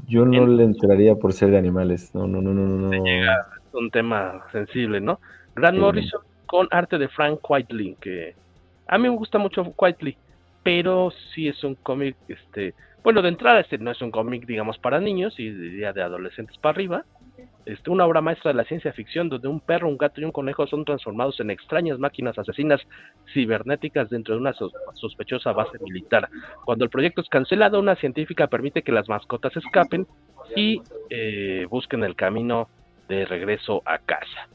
Yo 0.09 0.25
no 0.25 0.47
le 0.47 0.65
entraría 0.65 1.15
por 1.15 1.35
ser 1.35 1.51
de 1.51 1.59
animales, 1.59 2.15
no, 2.15 2.27
no, 2.27 2.41
no, 2.41 2.55
no, 2.55 2.65
no. 2.65 3.05
Llega, 3.05 3.49
es 3.69 3.75
un 3.75 3.91
tema 3.91 4.47
sensible, 4.51 4.99
¿no? 4.99 5.21
Grant 5.55 5.79
Morrison 5.79 6.23
con 6.47 6.69
arte 6.71 6.97
de 6.97 7.09
Frank 7.09 7.39
Whiteley, 7.47 7.97
que 8.01 8.35
a 8.87 8.97
mí 8.97 9.11
me 9.11 9.15
gusta 9.15 9.37
mucho 9.37 9.75
Whiteley, 9.77 10.17
pero 10.63 11.13
sí 11.35 11.49
es 11.49 11.63
un 11.65 11.75
cómic, 11.75 12.17
este, 12.29 12.75
bueno, 13.03 13.21
de 13.23 13.29
entrada 13.29 13.61
este 13.61 13.79
no 13.79 13.91
es 13.91 14.01
un 14.01 14.11
cómic, 14.11 14.47
digamos, 14.47 14.79
para 14.79 15.01
niños 15.01 15.39
y 15.39 15.51
diría 15.51 15.93
de 15.93 16.03
adolescentes 16.03 16.57
para 16.59 16.75
arriba. 16.75 17.05
Este, 17.65 17.91
una 17.91 18.07
obra 18.07 18.21
maestra 18.21 18.51
de 18.51 18.57
la 18.57 18.65
ciencia 18.65 18.93
ficción 18.93 19.29
donde 19.29 19.49
un 19.49 19.61
perro, 19.61 19.89
un 19.89 19.97
gato 19.97 20.21
y 20.21 20.25
un 20.25 20.33
conejo 20.33 20.67
son 20.67 20.85
transformados 20.85 21.39
en 21.41 21.51
extrañas 21.51 21.99
máquinas 21.99 22.37
asesinas 22.39 22.81
cibernéticas 23.33 24.11
dentro 24.11 24.35
de 24.35 24.41
una 24.41 24.53
sospechosa 24.95 25.53
base 25.53 25.79
militar. 25.81 26.29
Cuando 26.65 26.85
el 26.85 26.91
proyecto 26.91 27.21
es 27.21 27.29
cancelado, 27.29 27.79
una 27.79 27.97
científica 27.97 28.49
permite 28.49 28.83
que 28.83 28.93
las 28.93 29.09
mascotas 29.09 29.57
escapen 29.57 30.07
y 30.57 30.81
eh, 31.11 31.67
busquen 31.71 32.03
el 32.05 32.17
camino 32.17 32.69
de 33.09 33.25
regreso 33.27 33.83
a 33.85 33.99
casa. 33.99 34.49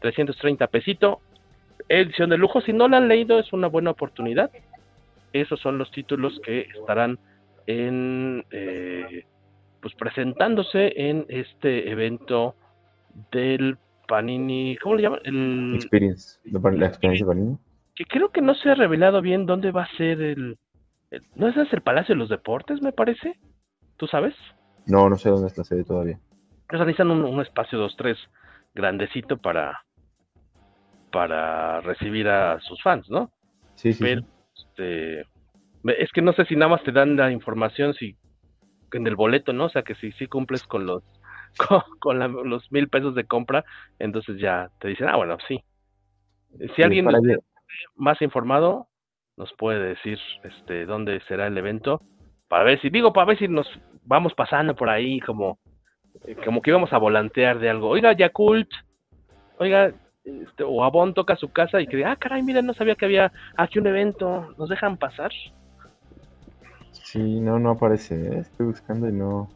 330 0.00 0.66
pesito, 0.68 1.20
edición 1.88 2.30
de 2.30 2.38
lujo. 2.38 2.60
Si 2.60 2.72
no 2.72 2.88
la 2.88 2.98
han 2.98 3.08
leído, 3.08 3.38
es 3.38 3.52
una 3.52 3.68
buena 3.68 3.90
oportunidad. 3.90 4.50
Esos 5.32 5.60
son 5.60 5.78
los 5.78 5.90
títulos 5.90 6.40
que 6.44 6.68
estarán 6.78 7.18
en 7.66 8.44
eh, 8.50 9.24
pues 9.80 9.94
presentándose 9.94 10.92
en 10.96 11.26
este 11.28 11.90
evento 11.90 12.54
del 13.30 13.78
Panini, 14.08 14.76
¿cómo 14.82 14.96
le 14.96 15.02
llaman? 15.02 15.20
El 15.24 15.74
Experience, 15.76 16.40
la 16.44 16.86
experiencia 16.86 17.26
Panini. 17.26 17.56
Que 17.94 18.04
creo 18.04 18.30
que 18.30 18.40
no 18.40 18.54
se 18.54 18.70
ha 18.70 18.74
revelado 18.74 19.22
bien 19.22 19.46
dónde 19.46 19.70
va 19.70 19.84
a 19.84 19.96
ser 19.96 20.20
el, 20.20 20.58
¿no 21.34 21.48
es 21.48 21.72
el 21.72 21.82
Palacio 21.82 22.14
de 22.14 22.18
los 22.18 22.28
Deportes, 22.28 22.82
me 22.82 22.92
parece? 22.92 23.38
¿Tú 23.96 24.06
sabes? 24.06 24.34
No, 24.86 25.08
no 25.08 25.16
sé 25.16 25.28
dónde 25.28 25.48
está 25.48 25.64
sede 25.64 25.84
todavía. 25.84 26.18
Pues 26.68 26.80
necesitan 26.80 27.10
un, 27.10 27.24
un 27.24 27.40
espacio 27.40 27.78
2-3 27.78 28.16
grandecito 28.74 29.36
para 29.36 29.84
para 31.10 31.80
recibir 31.80 32.28
a 32.28 32.60
sus 32.60 32.80
fans, 32.82 33.08
¿no? 33.10 33.30
Sí, 33.74 33.92
sí. 33.92 34.02
Pero, 34.02 34.22
este, 34.80 35.26
es 35.84 36.10
que 36.12 36.22
no 36.22 36.32
sé 36.32 36.44
si 36.46 36.56
nada 36.56 36.70
más 36.70 36.82
te 36.82 36.92
dan 36.92 37.16
la 37.16 37.30
información 37.30 37.94
si 37.94 38.16
en 38.92 39.06
el 39.06 39.16
boleto, 39.16 39.52
¿no? 39.52 39.66
O 39.66 39.68
sea, 39.68 39.82
que 39.82 39.94
si 39.94 40.12
sí 40.12 40.26
cumples 40.26 40.62
con 40.64 40.86
los 40.86 41.02
con, 42.00 42.18
los 42.48 42.70
mil 42.72 42.88
pesos 42.88 43.14
de 43.14 43.24
compra, 43.24 43.64
entonces 43.98 44.38
ya 44.38 44.70
te 44.80 44.88
dicen, 44.88 45.08
ah, 45.08 45.16
bueno, 45.16 45.36
sí. 45.48 45.62
Si 46.74 46.82
alguien 46.82 47.06
más 47.94 48.20
informado 48.22 48.88
nos 49.36 49.52
puede 49.54 49.80
decir 49.80 50.18
este 50.42 50.86
dónde 50.86 51.20
será 51.28 51.46
el 51.46 51.56
evento 51.56 52.02
para 52.48 52.64
ver 52.64 52.80
si 52.80 52.90
digo 52.90 53.12
para 53.12 53.26
ver 53.26 53.38
si 53.38 53.46
nos 53.46 53.66
vamos 54.02 54.34
pasando 54.34 54.74
por 54.74 54.90
ahí 54.90 55.20
como 55.20 55.60
como 56.44 56.60
que 56.60 56.70
íbamos 56.70 56.92
a 56.92 56.98
volantear 56.98 57.60
de 57.60 57.70
algo. 57.70 57.88
Oiga, 57.88 58.12
Yakult, 58.12 58.68
oiga, 59.58 59.92
este, 60.42 60.64
o 60.64 60.84
Abón 60.84 61.14
toca 61.14 61.36
su 61.36 61.50
casa 61.50 61.80
y 61.80 61.86
que, 61.86 62.04
ah, 62.04 62.16
caray, 62.16 62.42
mira, 62.42 62.62
no 62.62 62.74
sabía 62.74 62.94
que 62.94 63.04
había 63.04 63.32
aquí 63.56 63.78
un 63.78 63.86
evento, 63.86 64.54
¿nos 64.58 64.68
dejan 64.68 64.96
pasar? 64.96 65.32
Sí, 66.92 67.40
no, 67.40 67.58
no 67.58 67.70
aparece. 67.70 68.14
¿eh? 68.14 68.38
Estoy 68.40 68.66
buscando 68.66 69.08
y 69.08 69.12
no. 69.12 69.48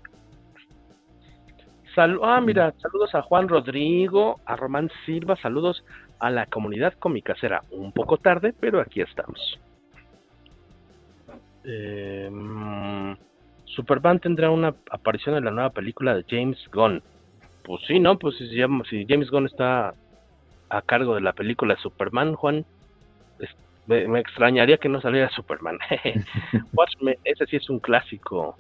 ah, 2.23 2.41
mira, 2.41 2.75
saludos 2.79 3.15
a 3.15 3.23
Juan 3.23 3.49
Rodrigo, 3.49 4.41
a 4.45 4.57
Román 4.57 4.91
Silva, 5.07 5.37
saludos 5.37 5.85
a 6.19 6.31
la 6.31 6.47
comunidad 6.47 6.95
cómica. 6.95 7.35
Será 7.37 7.63
un 7.71 7.93
poco 7.93 8.19
tarde, 8.19 8.55
pero 8.59 8.81
aquí 8.81 9.01
estamos. 9.01 9.61
Eh, 11.65 12.31
Superman 13.67 14.21
tendrá 14.21 14.51
una 14.51 14.75
aparición 14.91 15.37
en 15.37 15.45
la 15.45 15.51
nueva 15.51 15.71
película 15.71 16.15
de 16.15 16.25
James 16.29 16.59
Gunn. 16.73 17.03
Pues 17.65 17.83
sí, 17.87 17.99
¿no? 17.99 18.19
Pues 18.19 18.37
si, 18.37 18.49
si 18.49 19.07
James 19.09 19.31
Gunn 19.31 19.47
está 19.47 19.95
a 20.69 20.83
cargo 20.83 21.15
de 21.15 21.21
la 21.21 21.33
película 21.33 21.77
Superman, 21.77 22.35
Juan, 22.35 22.65
me, 23.87 24.19
extrañaría 24.19 24.79
que 24.79 24.89
no 24.89 25.01
saliera 25.01 25.29
Superman. 25.31 25.79
Watchmen, 26.73 27.17
ese 27.25 27.47
sí 27.47 27.57
es 27.57 27.69
un 27.69 27.81
clásico. 27.81 28.57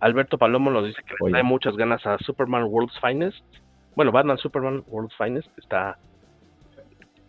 Alberto 0.00 0.38
Palomo 0.38 0.70
nos 0.70 0.86
dice 0.86 1.02
que 1.02 1.14
le 1.20 1.30
trae 1.30 1.42
muchas 1.42 1.76
ganas 1.76 2.06
a 2.06 2.18
Superman 2.18 2.64
World's 2.64 2.98
Finest. 3.00 3.44
Bueno, 3.94 4.12
Batman 4.12 4.38
Superman 4.38 4.84
World's 4.88 5.16
Finest 5.16 5.48
está. 5.58 5.98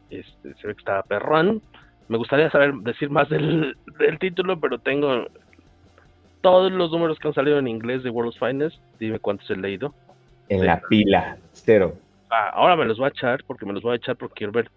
Este, 0.09 0.53
se 0.55 0.67
ve 0.67 0.73
que 0.73 0.79
está 0.79 1.03
perrón. 1.03 1.61
Me 2.07 2.17
gustaría 2.17 2.49
saber 2.49 2.73
decir 2.75 3.09
más 3.09 3.29
del, 3.29 3.75
título, 4.19 4.59
pero 4.59 4.79
tengo 4.79 5.27
todos 6.41 6.71
los 6.71 6.91
números 6.91 7.19
que 7.19 7.27
han 7.27 7.33
salido 7.33 7.59
en 7.59 7.67
inglés 7.67 8.03
de 8.03 8.09
World's 8.09 8.39
Finest. 8.39 8.77
Dime 8.99 9.19
cuántos 9.19 9.49
he 9.49 9.55
leído. 9.55 9.93
En 10.49 10.65
la 10.65 10.79
pila, 10.79 11.37
cero. 11.51 11.95
Ah, 12.29 12.49
ahora 12.53 12.75
me 12.75 12.85
los 12.85 12.97
voy 12.97 13.05
a 13.05 13.09
echar 13.09 13.43
porque 13.45 13.65
me 13.65 13.73
los 13.73 13.83
voy 13.83 13.93
a 13.93 13.97
echar 13.97 14.15
porque 14.17 14.35
quiero 14.35 14.53
ver 14.53 14.69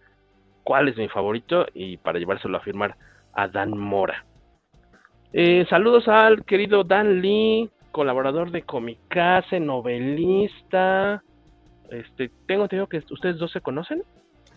cuál 0.62 0.88
es 0.88 0.96
mi 0.96 1.08
favorito 1.08 1.66
y 1.74 1.96
para 1.96 2.18
llevárselo 2.18 2.56
a 2.56 2.60
firmar 2.60 2.96
a 3.32 3.48
Dan 3.48 3.76
Mora. 3.76 4.24
Eh, 5.32 5.66
saludos 5.68 6.08
al 6.08 6.44
querido 6.44 6.84
Dan 6.84 7.20
Lee, 7.20 7.70
colaborador 7.92 8.50
de 8.50 8.62
Comicase, 8.62 9.60
novelista. 9.60 11.22
Este, 11.90 12.30
tengo 12.46 12.64
entendido 12.64 12.88
que 12.88 13.02
ustedes 13.10 13.38
dos 13.38 13.50
se 13.52 13.60
conocen. 13.60 14.02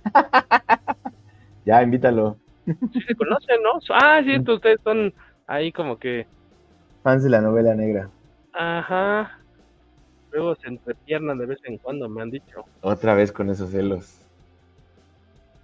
ya, 1.65 1.81
invítalo. 1.81 2.37
Sí 2.65 3.01
se 3.01 3.15
conocen, 3.15 3.61
¿no? 3.61 3.79
Ah, 3.89 4.21
cierto, 4.23 4.55
ustedes 4.55 4.79
son 4.83 5.13
ahí 5.47 5.71
como 5.71 5.97
que 5.97 6.25
fans 7.03 7.23
de 7.23 7.29
la 7.29 7.41
novela 7.41 7.75
negra. 7.75 8.09
Ajá. 8.53 9.39
Luego 10.33 10.55
se 10.55 10.67
entrepiernan 10.67 11.37
de 11.37 11.45
vez 11.45 11.59
en 11.63 11.77
cuando, 11.77 12.09
me 12.09 12.23
han 12.23 12.31
dicho. 12.31 12.65
Otra 12.81 13.13
vez 13.13 13.31
con 13.31 13.49
esos 13.51 13.69
celos. 13.69 14.19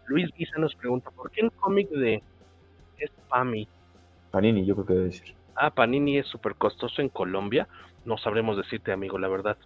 Luis 0.06 0.30
Guisa 0.38 0.58
nos 0.60 0.76
pregunta, 0.76 1.10
¿por 1.12 1.32
qué 1.32 1.42
el 1.42 1.52
cómic 1.52 1.90
de 1.90 2.22
es 3.00 3.12
Pami? 3.30 3.68
Panini, 4.32 4.66
yo 4.66 4.76
creo 4.76 4.86
que 4.86 4.94
debe 4.94 5.06
decir. 5.06 5.36
Ah, 5.56 5.72
Panini 5.72 6.20
es 6.20 6.28
súper 6.28 6.56
costoso 6.56 7.02
en 7.02 7.10
Colombia. 7.10 7.68
No 8.06 8.18
sabremos 8.18 8.58
decirte, 8.58 8.92
amigo, 8.92 9.18
la 9.18 9.28
verdad. 9.28 9.58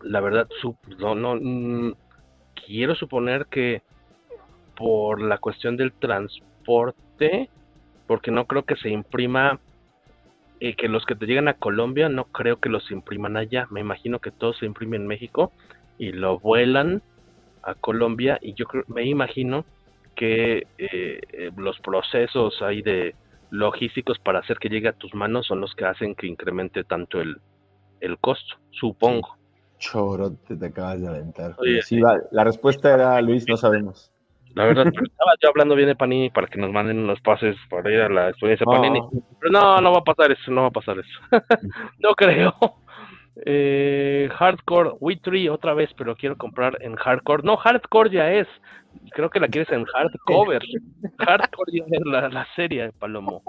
La 0.00 0.20
verdad, 0.20 0.48
no, 0.98 1.14
no, 1.14 1.36
mm, 1.36 1.94
quiero 2.66 2.94
suponer 2.94 3.46
que 3.46 3.82
por 4.76 5.20
la 5.20 5.38
cuestión 5.38 5.76
del 5.76 5.92
transporte, 5.92 7.50
porque 8.06 8.30
no 8.30 8.46
creo 8.46 8.64
que 8.64 8.76
se 8.76 8.88
imprima, 8.88 9.58
eh, 10.60 10.74
que 10.74 10.88
los 10.88 11.04
que 11.06 11.14
te 11.14 11.26
llegan 11.26 11.48
a 11.48 11.54
Colombia, 11.54 12.08
no 12.08 12.24
creo 12.24 12.58
que 12.58 12.68
los 12.68 12.90
impriman 12.90 13.36
allá. 13.36 13.66
Me 13.70 13.80
imagino 13.80 14.18
que 14.18 14.30
todo 14.30 14.52
se 14.54 14.66
imprime 14.66 14.96
en 14.96 15.06
México 15.06 15.52
y 15.98 16.12
lo 16.12 16.38
vuelan 16.38 17.02
a 17.62 17.74
Colombia 17.74 18.38
y 18.40 18.54
yo 18.54 18.66
me 18.86 19.04
imagino 19.04 19.64
que 20.14 20.66
eh, 20.78 21.20
eh, 21.32 21.50
los 21.56 21.78
procesos 21.80 22.60
ahí 22.62 22.82
de 22.82 23.14
logísticos 23.50 24.18
para 24.18 24.40
hacer 24.40 24.58
que 24.58 24.68
llegue 24.68 24.88
a 24.88 24.92
tus 24.92 25.14
manos 25.14 25.46
son 25.46 25.60
los 25.60 25.74
que 25.74 25.84
hacen 25.84 26.14
que 26.14 26.26
incremente 26.26 26.84
tanto 26.84 27.20
el, 27.20 27.36
el 28.00 28.18
costo, 28.18 28.56
supongo. 28.70 29.36
chorote 29.78 30.56
te 30.56 30.66
acabas 30.66 31.00
de 31.00 31.08
aventar. 31.08 31.56
sí, 31.82 32.00
va, 32.00 32.18
la 32.32 32.44
respuesta 32.44 32.92
era, 32.92 33.20
Luis, 33.22 33.46
no 33.48 33.56
sabemos. 33.56 34.12
La 34.58 34.64
verdad, 34.64 34.86
pero 34.92 35.06
estaba 35.06 35.32
yo 35.40 35.48
hablando 35.50 35.76
bien 35.76 35.88
de 35.88 35.94
Panini 35.94 36.30
para 36.30 36.48
que 36.48 36.58
nos 36.58 36.72
manden 36.72 37.06
los 37.06 37.20
pases 37.20 37.56
para 37.70 37.92
ir 37.92 38.00
a 38.00 38.08
la 38.08 38.30
experiencia 38.30 38.66
Panini. 38.66 39.00
Pero 39.38 39.52
no, 39.52 39.80
no 39.80 39.92
va 39.92 39.98
a 39.98 40.04
pasar 40.04 40.32
eso, 40.32 40.50
no 40.50 40.62
va 40.62 40.66
a 40.66 40.72
pasar 40.72 40.98
eso. 40.98 41.20
no 42.00 42.12
creo. 42.16 42.52
Eh, 43.46 44.28
hardcore, 44.36 44.94
Witry 44.98 45.48
otra 45.48 45.74
vez, 45.74 45.90
pero 45.96 46.16
quiero 46.16 46.36
comprar 46.36 46.76
en 46.82 46.96
hardcore. 46.96 47.44
No, 47.44 47.56
hardcore 47.56 48.10
ya 48.10 48.32
es. 48.32 48.48
Creo 49.12 49.30
que 49.30 49.38
la 49.38 49.46
quieres 49.46 49.70
en 49.70 49.84
hardcover. 49.84 50.60
hardcore 51.18 51.72
ya 51.72 51.84
es 51.88 52.04
la, 52.04 52.28
la 52.28 52.44
serie, 52.56 52.90
Palomo. 52.98 53.44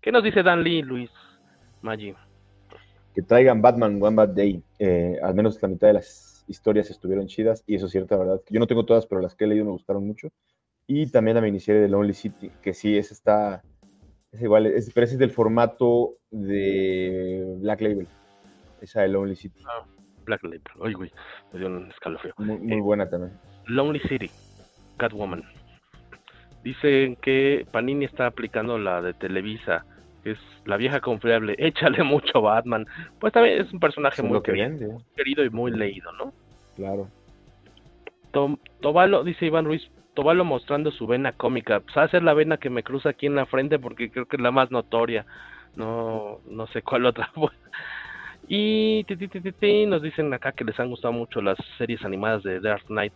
¿Qué 0.00 0.12
nos 0.12 0.22
dice 0.22 0.44
Dan 0.44 0.62
Lee, 0.62 0.82
Luis? 0.82 1.10
Maggi. 1.80 2.14
Que 3.12 3.22
traigan 3.22 3.60
Batman 3.60 4.00
One 4.00 4.14
Bad 4.14 4.28
Day. 4.28 4.62
Eh, 4.78 5.18
al 5.20 5.34
menos 5.34 5.60
la 5.60 5.68
mitad 5.68 5.88
de 5.88 5.94
las 5.94 6.31
historias 6.52 6.90
estuvieron 6.90 7.26
chidas 7.26 7.64
y 7.66 7.74
eso 7.74 7.86
es 7.86 7.92
cierto, 7.92 8.18
verdad. 8.18 8.40
Yo 8.48 8.60
no 8.60 8.66
tengo 8.66 8.84
todas, 8.84 9.06
pero 9.06 9.20
las 9.20 9.34
que 9.34 9.44
he 9.44 9.48
leído 9.48 9.64
me 9.64 9.72
gustaron 9.72 10.06
mucho. 10.06 10.28
Y 10.86 11.06
también 11.10 11.36
la 11.36 11.40
miniserie 11.40 11.80
de 11.80 11.88
Lonely 11.88 12.14
City, 12.14 12.50
que 12.62 12.74
sí, 12.74 12.96
esa 12.96 13.14
está 13.14 13.62
es 14.32 14.40
igual, 14.40 14.66
es, 14.66 14.90
pero 14.94 15.04
ese 15.04 15.14
es 15.14 15.18
del 15.18 15.30
formato 15.30 16.14
de 16.30 17.44
Black 17.58 17.82
Label. 17.82 18.08
Esa 18.80 19.02
de 19.02 19.08
Lonely 19.08 19.36
City. 19.36 19.60
Ah, 19.66 19.84
Black 20.24 20.42
Label. 20.42 20.62
Güey, 20.76 21.12
me 21.52 21.58
dio 21.58 21.68
un 21.68 21.90
escalofrío. 21.90 22.32
Muy, 22.38 22.72
eh, 22.72 22.80
buena 22.80 23.08
también. 23.08 23.38
Lonely 23.66 24.00
City, 24.00 24.30
Catwoman. 24.96 25.44
Dicen 26.64 27.16
que 27.16 27.66
Panini 27.70 28.06
está 28.06 28.26
aplicando 28.26 28.78
la 28.78 29.02
de 29.02 29.12
Televisa, 29.12 29.84
que 30.24 30.30
es 30.32 30.38
la 30.64 30.78
vieja 30.78 31.00
confiable. 31.00 31.54
Échale 31.58 32.02
mucho 32.02 32.40
Batman. 32.40 32.86
Pues 33.20 33.34
también 33.34 33.60
es 33.60 33.72
un 33.72 33.80
personaje 33.80 34.22
muy 34.22 34.40
querido, 34.42 35.02
querido 35.14 35.44
y 35.44 35.50
muy 35.50 35.72
leído, 35.72 36.10
¿no? 36.12 36.32
Claro. 36.76 37.08
Tobalo, 38.80 39.24
dice 39.24 39.46
Iván 39.46 39.66
Ruiz, 39.66 39.82
Tobalo 40.14 40.44
mostrando 40.44 40.90
su 40.90 41.06
vena 41.06 41.32
cómica. 41.32 41.80
Pues 41.80 41.96
va 41.96 42.22
la 42.22 42.34
vena 42.34 42.56
que 42.56 42.70
me 42.70 42.82
cruza 42.82 43.10
aquí 43.10 43.26
en 43.26 43.34
la 43.34 43.46
frente 43.46 43.78
porque 43.78 44.10
creo 44.10 44.26
que 44.26 44.36
es 44.36 44.42
la 44.42 44.50
más 44.50 44.70
notoria. 44.70 45.26
No, 45.76 46.40
no 46.48 46.66
sé 46.68 46.82
cuál 46.82 47.06
otra. 47.06 47.30
y 48.48 49.04
nos 49.86 50.02
dicen 50.02 50.32
acá 50.32 50.52
que 50.52 50.64
les 50.64 50.78
han 50.80 50.90
gustado 50.90 51.12
mucho 51.12 51.40
las 51.40 51.56
series 51.78 52.04
animadas 52.04 52.42
de 52.42 52.60
Dark 52.60 52.84
Knight, 52.86 53.14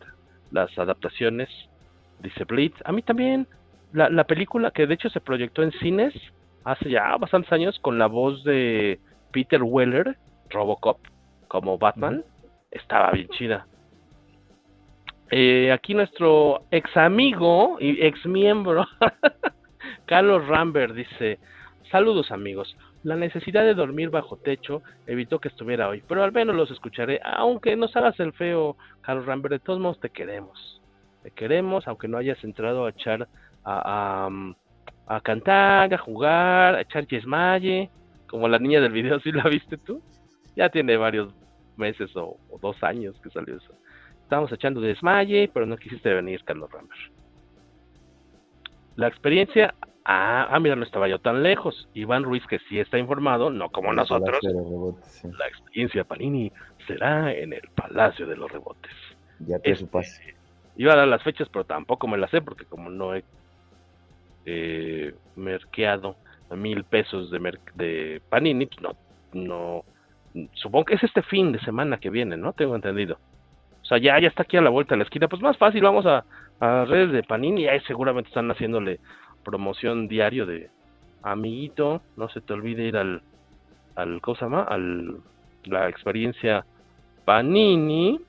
las 0.51 0.77
adaptaciones. 0.79 1.49
Dice 2.21 2.45
Blitz. 2.45 2.77
A 2.85 2.93
mí 2.93 3.03
también. 3.03 3.47
La, 3.93 4.11
la 4.11 4.25
película 4.25 4.73
que 4.73 4.87
de 4.87 4.95
hecho 4.95 5.09
se 5.09 5.21
proyectó 5.21 5.63
en 5.63 5.73
cines 5.73 6.13
hace 6.65 6.91
ya 6.91 7.17
bastantes 7.17 7.53
años 7.53 7.79
con 7.79 7.99
la 7.99 8.07
voz 8.07 8.43
de 8.43 8.99
Peter 9.33 9.63
Weller, 9.63 10.17
Robocop, 10.51 10.99
como 11.47 11.79
Batman, 11.79 12.25
estaba 12.71 13.11
bien 13.13 13.29
chida. 13.29 13.67
Eh, 15.31 15.73
aquí 15.73 15.95
nuestro 15.95 16.63
ex 16.71 16.97
amigo 16.97 17.79
y 17.81 18.05
ex 18.05 18.25
miembro, 18.27 18.87
Carlos 20.07 20.47
Rambert, 20.47 20.95
dice: 20.95 21.39
Saludos 21.91 22.31
amigos. 22.31 22.77
La 23.03 23.17
necesidad 23.17 23.63
de 23.65 23.75
dormir 23.75 24.11
bajo 24.11 24.37
techo 24.37 24.83
evitó 25.07 25.39
que 25.39 25.49
estuviera 25.49 25.89
hoy, 25.89 26.03
pero 26.09 26.25
al 26.25 26.33
menos 26.33 26.57
los 26.57 26.71
escucharé, 26.71 27.21
aunque 27.25 27.77
nos 27.77 27.95
hagas 27.97 28.19
el 28.19 28.33
feo, 28.33 28.77
Carlos 29.03 29.27
Rambert. 29.27 29.53
De 29.53 29.59
todos 29.61 29.79
modos, 29.79 30.01
te 30.01 30.11
queremos. 30.11 30.81
Te 31.23 31.31
queremos, 31.31 31.87
aunque 31.87 32.09
no 32.09 32.19
hayas 32.19 32.43
entrado 32.45 32.87
a 32.87 32.91
echar 32.91 33.29
a, 33.65 34.29
a, 35.07 35.21
cantar, 35.21 35.93
a 35.93 35.99
jugar, 35.99 36.77
a 36.77 36.81
echar 36.83 37.07
yesmaye, 37.07 37.91
como 38.29 38.49
la 38.49 38.59
niña 38.59 38.81
del 38.81 38.93
video, 38.93 39.19
¿sí 39.25 39.33
la 39.33 39.45
viste 39.45 39.77
tú? 39.77 40.01
Ya 40.55 40.69
tiene 40.69 40.97
varios 40.97 41.35
meses 41.79 42.11
o 42.17 42.39
dos 42.61 42.83
años 42.83 43.19
que 43.23 43.31
salió 43.31 43.57
eso. 43.57 43.73
Estábamos 44.23 44.51
echando 44.51 44.81
desmaye, 44.81 45.49
pero 45.55 45.67
no 45.67 45.77
quisiste 45.77 46.13
venir, 46.13 46.43
Carlos 46.43 46.71
Rambert. 46.73 46.99
La 48.97 49.07
experiencia, 49.09 49.75
ah, 50.05 50.49
ah, 50.51 50.59
mira, 50.59 50.75
no 50.75 50.83
estaba 50.83 51.07
yo 51.07 51.21
tan 51.21 51.43
lejos. 51.43 51.89
Iván 51.95 52.25
Ruiz, 52.25 52.45
que 52.47 52.59
sí 52.69 52.81
está 52.81 52.99
informado, 52.99 53.51
no 53.51 53.71
como 53.71 53.93
nosotros. 53.93 54.39
La 54.43 55.47
experiencia 55.47 56.03
Panini 56.03 56.51
será 56.87 57.33
en 57.33 57.53
el 57.53 57.69
Palacio 57.75 58.27
de 58.27 58.37
los 58.37 58.51
Rebotes. 58.51 58.95
Ya 59.41 59.59
te 59.59 59.71
este, 59.71 59.87
pase. 59.87 60.35
Iba 60.77 60.95
a 60.95 60.97
dar 60.97 61.09
las 61.09 61.23
fechas, 61.23 61.49
pero 61.51 61.65
tampoco 61.65 62.09
me 62.09 62.19
las 62.19 62.31
sé, 62.31 62.41
porque 62.41 62.65
como 62.65 62.91
no 62.91 63.15
he 63.15 63.23
eh, 64.47 65.15
merqueado 65.37 66.17
mil 66.51 66.85
pesos 66.85 67.31
de, 67.31 67.59
de 67.75 68.23
Panini, 68.29 68.67
pues 68.67 68.81
no, 68.81 68.97
no, 69.33 69.85
supongo 70.55 70.87
que 70.87 70.95
es 70.95 71.03
este 71.03 71.23
fin 71.23 71.53
de 71.53 71.61
semana 71.61 71.99
que 71.99 72.11
viene, 72.11 72.37
¿no? 72.37 72.53
Tengo 72.53 72.75
entendido. 72.75 73.19
O 73.83 73.85
sea, 73.85 73.99
ya, 73.99 74.19
ya 74.19 74.29
está 74.29 74.43
aquí 74.43 74.57
a 74.57 74.61
la 74.61 74.71
vuelta 74.71 74.95
de 74.95 74.99
la 74.99 75.05
esquina. 75.05 75.29
Pues 75.29 75.43
más 75.43 75.57
fácil, 75.57 75.83
vamos 75.83 76.07
a, 76.07 76.25
redes 76.61 77.13
de 77.13 77.23
Panini. 77.23 77.63
Y 77.63 77.69
ahí 77.69 77.81
seguramente 77.87 78.29
están 78.29 78.51
haciéndole 78.51 78.99
promoción 79.45 80.09
diario 80.09 80.47
de 80.47 80.71
amiguito. 81.23 82.03
No 82.17 82.29
se 82.29 82.41
te 82.41 82.53
olvide 82.53 82.85
ir 82.85 82.97
al, 82.97 83.23
al 83.95 84.21
¿cómo 84.21 84.37
se 84.37 84.45
llama? 84.45 84.63
Al, 84.63 85.19
la 85.65 85.89
experiencia 85.89 86.65
Panini. 87.25 88.21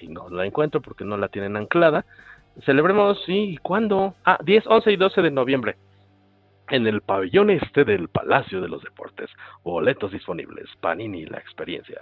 Y 0.00 0.08
no 0.08 0.28
la 0.30 0.46
encuentro 0.46 0.80
porque 0.80 1.04
no 1.04 1.16
la 1.16 1.28
tienen 1.28 1.56
anclada. 1.56 2.04
Celebremos, 2.64 3.22
sí, 3.26 3.58
¿cuándo? 3.62 4.14
Ah, 4.24 4.38
10, 4.42 4.66
11 4.66 4.92
y 4.92 4.96
12 4.96 5.22
de 5.22 5.30
noviembre. 5.30 5.76
En 6.70 6.86
el 6.86 7.02
pabellón 7.02 7.50
este 7.50 7.84
del 7.84 8.08
Palacio 8.08 8.60
de 8.60 8.68
los 8.68 8.82
Deportes. 8.82 9.30
Boletos 9.62 10.12
disponibles. 10.12 10.68
Panini, 10.80 11.26
la 11.26 11.38
experiencia. 11.38 12.00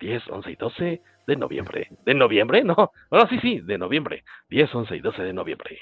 10, 0.00 0.28
11 0.28 0.50
y 0.50 0.56
12 0.56 1.02
de 1.26 1.36
noviembre. 1.36 1.88
¿De 2.04 2.14
noviembre? 2.14 2.62
No. 2.62 2.92
No, 3.10 3.28
sí, 3.28 3.38
sí, 3.40 3.60
de 3.60 3.78
noviembre. 3.78 4.24
10, 4.50 4.74
11 4.74 4.96
y 4.96 5.00
12 5.00 5.22
de 5.22 5.32
noviembre. 5.32 5.78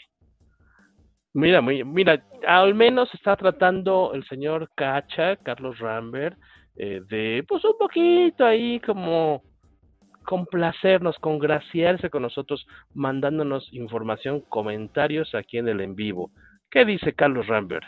Mira, 1.35 1.63
mira, 1.63 2.23
al 2.47 2.75
menos 2.75 3.13
está 3.15 3.37
tratando 3.37 4.13
el 4.15 4.25
señor 4.27 4.69
Cacha, 4.75 5.37
Carlos 5.37 5.79
Rambert, 5.79 6.37
eh, 6.77 7.01
de, 7.09 7.45
pues 7.49 7.65
un 7.65 7.79
poquito 7.79 8.45
ahí 8.45 8.81
como 8.81 9.43
complacernos, 10.25 11.19
congraciarse 11.19 12.11
con 12.11 12.23
nosotros, 12.23 12.67
mandándonos 12.95 13.73
información, 13.73 14.43
comentarios 14.43 15.35
aquí 15.35 15.59
en 15.59 15.69
el 15.69 15.81
en 15.81 15.95
vivo. 15.95 16.31
¿Qué 16.71 16.85
dice 16.85 17.15
Carlos 17.15 17.47
Rambert? 17.47 17.85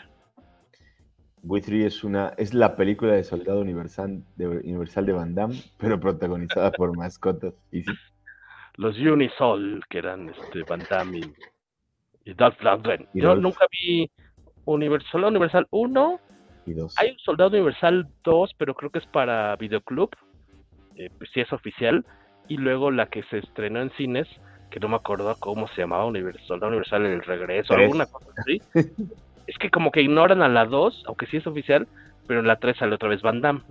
Witry 1.45 1.83
es 1.83 2.03
una 2.03 2.33
es 2.37 2.53
la 2.53 2.75
película 2.75 3.13
de 3.13 3.23
Soldado 3.23 3.61
Universal 3.61 4.23
de, 4.35 4.47
Universal 4.47 5.05
de 5.05 5.13
Van 5.13 5.35
Damme, 5.35 5.55
pero 5.77 5.99
protagonizada 5.99 6.71
por 6.71 6.95
mascotas. 6.97 7.53
¿Y 7.71 7.83
Los 8.77 8.97
Unisol, 8.97 9.83
que 9.89 9.99
eran 9.99 10.29
este, 10.29 10.63
Van 10.63 10.83
Damme 10.89 11.21
y, 12.25 12.33
Dolph 12.33 12.59
Lundgren. 12.61 13.07
Yo 13.13 13.35
nunca 13.35 13.67
vi 13.71 14.09
Universal, 14.65 15.11
Soldado 15.11 15.31
Universal 15.31 15.67
1. 15.69 16.19
Y 16.65 16.73
2. 16.73 16.95
Hay 16.97 17.11
un 17.11 17.19
Soldado 17.19 17.51
Universal 17.51 18.07
2, 18.23 18.55
pero 18.57 18.73
creo 18.73 18.89
que 18.89 18.97
es 18.97 19.05
para 19.05 19.55
Videoclub. 19.57 20.09
Eh, 20.95 21.11
pues 21.15 21.29
sí 21.31 21.41
es 21.41 21.53
oficial. 21.53 22.03
Y 22.47 22.57
luego 22.57 22.89
la 22.89 23.07
que 23.07 23.21
se 23.23 23.37
estrenó 23.37 23.81
en 23.81 23.91
cines, 23.91 24.27
que 24.71 24.79
no 24.79 24.89
me 24.89 24.95
acuerdo 24.95 25.35
cómo 25.39 25.67
se 25.67 25.81
llamaba, 25.81 26.05
Universal, 26.05 26.47
Soldado 26.47 26.69
Universal 26.69 27.05
El 27.05 27.21
Regreso, 27.21 27.75
alguna 27.75 28.07
cosa 28.07 28.31
así. 28.35 28.59
es 29.47 29.57
que 29.57 29.69
como 29.69 29.91
que 29.91 30.01
ignoran 30.01 30.41
a 30.41 30.49
la 30.49 30.65
2, 30.65 31.03
aunque 31.07 31.27
sí 31.27 31.37
es 31.37 31.47
oficial, 31.47 31.87
pero 32.27 32.39
en 32.39 32.47
la 32.47 32.57
3 32.57 32.77
sale 32.77 32.95
otra 32.95 33.09
vez 33.09 33.21
Van 33.21 33.41
Damme. 33.41 33.61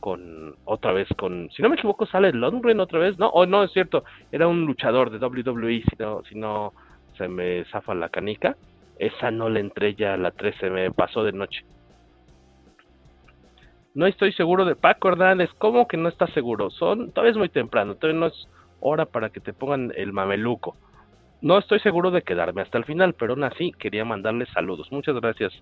Con, 0.00 0.54
otra 0.64 0.92
vez 0.92 1.08
con, 1.16 1.50
si 1.50 1.62
no 1.62 1.68
me 1.68 1.74
equivoco, 1.74 2.06
sale 2.06 2.30
Lundgren 2.32 2.78
otra 2.78 3.00
vez, 3.00 3.18
no, 3.18 3.28
o 3.28 3.44
no, 3.44 3.64
es 3.64 3.72
cierto, 3.72 4.04
era 4.30 4.46
un 4.46 4.64
luchador 4.64 5.10
de 5.10 5.18
WWE, 5.18 5.82
si 5.82 5.96
no, 5.98 6.22
si 6.28 6.34
no 6.36 6.72
se 7.16 7.26
me 7.28 7.64
zafa 7.72 7.94
la 7.94 8.08
canica. 8.08 8.56
Esa 8.98 9.30
no 9.30 9.48
le 9.48 9.60
entré 9.60 9.94
ya 9.94 10.14
a 10.14 10.16
la 10.16 10.30
3, 10.30 10.54
se 10.60 10.70
me 10.70 10.90
pasó 10.92 11.24
de 11.24 11.32
noche. 11.32 11.64
No 13.94 14.06
estoy 14.06 14.32
seguro 14.32 14.64
de 14.64 14.76
Paco 14.76 15.08
Hernández, 15.08 15.50
¿cómo 15.58 15.88
que 15.88 15.96
no 15.96 16.08
estás 16.08 16.30
seguro? 16.34 16.70
Son, 16.70 17.12
todavía 17.12 17.32
es 17.32 17.38
muy 17.38 17.48
temprano, 17.48 17.94
todavía 17.94 18.20
no 18.20 18.26
es 18.26 18.48
hora 18.80 19.06
para 19.06 19.30
que 19.30 19.40
te 19.40 19.54
pongan 19.54 19.92
el 19.96 20.12
mameluco. 20.12 20.76
No 21.40 21.58
estoy 21.58 21.80
seguro 21.80 22.10
de 22.10 22.22
quedarme 22.22 22.62
hasta 22.62 22.78
el 22.78 22.84
final, 22.84 23.14
pero 23.14 23.34
aún 23.34 23.44
así 23.44 23.72
quería 23.72 24.04
mandarles 24.04 24.48
saludos. 24.50 24.90
Muchas 24.90 25.14
gracias, 25.16 25.52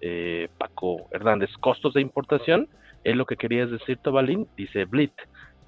eh, 0.00 0.48
Paco 0.58 1.06
Hernández. 1.10 1.50
Costos 1.60 1.94
de 1.94 2.00
importación, 2.00 2.68
es 3.04 3.14
lo 3.16 3.26
que 3.26 3.36
querías 3.36 3.70
decir, 3.70 3.98
Tobalín, 3.98 4.48
dice 4.56 4.84
Blit, 4.84 5.12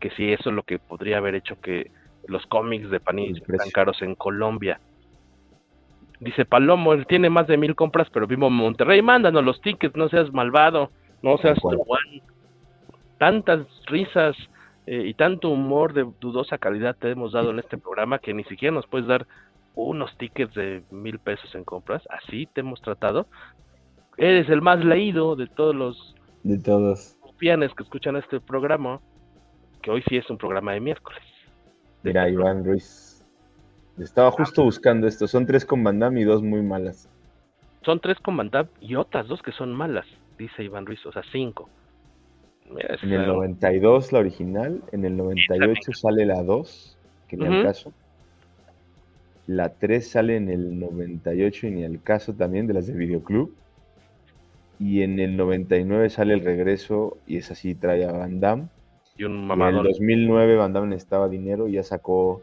que 0.00 0.10
si 0.10 0.32
eso 0.32 0.50
es 0.50 0.56
lo 0.56 0.62
que 0.62 0.78
podría 0.78 1.18
haber 1.18 1.34
hecho 1.34 1.60
que 1.60 1.90
los 2.26 2.44
cómics 2.46 2.90
de 2.90 3.00
Panini 3.00 3.38
están 3.38 3.70
caros 3.70 4.00
en 4.02 4.14
Colombia. 4.14 4.80
Dice 6.20 6.44
Palomo, 6.44 6.92
él 6.92 7.06
tiene 7.06 7.30
más 7.30 7.46
de 7.46 7.56
mil 7.56 7.74
compras, 7.74 8.08
pero 8.12 8.26
vivo 8.26 8.48
en 8.48 8.52
Monterrey. 8.52 9.00
Mándanos 9.00 9.42
los 9.42 9.60
tickets, 9.62 9.96
no 9.96 10.08
seas 10.08 10.32
malvado, 10.32 10.90
no 11.22 11.38
seas 11.38 11.58
truán. 11.58 12.22
Tantas 13.18 13.66
risas 13.86 14.36
eh, 14.86 15.04
y 15.06 15.14
tanto 15.14 15.48
humor 15.48 15.94
de 15.94 16.06
dudosa 16.20 16.58
calidad 16.58 16.96
te 16.98 17.10
hemos 17.10 17.32
dado 17.32 17.50
en 17.50 17.58
este 17.58 17.78
programa 17.78 18.18
que 18.18 18.34
ni 18.34 18.44
siquiera 18.44 18.74
nos 18.74 18.86
puedes 18.86 19.06
dar 19.06 19.26
unos 19.74 20.16
tickets 20.18 20.54
de 20.54 20.82
mil 20.90 21.18
pesos 21.18 21.54
en 21.54 21.64
compras, 21.64 22.02
así 22.10 22.46
te 22.46 22.60
hemos 22.60 22.80
tratado. 22.80 23.26
Eres 24.16 24.48
el 24.48 24.62
más 24.62 24.84
leído 24.84 25.36
de 25.36 25.46
todos 25.46 25.74
los... 25.74 26.14
De 26.42 26.58
todos. 26.58 27.16
rufianes 27.22 27.72
que 27.74 27.82
escuchan 27.82 28.16
este 28.16 28.40
programa, 28.40 29.00
que 29.82 29.90
hoy 29.90 30.02
sí 30.08 30.16
es 30.16 30.28
un 30.30 30.38
programa 30.38 30.72
de 30.72 30.80
miércoles. 30.80 31.22
Mira, 32.02 32.28
Iván 32.28 32.64
Ruiz. 32.64 33.26
Estaba 33.98 34.30
justo 34.30 34.62
buscando 34.64 35.06
esto. 35.06 35.26
Son 35.26 35.46
tres 35.46 35.64
con 35.64 35.84
Van 35.84 35.98
Damme 35.98 36.20
y 36.20 36.24
dos 36.24 36.42
muy 36.42 36.62
malas. 36.62 37.08
Son 37.82 38.00
tres 38.00 38.18
con 38.20 38.36
Van 38.36 38.50
Damme 38.50 38.70
y 38.80 38.94
otras 38.94 39.28
dos 39.28 39.42
que 39.42 39.52
son 39.52 39.74
malas, 39.74 40.06
dice 40.38 40.62
Iván 40.62 40.86
Ruiz. 40.86 41.04
O 41.06 41.12
sea, 41.12 41.22
cinco. 41.30 41.68
Mira, 42.70 42.96
en 43.02 43.12
el 43.12 43.26
92 43.26 44.12
la 44.12 44.18
original, 44.20 44.82
en 44.92 45.04
el 45.04 45.16
98 45.16 45.92
sale 45.92 46.24
la 46.24 46.42
2, 46.42 46.96
que 47.26 47.36
ni 47.36 47.44
uh 47.44 47.48
-huh. 47.48 47.56
al 47.58 47.62
caso. 47.64 47.92
La 49.50 49.70
3 49.70 50.08
sale 50.08 50.36
en 50.36 50.48
el 50.48 50.78
98 50.78 51.66
y 51.66 51.70
ni 51.72 51.84
al 51.84 52.00
caso 52.00 52.34
también 52.34 52.68
de 52.68 52.74
las 52.74 52.86
de 52.86 52.92
Videoclub. 52.92 53.52
Y 54.78 55.02
en 55.02 55.18
el 55.18 55.36
99 55.36 56.08
sale 56.08 56.34
el 56.34 56.44
regreso 56.44 57.18
y 57.26 57.38
es 57.38 57.50
así, 57.50 57.74
trae 57.74 58.04
a 58.04 58.12
Van 58.12 58.38
Damme. 58.38 58.68
Y 59.16 59.24
un 59.24 59.48
mamador. 59.48 59.72
En 59.72 59.78
el 59.80 59.86
2009 59.86 60.54
Van 60.54 60.72
Damme 60.72 60.86
necesitaba 60.86 61.28
dinero 61.28 61.66
y 61.66 61.72
ya 61.72 61.82
sacó 61.82 62.42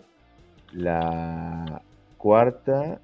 la 0.73 1.81
cuarta, 2.17 2.99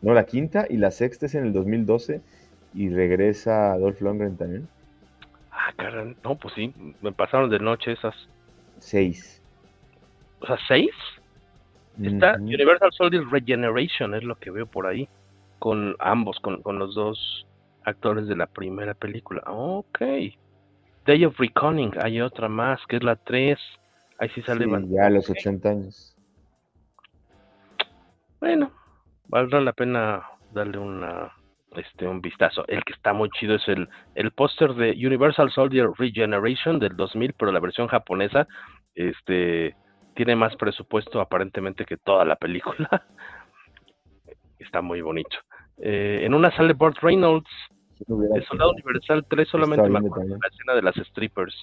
no, 0.00 0.14
la 0.14 0.24
quinta 0.24 0.64
y 0.70 0.78
la 0.78 0.90
sexta 0.90 1.26
es 1.26 1.34
en 1.34 1.44
el 1.44 1.52
2012 1.52 2.22
y 2.72 2.88
regresa 2.88 3.72
Adolf 3.72 4.00
Lundgren 4.00 4.38
también. 4.38 4.68
Ah, 5.52 5.74
caray, 5.76 6.16
no, 6.24 6.38
pues 6.38 6.54
sí, 6.54 6.72
me 7.02 7.12
pasaron 7.12 7.50
de 7.50 7.58
noche 7.58 7.92
esas. 7.92 8.14
Seis. 8.78 9.42
O 10.40 10.46
sea, 10.46 10.56
seis. 10.66 10.92
Está 12.02 12.32
uh 12.32 12.36
-huh. 12.36 12.54
Universal 12.54 12.92
Soldier 12.92 13.24
Regeneration, 13.30 14.14
es 14.14 14.24
lo 14.24 14.36
que 14.36 14.50
veo 14.50 14.66
por 14.66 14.86
ahí, 14.86 15.08
con 15.58 15.96
ambos, 15.98 16.38
con, 16.40 16.62
con 16.62 16.78
los 16.78 16.94
dos 16.94 17.46
actores 17.84 18.26
de 18.28 18.36
la 18.36 18.46
primera 18.46 18.94
película. 18.94 19.42
Ok. 19.46 20.00
Day 21.06 21.24
of 21.24 21.38
Reckoning, 21.38 21.92
hay 22.00 22.20
otra 22.20 22.48
más, 22.48 22.80
que 22.86 22.96
es 22.96 23.02
la 23.02 23.16
3. 23.16 23.58
Ahí 24.18 24.28
sí 24.34 24.42
sale. 24.42 24.64
Sí, 24.64 24.88
ya 24.90 25.06
a 25.06 25.10
los 25.10 25.28
80 25.30 25.68
años. 25.68 26.16
Bueno, 28.40 28.70
valdrá 29.26 29.60
la 29.60 29.72
pena 29.72 30.22
darle 30.52 30.78
una 30.78 31.32
este 31.76 32.06
un 32.06 32.20
vistazo. 32.20 32.64
El 32.68 32.82
que 32.84 32.92
está 32.92 33.12
muy 33.12 33.28
chido 33.30 33.54
es 33.54 33.68
el, 33.68 33.88
el 34.14 34.30
póster 34.32 34.74
de 34.74 34.90
Universal 34.90 35.50
Soldier 35.50 35.88
Regeneration 35.96 36.78
del 36.78 36.96
2000, 36.96 37.34
pero 37.34 37.52
la 37.52 37.60
versión 37.60 37.88
japonesa 37.88 38.46
este 38.94 39.76
tiene 40.18 40.34
más 40.34 40.56
presupuesto 40.56 41.20
aparentemente 41.20 41.84
que 41.84 41.96
toda 41.96 42.24
la 42.24 42.34
película. 42.34 42.88
está 44.58 44.82
muy 44.82 45.00
bonito. 45.00 45.36
Eh, 45.80 46.22
en 46.24 46.34
una 46.34 46.50
sale 46.56 46.72
Burt 46.72 46.98
Reynolds, 46.98 47.48
el 48.34 48.44
Soldado 48.46 48.72
Universal 48.72 49.24
3 49.30 49.48
solamente 49.48 49.88
me 49.88 50.00
acuerdo 50.00 50.34
de 50.34 50.40
la 50.40 50.48
escena 50.48 50.74
de 50.74 50.82
las 50.82 50.96
strippers. 50.96 51.54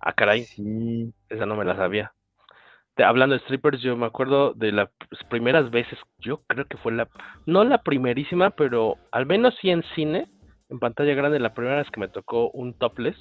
Ah, 0.00 0.14
caray. 0.14 0.44
Sí. 0.44 1.12
Esa 1.28 1.44
no 1.44 1.56
me 1.56 1.66
la 1.66 1.76
sabía. 1.76 2.14
Hablando 2.96 3.34
de 3.34 3.42
strippers, 3.42 3.82
yo 3.82 3.94
me 3.94 4.06
acuerdo 4.06 4.54
de 4.54 4.72
las 4.72 4.88
primeras 5.28 5.70
veces, 5.70 5.98
yo 6.20 6.40
creo 6.46 6.64
que 6.64 6.78
fue 6.78 6.92
la, 6.92 7.06
no 7.44 7.64
la 7.64 7.82
primerísima, 7.82 8.48
pero 8.48 8.96
al 9.12 9.26
menos 9.26 9.54
sí 9.60 9.68
en 9.68 9.82
cine, 9.94 10.30
en 10.70 10.78
pantalla 10.78 11.12
grande, 11.12 11.38
la 11.38 11.52
primera 11.52 11.76
vez 11.76 11.90
que 11.90 12.00
me 12.00 12.08
tocó 12.08 12.50
un 12.50 12.72
topless 12.72 13.16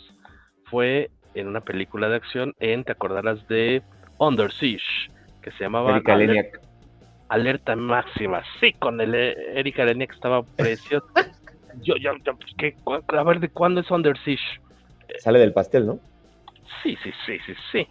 fue 0.69 1.09
en 1.33 1.47
una 1.47 1.61
película 1.61 2.09
de 2.09 2.15
acción 2.15 2.53
en, 2.59 2.83
te 2.83 2.91
acordarás 2.91 3.47
de 3.47 3.81
Under 4.17 4.51
Siege, 4.51 4.83
que 5.41 5.51
se 5.51 5.63
llamaba 5.63 5.91
Erika 5.91 6.13
Alerta, 6.13 6.59
Alerta 7.29 7.75
Máxima. 7.75 8.43
Sí, 8.59 8.73
con 8.73 8.99
el 9.01 9.15
eh, 9.15 9.59
Erika 9.59 9.85
Leniak 9.85 10.13
estaba 10.13 10.43
precioso. 10.43 11.05
yo, 11.81 11.95
yo, 11.97 12.11
yo 12.23 12.35
pues, 12.35 12.51
¿qué, 12.57 12.75
a 13.07 13.23
ver, 13.23 13.39
¿de 13.39 13.49
cuándo 13.49 13.81
es 13.81 13.89
Under 13.91 14.17
Siege? 14.19 14.43
Sale 15.19 15.39
del 15.39 15.53
pastel, 15.53 15.85
¿no? 15.85 15.99
Sí, 16.81 16.97
sí, 17.03 17.11
sí, 17.25 17.37
sí, 17.45 17.53
sí. 17.71 17.87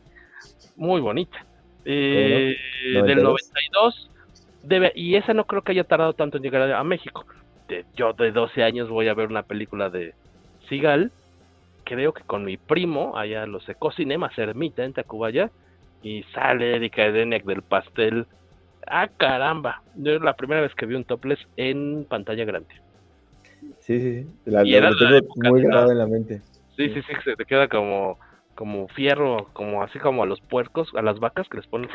Muy 0.77 1.01
bonita. 1.01 1.47
Eh, 1.85 2.57
del 2.93 3.23
92. 3.23 4.11
Debe, 4.63 4.93
y 4.95 5.17
esa 5.17 5.35
no 5.35 5.45
creo 5.45 5.63
que 5.63 5.73
haya 5.73 5.85
tardado 5.85 6.13
tanto 6.13 6.37
en 6.37 6.45
llegar 6.45 6.63
a, 6.71 6.79
a 6.79 6.85
México. 6.85 7.27
De, 7.69 7.85
yo 7.97 8.13
de 8.13 8.31
12 8.31 8.63
años 8.63 8.89
voy 8.89 9.09
a 9.09 9.15
ver 9.15 9.29
una 9.29 9.43
película 9.43 9.91
de 9.91 10.15
Sigal. 10.69 11.11
Creo 11.85 12.13
que 12.13 12.23
con 12.25 12.45
mi 12.45 12.57
primo, 12.57 13.17
allá 13.17 13.47
los 13.47 13.69
Ecocinemas 13.69 14.37
Ermita 14.39 14.85
en 14.85 14.93
Tacubaya. 14.93 15.51
Y 16.03 16.25
sale 16.35 16.77
Erika 16.77 17.05
Edeniak 17.05 17.45
del 17.45 17.63
pastel. 17.63 18.27
Ah, 18.87 19.09
caramba. 19.17 19.83
Yo 19.95 20.19
la 20.19 20.35
primera 20.35 20.61
vez 20.61 20.75
que 20.75 20.87
vi 20.87 20.95
un 20.95 21.05
topless 21.05 21.39
en 21.57 22.05
pantalla 22.09 22.45
grande. 22.45 22.75
Sí, 23.81 24.01
sí, 24.01 24.23
sí. 24.23 24.27
La, 24.45 24.65
la, 24.65 24.91
la 24.91 24.97
tengo 24.97 25.51
muy 25.51 25.63
grabada 25.63 25.93
en 25.93 25.99
la 25.99 26.07
mente. 26.07 26.43
Sí, 26.77 26.89
sí, 26.89 27.03
sí, 27.03 27.13
se 27.25 27.37
te 27.37 27.45
queda 27.45 27.69
como 27.69 28.19
como 28.55 28.89
fierro, 28.89 29.49
como 29.53 29.83
así 29.83 29.99
como 29.99 30.23
a 30.23 30.27
los 30.27 30.41
puercos, 30.41 30.89
a 30.95 31.03
las 31.03 31.19
vacas 31.19 31.49
que 31.49 31.57
les 31.59 31.67
ponen, 31.67 31.89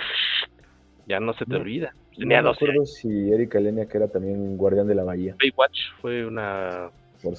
ya 1.05 1.19
no 1.19 1.34
se 1.34 1.45
te 1.45 1.53
no, 1.53 1.59
olvida. 1.59 1.93
Tenía 2.18 2.41
no 2.41 2.49
me 2.49 2.55
acuerdo 2.55 2.85
si 2.85 3.31
Erika 3.31 3.59
Lenia, 3.59 3.88
que 3.88 3.97
era 3.97 4.07
también 4.07 4.57
guardián 4.57 4.88
de 4.88 4.95
la 4.95 5.03
bahía. 5.03 5.35
Baywatch 5.39 5.80
fue 6.01 6.26
una 6.26 6.89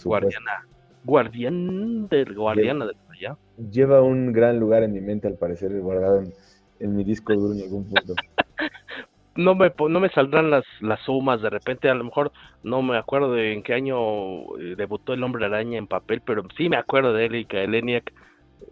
guardiana, 0.04 0.66
guardián 1.04 2.08
del 2.08 2.34
guardiana 2.34 2.86
de 2.86 2.92
bahía. 3.08 3.36
Lleva 3.70 4.02
un 4.02 4.32
gran 4.32 4.58
lugar 4.58 4.82
en 4.82 4.92
mi 4.92 5.00
mente, 5.00 5.26
al 5.26 5.34
parecer, 5.34 5.78
guardado 5.80 6.20
en, 6.20 6.32
en 6.80 6.96
mi 6.96 7.04
disco 7.04 7.34
duro 7.34 7.54
en 7.54 7.62
algún 7.62 7.88
punto. 7.88 8.14
no 9.36 9.54
me 9.54 9.72
no 9.78 10.00
me 10.00 10.08
saldrán 10.10 10.50
las 10.50 10.64
las 10.80 11.00
sumas 11.02 11.40
de 11.40 11.48
repente 11.48 11.88
a 11.88 11.94
lo 11.94 12.02
mejor 12.02 12.32
no 12.64 12.82
me 12.82 12.96
acuerdo 12.96 13.32
de 13.34 13.52
en 13.52 13.62
qué 13.62 13.72
año 13.72 14.56
eh, 14.58 14.74
debutó 14.76 15.12
el 15.12 15.22
hombre 15.22 15.44
araña 15.46 15.78
en 15.78 15.86
papel 15.86 16.20
pero 16.26 16.42
sí 16.56 16.68
me 16.68 16.76
acuerdo 16.76 17.12
de 17.12 17.26
Erika 17.26 17.58
Eleniak 17.58 18.12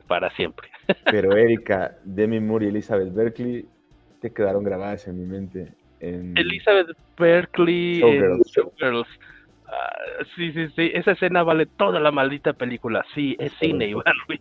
para 0.06 0.30
siempre. 0.36 0.68
Pero 1.10 1.36
Erika, 1.36 1.96
Demi 2.04 2.40
Moore 2.40 2.66
y 2.66 2.68
Elizabeth 2.68 3.12
Berkley 3.12 3.66
te 4.20 4.30
quedaron 4.32 4.64
grabadas 4.64 5.06
en 5.08 5.18
mi 5.20 5.26
mente. 5.26 5.72
En 6.00 6.36
Elizabeth 6.36 6.96
Berkley 7.18 7.98
Showgirls. 8.00 8.52
Showgirls. 8.52 9.08
Uh, 9.66 10.24
sí, 10.36 10.52
sí, 10.52 10.68
sí, 10.76 10.90
esa 10.94 11.12
escena 11.12 11.42
vale 11.42 11.66
toda 11.66 11.98
la 11.98 12.12
maldita 12.12 12.52
película. 12.52 13.04
Sí, 13.14 13.36
es 13.38 13.52
cine, 13.58 13.88
Iván 13.88 14.14
Ruiz. 14.28 14.40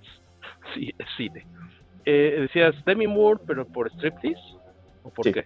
Sí, 0.74 0.94
es 0.98 1.08
cine. 1.18 1.48
Eh, 2.06 2.38
decías 2.42 2.76
Demi 2.86 3.08
Moore, 3.08 3.42
pero 3.48 3.66
por 3.66 3.90
striptease. 3.92 4.40
¿O 5.02 5.10
por 5.10 5.26
sí. 5.26 5.34
qué? 5.34 5.46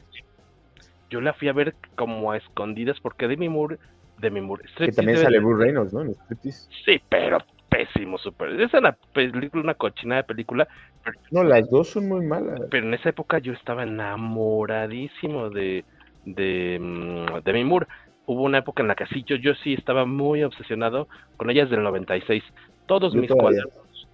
Yo 1.10 1.22
la 1.22 1.34
fui 1.34 1.48
a 1.48 1.54
ver 1.54 1.76
como 1.96 2.32
a 2.32 2.38
escondidas 2.38 3.00
porque 3.00 3.28
Demi 3.28 3.48
Moore, 3.48 3.78
Demi 4.18 4.42
Moore, 4.42 4.64
que 4.78 4.92
también 4.92 5.18
sale 5.18 5.40
Bruce 5.40 5.64
Reynolds, 5.64 5.94
¿no? 5.94 6.02
En 6.02 6.14
striptease. 6.14 6.70
Sí, 6.86 7.02
pero 7.08 7.40
pésimo, 7.70 8.18
super. 8.18 8.60
Es 8.60 8.74
una 8.74 8.98
película, 9.14 9.64
una 9.64 9.74
cochina 9.76 10.18
de 10.18 10.24
película. 10.26 10.68
Pero, 11.04 11.18
no, 11.32 11.44
las 11.44 11.70
dos 11.70 11.90
son 11.90 12.10
muy 12.10 12.26
malas. 12.26 12.62
Pero 12.70 12.88
en 12.88 12.94
esa 12.94 13.10
época 13.10 13.40
yo 13.40 13.54
estaba 13.54 13.84
enamoradísimo 13.84 15.50
de, 15.50 15.86
de, 16.26 16.78
mm, 16.80 17.44
de, 17.44 17.54
de 17.54 17.64
Moore. 17.64 17.88
Hubo 18.30 18.44
una 18.44 18.60
época 18.60 18.84
en 18.84 18.88
la 18.90 18.94
que 18.94 19.08
sí, 19.08 19.24
yo, 19.26 19.38
yo 19.38 19.56
sí 19.56 19.74
estaba 19.74 20.06
muy 20.06 20.44
obsesionado 20.44 21.08
con 21.36 21.50
ellas 21.50 21.68
del 21.72 21.82
96. 21.82 22.44
Todos 22.86 23.12
yo 23.12 23.22
mis 23.22 23.28
todavía. 23.28 23.64
cuadernos, 23.64 24.08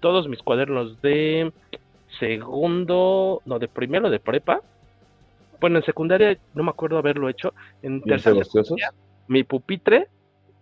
todos 0.00 0.28
mis 0.28 0.42
cuadernos 0.42 1.00
de 1.02 1.52
segundo, 2.18 3.40
no, 3.44 3.60
de 3.60 3.68
primero 3.68 4.10
de 4.10 4.18
prepa. 4.18 4.60
Bueno, 5.60 5.78
en 5.78 5.84
secundaria 5.84 6.36
no 6.52 6.64
me 6.64 6.70
acuerdo 6.70 6.98
haberlo 6.98 7.28
hecho. 7.28 7.54
En 7.80 8.02
tercera 8.02 8.40
mi 9.28 9.44
pupitre 9.44 10.08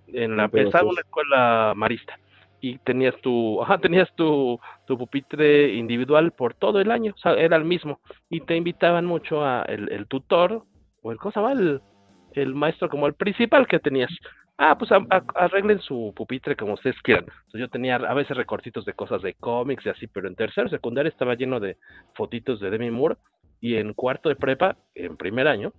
en 0.09 0.37
la 0.37 0.49
pensaba 0.49 0.91
una 0.91 1.01
escuela 1.01 1.73
marista 1.75 2.19
y 2.61 2.77
tenías 2.77 3.19
tu, 3.23 3.63
ajá, 3.63 3.79
tenías 3.79 4.15
tu, 4.17 4.61
tu 4.87 4.99
pupitre 4.99 5.73
individual 5.73 6.33
por 6.33 6.53
todo 6.53 6.79
el 6.79 6.91
año, 6.91 7.15
o 7.17 7.19
sea, 7.19 7.33
era 7.33 7.57
el 7.57 7.65
mismo, 7.65 8.01
y 8.29 8.43
te 8.43 8.55
invitaban 8.55 9.07
mucho 9.07 9.43
a 9.43 9.63
el, 9.63 9.91
el 9.93 10.07
tutor, 10.09 10.65
o 11.01 11.11
el 11.11 11.17
cosa 11.17 11.41
va, 11.41 11.53
el, 11.53 11.81
el, 12.39 12.55
maestro 12.55 12.89
como 12.89 13.07
el 13.07 13.15
principal 13.15 13.67
que 13.67 13.79
tenías. 13.79 14.11
Ah, 14.57 14.77
pues 14.77 14.91
a, 14.91 14.99
arreglen 15.37 15.81
su 15.81 16.13
pupitre 16.17 16.57
como 16.57 16.75
ustedes 16.75 17.01
quieran. 17.03 17.25
Entonces 17.27 17.61
yo 17.61 17.69
tenía 17.69 17.97
a 17.97 18.15
veces 18.15 18.37
recortitos 18.37 18.85
de 18.85 18.93
cosas 18.93 19.23
de 19.23 19.35
cómics 19.35 19.87
y 19.87 19.89
así, 19.89 20.07
pero 20.09 20.27
en 20.27 20.35
tercero, 20.35 20.69
secundaria 20.69 21.11
estaba 21.11 21.35
lleno 21.35 21.61
de 21.61 21.77
fotitos 22.15 22.59
de 22.61 22.71
Demi 22.71 22.91
Moore, 22.91 23.17
y 23.61 23.77
en 23.77 23.93
cuarto 23.95 24.29
de 24.29 24.37
prepa, 24.37 24.77
en 24.95 25.17
primer 25.17 25.49
año, 25.49 25.73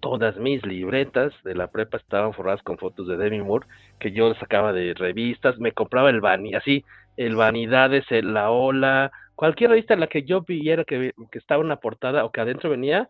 todas 0.00 0.36
mis 0.36 0.64
libretas 0.66 1.32
de 1.44 1.54
la 1.54 1.70
prepa 1.70 1.96
estaban 1.96 2.34
forradas 2.34 2.62
con 2.62 2.78
fotos 2.78 3.08
de 3.08 3.16
Demi 3.16 3.40
Moore 3.40 3.66
que 3.98 4.12
yo 4.12 4.34
sacaba 4.34 4.72
de 4.72 4.94
revistas, 4.94 5.58
me 5.58 5.72
compraba 5.72 6.10
el 6.10 6.20
Vani, 6.20 6.54
así, 6.54 6.84
el 7.16 7.36
Vanidades, 7.36 8.04
el 8.10 8.34
La 8.34 8.50
Ola, 8.50 9.12
cualquier 9.34 9.70
revista 9.70 9.94
en 9.94 10.00
la 10.00 10.06
que 10.06 10.22
yo 10.24 10.42
viera 10.42 10.84
que, 10.84 11.12
que 11.30 11.38
estaba 11.38 11.62
una 11.62 11.76
portada 11.76 12.24
o 12.24 12.32
que 12.32 12.40
adentro 12.40 12.70
venía, 12.70 13.08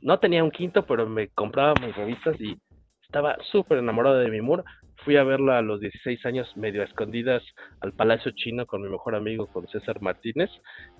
no 0.00 0.18
tenía 0.18 0.42
un 0.42 0.50
quinto, 0.50 0.84
pero 0.84 1.08
me 1.08 1.28
compraba 1.28 1.74
mis 1.80 1.94
revistas 1.94 2.40
y 2.40 2.56
estaba 3.02 3.36
súper 3.50 3.78
enamorado 3.78 4.18
de 4.18 4.42
Moore. 4.42 4.64
Fui 5.04 5.16
a 5.16 5.24
verla 5.24 5.58
a 5.58 5.62
los 5.62 5.80
16 5.80 6.24
años, 6.26 6.56
medio 6.56 6.80
a 6.80 6.84
escondidas, 6.84 7.42
al 7.80 7.92
Palacio 7.92 8.30
Chino 8.32 8.66
con 8.66 8.82
mi 8.82 8.88
mejor 8.88 9.14
amigo, 9.14 9.46
con 9.48 9.66
César 9.68 10.00
Martínez. 10.00 10.50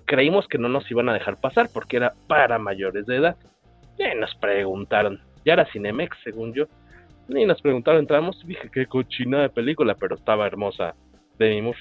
Creímos 0.05 0.47
que 0.47 0.57
no 0.57 0.67
nos 0.67 0.89
iban 0.91 1.09
a 1.09 1.13
dejar 1.13 1.39
pasar 1.39 1.69
porque 1.73 1.97
era 1.97 2.13
para 2.27 2.59
mayores 2.59 3.05
de 3.05 3.15
edad. 3.15 3.37
Y 3.97 4.19
nos 4.19 4.35
preguntaron, 4.35 5.21
ya 5.45 5.53
era 5.53 5.65
Cinemex, 5.71 6.17
según 6.23 6.53
yo, 6.53 6.65
Ni 7.29 7.45
nos 7.45 7.61
preguntaron, 7.61 8.01
entramos 8.01 8.39
y 8.43 8.47
dije, 8.47 8.69
qué 8.71 8.85
cochina 8.85 9.41
de 9.41 9.49
película, 9.49 9.95
pero 9.95 10.15
estaba 10.15 10.45
hermosa 10.45 10.93
Demi 11.39 11.61
Moore. 11.61 11.79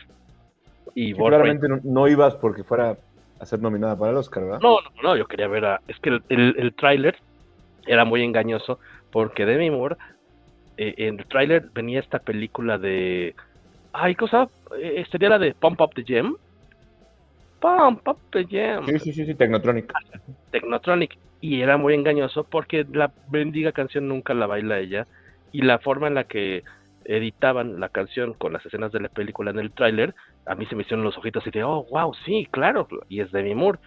Y 0.94 1.14
claramente 1.14 1.68
no, 1.68 1.80
no, 1.82 2.08
ibas 2.08 2.36
porque 2.36 2.64
fuera 2.64 2.96
a 3.42 3.46
ser 3.46 3.60
nominada 3.60 3.98
para 3.98 4.12
el 4.12 4.16
Oscar, 4.16 4.44
¿verdad? 4.44 4.60
No, 4.62 4.76
no, 4.80 5.02
no, 5.02 5.16
yo 5.16 5.26
quería 5.26 5.48
ver 5.48 5.64
a... 5.64 5.80
Es 5.88 5.98
que 5.98 6.10
el, 6.10 6.22
el, 6.28 6.54
el 6.58 6.74
tráiler 6.74 7.16
era 7.86 8.04
muy 8.04 8.22
engañoso 8.22 8.78
porque 9.10 9.44
Demi 9.44 9.68
Moore, 9.68 9.96
eh, 10.76 10.94
en 10.96 11.18
el 11.18 11.26
tráiler 11.26 11.68
venía 11.74 11.98
esta 11.98 12.20
película 12.20 12.78
de... 12.78 13.34
Ay, 13.92 14.14
cosa, 14.14 14.48
eh, 14.78 15.04
sería 15.10 15.28
la 15.28 15.40
de 15.40 15.54
Pump 15.54 15.80
Up 15.80 15.92
the 15.94 16.04
Gem. 16.04 16.36
Pump 17.60 18.06
Up 18.06 18.18
the 18.30 18.46
Gem. 18.46 18.86
Sí, 18.86 18.98
sí, 19.00 19.12
sí, 19.12 19.26
sí, 19.26 19.34
Technotronic. 19.34 19.92
Technotronic. 20.52 21.18
Y 21.40 21.62
era 21.62 21.76
muy 21.76 21.94
engañoso 21.94 22.44
porque 22.44 22.86
la 22.92 23.10
bendiga 23.28 23.72
canción 23.72 24.06
nunca 24.06 24.34
la 24.34 24.46
baila 24.46 24.78
ella. 24.78 25.08
Y 25.50 25.62
la 25.62 25.80
forma 25.80 26.06
en 26.06 26.14
la 26.14 26.24
que 26.24 26.62
editaban 27.04 27.80
la 27.80 27.88
canción 27.88 28.34
con 28.34 28.52
las 28.52 28.64
escenas 28.64 28.92
de 28.92 29.00
la 29.00 29.08
película 29.08 29.50
en 29.50 29.58
el 29.58 29.72
tráiler, 29.72 30.14
a 30.46 30.54
mí 30.54 30.66
se 30.66 30.74
me 30.74 30.82
hicieron 30.82 31.04
los 31.04 31.16
ojitos 31.16 31.46
y 31.46 31.50
de, 31.50 31.64
oh, 31.64 31.86
wow, 31.90 32.12
sí, 32.24 32.48
claro, 32.50 32.88
y 33.08 33.20
es 33.20 33.30
Demi 33.32 33.54
Moore. 33.54 33.78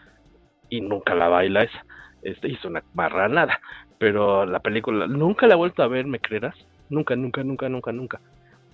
Y 0.70 0.82
nunca 0.82 1.14
la 1.14 1.28
baila 1.28 1.64
esa. 1.64 1.86
Este, 2.22 2.50
hizo 2.50 2.68
una 2.68 2.84
marranada. 2.94 3.60
Pero 3.98 4.46
la 4.46 4.60
película, 4.60 5.08
nunca 5.08 5.48
la 5.48 5.54
he 5.54 5.58
vuelto 5.58 5.84
a 5.84 5.88
ver, 5.88 6.06
¿me 6.06 6.20
creerás? 6.20 6.56
Nunca, 6.90 7.16
nunca, 7.16 7.44
nunca, 7.44 7.70
nunca, 7.70 7.92
nunca. 7.92 8.22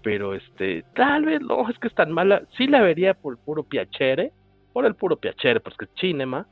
Pero 0.04 0.34
este, 0.34 0.84
tal 0.96 1.26
vez 1.26 1.42
no, 1.42 1.70
es 1.70 1.78
que 1.80 1.88
es 1.88 1.94
tan 1.94 2.12
mala. 2.12 2.44
Sí 2.58 2.68
la 2.68 2.82
vería 2.82 3.14
por 3.14 3.38
puro 3.38 3.64
piacere, 3.64 4.32
por 4.74 4.86
el 4.86 4.96
puro 4.96 5.18
piacere, 5.18 5.60
porque 5.60 5.86
es 5.86 5.92
cinema. 6.00 6.48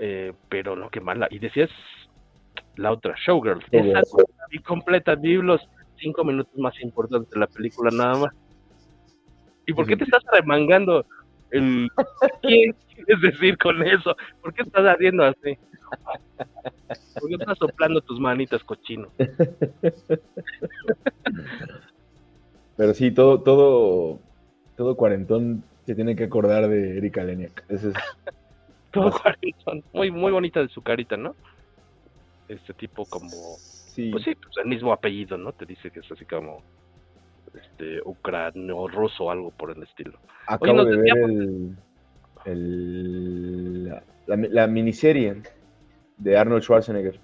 Eh, 0.00 0.32
pero 0.48 0.76
no, 0.76 0.90
qué 0.90 1.00
mala. 1.00 1.26
Y 1.30 1.38
decías 1.38 1.70
la 2.76 2.92
otra, 2.92 3.14
Showgirl. 3.26 3.64
Esa 3.70 4.02
y 4.50 4.60
completa, 4.60 5.14
vi 5.16 5.34
los 5.36 5.60
cinco 5.96 6.24
minutos 6.24 6.56
más 6.56 6.78
importantes 6.80 7.30
de 7.30 7.40
la 7.40 7.46
película 7.46 7.90
nada 7.90 8.18
más. 8.18 8.34
¿Y 9.68 9.74
por 9.74 9.86
qué 9.86 9.96
te 9.98 10.04
estás 10.04 10.24
remangando 10.32 11.04
el 11.50 11.90
¿Quién 12.42 12.74
quieres 12.94 13.20
decir 13.20 13.58
con 13.58 13.82
eso? 13.86 14.16
¿Por 14.40 14.54
qué 14.54 14.62
estás 14.62 14.82
haciendo 14.86 15.24
así? 15.24 15.58
¿Por 17.20 17.28
qué 17.28 17.34
estás 17.34 17.58
soplando 17.58 18.00
tus 18.00 18.18
manitas, 18.18 18.64
cochino? 18.64 19.10
Pero 22.78 22.94
sí, 22.94 23.10
todo, 23.10 23.42
todo, 23.42 24.20
todo 24.74 24.96
cuarentón 24.96 25.62
se 25.84 25.94
tiene 25.94 26.16
que 26.16 26.24
acordar 26.24 26.66
de 26.66 26.96
Erika 26.96 27.22
Leniak. 27.22 27.62
Ese 27.68 27.90
es... 27.90 27.94
todo 28.90 29.10
cuarentón. 29.10 29.84
Muy, 29.92 30.10
muy 30.10 30.32
bonita 30.32 30.62
de 30.62 30.68
su 30.68 30.80
carita, 30.80 31.18
¿no? 31.18 31.36
Este 32.48 32.72
tipo 32.72 33.04
como... 33.04 33.28
Sí. 33.58 34.10
Pues 34.12 34.24
sí, 34.24 34.34
pues 34.34 34.56
el 34.56 34.70
mismo 34.70 34.94
apellido, 34.94 35.36
¿no? 35.36 35.52
Te 35.52 35.66
dice 35.66 35.90
que 35.90 36.00
es 36.00 36.10
así 36.10 36.24
como 36.24 36.62
este, 37.54 38.00
ucranio, 38.04 38.88
ruso 38.88 39.24
o 39.24 39.30
algo 39.30 39.50
por 39.50 39.70
el 39.70 39.82
estilo. 39.82 40.18
Acabo 40.46 40.84
de 40.84 40.96
ver 40.96 41.18
el, 41.18 41.76
el, 42.44 43.84
la, 43.84 44.02
la, 44.26 44.66
miniserie 44.66 45.42
de 46.18 46.36
Arnold 46.36 46.62
Schwarzenegger. 46.62 47.20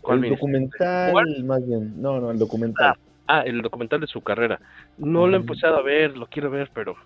¿Cuál 0.00 0.24
el 0.24 0.30
documental, 0.30 1.44
más 1.44 1.66
bien. 1.66 2.00
No, 2.00 2.20
no, 2.20 2.30
el 2.30 2.38
documental. 2.38 2.86
Ah, 2.86 2.96
ah 3.26 3.40
el 3.42 3.60
documental 3.60 4.00
de 4.00 4.06
su 4.06 4.20
carrera. 4.20 4.60
No 4.98 5.26
lo 5.26 5.36
he 5.36 5.40
empezado 5.40 5.76
a 5.76 5.82
ver, 5.82 6.16
lo 6.16 6.26
quiero 6.26 6.50
ver, 6.50 6.70
pero. 6.72 6.96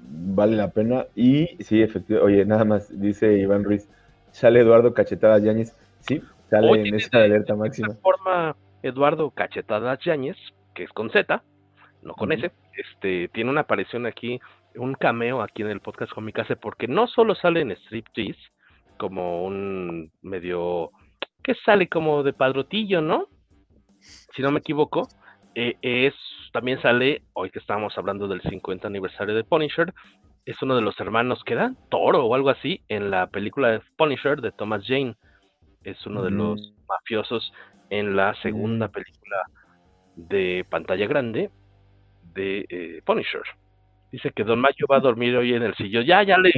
Vale 0.00 0.56
la 0.56 0.70
pena. 0.70 1.06
Y 1.14 1.56
sí, 1.60 1.80
efectivamente. 1.80 2.34
Oye, 2.34 2.44
nada 2.44 2.64
más, 2.64 3.00
dice 3.00 3.38
Iván 3.38 3.64
Ruiz. 3.64 3.88
Sale 4.32 4.60
Eduardo 4.60 4.92
Cachetadas 4.92 5.42
Yáñez. 5.42 5.74
Sí, 6.00 6.20
sale 6.50 6.88
en 6.88 6.94
esa 6.94 7.18
alerta 7.18 7.54
máxima. 7.54 7.94
forma 8.02 8.54
Eduardo 8.82 9.30
Cachetadas 9.30 9.98
Yáñez, 10.04 10.36
que 10.74 10.84
es 10.84 10.90
con 10.90 11.10
Z, 11.10 11.42
no 12.02 12.14
con 12.14 12.32
S. 12.32 12.50
Este, 12.76 13.28
tiene 13.28 13.50
una 13.50 13.62
aparición 13.62 14.06
aquí, 14.06 14.40
un 14.74 14.94
cameo 14.94 15.42
aquí 15.42 15.62
en 15.62 15.68
el 15.68 15.80
podcast 15.80 16.12
Comicase, 16.12 16.56
porque 16.56 16.88
no 16.88 17.06
solo 17.06 17.34
sale 17.34 17.60
en 17.60 17.70
Striptease, 17.70 18.40
como 18.96 19.44
un 19.44 20.10
medio 20.22 20.90
que 21.42 21.54
sale 21.54 21.88
como 21.88 22.22
de 22.22 22.32
padrotillo, 22.32 23.00
¿no? 23.00 23.28
Si 24.34 24.42
no 24.42 24.50
me 24.50 24.60
equivoco, 24.60 25.08
eh, 25.54 25.76
es 25.82 26.14
también 26.52 26.80
sale, 26.80 27.22
hoy 27.32 27.50
que 27.50 27.58
estamos 27.58 27.96
hablando 27.98 28.28
del 28.28 28.40
50 28.42 28.86
aniversario 28.86 29.34
de 29.34 29.44
Punisher, 29.44 29.92
es 30.46 30.60
uno 30.62 30.76
de 30.76 30.82
los 30.82 30.98
hermanos 31.00 31.42
que 31.44 31.54
da 31.54 31.72
Toro 31.90 32.24
o 32.24 32.34
algo 32.34 32.50
así 32.50 32.82
en 32.88 33.10
la 33.10 33.28
película 33.28 33.70
de 33.70 33.80
Punisher 33.96 34.40
de 34.40 34.52
Thomas 34.52 34.84
Jane. 34.86 35.16
Es 35.84 36.04
uno 36.06 36.22
de 36.22 36.30
los 36.30 36.60
mm. 36.60 36.86
mafiosos 36.86 37.52
en 37.90 38.14
la 38.14 38.34
segunda 38.42 38.88
mm. 38.88 38.90
película 38.90 39.36
de 40.16 40.64
pantalla 40.68 41.06
grande 41.06 41.50
de 42.34 42.66
eh, 42.68 43.02
Punisher. 43.04 43.42
Dice 44.12 44.30
que 44.30 44.44
Don 44.44 44.60
Mayo 44.60 44.86
va 44.90 44.98
a 44.98 45.00
dormir 45.00 45.36
hoy 45.36 45.54
en 45.54 45.62
el 45.62 45.74
sillón. 45.74 46.04
Ya, 46.04 46.22
ya 46.22 46.38
le, 46.38 46.52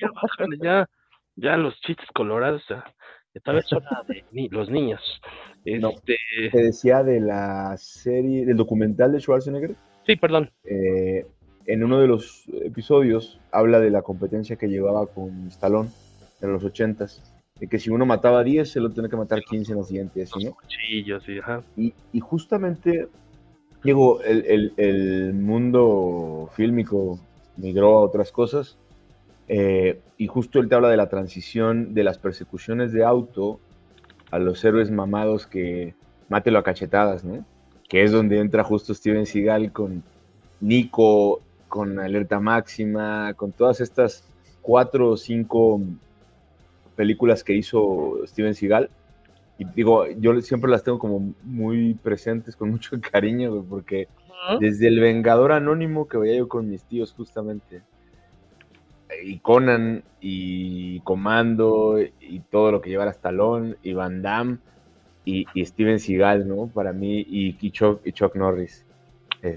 ya, 0.00 0.08
ya, 0.62 0.88
ya 1.36 1.56
los 1.56 1.80
chistes 1.80 2.08
colorados, 2.14 2.62
ya, 2.68 2.84
tal 3.42 3.56
vez 3.56 3.66
son 3.66 3.82
de 4.08 4.48
los 4.50 4.70
niños. 4.70 5.00
Este... 5.64 6.16
te 6.52 6.62
decía 6.62 7.02
de 7.02 7.20
la 7.20 7.76
serie, 7.78 8.44
del 8.46 8.56
documental 8.56 9.12
de 9.12 9.20
Schwarzenegger. 9.20 9.74
Sí, 10.06 10.16
perdón. 10.16 10.50
Eh, 10.64 11.26
en 11.66 11.82
uno 11.82 11.98
de 11.98 12.06
los 12.06 12.44
episodios 12.62 13.40
habla 13.50 13.80
de 13.80 13.90
la 13.90 14.02
competencia 14.02 14.56
que 14.56 14.68
llevaba 14.68 15.06
con 15.06 15.48
Stallone 15.48 15.88
en 16.42 16.52
los 16.52 16.62
ochentas. 16.62 17.33
De 17.58 17.68
que 17.68 17.78
si 17.78 17.90
uno 17.90 18.04
mataba 18.04 18.42
10, 18.42 18.68
se 18.68 18.80
lo 18.80 18.90
tenía 18.90 19.08
que 19.08 19.16
matar 19.16 19.42
15 19.42 19.72
en 19.72 19.78
la 19.78 19.84
siguiente, 19.84 20.22
así, 20.22 20.44
¿no? 20.44 20.56
sí, 21.20 21.38
ajá. 21.38 21.62
Y, 21.76 21.94
y 22.12 22.20
justamente, 22.20 23.08
digo, 23.82 24.20
el, 24.22 24.44
el, 24.46 24.72
el 24.76 25.34
mundo 25.34 26.50
fílmico 26.54 27.20
migró 27.56 27.98
a 27.98 28.00
otras 28.00 28.32
cosas 28.32 28.76
eh, 29.48 30.00
y 30.16 30.26
justo 30.26 30.58
él 30.58 30.68
te 30.68 30.74
habla 30.74 30.88
de 30.88 30.96
la 30.96 31.08
transición 31.08 31.94
de 31.94 32.04
las 32.04 32.18
persecuciones 32.18 32.92
de 32.92 33.04
auto 33.04 33.60
a 34.30 34.38
los 34.38 34.64
héroes 34.64 34.90
mamados 34.90 35.46
que 35.46 35.94
mátelo 36.28 36.58
a 36.58 36.64
cachetadas, 36.64 37.24
¿no? 37.24 37.44
Que 37.88 38.02
es 38.02 38.12
donde 38.12 38.38
entra 38.38 38.64
justo 38.64 38.94
Steven 38.94 39.26
Seagal 39.26 39.70
con 39.72 40.02
Nico, 40.60 41.42
con 41.68 41.98
Alerta 41.98 42.40
Máxima, 42.40 43.34
con 43.34 43.52
todas 43.52 43.80
estas 43.80 44.24
cuatro 44.62 45.10
o 45.10 45.16
cinco 45.16 45.80
películas 46.96 47.44
que 47.44 47.54
hizo 47.54 48.20
Steven 48.26 48.54
Seagal. 48.54 48.90
Y 49.58 49.64
digo, 49.66 50.06
yo 50.18 50.40
siempre 50.40 50.70
las 50.70 50.82
tengo 50.82 50.98
como 50.98 51.34
muy 51.42 51.94
presentes, 51.94 52.56
con 52.56 52.70
mucho 52.70 52.96
cariño, 53.12 53.64
porque 53.68 54.08
desde 54.60 54.88
el 54.88 55.00
Vengador 55.00 55.52
Anónimo 55.52 56.08
que 56.08 56.18
veía 56.18 56.36
yo 56.36 56.48
con 56.48 56.68
mis 56.68 56.84
tíos 56.84 57.12
justamente, 57.12 57.82
y 59.22 59.38
Conan 59.38 60.02
y 60.20 61.00
Comando 61.00 61.98
y 62.20 62.40
todo 62.40 62.72
lo 62.72 62.80
que 62.80 62.90
lleva 62.90 63.04
hasta 63.04 63.28
Stallone 63.28 63.76
y 63.82 63.92
Van 63.92 64.22
Damme 64.22 64.58
y, 65.24 65.46
Steven 65.64 65.98
Seagal, 65.98 66.46
¿no? 66.46 66.68
Para 66.68 66.92
mí 66.92 67.20
y, 67.20 67.56
y, 67.60 67.70
Chuck, 67.70 68.00
y 68.04 68.12
Chuck, 68.12 68.34
Norris. 68.36 68.84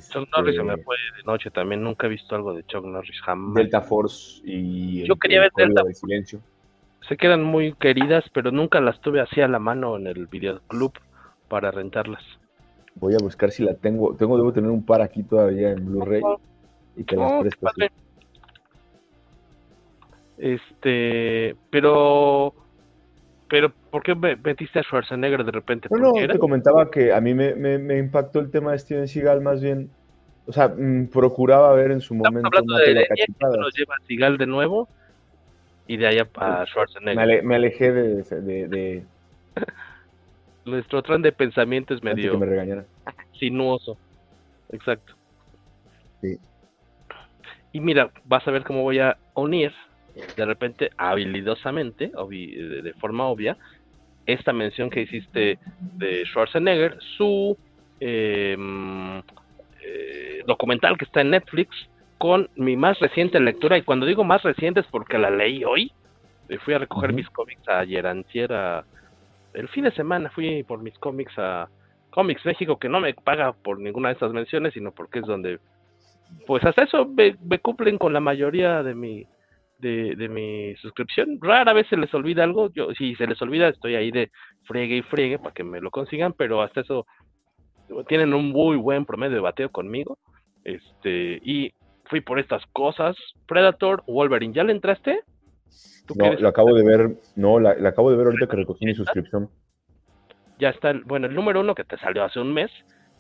Chuck 0.10 0.28
Norris 0.36 0.56
se 0.56 0.64
me 0.64 0.74
este, 0.74 0.84
fue 0.84 0.96
de 1.18 1.24
noche 1.24 1.52
también, 1.52 1.82
nunca 1.82 2.08
he 2.08 2.10
visto 2.10 2.36
algo 2.36 2.54
de 2.54 2.64
Chuck 2.66 2.86
Norris 2.86 3.22
jamás. 3.22 3.56
Delta 3.56 3.82
Force 3.82 4.42
y 4.44 5.06
Yo 5.08 5.16
quería 5.16 5.42
ver 5.42 5.52
Delta 5.56 5.84
de 5.84 5.94
Silencio. 5.94 6.42
Se 7.08 7.16
quedan 7.16 7.44
muy 7.44 7.74
queridas, 7.74 8.26
pero 8.34 8.52
nunca 8.52 8.82
las 8.82 9.00
tuve 9.00 9.22
así 9.22 9.40
a 9.42 9.48
la 9.48 9.60
mano 9.60 9.96
en 9.96 10.08
el 10.08 10.28
videoclub 10.28 10.92
para 11.48 11.72
rentarlas. 11.72 12.24
Voy 12.96 13.14
a 13.14 13.18
buscar 13.22 13.52
si 13.52 13.64
la 13.64 13.76
tengo. 13.76 14.16
Tengo, 14.16 14.38
debo 14.38 14.52
tener 14.52 14.70
un 14.70 14.86
par 14.86 15.02
aquí 15.02 15.24
todavía 15.24 15.72
en 15.72 15.86
Blu-ray 15.86 16.22
y 16.96 17.04
te 17.04 17.16
las 17.16 17.42
presto. 17.42 17.68
Este, 20.38 21.56
pero, 21.70 22.54
pero, 23.50 23.72
¿por 23.90 24.04
qué 24.04 24.14
metiste 24.14 24.80
a 24.80 24.84
Schwarzenegger 24.84 25.44
de 25.44 25.52
repente? 25.52 25.88
No, 25.92 26.12
no, 26.12 26.14
te 26.14 26.38
comentaba 26.38 26.92
que 26.92 27.14
a 27.14 27.22
mí 27.22 27.34
me, 27.34 27.56
me, 27.56 27.98
impactó 27.98 28.40
el 28.40 28.52
tema 28.52 28.72
de 28.72 28.80
Steven 28.80 29.08
Seagal 29.08 29.42
más 29.42 29.62
bien. 29.62 29.90
O 30.46 30.52
sea, 30.52 30.68
mm, 30.70 31.08
procuraba 31.08 31.74
ver 31.74 31.92
en 31.92 32.02
su 32.02 32.16
momento. 32.16 32.48
Hablando 32.48 32.76
de, 32.76 32.94
de 32.94 33.08
nos 33.40 33.74
lleva 33.76 33.96
a 33.96 34.06
Seagal 34.08 34.38
de 34.38 34.46
nuevo 34.48 34.90
y 35.88 35.98
de 35.98 36.08
allá 36.08 36.28
a 36.36 36.66
Schwarzenegger. 36.66 37.44
Me, 37.44 37.56
alejé 37.56 37.92
de, 37.92 38.68
de, 38.68 39.04
Nuestro 40.66 41.02
tren 41.02 41.22
de 41.22 41.32
pensamiento 41.34 41.94
es 41.94 42.04
medio. 42.04 42.40
Que 42.40 42.46
me 42.46 42.84
Sinuoso. 43.40 43.98
Exacto. 44.72 45.14
Sí. 46.22 46.38
Y 47.72 47.80
mira, 47.80 48.12
vas 48.26 48.48
a 48.48 48.52
ver 48.52 48.64
cómo 48.64 48.84
voy 48.84 49.00
a 49.00 49.18
unir 49.36 49.72
de 50.36 50.46
repente, 50.46 50.90
habilidosamente, 50.98 52.12
de 52.12 52.94
forma 53.00 53.26
obvia, 53.26 53.58
esta 54.26 54.52
mención 54.52 54.90
que 54.90 55.02
hiciste 55.02 55.60
de 55.80 56.26
Schwarzenegger, 56.26 56.98
su 57.18 57.58
em, 58.00 59.20
eh, 59.82 60.44
documental 60.46 60.98
que 60.98 61.06
está 61.06 61.22
en 61.22 61.32
Netflix, 61.32 61.70
con 62.18 62.50
mi 62.56 62.76
más 62.76 63.00
reciente 63.00 63.40
lectura, 63.40 63.78
y 63.78 63.84
cuando 63.84 64.06
digo 64.06 64.24
más 64.24 64.44
reciente 64.44 64.80
es 64.80 64.88
porque 64.88 65.18
la 65.18 65.30
leí 65.30 65.64
hoy, 65.64 65.92
fui 66.64 66.74
a 66.74 66.80
recoger 66.80 67.14
mis 67.14 67.30
cómics 67.30 67.68
ayer, 67.68 68.08
antier, 68.08 68.52
el 69.54 69.68
fin 69.70 69.84
de 69.84 69.92
semana 69.92 70.30
fui 70.30 70.64
por 70.64 70.82
mis 70.82 70.98
cómics 71.00 71.34
a 71.38 71.68
Comics 72.10 72.46
México, 72.46 72.80
que 72.80 72.90
no 72.90 73.00
me 73.00 73.14
paga 73.14 73.54
por 73.54 73.80
ninguna 73.80 74.10
de 74.10 74.14
estas 74.14 74.32
menciones, 74.32 74.74
sino 74.74 74.92
porque 74.92 75.20
es 75.20 75.26
donde, 75.26 75.60
pues 76.46 76.64
hasta 76.64 76.84
eso 76.84 77.06
me, 77.06 77.36
cumplen 77.60 77.98
con 77.98 78.14
la 78.14 78.20
mayoría 78.20 78.82
de 78.82 78.96
mi, 78.96 79.26
de, 79.78 80.16
de, 80.16 80.30
mi 80.30 80.76
suscripción. 80.78 81.38
Rara 81.42 81.74
vez 81.74 81.88
se 81.88 81.98
les 81.98 82.12
olvida 82.14 82.44
algo. 82.44 82.72
Yo, 82.74 82.92
si 82.94 83.16
se 83.16 83.28
les 83.28 83.40
olvida, 83.42 83.68
estoy 83.68 83.96
ahí 83.96 84.10
de 84.10 84.32
friegue 84.64 84.98
y 84.98 85.02
friegue 85.04 85.38
para 85.38 85.54
que 85.54 85.64
me 85.64 85.82
lo 85.82 85.92
consigan, 85.92 86.34
pero 86.34 86.62
hasta 86.62 86.82
eso 86.82 87.06
tienen 88.08 88.34
un 88.34 88.50
muy 88.50 88.78
buen 88.78 89.06
promedio 89.06 89.36
de 89.36 89.42
bateo 89.42 89.70
conmigo. 89.70 90.18
Este, 90.64 91.40
y 91.44 91.72
fui 92.10 92.22
por 92.22 92.40
estas 92.40 92.66
cosas. 92.74 93.16
Predator, 93.48 94.04
Wolverine, 94.08 94.54
¿ya 94.54 94.64
le 94.64 94.74
entraste? 94.74 95.22
No, 96.16 96.34
lo 96.34 96.48
acabo 96.48 96.74
de 96.74 96.86
ver, 96.86 97.18
no, 97.36 97.60
la, 97.60 97.72
acabo 97.88 98.12
de 98.12 98.18
ver 98.18 98.28
ahorita 98.28 98.48
que 98.48 98.56
recogí 98.56 98.86
mi 98.86 98.96
suscripción. 98.96 99.50
Ya 100.60 100.70
está, 100.70 100.94
bueno, 101.06 101.28
el 101.28 101.36
número 101.36 101.60
uno 101.60 101.76
que 101.76 101.84
te 101.84 101.98
salió 101.98 102.24
hace 102.24 102.40
un 102.40 102.54
mes 102.54 102.72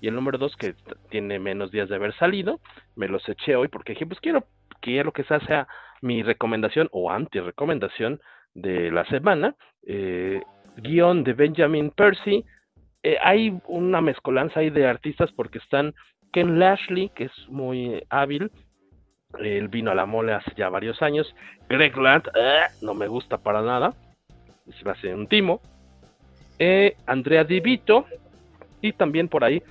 y 0.01 0.07
el 0.07 0.15
número 0.15 0.38
dos 0.38 0.55
que 0.55 0.73
tiene 1.09 1.39
menos 1.39 1.72
días 1.72 1.89
de 1.89 1.95
haber 1.95 2.14
salido, 2.15 2.59
me 2.95 3.07
los 3.07 3.27
eché 3.27 3.55
hoy 3.55 3.68
porque 3.68 3.93
dije, 3.93 4.05
pues 4.05 4.19
quiero 4.19 4.45
que 4.81 5.03
lo 5.03 5.11
que 5.11 5.23
sea 5.23 5.39
sea 5.41 5.68
mi 6.01 6.23
recomendación 6.23 6.88
o 6.91 7.11
anti-recomendación 7.11 8.19
de 8.53 8.91
la 8.91 9.05
semana. 9.05 9.55
Eh, 9.85 10.41
guion 10.77 11.23
de 11.23 11.34
Benjamin 11.34 11.91
Percy. 11.91 12.45
Eh, 13.03 13.18
hay 13.22 13.59
una 13.68 14.01
mezcolanza 14.01 14.59
ahí 14.59 14.69
de 14.69 14.88
artistas 14.88 15.31
porque 15.35 15.59
están 15.59 15.93
Ken 16.31 16.59
Lashley, 16.59 17.09
que 17.15 17.26
es 17.26 17.31
muy 17.49 18.03
hábil, 18.09 18.51
él 19.39 19.68
vino 19.68 19.91
a 19.91 19.95
la 19.95 20.05
mole 20.05 20.34
hace 20.34 20.51
ya 20.55 20.69
varios 20.69 21.01
años. 21.01 21.34
Greg 21.69 21.95
Land, 21.97 22.30
eh, 22.35 22.64
no 22.81 22.93
me 22.93 23.07
gusta 23.07 23.38
para 23.38 23.61
nada. 23.61 23.93
Se 24.77 24.84
me 24.84 24.91
hace 24.91 25.14
un 25.14 25.27
timo. 25.27 25.61
Eh, 26.59 26.95
Andrea 27.05 27.43
Divito. 27.43 28.05
Y 28.81 28.93
también 28.93 29.27
por 29.27 29.43
ahí 29.43 29.61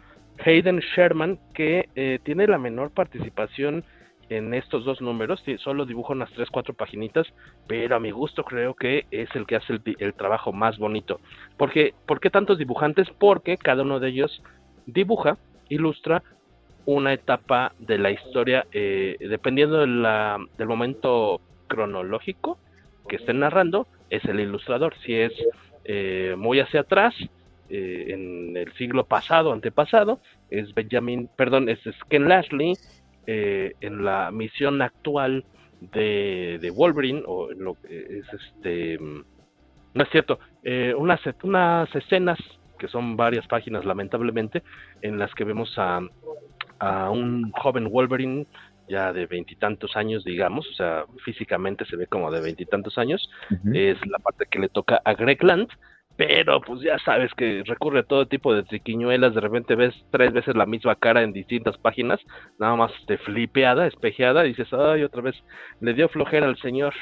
Hayden 0.44 0.80
Sherman, 0.80 1.38
que 1.55 1.88
eh, 1.94 2.18
tiene 2.24 2.47
la 2.47 2.59
menor 2.59 2.90
participación 2.90 3.84
en 4.28 4.52
estos 4.55 4.84
dos 4.84 5.01
números. 5.01 5.43
Solo 5.59 5.86
dibuja 5.86 6.12
unas 6.12 6.30
3-4 6.32 6.74
paginitas. 6.74 7.26
Pero 7.66 7.97
a 7.97 8.01
mi 8.01 8.10
gusto 8.10 8.44
creo 8.44 8.74
que 8.74 9.06
es 9.10 9.28
el 9.34 9.47
que 9.47 9.56
hace 9.56 9.74
el, 9.74 9.82
el 9.98 10.14
trabajo 10.14 10.52
más 10.52 10.78
bonito. 10.78 11.20
Porque, 11.56 11.94
¿Por 12.06 12.20
qué 12.20 12.30
tantos 12.30 12.59
dibujantes? 12.59 13.09
Porque 13.18 13.56
cada 13.56 13.82
uno 13.82 14.01
de 14.01 14.09
ellos 14.09 14.43
dibuja, 14.86 15.36
ilustra 15.68 16.22
una 16.86 17.12
etapa 17.12 17.72
de 17.78 17.98
la 17.98 18.10
historia, 18.10 18.66
eh, 18.72 19.16
dependiendo 19.20 19.80
del 19.80 20.66
momento 20.66 21.40
cronológico 21.66 22.58
que 23.08 23.16
estén 23.16 23.40
narrando, 23.40 23.86
es 24.08 24.24
el 24.24 24.40
ilustrador. 24.40 24.94
Si 25.04 25.14
es 25.14 25.32
eh, 25.84 26.34
muy 26.38 26.60
hacia 26.60 26.80
atrás, 26.80 27.14
eh, 27.68 28.06
en 28.08 28.56
el 28.56 28.72
siglo 28.74 29.04
pasado, 29.04 29.52
antepasado, 29.52 30.20
es 30.48 30.72
Benjamin, 30.74 31.28
perdón, 31.36 31.68
es 31.68 31.80
Ken 32.08 32.28
Lashley, 32.28 32.74
en 33.28 34.04
la 34.04 34.30
misión 34.30 34.80
actual 34.80 35.44
de, 35.80 36.72
Wolverine, 36.72 37.24
o 37.26 37.50
lo 37.50 37.74
que 37.74 38.20
es 38.20 38.32
este, 38.32 38.98
no 39.00 40.02
es 40.04 40.08
cierto, 40.10 40.38
unas, 40.96 41.20
unas 41.42 41.92
escenas 41.92 42.38
que 42.78 42.86
son 42.86 43.16
varias 43.16 43.48
páginas 43.48 43.84
lamentablemente, 43.84 44.62
en 45.02 45.18
las 45.18 45.34
que 45.34 45.42
vemos 45.42 45.74
a 45.76 46.00
a 46.78 47.10
un 47.10 47.50
joven 47.52 47.90
Wolverine 47.90 48.46
ya 48.88 49.12
de 49.12 49.26
veintitantos 49.26 49.96
años, 49.96 50.24
digamos, 50.24 50.68
o 50.68 50.74
sea, 50.74 51.04
físicamente 51.24 51.84
se 51.86 51.96
ve 51.96 52.06
como 52.06 52.30
de 52.30 52.40
veintitantos 52.40 52.98
años, 52.98 53.28
es 53.72 53.98
la 54.06 54.18
parte 54.20 54.46
que 54.48 54.60
le 54.60 54.68
toca 54.68 55.00
a 55.04 55.14
Greg 55.14 55.42
Land, 55.42 55.68
pero 56.16 56.60
pues 56.60 56.80
ya 56.82 56.98
sabes 57.00 57.32
que 57.34 57.62
recurre 57.66 58.00
a 58.00 58.04
todo 58.04 58.26
tipo 58.26 58.54
de 58.54 58.62
triquiñuelas, 58.62 59.34
de 59.34 59.40
repente 59.40 59.74
ves 59.74 59.94
tres 60.10 60.32
veces 60.32 60.54
la 60.54 60.66
misma 60.66 60.94
cara 60.94 61.22
en 61.22 61.32
distintas 61.32 61.76
páginas, 61.78 62.20
nada 62.58 62.76
más 62.76 62.92
de 63.06 63.18
flipeada, 63.18 63.86
espejeada, 63.86 64.46
y 64.46 64.50
dices, 64.50 64.72
ay, 64.72 65.02
otra 65.02 65.20
vez 65.20 65.34
le 65.80 65.92
dio 65.92 66.08
flojera 66.08 66.46
al 66.46 66.56
señor 66.58 66.94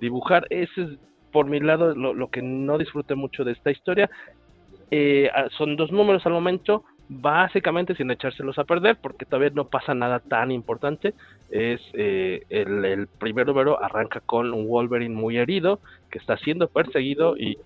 dibujar, 0.00 0.46
ese 0.50 0.82
es 0.82 0.88
por 1.30 1.46
mi 1.46 1.60
lado 1.60 1.94
lo, 1.94 2.14
lo 2.14 2.30
que 2.30 2.40
no 2.40 2.78
disfruté 2.78 3.14
mucho 3.14 3.44
de 3.44 3.52
esta 3.52 3.70
historia, 3.70 4.08
eh, 4.90 5.30
son 5.56 5.76
dos 5.76 5.92
números 5.92 6.24
al 6.24 6.32
momento, 6.32 6.84
básicamente 7.08 7.94
sin 7.94 8.10
echárselos 8.10 8.58
a 8.58 8.64
perder, 8.64 8.98
porque 9.00 9.24
todavía 9.24 9.50
no 9.54 9.68
pasa 9.68 9.94
nada 9.94 10.20
tan 10.20 10.50
importante. 10.50 11.14
Es 11.50 11.80
eh, 11.94 12.44
el, 12.50 13.08
primer 13.18 13.46
número 13.46 13.82
arranca 13.82 14.20
con 14.20 14.52
un 14.52 14.68
Wolverine 14.68 15.14
muy 15.14 15.38
herido 15.38 15.80
que 16.10 16.18
está 16.18 16.36
siendo 16.36 16.68
perseguido 16.68 17.36
y, 17.36 17.58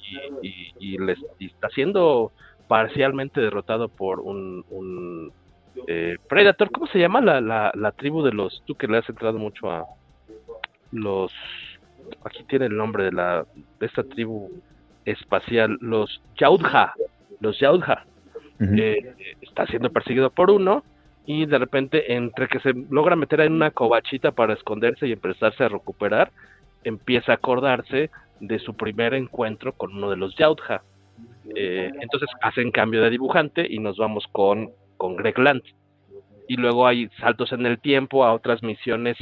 está 1.41 1.69
siendo 1.71 2.33
parcialmente 2.69 3.41
derrotado 3.41 3.89
por 3.89 4.21
un, 4.21 5.33
eh, 5.89 6.17
Predator. 6.29 6.71
¿Cómo 6.71 6.87
se 6.87 7.01
llama 7.01 7.21
la, 7.21 7.73
la, 7.75 7.93
tribu 7.93 8.23
de 8.23 8.33
los? 8.33 8.63
Tú 8.67 8.77
que 8.77 8.87
le 8.87 8.99
has 8.99 9.09
entrado 9.09 9.39
mucho 9.39 9.71
a 9.71 9.87
los. 10.93 11.33
Aquí 12.25 12.45
tiene 12.45 12.67
el 12.67 12.77
nombre 12.77 13.05
de 13.05 13.13
la 13.13 13.45
de 13.81 13.87
esta 13.87 14.05
tribu 14.05 14.51
espacial, 15.05 15.79
los 15.81 16.23
Yaudha. 16.37 16.95
Los 17.41 17.59
Yaudha 17.59 18.07
eh, 18.77 19.15
está 19.41 19.67
siendo 19.67 19.91
perseguido 19.91 20.31
por 20.31 20.51
uno 20.51 20.85
y 21.27 21.47
de 21.47 21.59
repente 21.59 22.15
entre 22.15 22.49
que 22.49 22.61
se 22.61 22.73
logra 22.91 23.17
meter 23.17 23.41
en 23.41 23.53
una 23.53 23.71
covachita 23.71 24.33
para 24.33 24.55
esconderse 24.55 25.07
y 25.07 25.13
empezarse 25.13 25.65
a 25.65 25.69
recuperar, 25.69 26.33
empieza 26.85 27.33
a 27.33 27.35
acordarse 27.37 28.11
de 28.41 28.59
su 28.59 28.75
primer 28.75 29.15
encuentro 29.15 29.73
con 29.73 29.95
uno 29.95 30.11
de 30.11 30.17
los 30.17 30.35
Yautja. 30.37 30.83
Eh, 31.55 31.91
entonces 32.01 32.29
hacen 32.41 32.71
cambio 32.71 33.03
de 33.03 33.11
dibujante 33.11 33.67
y 33.69 33.79
nos 33.79 33.97
vamos 33.97 34.27
con, 34.33 34.71
con 34.97 35.17
Greg 35.17 35.39
Land. 35.39 35.63
Y 36.49 36.57
luego 36.57 36.87
hay 36.87 37.09
saltos 37.21 37.53
en 37.53 37.67
el 37.67 37.79
tiempo 37.79 38.25
a 38.25 38.35
otras 38.35 38.63
misiones 38.63 39.17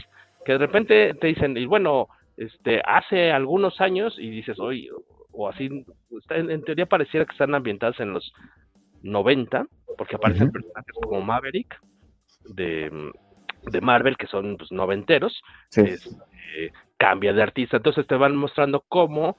que 0.45 0.53
de 0.53 0.59
repente 0.59 1.15
te 1.15 1.27
dicen, 1.27 1.57
y 1.57 1.67
bueno, 1.67 2.09
este, 2.39 2.81
hace 2.85 3.31
algunos 3.31 3.79
años, 3.81 4.17
y 4.19 4.31
dices, 4.31 4.59
oye, 4.59 4.89
o 5.33 5.49
así, 5.49 5.85
en, 6.31 6.51
en, 6.51 6.65
teoría 6.65 6.87
pareciera 6.87 7.27
que 7.27 7.33
están 7.33 7.55
ambientadas 7.55 8.01
en 8.01 8.15
los 8.15 8.33
90, 9.03 9.67
porque 9.97 10.17
aparecen 10.17 10.51
personajes 10.51 10.95
como 11.03 11.21
Maverick 11.21 11.81
de, 12.45 13.13
de, 13.71 13.81
Marvel, 13.81 14.17
que 14.17 14.27
son 14.27 14.57
pues, 14.57 14.73
noventeros, 14.73 15.41
este, 15.75 16.73
cambia 16.97 17.33
de 17.33 17.43
artista, 17.43 17.79
entonces 17.79 18.07
te 18.07 18.15
van 18.15 18.37
mostrando 18.37 18.85
cómo 18.89 19.37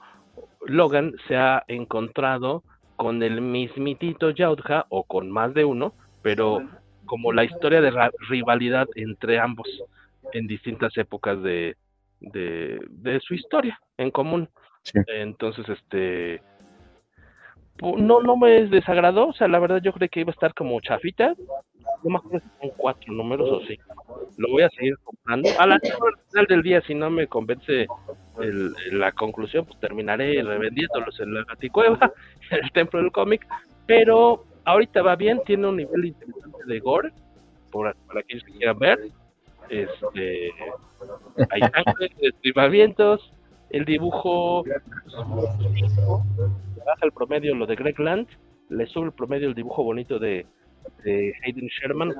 Logan 0.66 1.14
se 1.28 1.36
ha 1.36 1.64
encontrado 1.68 2.62
con 2.96 3.22
el 3.22 3.40
mismitito 3.40 4.30
Yautja 4.30 4.86
o 4.88 5.04
con 5.04 5.30
más 5.30 5.54
de 5.54 5.64
uno, 5.64 5.94
pero 6.22 6.62
como 7.04 7.32
la 7.32 7.44
historia 7.44 7.80
de 7.80 7.92
rivalidad 8.28 8.86
entre 8.94 9.38
ambos 9.38 9.68
en 10.32 10.46
distintas 10.46 10.96
épocas 10.96 11.42
de, 11.42 11.76
de, 12.20 12.80
de 12.88 13.20
su 13.20 13.34
historia 13.34 13.80
en 13.96 14.10
común. 14.10 14.48
Entonces, 15.06 15.68
este, 15.68 16.42
no, 17.82 18.20
no 18.20 18.36
me 18.36 18.66
desagradó, 18.66 19.28
o 19.28 19.32
sea, 19.32 19.48
la 19.48 19.58
verdad 19.58 19.80
yo 19.82 19.92
creo 19.92 20.08
que 20.08 20.20
iba 20.20 20.30
a 20.30 20.32
estar 20.32 20.54
como 20.54 20.80
chafita, 20.80 21.34
no 22.04 22.10
me 22.10 22.16
acuerdo 22.16 22.40
si 22.40 22.60
son 22.60 22.76
cuatro 22.76 23.12
números 23.12 23.50
o 23.50 23.60
sí, 23.66 23.78
lo 24.36 24.48
voy 24.50 24.62
a 24.62 24.70
seguir 24.70 24.94
comprando, 25.02 25.48
a 25.58 25.66
la 25.66 25.80
final 25.80 26.46
del 26.48 26.62
día 26.62 26.80
si 26.82 26.94
no 26.94 27.10
me 27.10 27.26
convence 27.26 27.86
el, 28.40 28.72
la 28.92 29.12
conclusión, 29.12 29.64
pues 29.66 29.78
terminaré 29.80 30.42
revendiéndolos 30.42 31.18
en 31.20 31.34
la 31.34 31.44
gaticueva, 31.44 32.12
en 32.50 32.58
el 32.64 32.72
templo 32.72 33.00
del 33.00 33.12
cómic, 33.12 33.46
pero 33.86 34.44
ahorita 34.64 35.02
va 35.02 35.16
bien, 35.16 35.40
tiene 35.44 35.66
un 35.66 35.76
nivel 35.76 36.04
interesante 36.04 36.58
de 36.66 36.80
gore, 36.80 37.12
por, 37.70 37.94
para 38.06 38.20
aquellos 38.20 38.44
que 38.44 38.52
quieran 38.52 38.78
ver, 38.78 38.98
este, 39.68 40.52
hay 41.50 41.60
sangre, 41.84 42.12
estribamientos, 42.20 43.32
el 43.72 43.84
dibujo 43.84 44.64
baja 46.84 47.00
el 47.02 47.12
promedio 47.12 47.54
lo 47.54 47.66
de 47.66 47.74
Greg 47.74 47.98
Land, 47.98 48.28
le 48.68 48.86
sube 48.86 49.06
el 49.06 49.12
promedio 49.12 49.48
el 49.48 49.54
dibujo 49.54 49.82
bonito 49.82 50.18
de, 50.18 50.46
Hayden 51.04 51.68
Sherman, 51.68 52.12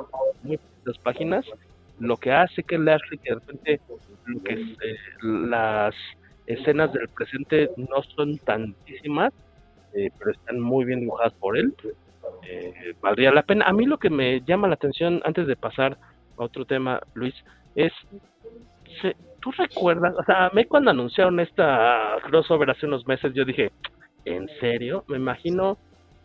muy 0.43 0.57
pocas 0.57 0.99
páginas, 1.03 1.45
lo 1.99 2.17
que 2.17 2.33
hace 2.33 2.63
que 2.63 2.79
Lashley 2.79 3.19
que 3.19 3.31
de 3.31 3.41
repente 3.41 3.81
lo 4.27 4.43
que 4.43 4.55
eh, 4.55 4.97
las 5.23 5.95
escenas 6.47 6.93
del 6.93 7.09
presente 7.09 7.71
no 7.77 8.03
son 8.15 8.39
tantísimas, 8.39 9.33
eh, 9.95 10.11
pero 10.19 10.31
están 10.31 10.61
muy 10.61 10.85
bien 10.85 11.01
dibujadas 11.01 11.35
por 11.35 11.57
él. 11.57 11.75
Eh, 12.49 12.95
valdría 13.01 13.33
la 13.33 13.43
pena. 13.43 13.67
A 13.67 13.73
mí 13.73 13.85
lo 13.85 13.99
que 13.99 14.11
me 14.11 14.41
llama 14.43 14.69
la 14.69 14.75
atención 14.75 15.21
antes 15.25 15.47
de 15.47 15.57
pasar 15.57 15.99
a 16.37 16.45
otro 16.45 16.65
tema, 16.65 17.01
Luis, 17.15 17.35
es 17.75 17.93
¿tú 19.43 19.51
recuerdas? 19.51 20.15
O 20.17 20.25
sea, 20.25 20.47
a 20.47 20.51
mí 20.51 20.65
cuando 20.65 20.91
anunciaron 20.91 21.41
esta 21.41 22.17
crossover 22.23 22.71
hace 22.71 22.87
unos 22.87 23.07
meses, 23.07 23.35
yo 23.35 23.45
dije, 23.45 23.73
¿en 24.25 24.49
serio? 24.61 25.05
Me 25.09 25.17
imagino 25.17 25.77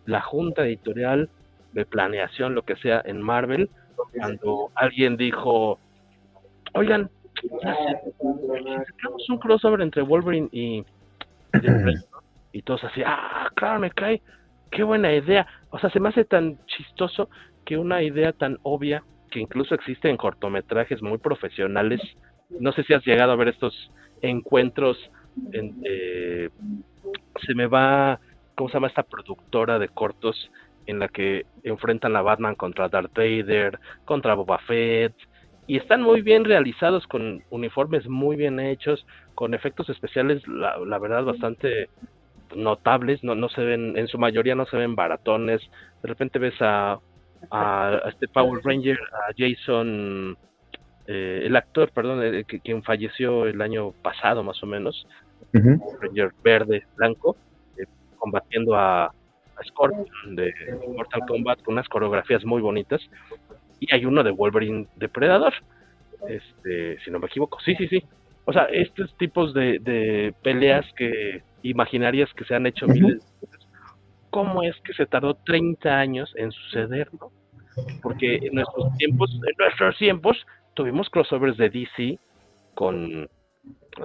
la 0.05 0.21
junta 0.21 0.65
editorial 0.65 1.29
de 1.73 1.85
planeación, 1.85 2.55
lo 2.55 2.61
que 2.61 2.75
sea, 2.77 3.01
en 3.03 3.21
Marvel, 3.21 3.69
cuando 4.17 4.71
alguien 4.75 5.17
dijo, 5.17 5.79
oigan, 6.73 7.09
ya 7.63 7.75
sacamos 8.85 9.29
un 9.29 9.39
crossover 9.39 9.81
entre 9.81 10.03
Wolverine 10.03 10.49
y, 10.51 10.85
y 12.51 12.61
todos 12.61 12.83
así, 12.83 13.01
ah, 13.05 13.49
claro, 13.55 13.79
me 13.79 13.91
cae. 13.91 14.21
qué 14.71 14.83
buena 14.83 15.11
idea. 15.11 15.47
O 15.71 15.79
sea, 15.79 15.89
se 15.89 15.99
me 15.99 16.09
hace 16.09 16.23
tan 16.23 16.57
chistoso 16.67 17.29
que 17.65 17.77
una 17.77 18.01
idea 18.03 18.31
tan 18.31 18.57
obvia, 18.63 19.03
que 19.31 19.39
incluso 19.39 19.75
existe 19.75 20.09
en 20.09 20.17
cortometrajes 20.17 21.01
muy 21.01 21.17
profesionales, 21.17 21.99
no 22.49 22.71
sé 22.71 22.83
si 22.83 22.93
has 22.93 23.05
llegado 23.05 23.31
a 23.31 23.35
ver 23.35 23.49
estos 23.49 23.91
encuentros, 24.21 24.97
en, 25.53 25.81
eh, 25.83 26.49
se 27.45 27.53
me 27.53 27.67
va, 27.67 28.19
¿cómo 28.55 28.69
se 28.69 28.75
llama 28.75 28.87
esta 28.87 29.03
productora 29.03 29.79
de 29.79 29.89
cortos 29.89 30.51
en 30.85 30.99
la 30.99 31.09
que 31.09 31.45
enfrentan 31.63 32.15
a 32.15 32.21
Batman 32.21 32.55
contra 32.55 32.89
Darth 32.89 33.13
Vader, 33.13 33.79
contra 34.05 34.35
Boba 34.35 34.59
Fett, 34.59 35.13
y 35.67 35.77
están 35.77 36.01
muy 36.01 36.21
bien 36.21 36.45
realizados 36.45 37.05
con 37.07 37.43
uniformes 37.49 38.07
muy 38.07 38.37
bien 38.37 38.59
hechos, 38.59 39.05
con 39.35 39.53
efectos 39.53 39.89
especiales, 39.89 40.47
la, 40.47 40.77
la 40.77 40.97
verdad, 40.97 41.25
bastante 41.25 41.89
notables, 42.55 43.21
no, 43.23 43.35
no 43.35 43.49
se 43.49 43.61
ven, 43.61 43.97
en 43.97 44.07
su 44.07 44.17
mayoría 44.17 44.55
no 44.55 44.65
se 44.65 44.77
ven 44.77 44.95
baratones, 44.95 45.61
de 46.01 46.07
repente 46.07 46.39
ves 46.39 46.55
a, 46.61 46.99
a, 47.51 48.01
este 48.07 48.29
Power 48.29 48.61
Ranger, 48.63 48.97
a 49.11 49.33
Jason, 49.37 50.37
eh, 51.07 51.43
el 51.45 51.55
actor, 51.55 51.91
perdón, 51.91 52.23
eh, 52.23 52.43
que, 52.45 52.59
quien 52.59 52.83
falleció 52.83 53.45
el 53.45 53.61
año 53.61 53.91
pasado 53.91 54.43
más 54.43 54.61
o 54.61 54.65
menos, 54.65 55.07
Ranger 55.53 56.33
verde, 56.43 56.85
blanco, 56.95 57.37
eh, 57.77 57.85
combatiendo 58.17 58.75
a, 58.75 59.05
a 59.05 59.63
Scorpion 59.65 60.35
de 60.35 60.53
Mortal 60.95 61.21
Kombat 61.27 61.63
con 61.63 61.75
unas 61.75 61.87
coreografías 61.87 62.43
muy 62.45 62.61
bonitas, 62.61 63.01
y 63.79 63.93
hay 63.93 64.05
uno 64.05 64.23
de 64.23 64.31
Wolverine 64.31 64.87
Depredador, 64.97 65.53
este, 66.27 66.99
si 66.99 67.11
no 67.11 67.19
me 67.19 67.27
equivoco, 67.27 67.59
sí, 67.61 67.75
sí, 67.75 67.87
sí, 67.87 68.03
o 68.45 68.53
sea, 68.53 68.63
estos 68.65 69.15
tipos 69.17 69.53
de, 69.53 69.79
de 69.79 70.33
peleas 70.41 70.85
que 70.95 71.41
imaginarias 71.63 72.33
que 72.33 72.45
se 72.45 72.55
han 72.55 72.65
hecho 72.65 72.87
miles 72.87 73.19
de 73.41 73.47
veces, 73.47 73.67
¿cómo 74.29 74.63
es 74.63 74.75
que 74.83 74.93
se 74.93 75.05
tardó 75.05 75.35
30 75.35 75.89
años 75.89 76.33
en 76.35 76.51
suceder, 76.51 77.09
no? 77.19 77.31
Porque 78.01 78.35
en 78.37 78.55
nuestros 78.55 78.97
tiempos, 78.97 79.31
en 79.33 79.53
nuestros 79.57 79.97
tiempos, 79.97 80.45
tuvimos 80.77 81.09
crossovers 81.09 81.57
de 81.57 81.69
DC 81.71 82.19
con 82.75 83.27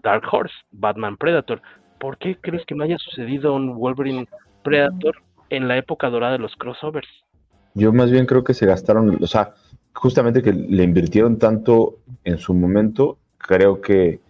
Dark 0.03 0.25
Horse, 0.33 0.55
Batman 0.73 1.19
Predator. 1.19 1.61
¿Por 2.01 2.17
qué 2.17 2.39
crees 2.41 2.65
que 2.67 2.75
no 2.75 2.83
haya 2.83 2.97
sucedido 2.99 3.55
un 3.55 3.77
Wolverine 3.77 4.27
Predator 4.65 5.17
en 5.51 5.69
la 5.69 5.77
época 5.77 6.09
dorada 6.09 6.33
de 6.33 6.39
los 6.39 6.57
crossovers? 6.57 7.09
Yo 7.75 7.93
más 7.93 8.11
bien 8.11 8.25
creo 8.25 8.43
que 8.43 8.55
se 8.55 8.65
gastaron, 8.65 9.23
o 9.23 9.27
sea, 9.27 9.55
justamente 9.93 10.43
que 10.43 10.53
le 10.53 10.83
invirtieron 10.83 11.39
tanto 11.39 11.99
en 12.25 12.39
su 12.39 12.55
momento, 12.55 13.19
creo 13.37 13.83
que 13.83 14.21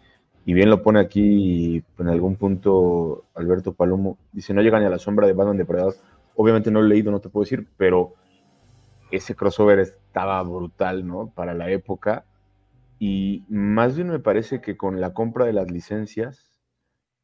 y 0.45 0.55
bien 0.55 0.71
lo 0.71 0.83
pone 0.83 0.99
aquí 0.99 1.85
en 1.99 2.09
algún 2.09 2.35
punto 2.35 3.25
Alberto 3.37 3.73
Palomo, 3.73 4.19
dice, 4.33 4.53
no 4.53 4.63
llega 4.63 4.81
ni 4.81 4.87
a 4.87 4.91
la 4.91 4.99
sombra 4.99 5.29
de 5.29 5.33
Batman 5.35 5.57
Depredador. 5.57 5.95
Obviamente 6.35 6.73
no 6.73 6.81
lo 6.81 6.87
he 6.87 6.89
leído, 6.89 7.13
no 7.13 7.21
te 7.21 7.29
puedo 7.29 7.45
decir, 7.45 7.69
pero 7.77 8.15
ese 9.13 9.37
crossover 9.37 9.79
estaba 9.79 10.43
brutal, 10.43 11.07
¿no? 11.07 11.29
Para 11.29 11.55
la 11.55 11.71
época. 11.71 12.25
Y 13.05 13.43
más 13.49 13.97
bien 13.97 14.11
me 14.11 14.21
parece 14.21 14.61
que 14.61 14.77
con 14.77 15.01
la 15.01 15.13
compra 15.13 15.45
de 15.45 15.53
las 15.53 15.69
licencias, 15.69 16.63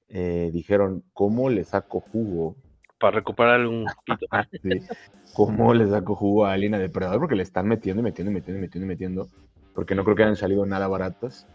eh, 0.09 0.51
dijeron, 0.53 1.05
¿cómo 1.13 1.51
le 1.51 1.63
saco 1.63 2.01
jugo? 2.01 2.57
Para 2.99 3.19
recuperar 3.19 3.65
un 3.65 3.85
poquito. 3.85 4.27
¿Cómo 5.35 5.75
le 5.75 5.87
saco 5.87 6.17
jugo 6.17 6.47
a 6.47 6.53
Alien 6.53 6.73
Depredador? 6.73 7.21
Porque 7.21 7.37
le 7.37 7.45
están 7.45 7.69
metiendo 7.69 8.01
y 8.01 8.03
metiendo 8.03 8.33
y 8.33 8.35
metiendo 8.35 8.59
y 8.59 8.63
metiendo 8.63 8.87
y 8.87 8.89
metiendo. 8.89 9.29
Porque 9.73 9.95
no 9.95 10.03
creo 10.03 10.17
que 10.17 10.25
hayan 10.25 10.35
salido 10.35 10.67
nada 10.67 10.89
baratas 10.89 11.47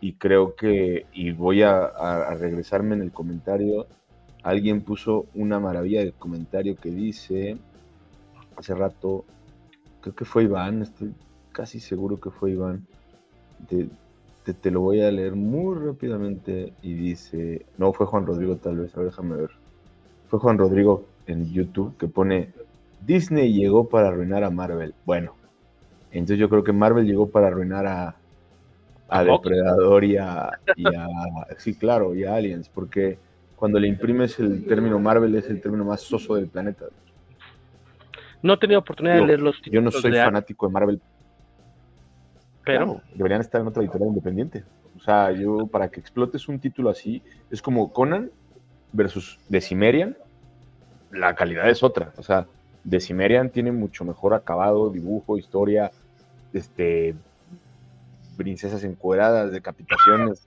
y 0.00 0.14
creo 0.14 0.56
que, 0.56 1.06
y 1.12 1.30
voy 1.30 1.62
a, 1.62 2.34
regresarme 2.34 2.96
en 2.96 3.02
el 3.02 3.12
comentario, 3.12 3.86
alguien 4.42 4.80
puso 4.80 5.26
una 5.34 5.60
maravilla 5.60 6.02
de 6.02 6.10
comentario 6.10 6.74
que 6.74 6.90
dice, 6.90 7.56
hace 8.56 8.74
rato, 8.74 9.24
creo 10.00 10.16
que 10.16 10.24
fue 10.24 10.42
Iván, 10.42 10.82
estoy 10.82 11.14
casi 11.52 11.78
seguro 11.78 12.18
que 12.18 12.30
fue 12.30 12.50
Iván, 12.50 12.84
te, 13.66 14.54
te, 14.54 14.70
lo 14.70 14.80
voy 14.80 15.00
a 15.00 15.10
leer 15.10 15.34
muy 15.34 15.76
rápidamente 15.76 16.72
y 16.82 16.94
dice, 16.94 17.66
no, 17.76 17.92
fue 17.92 18.06
Juan 18.06 18.26
Rodrigo 18.26 18.56
tal 18.56 18.78
vez, 18.78 18.94
a 18.94 19.00
ver, 19.00 19.10
déjame 19.10 19.36
ver, 19.36 19.50
fue 20.28 20.38
Juan 20.38 20.58
Rodrigo 20.58 21.06
en 21.26 21.52
YouTube 21.52 21.96
que 21.98 22.08
pone, 22.08 22.52
Disney 23.04 23.52
llegó 23.52 23.88
para 23.88 24.08
arruinar 24.08 24.44
a 24.44 24.50
Marvel. 24.50 24.94
Bueno, 25.04 25.34
entonces 26.10 26.38
yo 26.38 26.48
creo 26.48 26.64
que 26.64 26.72
Marvel 26.72 27.06
llegó 27.06 27.28
para 27.28 27.48
arruinar 27.48 27.86
a, 27.86 28.16
a 29.08 29.24
Depredador 29.24 30.04
y 30.04 30.16
a, 30.16 30.50
sí, 31.58 31.74
claro, 31.74 32.14
y 32.14 32.24
a 32.24 32.34
Aliens, 32.34 32.68
porque 32.68 33.18
cuando 33.56 33.78
le 33.78 33.88
imprimes 33.88 34.38
el 34.38 34.64
término 34.64 34.98
Marvel 34.98 35.34
es 35.34 35.48
el 35.50 35.60
término 35.60 35.84
más 35.84 36.00
soso 36.00 36.36
del 36.36 36.46
planeta. 36.48 36.86
No 38.42 38.54
he 38.54 38.56
tenido 38.56 38.80
oportunidad 38.80 39.16
de 39.16 39.26
leer 39.26 39.40
los 39.40 39.56
títulos. 39.60 39.74
Yo 39.74 39.80
no 39.82 39.90
soy 39.90 40.12
fanático 40.12 40.66
de 40.68 40.72
Marvel. 40.72 41.00
Pero 42.68 43.00
deberían 43.14 43.40
estar 43.40 43.62
en 43.62 43.66
otra 43.66 43.82
editorial 43.82 44.10
independiente. 44.10 44.62
O 44.94 45.00
sea, 45.00 45.32
yo 45.32 45.66
para 45.68 45.88
que 45.88 46.00
explotes 46.00 46.48
un 46.48 46.58
título 46.60 46.90
así, 46.90 47.22
es 47.50 47.62
como 47.62 47.94
Conan 47.94 48.30
versus 48.92 49.38
Decimerian, 49.48 50.18
la 51.10 51.34
calidad 51.34 51.70
es 51.70 51.82
otra. 51.82 52.12
O 52.18 52.22
sea, 52.22 52.46
Decimerian 52.84 53.48
tiene 53.48 53.72
mucho 53.72 54.04
mejor 54.04 54.34
acabado, 54.34 54.90
dibujo, 54.90 55.38
historia, 55.38 55.90
este, 56.52 57.14
princesas 58.36 58.84
encueradas, 58.84 59.50
decapitaciones, 59.50 60.46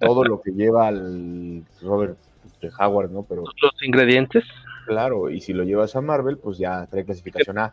todo 0.00 0.22
lo 0.24 0.42
que 0.42 0.50
lleva 0.50 0.88
al 0.88 1.64
Robert 1.80 2.18
este, 2.44 2.68
Howard, 2.78 3.10
¿no? 3.10 3.22
Pero 3.22 3.44
los 3.62 3.82
ingredientes. 3.82 4.44
Claro, 4.86 5.30
y 5.30 5.40
si 5.40 5.54
lo 5.54 5.64
llevas 5.64 5.96
a 5.96 6.02
Marvel, 6.02 6.36
pues 6.36 6.58
ya 6.58 6.86
trae 6.88 7.06
clasificación 7.06 7.58
A. 7.58 7.72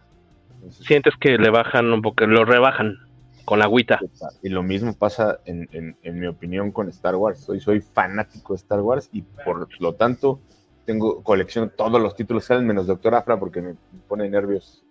Sientes 0.70 1.14
que 1.20 1.38
le 1.38 1.50
bajan 1.50 1.92
un 1.92 2.02
poco, 2.02 2.26
lo 2.26 2.46
rebajan 2.46 3.11
con 3.46 3.60
la 3.60 3.66
agüita. 3.66 4.00
Y 4.42 4.50
lo 4.50 4.64
mismo 4.64 4.94
pasa, 4.94 5.40
en, 5.46 5.68
en, 5.72 6.20
mi 6.20 6.28
opinión, 6.28 6.72
con 6.72 6.90
Star 6.90 7.16
Wars. 7.16 7.40
Soy, 7.40 7.60
soy 7.60 7.82
fanático 7.82 8.54
de 8.54 8.58
Star 8.58 8.82
Wars 8.82 9.10
y 9.12 9.22
por 9.22 9.68
lo 9.82 9.94
tanto 9.94 10.40
tengo 10.86 11.24
colección 11.24 11.72
todos 11.76 12.02
los 12.02 12.16
títulos, 12.16 12.46
salen 12.46 12.66
menos 12.66 12.88
Doctor 12.88 13.16
Afra 13.16 13.40
porque 13.40 13.62
me 13.62 13.76
pone 14.08 14.30
nervios 14.30 14.84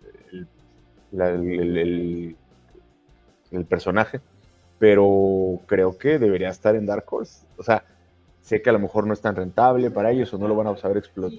el, 1.13 2.37
el 3.51 3.65
personaje 3.65 4.21
pero 4.81 5.61
creo 5.67 5.99
que 5.99 6.19
debería 6.19 6.49
estar 6.49 6.75
en 6.75 6.87
Dark 6.87 7.05
Horse. 7.07 7.47
O 7.59 7.63
sea, 7.63 7.85
sé 8.41 8.63
que 8.63 8.71
a 8.71 8.73
lo 8.73 8.79
mejor 8.79 9.07
no 9.07 9.13
es 9.13 9.21
tan 9.21 9.37
rentable 9.37 9.91
para 9.91 10.11
ellos 10.11 10.33
o 10.33 10.39
no 10.39 10.49
lo 10.49 10.57
van 10.57 10.69
a 10.69 10.77
saber 10.79 10.97
explotar, 10.97 11.39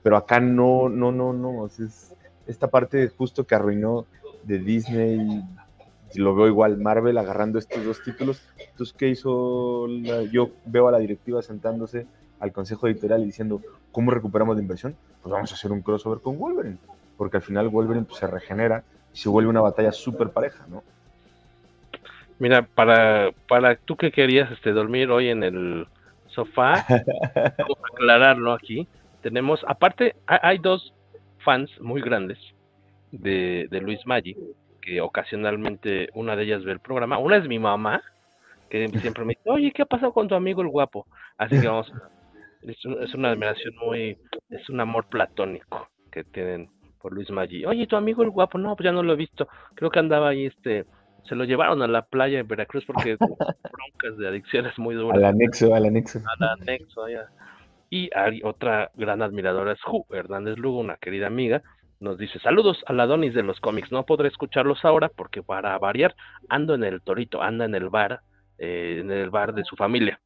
pero 0.00 0.16
acá 0.16 0.38
no, 0.38 0.88
no, 0.88 1.10
no, 1.10 1.32
no. 1.32 1.66
Es 1.66 2.14
esta 2.46 2.68
parte 2.68 3.08
justo 3.08 3.44
que 3.44 3.56
arruinó 3.56 4.06
de 4.44 4.60
Disney, 4.60 5.44
lo 6.14 6.34
veo 6.34 6.46
igual 6.46 6.78
Marvel 6.78 7.18
agarrando 7.18 7.58
estos 7.58 7.84
dos 7.84 8.02
títulos. 8.02 8.42
Entonces, 8.58 8.94
¿qué 8.96 9.08
hizo? 9.08 9.86
yo 10.30 10.50
veo 10.64 10.88
a 10.88 10.92
la 10.92 10.98
directiva 10.98 11.42
sentándose 11.42 12.06
al 12.40 12.52
consejo 12.52 12.86
editorial 12.86 13.22
y 13.22 13.26
diciendo, 13.26 13.60
¿cómo 13.92 14.10
recuperamos 14.10 14.56
la 14.56 14.62
inversión? 14.62 14.96
Pues 15.22 15.32
vamos 15.32 15.50
a 15.52 15.54
hacer 15.54 15.72
un 15.72 15.82
crossover 15.82 16.20
con 16.20 16.38
Wolverine, 16.38 16.78
porque 17.16 17.38
al 17.38 17.42
final 17.42 17.68
Wolverine 17.68 18.06
pues, 18.06 18.20
se 18.20 18.26
regenera 18.26 18.84
y 19.12 19.18
se 19.18 19.28
vuelve 19.28 19.50
una 19.50 19.60
batalla 19.60 19.92
súper 19.92 20.30
pareja, 20.30 20.64
¿no? 20.68 20.82
Mira, 22.38 22.62
para, 22.62 23.32
para 23.48 23.74
tú 23.74 23.96
que 23.96 24.12
querías 24.12 24.50
este, 24.52 24.70
dormir 24.70 25.10
hoy 25.10 25.28
en 25.28 25.42
el 25.42 25.86
sofá, 26.28 26.86
vamos 27.58 27.78
a 27.82 27.94
aclararlo 27.94 28.52
aquí. 28.52 28.86
Tenemos, 29.22 29.64
aparte, 29.66 30.14
hay 30.26 30.58
dos 30.58 30.94
fans 31.38 31.70
muy 31.80 32.00
grandes 32.00 32.38
de, 33.10 33.66
de 33.70 33.80
Luis 33.80 34.06
Maggi, 34.06 34.36
que 34.88 35.00
ocasionalmente 35.02 36.08
una 36.14 36.34
de 36.34 36.44
ellas 36.44 36.64
ve 36.64 36.72
el 36.72 36.80
programa. 36.80 37.18
Una 37.18 37.36
es 37.36 37.46
mi 37.46 37.58
mamá, 37.58 38.02
que 38.70 38.88
siempre 39.14 39.24
me 39.24 39.34
dice, 39.34 39.50
oye, 39.50 39.70
¿qué 39.72 39.82
ha 39.82 39.86
pasado 39.86 40.12
con 40.12 40.28
tu 40.28 40.34
amigo 40.34 40.62
el 40.62 40.68
guapo? 40.68 41.06
Así 41.36 41.60
que 41.60 41.68
vamos, 41.68 41.92
es, 42.62 42.78
es 43.00 43.14
una 43.14 43.30
admiración 43.30 43.74
muy, 43.76 44.16
es 44.48 44.68
un 44.70 44.80
amor 44.80 45.06
platónico 45.08 45.88
que 46.10 46.24
tienen 46.24 46.70
por 47.02 47.12
Luis 47.12 47.30
Maggi. 47.30 47.66
Oye, 47.66 47.86
tu 47.86 47.96
amigo 47.96 48.22
el 48.22 48.30
guapo, 48.30 48.56
no, 48.58 48.74
pues 48.74 48.86
ya 48.86 48.92
no 48.92 49.02
lo 49.02 49.12
he 49.12 49.16
visto. 49.16 49.46
Creo 49.74 49.90
que 49.90 49.98
andaba 49.98 50.30
ahí 50.30 50.46
este 50.46 50.86
se 51.28 51.34
lo 51.34 51.44
llevaron 51.44 51.82
a 51.82 51.86
la 51.86 52.06
playa 52.06 52.38
en 52.38 52.48
Veracruz 52.48 52.86
porque 52.86 53.16
broncas 53.20 54.16
de 54.18 54.28
adicciones 54.28 54.78
muy 54.78 54.94
duras. 54.94 55.18
Al 55.18 55.26
anexo, 55.26 55.74
al 55.74 55.84
anexo. 55.84 56.22
Al 56.38 56.48
anexo, 56.48 57.02
Y 57.90 58.08
hay 58.14 58.40
otra 58.42 58.90
gran 58.94 59.20
admiradora 59.20 59.72
es 59.72 59.82
Ju 59.82 60.06
Hernández 60.10 60.56
Lugo, 60.56 60.78
una 60.78 60.96
querida 60.96 61.26
amiga, 61.26 61.62
nos 62.00 62.18
dice, 62.18 62.38
saludos 62.38 62.82
a 62.86 62.92
la 62.92 63.06
Donis 63.06 63.34
de 63.34 63.42
los 63.42 63.60
cómics, 63.60 63.90
no 63.92 64.04
podré 64.04 64.28
escucharlos 64.28 64.84
ahora 64.84 65.08
porque 65.08 65.42
para 65.42 65.78
variar 65.78 66.14
ando 66.48 66.74
en 66.74 66.84
el 66.84 67.02
torito, 67.02 67.42
anda 67.42 67.64
en 67.64 67.74
el 67.74 67.88
bar, 67.88 68.20
eh, 68.58 68.98
en 69.00 69.10
el 69.10 69.30
bar 69.30 69.54
de 69.54 69.64
su 69.64 69.76
familia. 69.76 70.20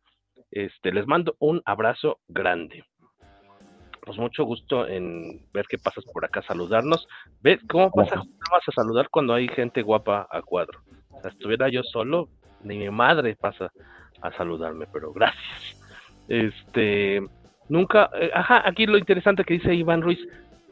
Este, 0.50 0.92
les 0.92 1.06
mando 1.06 1.34
un 1.38 1.62
abrazo 1.64 2.20
grande 2.28 2.84
pues 4.04 4.18
mucho 4.18 4.44
gusto 4.44 4.88
en 4.88 5.46
ver 5.52 5.66
qué 5.68 5.78
pasas 5.78 6.04
por 6.12 6.24
acá, 6.24 6.42
saludarnos. 6.42 7.06
¿Ves 7.40 7.60
cómo 7.68 7.90
pasa? 7.92 8.16
vas 8.50 8.68
a 8.68 8.72
saludar 8.72 9.08
cuando 9.10 9.32
hay 9.32 9.46
gente 9.48 9.82
guapa 9.82 10.26
a 10.30 10.42
cuadro. 10.42 10.80
O 11.10 11.20
sea, 11.20 11.30
estuviera 11.30 11.68
yo 11.68 11.82
solo, 11.84 12.28
ni 12.64 12.78
mi 12.78 12.90
madre 12.90 13.36
pasa 13.36 13.70
a 14.20 14.32
saludarme, 14.32 14.86
pero 14.92 15.12
gracias. 15.12 15.80
Este, 16.26 17.22
nunca, 17.68 18.10
eh, 18.20 18.30
ajá, 18.34 18.68
aquí 18.68 18.86
lo 18.86 18.98
interesante 18.98 19.44
que 19.44 19.54
dice 19.54 19.72
Iván 19.72 20.02
Ruiz, 20.02 20.18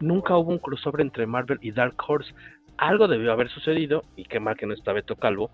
nunca 0.01 0.37
hubo 0.37 0.51
un 0.51 0.59
crossover 0.59 1.03
entre 1.03 1.27
Marvel 1.27 1.59
y 1.63 1.73
Dark 1.73 1.95
Horse. 2.07 2.33
Algo 2.77 3.09
debió 3.09 3.33
haber 3.33 3.49
sucedido, 3.51 4.05
y 4.17 4.25
qué 4.25 4.41
mal 4.41 4.57
que 4.57 4.67
no 4.67 4.75
está 4.75 4.93
Beto 4.93 5.17
Calvo, 5.17 5.51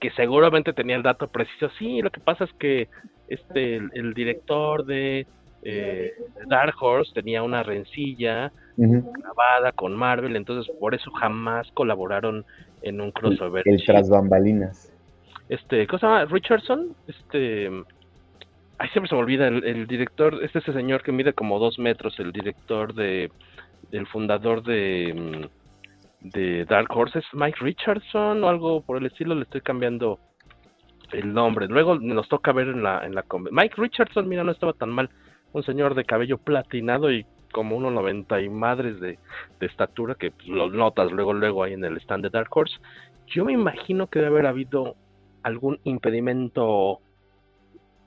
que 0.00 0.10
seguramente 0.10 0.72
tenía 0.72 0.96
el 0.96 1.02
dato 1.02 1.28
preciso. 1.28 1.70
Sí, 1.78 2.02
lo 2.02 2.10
que 2.10 2.20
pasa 2.20 2.44
es 2.44 2.52
que 2.54 2.88
este 3.28 3.76
el, 3.76 4.12
director 4.12 4.84
de 4.84 5.26
eh, 5.62 6.12
Dark 6.46 6.74
Horse 6.80 7.12
tenía 7.14 7.42
una 7.42 7.62
rencilla 7.62 8.52
grabada 8.76 9.72
con 9.72 9.94
Marvel, 9.94 10.36
entonces 10.36 10.70
por 10.78 10.94
eso 10.94 11.10
jamás 11.12 11.70
colaboraron 11.72 12.44
en 12.82 13.00
un 13.00 13.12
crossover. 13.12 13.62
El, 13.66 13.82
tras 13.84 14.10
bambalinas. 14.10 14.92
Este, 15.48 15.86
¿cómo 15.86 15.98
se 16.00 16.06
llama? 16.06 16.24
Richardson, 16.24 16.94
este, 17.06 17.66
ay, 18.78 18.88
siempre 18.90 19.08
se 19.08 19.14
me 19.14 19.20
olvida, 19.20 19.48
el, 19.48 19.86
director, 19.86 20.42
este 20.42 20.58
es 20.58 20.68
ese 20.68 20.76
señor 20.76 21.02
que 21.02 21.12
mide 21.12 21.32
como 21.32 21.58
dos 21.58 21.78
metros, 21.78 22.18
el 22.18 22.32
director 22.32 22.94
de, 22.94 23.30
el 23.96 24.06
fundador 24.06 24.62
de, 24.62 25.14
mm, 25.14 26.28
de 26.28 26.64
Dark 26.64 26.88
Horses, 26.90 27.24
Mike 27.32 27.58
Richardson 27.60 28.42
o 28.42 28.48
algo 28.48 28.82
por 28.82 28.98
el 28.98 29.06
estilo, 29.06 29.34
le 29.34 29.42
estoy 29.42 29.60
cambiando 29.60 30.18
el 31.12 31.32
nombre. 31.32 31.66
Luego 31.68 31.96
nos 31.98 32.28
toca 32.28 32.52
ver 32.52 32.68
en 32.68 32.82
la, 32.82 33.04
en 33.04 33.14
la 33.14 33.24
Mike 33.50 33.74
Richardson, 33.76 34.28
mira, 34.28 34.44
no 34.44 34.52
estaba 34.52 34.72
tan 34.72 34.90
mal, 34.90 35.10
un 35.52 35.62
señor 35.62 35.94
de 35.94 36.04
cabello 36.04 36.38
platinado 36.38 37.12
y 37.12 37.26
como 37.52 37.78
1,90 37.78 38.44
y 38.44 38.48
madres 38.48 39.00
de, 39.00 39.18
de 39.60 39.66
estatura, 39.66 40.16
que 40.16 40.32
pues, 40.32 40.48
lo 40.48 40.68
notas 40.68 41.12
luego, 41.12 41.32
luego 41.32 41.62
ahí 41.62 41.74
en 41.74 41.84
el 41.84 41.96
stand 41.98 42.24
de 42.24 42.30
Dark 42.30 42.48
Horse. 42.50 42.76
Yo 43.28 43.44
me 43.44 43.52
imagino 43.52 44.08
que 44.08 44.18
debe 44.18 44.32
haber 44.32 44.46
habido 44.46 44.96
algún 45.44 45.78
impedimento, 45.84 47.00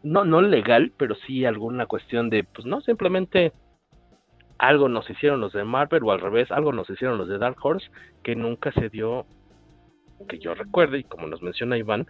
no, 0.04 0.26
no 0.26 0.42
legal, 0.42 0.92
pero 0.98 1.16
sí 1.16 1.46
alguna 1.46 1.86
cuestión 1.86 2.30
de, 2.30 2.44
pues 2.44 2.66
no, 2.68 2.82
simplemente 2.82 3.54
algo 4.60 4.90
nos 4.90 5.10
hicieron 5.10 5.42
los 5.42 5.54
de 5.54 5.64
Marvel 5.64 6.04
o 6.04 6.12
al 6.12 6.20
revés, 6.20 6.52
algo 6.52 6.72
nos 6.72 6.90
hicieron 6.90 7.18
los 7.18 7.28
de 7.28 7.38
Dark 7.38 7.58
Horse 7.62 7.90
que 8.24 8.36
nunca 8.36 8.72
se 8.72 8.90
dio, 8.90 9.26
que 10.28 10.40
yo 10.40 10.54
recuerde, 10.54 11.00
y 11.00 11.04
como 11.04 11.28
nos 11.28 11.42
menciona 11.42 11.78
Iván, 11.78 12.08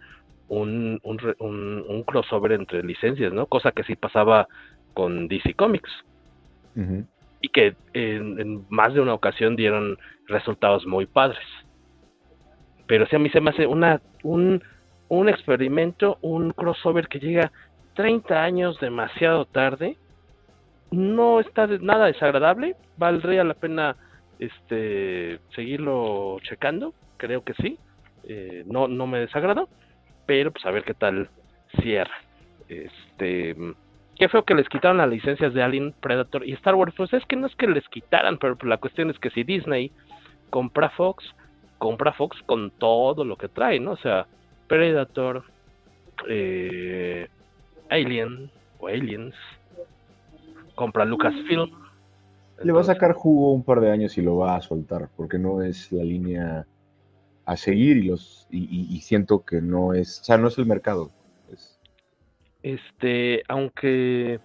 un, 0.48 1.00
un, 1.02 1.84
un, 1.88 2.02
crossover 2.04 2.52
entre 2.52 2.82
licencias, 2.82 3.32
¿no? 3.32 3.46
Cosa 3.46 3.72
que 3.72 3.84
sí 3.84 3.96
pasaba 3.96 4.48
con 4.94 5.28
DC 5.28 5.54
Comics. 5.54 5.90
Y 7.40 7.48
que 7.48 7.76
en, 7.92 8.64
más 8.68 8.94
de 8.94 9.00
una 9.00 9.14
ocasión 9.14 9.56
dieron 9.56 9.98
resultados 10.26 10.86
muy 10.86 11.06
padres. 11.06 11.44
Pero 12.86 13.06
sí 13.06 13.16
a 13.16 13.18
mí 13.18 13.28
se 13.30 13.40
me 13.40 13.50
hace 13.50 13.66
una, 13.66 14.00
un, 14.22 14.62
un 15.08 15.28
experimento, 15.28 16.18
un 16.22 16.52
crossover 16.52 17.08
que 17.08 17.18
llega 17.18 17.52
30 17.94 18.42
años 18.42 18.80
demasiado 18.80 19.44
tarde. 19.44 19.96
No 20.90 21.40
está 21.40 21.66
nada 21.66 22.06
desagradable, 22.06 22.76
valdría 22.96 23.44
la 23.44 23.54
pena 23.54 23.96
este 24.38 25.40
seguirlo 25.54 26.38
checando, 26.42 26.94
creo 27.16 27.44
que 27.44 27.54
sí. 27.54 27.78
Eh, 28.24 28.64
no, 28.66 28.88
no 28.88 29.06
me 29.06 29.20
desagrado, 29.20 29.68
pero 30.26 30.52
pues 30.52 30.64
a 30.66 30.70
ver 30.70 30.84
qué 30.84 30.94
tal 30.94 31.28
cierra. 31.80 32.14
Este, 32.68 33.56
qué 34.16 34.28
feo 34.28 34.44
que 34.44 34.54
les 34.54 34.68
quitaron 34.68 34.98
las 34.98 35.08
licencias 35.08 35.54
de 35.54 35.62
Alien, 35.62 35.94
Predator 36.00 36.46
y 36.46 36.52
Star 36.52 36.74
Wars. 36.74 36.94
Pues 36.96 37.12
es 37.12 37.24
que 37.26 37.36
no 37.36 37.46
es 37.46 37.56
que 37.56 37.66
les 37.66 37.86
quitaran, 37.88 38.38
pero 38.38 38.56
pues 38.56 38.68
la 38.68 38.78
cuestión 38.78 39.10
es 39.10 39.18
que 39.18 39.30
si 39.30 39.44
Disney 39.44 39.92
compra 40.50 40.90
Fox, 40.90 41.24
compra 41.78 42.12
Fox 42.12 42.36
con 42.46 42.70
todo 42.70 43.24
lo 43.24 43.36
que 43.36 43.48
trae, 43.48 43.80
¿no? 43.80 43.92
O 43.92 43.96
sea, 43.96 44.26
Predator, 44.66 45.44
eh, 46.28 47.28
Alien 47.90 48.50
o 48.80 48.88
Aliens, 48.88 49.34
compra 50.78 51.04
Lucasfilm. 51.04 51.70
Le 52.62 52.72
va 52.72 52.80
a 52.80 52.84
sacar 52.84 53.12
jugo 53.12 53.52
un 53.52 53.64
par 53.64 53.80
de 53.80 53.90
años 53.90 54.16
y 54.16 54.22
lo 54.22 54.36
va 54.36 54.56
a 54.56 54.60
soltar, 54.60 55.08
porque 55.16 55.38
no 55.38 55.60
es 55.60 55.90
la 55.92 56.04
línea 56.04 56.66
a 57.44 57.56
seguir 57.56 57.96
y 57.96 58.02
los 58.02 58.46
y, 58.50 59.00
siento 59.00 59.44
que 59.44 59.60
no 59.60 59.92
es, 59.94 60.20
o 60.20 60.24
sea, 60.24 60.38
no 60.38 60.48
es 60.48 60.58
el 60.58 60.66
mercado. 60.66 61.10
Este, 62.62 63.42
aunque 63.48 64.40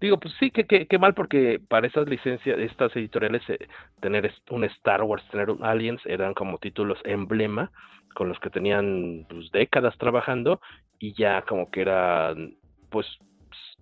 digo, 0.00 0.18
pues 0.18 0.34
sí, 0.38 0.50
que, 0.50 0.64
que, 0.66 0.98
mal 0.98 1.14
porque 1.14 1.60
para 1.68 1.86
esas 1.86 2.08
licencias, 2.08 2.58
estas 2.58 2.94
editoriales, 2.96 3.42
eh, 3.48 3.68
tener 4.00 4.32
un 4.50 4.64
Star 4.64 5.02
Wars, 5.02 5.24
tener 5.30 5.50
un 5.50 5.64
Aliens, 5.64 6.02
eran 6.04 6.34
como 6.34 6.58
títulos 6.58 6.98
emblema 7.04 7.70
con 8.14 8.28
los 8.28 8.38
que 8.40 8.50
tenían 8.50 9.26
pues, 9.28 9.50
décadas 9.52 9.96
trabajando 9.98 10.60
y 10.98 11.14
ya 11.14 11.42
como 11.42 11.70
que 11.70 11.82
eran 11.82 12.56
pues 12.90 13.06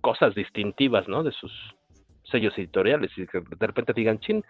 cosas 0.01 0.33
distintivas, 0.35 1.07
¿no? 1.07 1.23
De 1.23 1.31
sus 1.31 1.51
sellos 2.31 2.57
editoriales 2.57 3.11
y 3.17 3.27
que 3.27 3.39
de 3.41 3.67
repente 3.67 3.93
digan, 3.93 4.19
chin, 4.19 4.43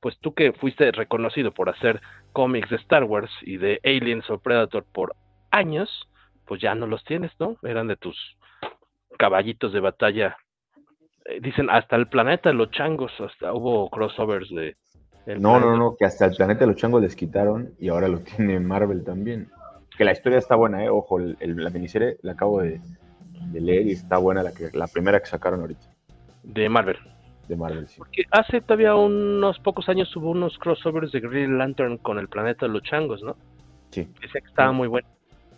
pues 0.00 0.18
tú 0.20 0.34
que 0.34 0.52
fuiste 0.52 0.90
reconocido 0.92 1.52
por 1.52 1.68
hacer 1.68 2.00
cómics 2.32 2.70
de 2.70 2.76
Star 2.76 3.04
Wars 3.04 3.30
y 3.42 3.56
de 3.56 3.80
Aliens 3.84 4.28
o 4.30 4.38
Predator 4.38 4.84
por 4.92 5.14
años, 5.50 6.08
pues 6.46 6.60
ya 6.60 6.74
no 6.74 6.86
los 6.86 7.04
tienes, 7.04 7.32
¿no? 7.38 7.56
Eran 7.62 7.88
de 7.88 7.96
tus 7.96 8.16
caballitos 9.18 9.72
de 9.72 9.80
batalla. 9.80 10.36
Eh, 11.24 11.40
dicen 11.40 11.70
hasta 11.70 11.96
el 11.96 12.08
planeta 12.08 12.50
de 12.50 12.54
los 12.54 12.70
changos, 12.70 13.12
hasta 13.20 13.52
hubo 13.52 13.88
crossovers 13.90 14.48
de 14.50 14.76
no, 15.34 15.58
no, 15.58 15.76
no, 15.76 15.96
que 15.96 16.04
hasta 16.04 16.26
el 16.26 16.36
planeta 16.36 16.60
de 16.60 16.66
los 16.68 16.76
changos 16.76 17.02
les 17.02 17.16
quitaron 17.16 17.74
y 17.78 17.88
ahora 17.88 18.08
lo 18.08 18.20
tiene 18.36 18.60
Marvel 18.60 19.04
también. 19.04 19.50
Que 19.96 20.04
la 20.04 20.12
historia 20.12 20.38
está 20.38 20.56
buena, 20.56 20.84
¿eh? 20.84 20.90
Ojo, 20.90 21.18
la 21.18 21.70
miniserie 21.70 22.18
la 22.22 22.32
acabo 22.32 22.60
de, 22.60 22.80
leer 23.52 23.86
y 23.86 23.92
está 23.92 24.18
buena 24.18 24.42
la, 24.42 24.52
que, 24.52 24.70
la 24.72 24.86
primera 24.86 25.18
que 25.20 25.26
sacaron 25.26 25.60
ahorita. 25.60 25.86
De 26.42 26.68
Marvel. 26.68 26.98
De 27.48 27.56
Marvel, 27.56 27.86
sí. 27.86 27.98
Porque 27.98 28.24
hace 28.30 28.60
todavía 28.60 28.94
unos 28.96 29.58
pocos 29.60 29.88
años 29.88 30.14
hubo 30.16 30.30
unos 30.30 30.58
crossovers 30.58 31.12
de 31.12 31.20
Green 31.20 31.58
Lantern 31.58 31.98
con 31.98 32.18
el 32.18 32.28
planeta 32.28 32.66
de 32.66 32.72
los 32.72 32.82
changos, 32.82 33.22
¿no? 33.22 33.36
Sí. 33.90 34.08
Ese 34.22 34.40
que 34.40 34.48
estaba 34.48 34.72
muy 34.72 34.88
bueno. 34.88 35.08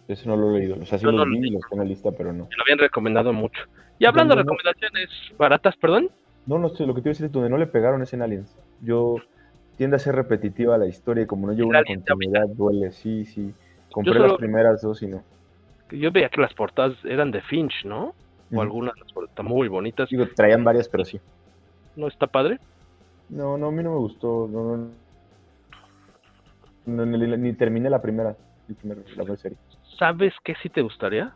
Eso 0.06 0.28
no 0.28 0.36
lo 0.36 0.55
he 0.55 0.60
leído. 0.60 0.77
O 0.81 0.86
sea, 0.86 0.98
sí 0.98 1.05
lo 1.05 1.24
vi, 1.27 1.51
lo 1.51 1.60
tengo 1.60 1.66
en 1.73 1.78
la 1.78 1.85
lista, 1.85 2.10
pero 2.12 2.32
no. 2.32 2.44
Me 2.44 2.56
lo 2.56 2.62
habían 2.62 2.78
recomendado 2.78 3.32
mucho. 3.32 3.62
Y 3.98 4.06
hablando 4.06 4.35
de 4.35 4.43
recomendaciones 4.43 5.09
baratas, 5.36 5.77
perdón. 5.77 6.10
No, 6.47 6.59
no, 6.59 6.69
lo 6.69 6.70
que 6.70 6.77
te 6.77 7.09
iba 7.09 7.10
a 7.10 7.15
decir 7.15 7.27
es 7.27 7.32
donde 7.32 7.51
no 7.51 7.59
le 7.59 7.66
pegaron 7.66 8.01
es 8.02 8.12
en 8.15 8.23
Aliens. 8.23 8.56
Yo 8.81 9.16
tiende 9.77 9.97
a 9.97 9.98
ser 9.98 10.15
repetitiva 10.15 10.78
la 10.78 10.86
historia 10.86 11.24
y 11.24 11.27
como 11.27 11.47
no 11.47 11.52
lleva 11.52 11.69
una 11.69 11.85
continuidad, 11.85 12.48
duele, 12.48 12.90
sí, 12.90 13.24
sí. 13.24 13.52
Compré 13.93 14.19
las 14.19 14.35
primeras 14.35 14.82
dos 14.82 15.02
y 15.02 15.09
no. 15.09 15.23
Yo 15.90 16.10
veía 16.10 16.28
que 16.28 16.40
las 16.40 16.55
portadas 16.55 16.97
eran 17.05 17.31
de 17.31 17.43
Finch, 17.43 17.85
¿no? 17.85 18.15
O 18.52 18.62
algunas 18.62 18.94
portadas 19.12 19.51
muy 19.51 19.69
bonitas. 19.69 20.09
Digo, 20.09 20.27
traían 20.35 20.65
varias, 20.65 20.89
pero 20.89 21.05
sí. 21.05 21.20
¿No 21.98 22.06
está 22.06 22.28
padre? 22.28 22.60
No, 23.28 23.58
no, 23.58 23.66
a 23.66 23.72
mí 23.72 23.82
no 23.82 23.90
me 23.90 23.98
gustó. 23.98 24.48
No, 24.48 24.88
no, 26.86 27.04
ni, 27.04 27.52
terminé 27.54 27.90
la 27.90 28.00
primera, 28.00 28.36
la 28.68 28.74
primera 28.76 29.36
serie. 29.36 29.58
¿Sabes 29.98 30.32
qué 30.44 30.54
sí 30.62 30.68
te 30.68 30.80
gustaría? 30.80 31.34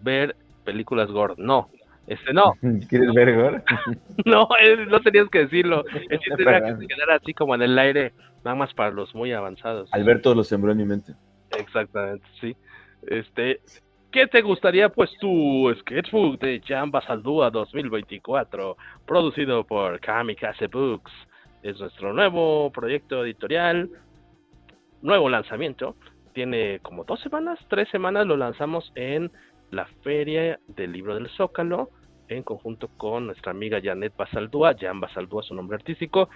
Ver 0.00 0.34
películas 0.64 1.10
gore. 1.10 1.34
No, 1.36 1.68
este, 2.06 2.32
no. 2.32 2.54
¿Quieres 2.88 3.12
ver 3.12 3.36
Gore? 3.36 3.62
no, 4.24 4.48
no 4.88 5.00
tenías 5.00 5.28
que 5.28 5.40
decirlo. 5.40 5.84
El 6.08 6.18
chiste 6.18 6.42
que 6.42 6.76
se 6.78 6.86
quedara 6.86 7.16
así 7.16 7.34
como 7.34 7.54
en 7.54 7.60
el 7.60 7.78
aire, 7.78 8.14
nada 8.46 8.56
más 8.56 8.72
para 8.72 8.92
los 8.92 9.14
muy 9.14 9.32
avanzados. 9.32 9.92
Alberto 9.92 10.34
lo 10.34 10.42
sembró 10.42 10.72
en 10.72 10.78
mi 10.78 10.86
mente. 10.86 11.12
Exactamente, 11.58 12.26
sí. 12.40 12.56
Este, 13.02 13.60
¿qué 14.12 14.26
te 14.26 14.42
gustaría 14.42 14.90
pues 14.90 15.10
tu 15.18 15.74
sketchbook 15.80 16.38
de 16.38 16.60
Jamba 16.64 17.00
Saldúa 17.00 17.50
2024, 17.50 18.76
producido 19.06 19.64
por 19.64 19.98
Kamikaze 20.00 20.66
Books? 20.66 21.10
Es 21.62 21.80
nuestro 21.80 22.12
nuevo 22.12 22.70
proyecto 22.70 23.24
editorial, 23.24 23.88
nuevo 25.00 25.30
lanzamiento. 25.30 25.96
Tiene 26.34 26.78
como 26.80 27.04
dos 27.04 27.20
semanas, 27.20 27.58
tres 27.68 27.88
semanas 27.88 28.26
lo 28.26 28.36
lanzamos 28.36 28.92
en 28.96 29.32
la 29.70 29.86
Feria 30.02 30.60
del 30.68 30.92
Libro 30.92 31.14
del 31.14 31.30
Zócalo 31.30 31.88
en 32.28 32.42
conjunto 32.42 32.88
con 32.98 33.26
nuestra 33.26 33.52
amiga 33.52 33.80
Janet 33.82 34.14
Basaldúa, 34.14 34.76
Jan 34.78 35.00
Basaldúa 35.00 35.42
su 35.42 35.54
nombre 35.54 35.76
artístico. 35.76 36.28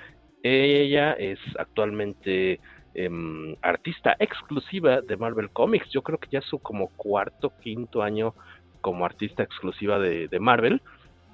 Ella 0.42 1.12
es 1.12 1.38
actualmente 1.58 2.58
em, 2.96 3.56
artista 3.62 4.16
exclusiva 4.18 5.00
de 5.02 5.16
Marvel 5.16 5.50
Comics. 5.50 5.90
Yo 5.90 6.02
creo 6.02 6.18
que 6.18 6.28
ya 6.30 6.38
es 6.40 6.46
su 6.46 6.58
como 6.58 6.88
cuarto, 6.96 7.52
quinto 7.60 8.02
año 8.02 8.34
como 8.80 9.04
artista 9.04 9.42
exclusiva 9.42 9.98
de, 9.98 10.28
de 10.28 10.40
Marvel. 10.40 10.80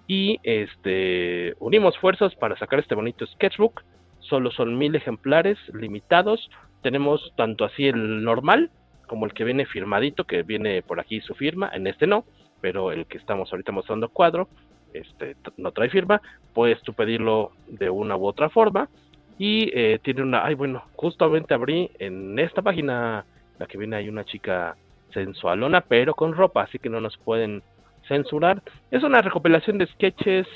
Y 0.06 0.40
este 0.43 1.55
unimos 1.60 1.97
fuerzas 1.98 2.34
para 2.34 2.59
sacar 2.59 2.80
este 2.80 2.94
bonito 2.94 3.26
sketchbook. 3.26 3.82
Solo 4.18 4.51
son 4.51 4.76
mil 4.76 4.94
ejemplares 4.94 5.59
limitados. 5.72 6.51
Tenemos 6.82 7.32
tanto 7.36 7.64
así 7.64 7.86
el 7.86 8.24
normal 8.24 8.70
como 9.06 9.26
el 9.26 9.34
que 9.34 9.44
viene 9.44 9.66
firmadito, 9.66 10.24
que 10.24 10.43
viene 10.43 10.82
por 10.82 10.98
aquí 10.98 11.20
su 11.20 11.34
firma, 11.34 11.70
en 11.74 11.86
este 11.86 12.06
no, 12.06 12.24
pero 12.62 12.93
el 12.93 13.06
que 13.06 13.18
estamos 13.18 13.52
ahorita 13.52 13.70
mostrando 13.70 14.09
cuadro, 14.09 14.48
este 14.94 15.36
no 15.59 15.72
trae 15.72 15.90
firma, 15.90 16.22
puedes 16.55 16.80
tú 16.80 16.94
pedirlo 16.94 17.52
de 17.66 17.90
una 17.90 18.16
u 18.16 18.26
otra 18.26 18.48
forma 18.48 18.89
y 19.38 19.70
eh, 19.74 19.98
tiene 20.02 20.22
una, 20.22 20.44
ay 20.44 20.54
bueno, 20.54 20.84
justamente 20.94 21.54
abrí 21.54 21.90
en 21.98 22.38
esta 22.38 22.62
página, 22.62 23.24
la 23.59 23.66
que 23.66 23.78
viene 23.78 23.96
hay 23.96 24.09
una 24.09 24.24
chica 24.24 24.76
sensualona, 25.12 25.80
pero 25.82 26.14
con 26.14 26.34
ropa, 26.34 26.62
así 26.62 26.78
que 26.78 26.88
no 26.88 27.00
nos 27.00 27.16
pueden 27.18 27.62
censurar. 28.09 28.62
Es 28.90 29.02
una 29.02 29.22
recopilación 29.22 29.78
de 29.78 29.86
sketches 29.86 30.46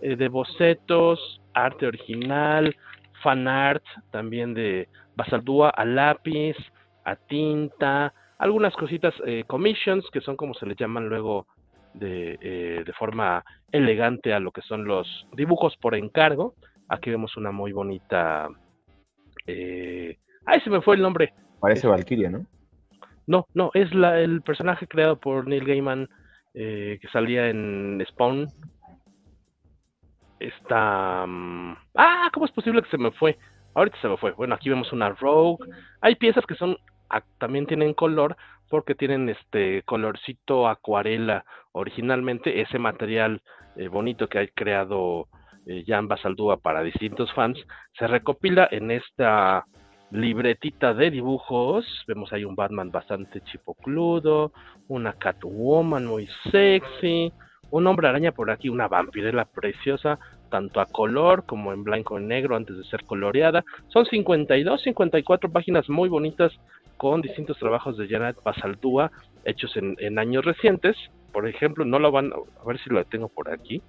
eh, 0.00 0.16
de 0.16 0.28
bocetos, 0.28 1.40
arte 1.54 1.86
original, 1.86 2.74
fan 3.22 3.46
art 3.48 3.84
también 4.10 4.54
de 4.54 4.88
Basaldúa 5.16 5.70
a 5.70 5.84
lápiz, 5.84 6.56
a 7.04 7.16
tinta, 7.16 8.14
algunas 8.38 8.74
cositas, 8.74 9.14
eh, 9.26 9.44
commissions, 9.46 10.08
que 10.10 10.20
son 10.20 10.36
como 10.36 10.54
se 10.54 10.66
les 10.66 10.76
llaman 10.76 11.08
luego 11.08 11.46
de, 11.92 12.38
eh, 12.40 12.82
de 12.86 12.92
forma 12.94 13.44
elegante 13.72 14.32
a 14.32 14.40
lo 14.40 14.52
que 14.52 14.62
son 14.62 14.84
los 14.86 15.26
dibujos 15.34 15.76
por 15.76 15.94
encargo. 15.94 16.54
Aquí 16.90 17.08
vemos 17.08 17.36
una 17.36 17.52
muy 17.52 17.72
bonita... 17.72 18.48
Eh, 19.46 20.18
¡Ay, 20.44 20.60
se 20.60 20.70
me 20.70 20.82
fue 20.82 20.96
el 20.96 21.02
nombre! 21.02 21.32
Parece 21.60 21.86
Valkyria, 21.86 22.30
¿no? 22.30 22.46
No, 23.28 23.46
no, 23.54 23.70
es 23.74 23.94
la, 23.94 24.18
el 24.18 24.42
personaje 24.42 24.88
creado 24.88 25.20
por 25.20 25.46
Neil 25.46 25.64
Gaiman 25.64 26.08
eh, 26.52 26.98
que 27.00 27.08
salía 27.08 27.48
en 27.48 28.04
Spawn. 28.08 28.48
Está... 30.40 31.22
Um, 31.24 31.76
ah, 31.94 32.28
¿cómo 32.34 32.46
es 32.46 32.52
posible 32.52 32.82
que 32.82 32.90
se 32.90 32.98
me 32.98 33.12
fue? 33.12 33.38
Ahorita 33.74 33.96
se 34.02 34.08
me 34.08 34.16
fue. 34.16 34.32
Bueno, 34.32 34.56
aquí 34.56 34.68
vemos 34.68 34.92
una 34.92 35.10
Rogue. 35.10 35.64
Hay 36.00 36.16
piezas 36.16 36.44
que 36.44 36.56
son 36.56 36.76
también 37.38 37.66
tienen 37.66 37.94
color 37.94 38.36
porque 38.68 38.96
tienen 38.96 39.28
este 39.28 39.82
colorcito 39.84 40.68
acuarela 40.68 41.44
originalmente 41.72 42.60
ese 42.60 42.78
material 42.78 43.42
eh, 43.76 43.88
bonito 43.88 44.28
que 44.28 44.38
ha 44.38 44.46
creado 44.48 45.28
eh, 45.70 45.84
Jan 45.86 46.08
Basaldúa 46.08 46.56
para 46.56 46.82
distintos 46.82 47.32
fans 47.32 47.58
se 47.98 48.06
recopila 48.06 48.68
en 48.70 48.90
esta 48.90 49.64
libretita 50.10 50.92
de 50.94 51.10
dibujos 51.10 51.86
vemos 52.06 52.32
ahí 52.32 52.44
un 52.44 52.56
Batman 52.56 52.90
bastante 52.90 53.40
chipocludo 53.42 54.52
una 54.88 55.12
Catwoman 55.12 56.06
muy 56.06 56.28
sexy 56.50 57.32
un 57.70 57.86
hombre 57.86 58.08
araña 58.08 58.32
por 58.32 58.50
aquí 58.50 58.68
una 58.68 58.88
vampirela 58.88 59.44
preciosa 59.44 60.18
tanto 60.50 60.80
a 60.80 60.86
color 60.86 61.44
como 61.46 61.72
en 61.72 61.84
blanco 61.84 62.18
y 62.18 62.24
negro 62.24 62.56
antes 62.56 62.76
de 62.76 62.84
ser 62.84 63.04
coloreada. 63.04 63.64
Son 63.88 64.04
52, 64.04 64.82
54 64.82 65.50
páginas 65.50 65.88
muy 65.88 66.08
bonitas 66.08 66.52
con 66.98 67.22
distintos 67.22 67.58
trabajos 67.58 67.96
de 67.96 68.08
Janet 68.08 68.36
Basaldúa 68.44 69.10
hechos 69.44 69.74
en, 69.76 70.18
años 70.18 70.44
recientes. 70.44 70.96
Por 71.32 71.48
ejemplo, 71.48 71.84
no 71.86 71.98
lo 71.98 72.12
van 72.12 72.32
a 72.32 72.66
ver 72.66 72.78
si 72.80 72.90
lo 72.90 73.02
tengo 73.04 73.28
por 73.28 73.50
aquí. 73.50 73.80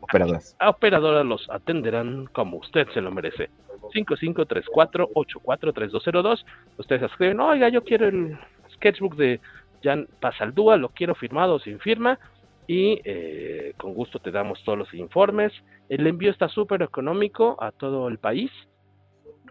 operadoras. 0.01 0.57
operadoras 0.61 1.25
los 1.25 1.49
atenderán 1.51 2.27
como 2.27 2.59
usted 2.59 2.87
se 2.93 3.01
lo 3.01 3.11
merece. 3.11 3.49
5534-843202. 3.95 6.45
Ustedes 6.79 7.03
escriben, 7.03 7.41
oiga, 7.41 7.69
yo 7.69 7.83
quiero 7.83 8.07
el 8.09 8.39
sketchbook 8.75 9.17
de 9.17 9.41
Jan 9.83 10.07
Pasaldúa, 10.21 10.77
lo 10.77 10.91
quiero 10.91 11.15
firmado 11.15 11.59
sin 11.59 11.81
firma 11.81 12.19
y 12.67 13.01
eh, 13.05 13.73
con 13.79 13.95
gusto 13.95 14.19
te 14.21 14.31
damos 14.31 14.63
todos 14.65 14.79
los 14.79 14.93
informes. 14.95 15.53
El 15.89 16.07
envío 16.07 16.31
está 16.31 16.49
súper 16.49 16.83
económico 16.83 17.57
a 17.61 17.73
todo 17.73 18.07
el 18.09 18.19
país 18.19 18.51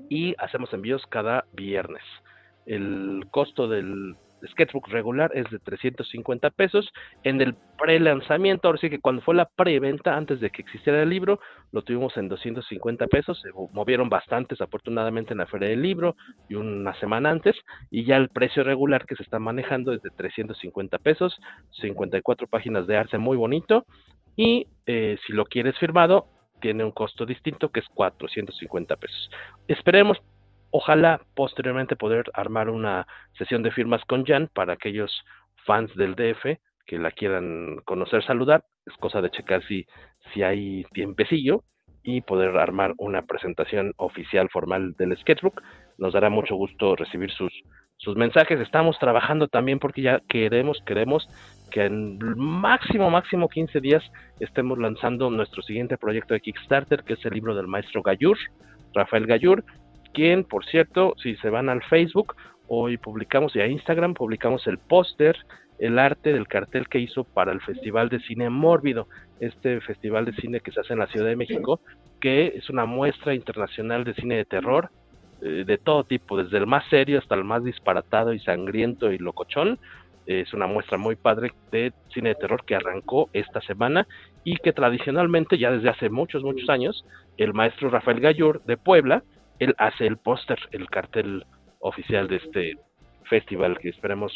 y 0.08 0.36
hacemos 0.38 0.72
envíos 0.74 1.06
cada 1.08 1.44
viernes. 1.54 2.04
El 2.66 3.26
costo 3.32 3.68
del 3.68 4.16
sketchbook 4.48 4.88
regular 4.90 5.32
es 5.34 5.50
de 5.50 5.60
350 5.60 6.50
pesos. 6.52 6.92
En 7.24 7.42
el 7.42 7.56
pre-lanzamiento, 7.78 8.68
ahora 8.68 8.80
sí 8.80 8.90
que 8.90 9.00
cuando 9.00 9.22
fue 9.22 9.36
la 9.36 9.46
preventa, 9.46 10.16
antes 10.16 10.40
de 10.40 10.50
que 10.50 10.62
existiera 10.62 11.02
el 11.02 11.10
libro, 11.10 11.40
lo 11.72 11.82
tuvimos 11.82 12.16
en 12.18 12.30
250 12.30 13.08
pesos. 13.08 13.42
Se 13.42 13.50
movieron 13.74 14.10
bastantes, 14.10 14.62
afortunadamente, 14.62 15.34
en 15.34 15.40
la 15.40 15.46
Feria 15.46 15.70
del 15.70 15.82
Libro 15.82 16.16
y 16.48 16.56
una 16.56 16.94
semana 17.00 17.30
antes. 17.30 17.56
Y 17.90 18.06
ya 18.06 18.18
el 18.18 18.30
precio 18.30 18.64
regular 18.64 19.06
que 19.06 19.16
se 19.16 19.24
está 19.24 19.40
manejando 19.40 19.94
es 19.94 20.02
de 20.02 20.10
350 20.10 20.98
pesos. 21.00 21.40
54 21.82 22.48
páginas 22.48 22.88
de 22.88 22.98
arte 22.98 23.18
muy 23.18 23.38
bonito. 23.38 23.86
Y 24.36 24.68
eh, 24.86 25.18
si 25.26 25.34
lo 25.34 25.46
quieres 25.46 25.78
firmado, 25.78 26.28
tiene 26.62 26.84
un 26.84 26.92
costo 26.92 27.26
distinto 27.26 27.70
que 27.70 27.80
es 27.80 27.88
450 27.94 28.96
pesos. 28.98 29.30
Esperemos 29.68 30.18
Ojalá 30.72 31.22
posteriormente 31.36 31.96
poder 31.96 32.26
armar 32.34 32.70
una 32.70 33.08
sesión 33.38 33.64
de 33.64 33.72
firmas 33.72 34.04
con 34.06 34.26
Jan 34.26 34.50
para 34.54 34.74
aquellos 34.74 35.24
fans 35.66 35.94
del 35.96 36.16
DF 36.16 36.60
que 36.86 36.98
la 36.98 37.12
quieran 37.12 37.82
conocer, 37.86 38.24
saludar. 38.24 38.64
Es 38.86 38.96
cosa 38.98 39.22
de 39.22 39.30
checar 39.30 39.64
si, 39.68 39.86
si 40.34 40.42
hay 40.42 40.84
tiempecillo 40.94 41.64
y 42.04 42.22
poder 42.22 42.58
armar 42.58 42.94
una 42.98 43.24
presentación 43.24 43.94
oficial 43.98 44.50
formal 44.50 44.94
del 44.98 45.16
sketchbook. 45.18 45.62
Nos 45.98 46.14
dará 46.14 46.30
mucho 46.30 46.56
gusto 46.56 46.96
recibir 46.96 47.32
sus, 47.32 47.54
sus 47.98 48.16
mensajes. 48.16 48.60
Estamos 48.60 48.98
trabajando 48.98 49.48
también 49.48 49.80
porque 49.80 50.02
ya 50.02 50.22
queremos, 50.28 50.82
queremos 50.86 51.28
que 51.72 51.86
en 51.86 52.18
máximo, 52.38 53.10
máximo 53.12 53.50
15 53.50 53.82
días 53.82 54.04
estemos 54.40 54.78
lanzando 54.80 55.30
nuestro 55.30 55.62
siguiente 55.62 55.98
proyecto 55.98 56.34
de 56.34 56.42
Kickstarter, 56.42 57.04
que 57.04 57.14
es 57.14 57.26
el 57.26 57.34
libro 57.34 57.54
del 57.54 57.68
maestro 57.68 58.02
Gallur, 58.02 58.38
Rafael 58.94 59.28
Gallur, 59.28 59.64
quien, 60.14 60.44
por 60.44 60.66
cierto, 60.66 61.14
si 61.22 61.36
se 61.38 61.50
van 61.50 61.70
al 61.70 61.84
Facebook, 61.84 62.36
hoy 62.68 62.98
publicamos 62.98 63.56
y 63.56 63.62
a 63.62 63.68
Instagram 63.68 64.14
publicamos 64.14 64.66
el 64.68 64.78
póster, 64.78 65.38
el 65.80 65.98
arte 65.98 66.34
del 66.34 66.48
cartel 66.48 66.88
que 66.88 67.00
hizo 67.00 67.24
para 67.24 67.52
el 67.52 67.62
Festival 67.62 68.10
de 68.10 68.20
Cine 68.20 68.50
Mórbido, 68.50 69.08
este 69.40 69.80
festival 69.82 70.26
de 70.26 70.34
cine 70.34 70.60
que 70.60 70.72
se 70.72 70.82
hace 70.82 70.94
en 70.94 71.00
la 71.00 71.08
Ciudad 71.08 71.28
de 71.28 71.36
México, 71.36 71.80
que 72.20 72.48
es 72.56 72.70
una 72.70 72.86
muestra 72.86 73.34
internacional 73.34 74.04
de 74.04 74.14
cine 74.14 74.36
de 74.36 74.46
terror, 74.46 74.90
eh, 75.42 75.64
de 75.66 75.78
todo 75.78 76.04
tipo, 76.04 76.38
desde 76.38 76.58
el 76.58 76.68
más 76.68 76.84
serio 76.90 77.20
hasta 77.20 77.36
el 77.36 77.46
más 77.46 77.64
disparatado 77.64 78.34
y 78.34 78.40
sangriento 78.40 79.12
y 79.12 79.18
locochón. 79.18 79.80
Es 80.26 80.54
una 80.54 80.68
muestra 80.68 80.98
muy 80.98 81.16
padre 81.16 81.54
de 81.72 81.94
cine 82.14 82.30
de 82.30 82.36
terror 82.36 82.64
que 82.66 82.76
arrancó 82.76 83.30
esta 83.34 83.62
semana 83.62 84.06
y 84.44 84.58
que 84.58 84.74
tradicionalmente, 84.74 85.58
ya 85.58 85.72
desde 85.72 85.90
hace 85.90 86.10
muchos, 86.10 86.44
muchos 86.44 86.70
años, 86.70 87.06
el 87.38 87.54
maestro 87.54 87.90
Rafael 87.90 88.20
Gallur 88.20 88.62
de 88.66 88.78
Puebla, 88.78 89.24
él 89.60 89.76
hace 89.78 90.08
el 90.08 90.18
póster, 90.18 90.58
el 90.72 90.90
cartel 90.90 91.46
oficial 91.80 92.28
de 92.28 92.38
este 92.38 92.78
festival 93.24 93.78
que 93.78 93.90
esperemos 93.90 94.34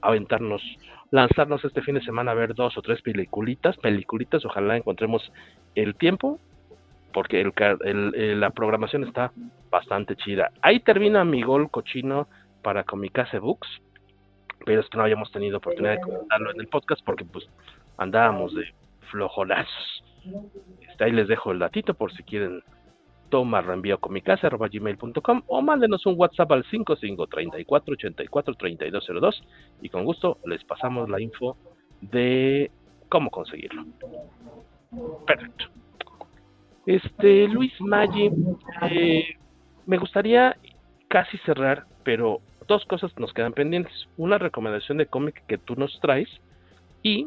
aventarnos, 0.00 0.62
lanzarnos 1.10 1.64
este 1.64 1.80
fin 1.82 1.94
de 1.94 2.02
semana 2.02 2.32
a 2.32 2.34
ver 2.34 2.54
dos 2.54 2.76
o 2.76 2.82
tres 2.82 3.00
peliculitas, 3.02 3.76
peliculitas, 3.78 4.44
ojalá 4.44 4.76
encontremos 4.76 5.32
el 5.74 5.94
tiempo, 5.94 6.38
porque 7.12 7.40
el, 7.40 8.40
la 8.40 8.50
programación 8.50 9.04
está 9.04 9.32
bastante 9.70 10.16
chida. 10.16 10.50
Ahí 10.60 10.80
termina 10.80 11.24
mi 11.24 11.42
gol 11.42 11.70
cochino 11.70 12.28
para 12.62 12.84
Comicase 12.84 13.38
Books, 13.38 13.68
pero 14.66 14.80
es 14.80 14.88
que 14.88 14.98
no 14.98 15.04
habíamos 15.04 15.30
tenido 15.32 15.58
oportunidad 15.58 15.94
de 15.94 16.00
comentarlo 16.00 16.50
en 16.50 16.60
el 16.60 16.68
podcast 16.68 17.02
porque 17.04 17.24
pues 17.24 17.48
andábamos 17.96 18.54
de 18.54 18.64
flojonazos. 19.10 20.04
Este, 20.90 21.04
ahí 21.04 21.12
les 21.12 21.28
dejo 21.28 21.52
el 21.52 21.58
datito 21.60 21.94
por 21.94 22.12
si 22.12 22.22
quieren 22.24 22.62
tomar 23.34 23.66
reenvío 23.66 23.98
con 23.98 24.12
mi 24.12 24.20
casa 24.20 24.48
gmail.com 24.48 25.42
o 25.48 25.60
mándenos 25.60 26.06
un 26.06 26.14
WhatsApp 26.16 26.52
al 26.52 26.64
55 26.66 27.26
34 27.26 27.94
84 27.94 28.54
3202 28.54 29.42
y 29.82 29.88
con 29.88 30.04
gusto 30.04 30.38
les 30.46 30.62
pasamos 30.62 31.10
la 31.10 31.20
info 31.20 31.56
de 32.00 32.70
cómo 33.08 33.30
conseguirlo. 33.32 33.86
Perfecto. 35.26 35.64
Este 36.86 37.48
Luis 37.48 37.72
Maggi, 37.80 38.30
eh, 38.88 39.24
me 39.84 39.98
gustaría 39.98 40.56
casi 41.08 41.36
cerrar, 41.38 41.86
pero 42.04 42.40
dos 42.68 42.84
cosas 42.84 43.10
nos 43.18 43.32
quedan 43.32 43.52
pendientes. 43.52 44.06
Una 44.16 44.38
recomendación 44.38 44.98
de 44.98 45.06
cómic 45.06 45.44
que 45.48 45.58
tú 45.58 45.74
nos 45.74 45.98
traes 45.98 46.28
y 47.02 47.26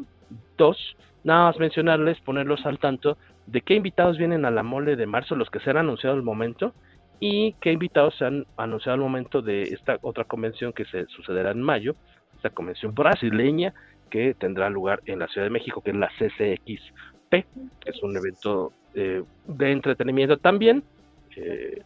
dos, 0.56 0.78
nada 1.22 1.48
más 1.48 1.58
mencionarles, 1.58 2.18
ponerlos 2.22 2.64
al 2.64 2.78
tanto 2.78 3.18
de 3.50 3.62
qué 3.62 3.74
invitados 3.74 4.18
vienen 4.18 4.44
a 4.44 4.50
la 4.50 4.62
mole 4.62 4.94
de 4.94 5.06
marzo, 5.06 5.34
los 5.34 5.50
que 5.50 5.60
se 5.60 5.70
han 5.70 5.78
anunciado 5.78 6.14
al 6.14 6.22
momento, 6.22 6.74
y 7.18 7.54
qué 7.60 7.72
invitados 7.72 8.14
se 8.16 8.26
han 8.26 8.46
anunciado 8.56 8.94
al 8.94 9.00
momento 9.00 9.42
de 9.42 9.62
esta 9.62 9.98
otra 10.02 10.24
convención 10.24 10.72
que 10.72 10.84
se 10.84 11.06
sucederá 11.06 11.50
en 11.50 11.62
mayo, 11.62 11.96
esta 12.36 12.50
convención 12.50 12.94
brasileña 12.94 13.74
que 14.10 14.34
tendrá 14.34 14.70
lugar 14.70 15.00
en 15.06 15.18
la 15.18 15.28
Ciudad 15.28 15.46
de 15.46 15.50
México, 15.50 15.80
que 15.80 15.90
es 15.90 15.96
la 15.96 16.08
CCXP, 16.18 17.30
que 17.30 17.90
es 17.90 18.02
un 18.02 18.16
evento 18.16 18.72
eh, 18.94 19.22
de 19.46 19.72
entretenimiento 19.72 20.36
también, 20.36 20.84
eh, 21.36 21.82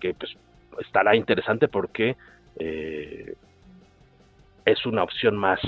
que 0.00 0.14
pues 0.14 0.36
estará 0.80 1.14
interesante 1.16 1.68
porque 1.68 2.16
eh, 2.58 3.34
es 4.64 4.86
una 4.86 5.02
opción 5.02 5.36
más 5.36 5.60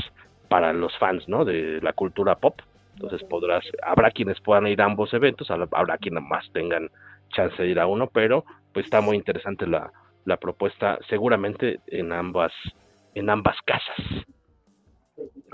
para 0.49 0.73
los 0.73 0.97
fans, 0.99 1.29
¿no? 1.29 1.45
De 1.45 1.81
la 1.83 1.93
cultura 1.93 2.37
pop. 2.37 2.61
Entonces 2.97 3.23
podrás, 3.29 3.65
habrá 3.83 4.11
quienes 4.11 4.41
puedan 4.41 4.67
ir 4.67 4.81
a 4.81 4.87
ambos 4.87 5.13
eventos, 5.13 5.51
habrá 5.51 5.99
quienes 5.99 6.23
más 6.23 6.51
tengan 6.53 6.91
chance 7.29 7.63
de 7.63 7.69
ir 7.69 7.79
a 7.79 7.87
uno, 7.87 8.09
pero 8.09 8.45
pues 8.73 8.87
está 8.87 9.03
muy 9.03 9.17
interesante 9.17 9.67
la, 9.67 9.93
la 10.25 10.39
propuesta, 10.39 10.99
seguramente 11.09 11.81
en 11.89 12.13
ambas, 12.13 12.53
en 13.15 13.29
ambas 13.29 13.57
casas. 13.67 14.25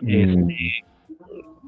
Mm. 0.01 0.09
Este, 0.09 0.85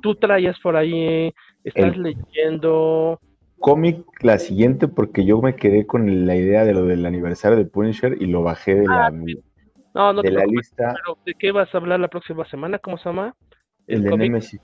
tú 0.00 0.14
traías 0.14 0.58
por 0.60 0.76
ahí, 0.76 1.32
estás 1.64 1.96
leyendo 1.96 3.18
cómic 3.58 4.04
la 4.20 4.38
siguiente 4.38 4.88
porque 4.88 5.24
yo 5.24 5.40
me 5.40 5.56
quedé 5.56 5.86
con 5.86 6.26
la 6.26 6.36
idea 6.36 6.64
de 6.64 6.74
lo 6.74 6.84
del 6.84 7.06
aniversario 7.06 7.56
de 7.56 7.64
Punisher 7.64 8.16
y 8.20 8.26
lo 8.26 8.42
bajé 8.42 8.74
de 8.74 8.86
la, 8.86 9.10
ah, 9.94 10.12
de 10.22 10.30
la 10.30 10.44
lista. 10.44 10.94
¿De 11.24 11.34
qué 11.34 11.50
vas 11.50 11.74
a 11.74 11.78
hablar 11.78 11.98
la 11.98 12.08
próxima 12.08 12.44
semana? 12.44 12.78
¿Cómo 12.78 12.98
se 12.98 13.08
llama? 13.08 13.34
El, 13.86 14.02
de 14.02 14.16
Nemesis. 14.16 14.60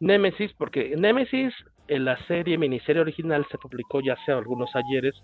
Nemesis, 0.00 0.52
porque 0.54 0.94
Nemesis 0.96 1.54
en 1.88 2.04
la 2.04 2.18
serie 2.26 2.58
miniserie 2.58 3.02
original 3.02 3.46
se 3.50 3.58
publicó 3.58 4.00
ya 4.00 4.14
hace 4.14 4.32
algunos 4.32 4.70
ayeres 4.74 5.14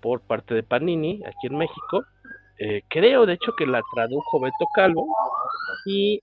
por 0.00 0.20
parte 0.20 0.54
de 0.54 0.62
Panini 0.62 1.20
aquí 1.26 1.46
en 1.46 1.58
México. 1.58 2.04
Eh, 2.58 2.82
creo 2.88 3.24
de 3.26 3.34
hecho 3.34 3.52
que 3.56 3.66
la 3.66 3.80
tradujo 3.94 4.40
Beto 4.40 4.66
Calvo 4.74 5.06
y 5.86 6.20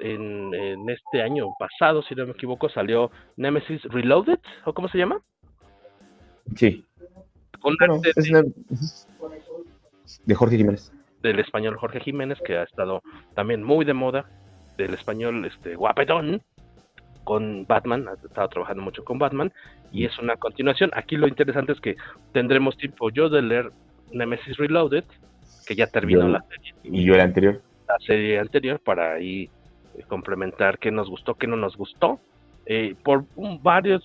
en, 0.00 0.52
en, 0.52 0.90
este 0.90 1.22
año 1.22 1.46
pasado, 1.58 2.02
si 2.02 2.14
no 2.14 2.26
me 2.26 2.32
equivoco, 2.32 2.68
salió 2.68 3.10
Nemesis 3.36 3.82
Reloaded, 3.84 4.40
o 4.66 4.74
cómo 4.74 4.88
se 4.88 4.98
llama? 4.98 5.20
Sí. 6.54 6.84
de, 10.24 10.34
Jorge 10.34 10.56
Jiménez. 10.58 10.92
Del 11.22 11.40
español 11.40 11.76
Jorge 11.78 12.00
Jiménez, 12.00 12.38
que 12.44 12.58
ha 12.58 12.64
estado 12.64 13.00
también 13.34 13.62
muy 13.62 13.86
de 13.86 13.94
moda. 13.94 14.28
Del 14.76 14.92
español 14.92 15.44
este 15.46 15.76
guapetón 15.76 16.42
con 17.24 17.66
Batman, 17.66 18.06
ha 18.08 18.12
estado 18.12 18.48
trabajando 18.48 18.82
mucho 18.82 19.04
con 19.04 19.18
Batman 19.18 19.52
y 19.92 20.04
es 20.04 20.18
una 20.18 20.36
continuación. 20.36 20.90
Aquí 20.94 21.16
lo 21.16 21.26
interesante 21.26 21.72
es 21.72 21.80
que 21.80 21.96
tendremos 22.32 22.76
tiempo 22.76 23.10
yo 23.10 23.28
de 23.28 23.42
leer 23.42 23.70
Nemesis 24.12 24.56
Reloaded, 24.56 25.04
que 25.66 25.74
ya 25.74 25.86
terminó 25.86 26.28
la 26.28 26.42
serie. 26.42 26.74
Y 26.84 27.04
yo 27.04 27.14
la 27.14 27.24
anterior. 27.24 27.60
La 27.88 27.98
serie 28.06 28.38
anterior 28.38 28.80
para 28.80 29.14
ahí 29.14 29.50
eh, 29.96 30.02
complementar 30.06 30.78
qué 30.78 30.90
nos 30.90 31.08
gustó, 31.08 31.34
qué 31.34 31.46
no 31.46 31.56
nos 31.56 31.76
gustó. 31.76 32.20
Eh, 32.66 32.94
por 33.02 33.24
varios 33.62 34.02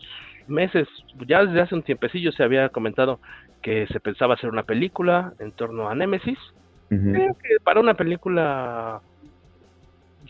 meses, 0.48 0.88
ya 1.28 1.46
desde 1.46 1.62
hace 1.62 1.76
un 1.76 1.84
tiempecillo 1.84 2.32
se 2.32 2.44
había 2.44 2.70
comentado 2.70 3.20
que 3.62 3.88
se 3.88 4.00
pensaba 4.00 4.34
hacer 4.34 4.50
una 4.50 4.64
película 4.64 5.34
en 5.40 5.52
torno 5.52 5.90
a 5.90 5.96
Nemesis. 5.96 6.40
Creo 6.90 7.36
que 7.36 7.60
para 7.64 7.80
una 7.80 7.94
película 7.94 9.00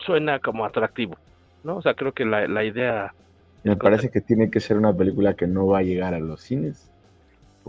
suena 0.04 0.38
como 0.40 0.66
atractivo, 0.66 1.16
¿no? 1.64 1.76
O 1.76 1.82
sea, 1.82 1.94
creo 1.94 2.12
que 2.12 2.24
la, 2.24 2.64
idea... 2.64 3.14
Me 3.62 3.76
parece 3.76 4.10
que 4.10 4.20
tiene 4.20 4.50
que 4.50 4.60
ser 4.60 4.76
una 4.76 4.96
película 4.96 5.34
que 5.34 5.46
no 5.46 5.66
va 5.66 5.78
a 5.78 5.82
llegar 5.82 6.14
a 6.14 6.20
los 6.20 6.40
cines, 6.40 6.90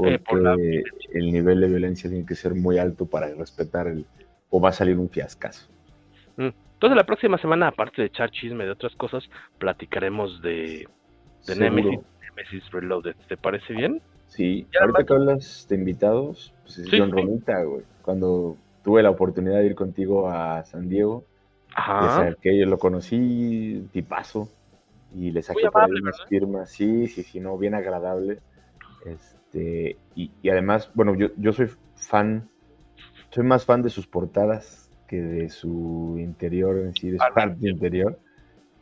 eh, 0.03 0.19
porque 0.27 0.83
el 1.13 1.31
nivel 1.31 1.61
de 1.61 1.67
violencia 1.67 2.09
tiene 2.09 2.25
que 2.25 2.35
ser 2.35 2.55
muy 2.55 2.77
alto 2.77 3.05
para 3.05 3.27
respetar 3.33 3.87
el... 3.87 4.05
o 4.49 4.61
va 4.61 4.69
a 4.69 4.73
salir 4.73 4.97
un 4.97 5.09
fiascazo. 5.09 5.67
Mm. 6.37 6.49
Entonces 6.73 6.97
la 6.97 7.05
próxima 7.05 7.37
semana, 7.37 7.67
aparte 7.67 8.01
de 8.01 8.07
echar 8.07 8.31
chisme 8.31 8.65
de 8.65 8.71
otras 8.71 8.95
cosas, 8.95 9.23
platicaremos 9.59 10.41
de, 10.41 10.87
de 11.45 11.55
Nemesis 11.55 11.99
Nemesis 12.35 12.71
Reloaded. 12.71 13.15
¿Te 13.27 13.37
parece 13.37 13.73
bien? 13.73 14.01
Sí, 14.27 14.65
ahorita 14.79 15.03
que 15.05 15.13
hablas 15.13 15.67
de 15.69 15.75
invitados, 15.75 16.53
pues 16.63 16.79
es 16.79 16.89
John 16.89 17.11
Romita, 17.11 17.63
güey. 17.63 17.83
Cuando 18.01 18.57
tuve 18.83 19.03
la 19.03 19.09
oportunidad 19.09 19.59
de 19.59 19.65
ir 19.65 19.75
contigo 19.75 20.29
a 20.29 20.63
San 20.63 20.89
Diego, 20.89 21.25
Ajá. 21.75 22.35
que 22.41 22.57
yo 22.57 22.65
lo 22.65 22.77
conocí, 22.77 23.87
tipazo, 23.91 24.49
y 25.15 25.31
le 25.31 25.41
saqué 25.41 25.69
por 25.71 25.83
ahí 25.83 25.91
unas 26.01 26.25
firmas, 26.27 26.69
sí, 26.69 27.07
sí, 27.07 27.23
sí, 27.23 27.39
no, 27.39 27.57
bien 27.57 27.75
agradable. 27.75 28.39
Este, 29.05 29.97
y, 30.15 30.31
además, 30.49 30.89
bueno, 30.93 31.15
yo, 31.15 31.27
yo 31.37 31.53
soy 31.53 31.69
fan, 31.95 32.49
soy 33.29 33.43
más 33.43 33.65
fan 33.65 33.81
de 33.81 33.89
sus 33.89 34.07
portadas 34.07 34.89
que 35.07 35.21
de 35.21 35.49
su 35.49 36.15
interior 36.17 36.77
en 36.77 36.95
sí, 36.95 37.11
de 37.11 37.17
su 37.17 37.33
parte 37.33 37.69
interior. 37.69 38.17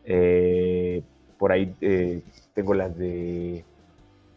Eh, 0.05 1.03
por 1.37 1.51
ahí 1.51 1.75
eh, 1.81 2.21
tengo 2.53 2.73
las 2.73 2.95
de 2.97 3.63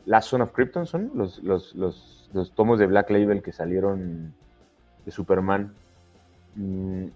Last 0.06 0.28
Son 0.28 0.42
of 0.42 0.52
Krypton, 0.52 0.86
son 0.86 1.10
los, 1.14 1.42
los, 1.42 1.74
los, 1.74 2.52
tomos 2.54 2.78
de 2.78 2.86
Black 2.86 3.10
Label 3.10 3.42
que 3.42 3.52
salieron 3.52 4.34
de 5.04 5.10
Superman. 5.10 5.74
Mm, 6.54 7.06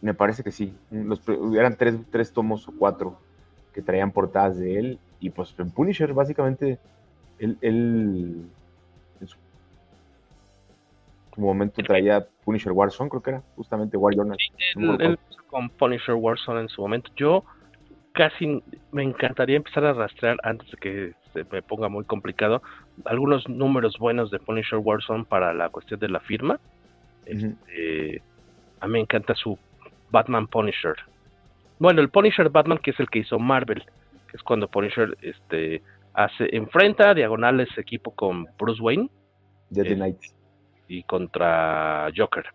me 0.00 0.14
parece 0.14 0.42
que 0.42 0.52
sí. 0.52 0.74
Los, 0.90 1.22
eran 1.56 1.76
tres, 1.76 1.96
tres, 2.10 2.32
tomos 2.32 2.68
o 2.68 2.72
cuatro 2.72 3.18
que 3.72 3.82
traían 3.82 4.12
portadas 4.12 4.58
de 4.58 4.78
él. 4.78 4.98
Y 5.20 5.30
pues 5.30 5.54
en 5.58 5.70
Punisher, 5.70 6.12
básicamente, 6.12 6.78
él, 7.38 7.58
él 7.60 8.46
en 9.20 9.26
su, 9.26 9.36
momento 11.36 11.82
traía 11.82 12.26
Punisher 12.44 12.72
Warzone, 12.72 13.10
creo 13.10 13.22
que 13.22 13.30
era, 13.30 13.42
justamente 13.56 13.96
War 13.96 14.14
Journal. 14.14 14.38
él, 15.00 15.18
con 15.48 15.68
Punisher 15.70 16.14
Warzone 16.14 16.60
en 16.60 16.68
su 16.68 16.82
momento. 16.82 17.10
Yo 17.16 17.44
casi 18.12 18.62
me 18.92 19.02
encantaría 19.02 19.56
empezar 19.56 19.84
a 19.84 19.92
rastrear 19.92 20.38
antes 20.42 20.70
de 20.70 20.76
que 20.78 21.12
se 21.32 21.44
me 21.50 21.60
ponga 21.60 21.88
muy 21.88 22.04
complicado 22.04 22.62
algunos 23.04 23.46
números 23.48 23.98
buenos 23.98 24.30
de 24.30 24.38
Punisher 24.38 24.78
Warzone 24.78 25.24
para 25.24 25.52
la 25.52 25.68
cuestión 25.68 26.00
de 26.00 26.08
la 26.08 26.20
firma. 26.20 26.58
Este, 27.26 28.22
a 28.80 28.86
mí 28.86 28.94
me 28.94 29.00
encanta 29.00 29.34
su 29.34 29.58
Batman 30.10 30.46
Punisher. 30.46 30.94
Bueno, 31.78 32.00
el 32.00 32.08
Punisher 32.08 32.48
Batman 32.50 32.78
que 32.78 32.90
es 32.92 33.00
el 33.00 33.08
que 33.10 33.20
hizo 33.20 33.38
Marvel, 33.38 33.84
que 34.30 34.36
es 34.36 34.42
cuando 34.42 34.68
Punisher 34.68 35.16
este 35.22 35.82
hace 36.14 36.48
enfrenta 36.56 37.12
diagonales 37.14 37.68
equipo 37.76 38.10
con 38.12 38.46
Bruce 38.58 38.80
Wayne 38.80 39.10
eh, 39.76 40.16
y 40.88 41.02
contra 41.02 42.08
Joker. 42.16 42.46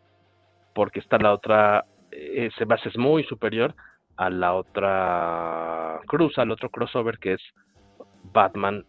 Porque 0.74 1.00
está 1.00 1.18
la 1.18 1.34
otra 1.34 1.86
ese 2.12 2.66
base 2.66 2.90
es 2.90 2.98
muy 2.98 3.24
superior 3.24 3.74
a 4.18 4.30
la 4.30 4.54
otra 4.54 6.00
cruz, 6.08 6.38
al 6.38 6.52
otro 6.52 6.70
crossover 6.70 7.18
que 7.18 7.34
es 7.34 7.42
Batman 8.34 8.86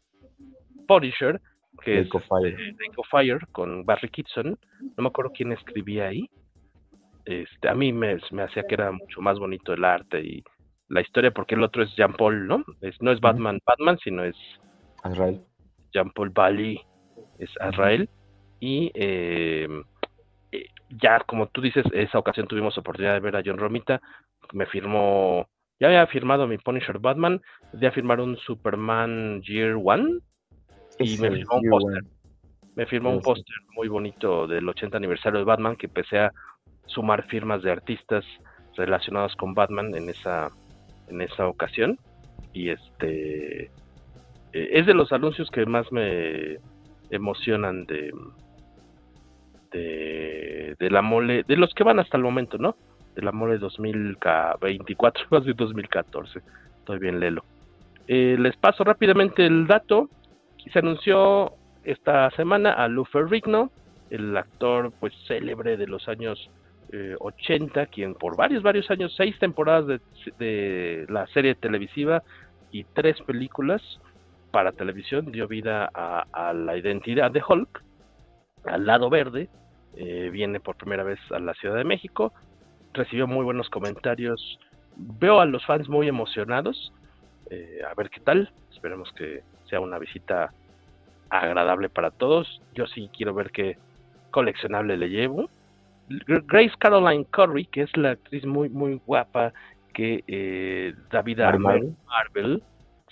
Punisher, 0.86 1.40
que 1.84 2.00
es 2.00 2.08
Fire. 2.28 2.56
Fire 3.10 3.46
con 3.52 3.84
Barry 3.84 4.08
Kitson. 4.08 4.58
No 4.80 5.02
me 5.02 5.08
acuerdo 5.08 5.32
quién 5.34 5.52
escribía 5.52 6.08
ahí. 6.08 6.28
Este, 7.24 7.68
a 7.68 7.74
mí 7.74 7.92
me, 7.92 8.18
me 8.30 8.42
hacía 8.42 8.64
que 8.64 8.74
era 8.74 8.90
mucho 8.92 9.20
más 9.20 9.38
bonito 9.38 9.72
el 9.72 9.84
arte 9.84 10.20
y 10.20 10.44
la 10.88 11.00
historia, 11.00 11.30
porque 11.30 11.54
el 11.54 11.62
otro 11.62 11.82
es 11.82 11.94
Jean 11.96 12.14
Paul, 12.14 12.46
¿no? 12.46 12.64
Es, 12.80 13.00
no 13.00 13.12
es 13.12 13.20
Batman 13.20 13.60
Batman, 13.64 13.98
sino 14.02 14.24
es 14.24 14.36
Azrael. 15.02 15.40
Jean 15.92 16.10
Paul 16.10 16.30
Bali 16.30 16.80
es 17.38 17.50
Azrael. 17.60 18.08
Y 18.60 18.90
eh, 18.94 19.68
eh, 20.52 20.66
ya, 20.90 21.20
como 21.20 21.48
tú 21.48 21.60
dices, 21.60 21.84
esa 21.92 22.18
ocasión 22.18 22.46
tuvimos 22.46 22.76
oportunidad 22.78 23.14
de 23.14 23.20
ver 23.20 23.36
a 23.36 23.42
John 23.44 23.58
Romita 23.58 24.00
me 24.52 24.66
firmó, 24.66 25.48
ya 25.80 25.88
había 25.88 26.06
firmado 26.06 26.46
mi 26.46 26.58
Punisher 26.58 26.98
Batman, 26.98 27.40
ya 27.74 27.90
firmar 27.92 28.20
un 28.20 28.36
Superman 28.36 29.42
Year 29.42 29.76
One 29.82 30.18
y 30.98 31.18
me 31.18 31.30
firmó 31.30 31.56
un 31.56 31.70
póster. 31.70 32.02
Me 32.74 32.86
firmó 32.86 33.10
un 33.10 33.20
póster 33.20 33.54
muy 33.76 33.88
bonito 33.88 34.46
del 34.46 34.66
80 34.66 34.96
aniversario 34.96 35.38
de 35.38 35.44
Batman 35.44 35.76
que 35.76 35.86
empecé 35.86 36.20
a 36.20 36.32
sumar 36.86 37.24
firmas 37.24 37.62
de 37.62 37.72
artistas 37.72 38.24
relacionados 38.76 39.34
con 39.36 39.54
Batman 39.54 39.94
en 39.94 40.08
esa 40.08 40.50
en 41.08 41.20
esa 41.20 41.46
ocasión 41.46 41.98
y 42.52 42.70
este 42.70 43.64
eh, 43.64 43.70
es 44.52 44.86
de 44.86 44.94
los 44.94 45.12
anuncios 45.12 45.50
que 45.50 45.66
más 45.66 45.90
me 45.92 46.58
emocionan 47.10 47.84
de, 47.86 48.12
de, 49.70 50.90
la 50.90 51.02
mole, 51.02 51.44
de 51.46 51.56
los 51.56 51.72
que 51.74 51.84
van 51.84 51.98
hasta 51.98 52.16
el 52.16 52.22
momento, 52.22 52.58
¿no? 52.58 52.76
De 53.14 53.22
la 53.22 53.32
mole 53.32 53.58
2024, 53.58 55.26
más 55.30 55.44
de 55.44 55.54
2014. 55.54 56.40
Estoy 56.78 56.98
bien, 56.98 57.20
Lelo. 57.20 57.44
Eh, 58.08 58.36
les 58.38 58.56
paso 58.56 58.84
rápidamente 58.84 59.46
el 59.46 59.66
dato. 59.66 60.08
Se 60.72 60.78
anunció 60.78 61.52
esta 61.84 62.30
semana 62.32 62.72
a 62.72 62.88
Lou 62.88 63.04
Ferrigno, 63.04 63.70
el 64.10 64.36
actor 64.36 64.92
pues 65.00 65.12
célebre 65.26 65.76
de 65.76 65.86
los 65.86 66.08
años 66.08 66.50
80, 67.18 67.86
quien 67.86 68.14
por 68.14 68.36
varios, 68.36 68.62
varios 68.62 68.90
años, 68.90 69.14
seis 69.16 69.38
temporadas 69.38 70.00
de, 70.38 71.06
la 71.08 71.26
serie 71.28 71.54
televisiva 71.54 72.22
y 72.70 72.84
tres 72.84 73.20
películas 73.22 73.82
para 74.50 74.72
televisión 74.72 75.32
dio 75.32 75.48
vida 75.48 75.90
a, 75.94 76.26
a 76.32 76.52
la 76.52 76.76
identidad 76.76 77.30
de 77.30 77.42
Hulk, 77.46 77.82
al 78.64 78.86
lado 78.86 79.08
verde, 79.10 79.48
eh, 79.96 80.30
viene 80.32 80.60
por 80.60 80.76
primera 80.76 81.02
vez 81.02 81.18
a 81.30 81.38
la 81.38 81.54
Ciudad 81.54 81.76
de 81.76 81.84
México, 81.84 82.32
recibió 82.94 83.26
muy 83.26 83.44
buenos 83.44 83.68
comentarios, 83.68 84.58
veo 84.96 85.40
a 85.40 85.44
los 85.44 85.64
fans 85.66 85.88
muy 85.88 86.08
emocionados, 86.08 86.92
eh, 87.50 87.80
a 87.88 87.94
ver 87.94 88.08
qué 88.08 88.20
tal, 88.20 88.52
esperemos 88.72 89.12
que 89.12 89.42
sea 89.68 89.80
una 89.80 89.98
visita 89.98 90.52
agradable 91.28 91.88
para 91.88 92.10
todos, 92.10 92.62
yo 92.74 92.86
sí 92.86 93.10
quiero 93.14 93.34
ver 93.34 93.50
qué 93.50 93.76
coleccionable 94.30 94.96
le 94.96 95.10
llevo, 95.10 95.50
Grace 96.08 96.74
Caroline 96.78 97.24
Curry, 97.30 97.66
que 97.66 97.82
es 97.82 97.96
la 97.96 98.10
actriz 98.10 98.44
muy, 98.44 98.68
muy 98.68 99.00
guapa 99.06 99.52
que 99.94 100.24
eh, 100.26 100.94
da 101.10 101.22
vida 101.22 101.48
a 101.48 101.58
Marvel. 101.58 101.94
Marvel. 102.06 102.62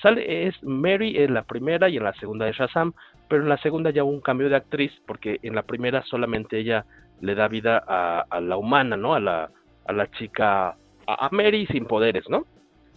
Sale, 0.00 0.46
es 0.46 0.54
Mary 0.62 1.16
en 1.18 1.34
la 1.34 1.42
primera 1.42 1.88
y 1.88 1.96
en 1.98 2.04
la 2.04 2.14
segunda 2.14 2.46
de 2.46 2.52
Shazam, 2.52 2.92
pero 3.28 3.42
en 3.42 3.48
la 3.48 3.58
segunda 3.58 3.90
ya 3.90 4.02
hubo 4.02 4.12
un 4.12 4.20
cambio 4.22 4.48
de 4.48 4.56
actriz, 4.56 4.92
porque 5.06 5.38
en 5.42 5.54
la 5.54 5.62
primera 5.62 6.02
solamente 6.04 6.58
ella 6.58 6.84
le 7.20 7.34
da 7.34 7.48
vida 7.48 7.84
a, 7.86 8.24
a 8.30 8.40
la 8.40 8.56
humana, 8.56 8.96
¿no? 8.96 9.14
A 9.14 9.20
la, 9.20 9.50
a 9.86 9.92
la 9.92 10.10
chica, 10.12 10.68
a, 10.70 10.76
a 11.06 11.28
Mary 11.32 11.66
sin 11.66 11.84
poderes, 11.84 12.28
¿no? 12.30 12.46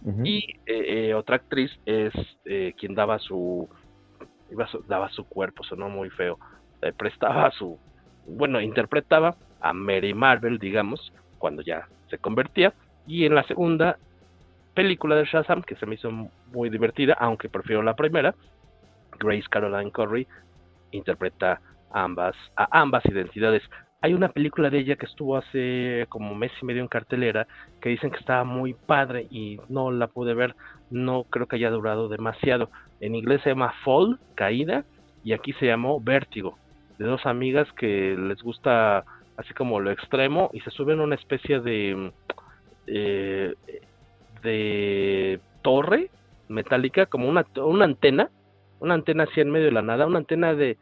Uh 0.04 0.12
-huh. 0.12 0.26
Y 0.26 0.38
eh, 0.66 1.08
eh, 1.08 1.14
otra 1.14 1.36
actriz 1.36 1.70
es 1.84 2.12
eh, 2.46 2.72
quien 2.78 2.94
daba 2.94 3.18
su, 3.18 3.68
iba, 4.50 4.66
daba 4.88 5.08
su 5.10 5.24
cuerpo, 5.24 5.62
sonó 5.64 5.88
muy 5.90 6.10
feo, 6.10 6.38
prestaba 6.96 7.50
su, 7.50 7.78
bueno, 8.26 8.60
interpretaba 8.60 9.36
a 9.64 9.72
Mary 9.72 10.12
Marvel, 10.12 10.58
digamos, 10.58 11.12
cuando 11.38 11.62
ya 11.62 11.88
se 12.10 12.18
convertía. 12.18 12.74
Y 13.06 13.24
en 13.24 13.34
la 13.34 13.42
segunda 13.44 13.96
película 14.74 15.16
de 15.16 15.24
Shazam, 15.24 15.62
que 15.62 15.74
se 15.76 15.86
me 15.86 15.94
hizo 15.94 16.10
muy 16.52 16.68
divertida, 16.68 17.14
aunque 17.18 17.48
prefiero 17.48 17.82
la 17.82 17.96
primera, 17.96 18.34
Grace 19.18 19.46
Caroline 19.48 19.90
Curry 19.90 20.26
interpreta 20.90 21.60
ambas, 21.92 22.36
a 22.56 22.68
ambas 22.78 23.04
identidades. 23.06 23.62
Hay 24.02 24.12
una 24.12 24.28
película 24.28 24.68
de 24.68 24.80
ella 24.80 24.96
que 24.96 25.06
estuvo 25.06 25.36
hace 25.36 26.04
como 26.10 26.34
mes 26.34 26.52
y 26.60 26.66
medio 26.66 26.82
en 26.82 26.88
cartelera 26.88 27.46
que 27.80 27.88
dicen 27.88 28.10
que 28.10 28.18
estaba 28.18 28.44
muy 28.44 28.74
padre 28.74 29.26
y 29.30 29.58
no 29.70 29.90
la 29.90 30.08
pude 30.08 30.34
ver, 30.34 30.54
no 30.90 31.24
creo 31.24 31.46
que 31.46 31.56
haya 31.56 31.70
durado 31.70 32.08
demasiado. 32.10 32.70
En 33.00 33.14
inglés 33.14 33.40
se 33.42 33.50
llama 33.50 33.72
Fall, 33.82 34.18
Caída, 34.34 34.84
y 35.24 35.32
aquí 35.32 35.54
se 35.54 35.66
llamó 35.66 36.00
Vértigo, 36.00 36.58
de 36.98 37.06
dos 37.06 37.24
amigas 37.24 37.66
que 37.72 38.14
les 38.18 38.42
gusta 38.42 39.04
así 39.36 39.54
como 39.54 39.80
lo 39.80 39.90
extremo, 39.90 40.50
y 40.52 40.60
se 40.60 40.70
suben 40.70 41.00
una 41.00 41.14
especie 41.14 41.60
de, 41.60 42.12
eh, 42.86 43.54
de 44.42 45.40
torre 45.62 46.10
metálica, 46.48 47.06
como 47.06 47.28
una, 47.28 47.46
una 47.56 47.84
antena, 47.84 48.30
una 48.80 48.94
antena 48.94 49.24
así 49.24 49.40
en 49.40 49.50
medio 49.50 49.66
de 49.66 49.72
la 49.72 49.82
nada, 49.82 50.06
una 50.06 50.18
antena 50.18 50.54
de 50.54 50.76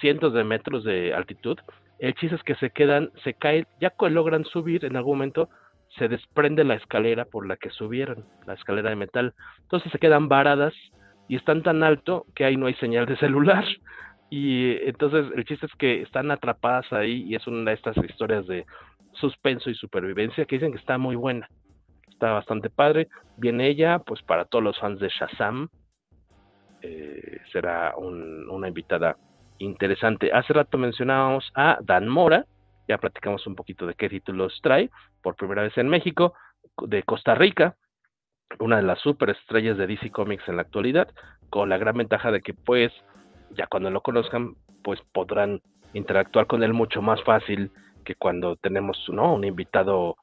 cientos 0.00 0.32
de 0.32 0.44
metros 0.44 0.84
de 0.84 1.14
altitud. 1.14 1.58
El 1.98 2.14
chiste 2.14 2.36
es 2.36 2.42
que 2.42 2.54
se 2.56 2.70
quedan, 2.70 3.10
se 3.24 3.34
caen, 3.34 3.66
ya 3.80 3.92
logran 4.10 4.44
subir 4.44 4.84
en 4.84 4.96
algún 4.96 5.18
momento, 5.18 5.48
se 5.96 6.08
desprende 6.08 6.64
la 6.64 6.74
escalera 6.74 7.24
por 7.24 7.46
la 7.46 7.56
que 7.56 7.70
subieron, 7.70 8.24
la 8.46 8.54
escalera 8.54 8.90
de 8.90 8.96
metal. 8.96 9.34
Entonces 9.62 9.90
se 9.90 9.98
quedan 9.98 10.28
varadas 10.28 10.74
y 11.28 11.36
están 11.36 11.62
tan 11.62 11.82
alto 11.82 12.26
que 12.34 12.44
ahí 12.44 12.56
no 12.56 12.66
hay 12.66 12.74
señal 12.74 13.06
de 13.06 13.16
celular. 13.16 13.64
Y 14.30 14.76
entonces 14.86 15.26
el 15.34 15.44
chiste 15.44 15.66
es 15.66 15.74
que 15.74 16.02
están 16.02 16.30
atrapadas 16.30 16.92
ahí 16.92 17.24
y 17.26 17.34
es 17.34 17.46
una 17.46 17.70
de 17.70 17.76
estas 17.76 17.96
historias 17.96 18.46
de 18.46 18.66
suspenso 19.12 19.70
y 19.70 19.74
supervivencia 19.74 20.44
que 20.44 20.56
dicen 20.56 20.72
que 20.72 20.78
está 20.78 20.98
muy 20.98 21.16
buena. 21.16 21.48
Está 22.10 22.32
bastante 22.32 22.68
padre. 22.68 23.08
Viene 23.36 23.68
ella, 23.68 24.00
pues 24.00 24.22
para 24.22 24.44
todos 24.44 24.62
los 24.62 24.78
fans 24.78 25.00
de 25.00 25.08
Shazam, 25.08 25.68
eh, 26.82 27.40
será 27.52 27.94
un, 27.96 28.48
una 28.50 28.68
invitada 28.68 29.16
interesante. 29.58 30.32
Hace 30.32 30.52
rato 30.52 30.78
mencionábamos 30.78 31.50
a 31.54 31.78
Dan 31.82 32.08
Mora, 32.08 32.44
ya 32.86 32.98
platicamos 32.98 33.46
un 33.46 33.54
poquito 33.54 33.86
de 33.86 33.94
qué 33.94 34.08
títulos 34.08 34.58
trae, 34.62 34.90
por 35.22 35.36
primera 35.36 35.62
vez 35.62 35.76
en 35.78 35.88
México, 35.88 36.34
de 36.82 37.02
Costa 37.02 37.34
Rica, 37.34 37.76
una 38.60 38.76
de 38.76 38.82
las 38.82 39.00
superestrellas 39.00 39.76
de 39.76 39.86
DC 39.86 40.10
Comics 40.10 40.48
en 40.48 40.56
la 40.56 40.62
actualidad, 40.62 41.08
con 41.50 41.68
la 41.68 41.78
gran 41.78 41.96
ventaja 41.96 42.30
de 42.30 42.40
que 42.40 42.54
pues 42.54 42.92
ya 43.56 43.66
cuando 43.66 43.90
lo 43.90 44.00
conozcan, 44.00 44.54
pues 44.82 45.00
podrán 45.12 45.60
interactuar 45.94 46.46
con 46.46 46.62
él 46.62 46.72
mucho 46.72 47.02
más 47.02 47.22
fácil 47.22 47.70
que 48.04 48.14
cuando 48.14 48.56
tenemos 48.56 48.98
¿no? 49.08 49.34
un 49.34 49.44
invitado 49.44 50.16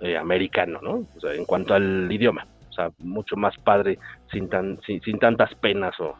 eh, 0.00 0.16
americano, 0.16 0.80
¿no? 0.82 1.04
O 1.16 1.20
sea, 1.20 1.34
en 1.34 1.44
cuanto 1.44 1.74
al 1.74 2.10
idioma, 2.10 2.46
o 2.68 2.72
sea, 2.72 2.90
mucho 2.98 3.36
más 3.36 3.56
padre, 3.58 3.98
sin, 4.30 4.48
tan, 4.48 4.78
sin, 4.82 5.00
sin 5.02 5.18
tantas 5.18 5.54
penas 5.54 5.98
o 6.00 6.14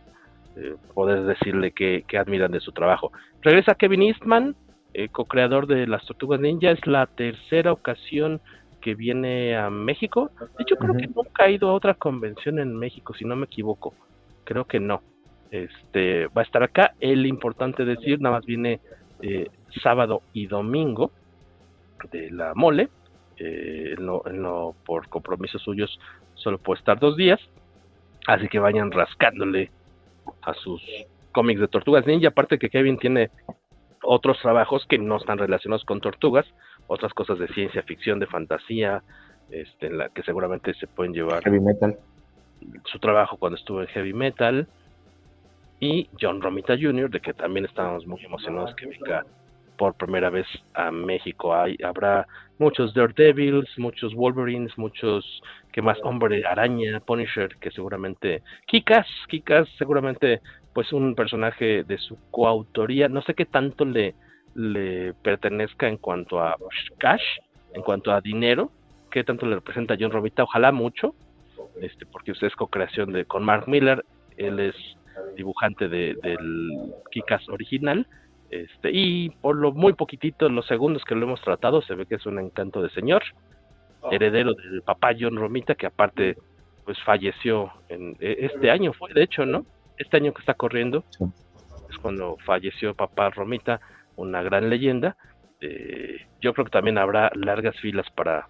eh, 0.56 0.76
poder 0.94 1.24
decirle 1.24 1.72
que, 1.72 2.04
que, 2.08 2.16
admiran 2.16 2.52
de 2.52 2.60
su 2.60 2.72
trabajo. 2.72 3.12
Regresa 3.42 3.74
Kevin 3.74 4.02
Eastman, 4.02 4.56
eh, 4.94 5.08
co-creador 5.08 5.66
de 5.66 5.86
las 5.86 6.04
Tortugas 6.06 6.40
Ninja, 6.40 6.70
es 6.70 6.86
la 6.86 7.06
tercera 7.06 7.72
ocasión 7.72 8.40
que 8.80 8.94
viene 8.94 9.56
a 9.56 9.68
México. 9.68 10.30
De 10.56 10.62
hecho, 10.62 10.76
creo 10.76 10.92
uh 10.92 10.96
-huh. 10.96 11.00
que 11.00 11.08
nunca 11.08 11.44
ha 11.44 11.50
ido 11.50 11.68
a 11.68 11.74
otra 11.74 11.94
convención 11.94 12.58
en 12.58 12.74
México, 12.74 13.12
si 13.14 13.24
no 13.26 13.36
me 13.36 13.44
equivoco. 13.44 13.94
Creo 14.44 14.64
que 14.64 14.80
no 14.80 15.02
este 15.50 16.26
va 16.28 16.42
a 16.42 16.44
estar 16.44 16.62
acá. 16.62 16.94
El 17.00 17.26
importante 17.26 17.84
decir, 17.84 18.20
nada 18.20 18.36
más 18.36 18.46
viene 18.46 18.80
eh, 19.22 19.48
sábado 19.82 20.22
y 20.32 20.46
domingo 20.46 21.10
de 22.12 22.30
la 22.30 22.54
mole. 22.54 22.88
Eh, 23.38 23.94
no, 23.98 24.22
no, 24.32 24.74
por 24.84 25.08
compromisos 25.08 25.62
suyos 25.62 25.98
solo 26.34 26.58
puede 26.58 26.78
estar 26.78 26.98
dos 26.98 27.16
días. 27.16 27.40
Así 28.26 28.48
que 28.48 28.58
vayan 28.58 28.90
rascándole 28.90 29.70
a 30.42 30.54
sus 30.54 30.82
cómics 31.32 31.60
de 31.60 31.68
tortugas 31.68 32.06
ninja. 32.06 32.28
Aparte 32.28 32.58
que 32.58 32.70
Kevin 32.70 32.98
tiene 32.98 33.30
otros 34.02 34.38
trabajos 34.40 34.84
que 34.88 34.98
no 34.98 35.16
están 35.16 35.38
relacionados 35.38 35.84
con 35.84 36.00
tortugas, 36.00 36.46
otras 36.86 37.12
cosas 37.14 37.38
de 37.38 37.48
ciencia 37.48 37.82
ficción, 37.82 38.18
de 38.18 38.26
fantasía, 38.26 39.02
este, 39.50 39.86
en 39.86 39.98
la 39.98 40.08
que 40.08 40.22
seguramente 40.22 40.74
se 40.74 40.86
pueden 40.86 41.12
llevar. 41.12 41.42
Heavy 41.44 41.60
metal. 41.60 41.96
Su 42.84 42.98
trabajo 42.98 43.36
cuando 43.36 43.58
estuvo 43.58 43.82
en 43.82 43.88
heavy 43.88 44.12
metal 44.12 44.66
y 45.80 46.08
John 46.20 46.40
Romita 46.40 46.74
Jr., 46.80 47.10
de 47.10 47.20
que 47.20 47.34
también 47.34 47.66
estábamos 47.66 48.06
muy 48.06 48.24
emocionados 48.24 48.74
que 48.76 48.86
venga 48.86 49.24
por 49.76 49.94
primera 49.94 50.30
vez 50.30 50.46
a 50.74 50.90
México. 50.90 51.54
Hay, 51.54 51.76
habrá 51.84 52.26
muchos 52.58 52.94
Daredevils, 52.94 53.68
muchos 53.78 54.14
Wolverines, 54.14 54.76
muchos, 54.78 55.42
que 55.72 55.82
más, 55.82 55.98
Hombre 56.02 56.44
Araña, 56.46 57.00
Punisher, 57.00 57.56
que 57.60 57.70
seguramente, 57.70 58.42
Kikas, 58.66 59.06
Kikas, 59.28 59.68
seguramente, 59.78 60.40
pues 60.72 60.92
un 60.92 61.14
personaje 61.14 61.84
de 61.84 61.98
su 61.98 62.18
coautoría, 62.30 63.08
no 63.08 63.22
sé 63.22 63.34
qué 63.34 63.44
tanto 63.44 63.84
le, 63.84 64.14
le 64.54 65.12
pertenezca 65.14 65.88
en 65.88 65.98
cuanto 65.98 66.40
a 66.40 66.56
cash, 66.98 67.22
en 67.74 67.82
cuanto 67.82 68.12
a 68.12 68.20
dinero, 68.20 68.70
qué 69.10 69.24
tanto 69.24 69.46
le 69.46 69.56
representa 69.56 69.94
a 69.94 69.96
John 70.00 70.10
Romita, 70.10 70.42
ojalá 70.42 70.72
mucho, 70.72 71.14
este, 71.80 72.06
porque 72.06 72.32
usted 72.32 72.46
es 72.46 72.56
co-creación 72.56 73.12
de, 73.12 73.26
con 73.26 73.44
Mark 73.44 73.68
Miller, 73.68 74.04
él 74.36 74.60
es 74.60 74.74
dibujante 75.36 75.88
de, 75.88 76.14
del 76.22 76.94
Kikas 77.10 77.48
original. 77.48 78.06
Este, 78.50 78.90
y 78.92 79.30
por 79.30 79.56
lo 79.56 79.72
muy 79.72 79.94
poquitito, 79.94 80.48
los 80.48 80.66
segundos 80.66 81.04
que 81.04 81.14
lo 81.14 81.24
hemos 81.26 81.40
tratado, 81.40 81.82
se 81.82 81.94
ve 81.94 82.06
que 82.06 82.14
es 82.16 82.26
un 82.26 82.38
encanto 82.38 82.82
de 82.82 82.90
señor, 82.90 83.22
heredero 84.10 84.54
del 84.54 84.82
papá 84.82 85.10
John 85.18 85.36
Romita, 85.36 85.74
que 85.74 85.86
aparte 85.86 86.36
pues 86.84 86.98
falleció 87.02 87.72
en 87.88 88.16
este 88.20 88.70
año 88.70 88.92
fue, 88.92 89.12
de 89.12 89.24
hecho, 89.24 89.44
¿no? 89.44 89.66
Este 89.98 90.18
año 90.18 90.32
que 90.32 90.40
está 90.40 90.54
corriendo 90.54 91.04
sí. 91.10 91.24
es 91.90 91.98
cuando 91.98 92.36
falleció 92.44 92.94
papá 92.94 93.30
Romita, 93.30 93.80
una 94.14 94.42
gran 94.42 94.70
leyenda. 94.70 95.16
Eh, 95.60 96.18
yo 96.40 96.54
creo 96.54 96.66
que 96.66 96.70
también 96.70 96.98
habrá 96.98 97.32
largas 97.34 97.76
filas 97.80 98.08
para, 98.10 98.48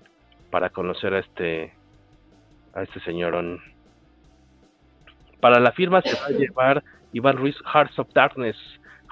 para 0.51 0.69
conocer 0.71 1.15
a 1.15 1.21
este 1.21 1.73
a 2.75 2.83
este 2.83 3.01
señorón 3.01 3.59
para 5.41 5.61
la 5.61 5.73
firma 5.73 6.03
se 6.03 6.15
va 6.15 6.27
a 6.27 6.31
llevar 6.31 6.85
Iván 7.13 7.37
Ruiz 7.37 7.57
Hearts 7.73 7.99
of 7.99 8.09
Darkness. 8.15 8.57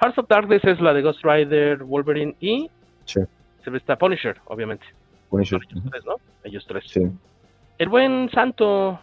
Hearts 0.01 0.17
of 0.17 0.27
Darkness 0.27 0.63
es 0.65 0.79
la 0.81 0.93
de 0.93 1.01
Ghost 1.01 1.23
Rider, 1.23 1.83
Wolverine 1.83 2.35
y 2.39 2.69
sí. 3.05 3.21
se 3.63 3.77
está 3.77 3.97
Punisher, 3.97 4.37
obviamente. 4.45 4.85
Punisher. 5.29 5.59
Ellos 5.69 5.83
tres, 5.89 6.05
¿no? 6.05 6.15
Ellos 6.43 6.65
tres. 6.67 6.83
Sí. 6.87 7.01
El 7.77 7.89
buen 7.89 8.29
Santo 8.31 8.99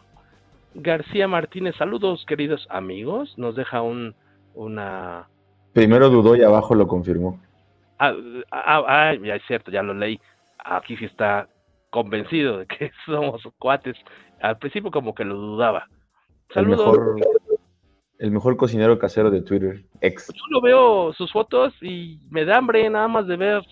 García 0.75 1.29
Martínez, 1.29 1.75
saludos 1.77 2.25
queridos 2.27 2.67
amigos, 2.71 3.37
nos 3.37 3.55
deja 3.57 3.83
un 3.83 4.15
una 4.55 5.27
Primero 5.73 6.11
dudó 6.11 6.37
y 6.37 6.43
abajo 6.43 6.75
lo 6.75 6.87
confirmó. 6.87 7.41
Ah, 7.99 8.13
ah, 8.51 8.83
ah, 8.87 9.15
ya 9.15 9.37
es 9.37 9.43
cierto, 9.47 9.71
ya 9.71 9.83
lo 9.83 9.95
leí. 9.95 10.21
Aquí 10.59 10.97
sí 10.97 11.07
está 11.07 11.49
convencido 11.91 12.59
de 12.59 12.67
que 12.67 12.91
somos 13.07 13.43
cuates. 13.59 13.97
Al 14.41 14.59
principio 14.59 14.91
como 14.91 15.15
que 15.15 15.25
lo 15.25 15.35
dudaba. 15.37 15.89
Saludos. 16.55 16.81
El 16.81 17.01
mejor, 17.01 17.17
el 18.19 18.31
mejor 18.31 18.57
cocinero 18.57 18.99
casero 18.99 19.31
de 19.31 19.43
Twitter, 19.43 19.85
ex. 20.01 20.29
Yo 20.29 20.45
lo 20.51 20.61
veo 20.61 21.13
sus 21.15 21.33
fotos 21.33 21.75
y 21.83 22.21
me 22.31 22.45
da 22.45 22.59
hambre 22.59 22.89
nada 22.89 23.09
más 23.09 23.27
de 23.27 23.37
ver, 23.37 23.63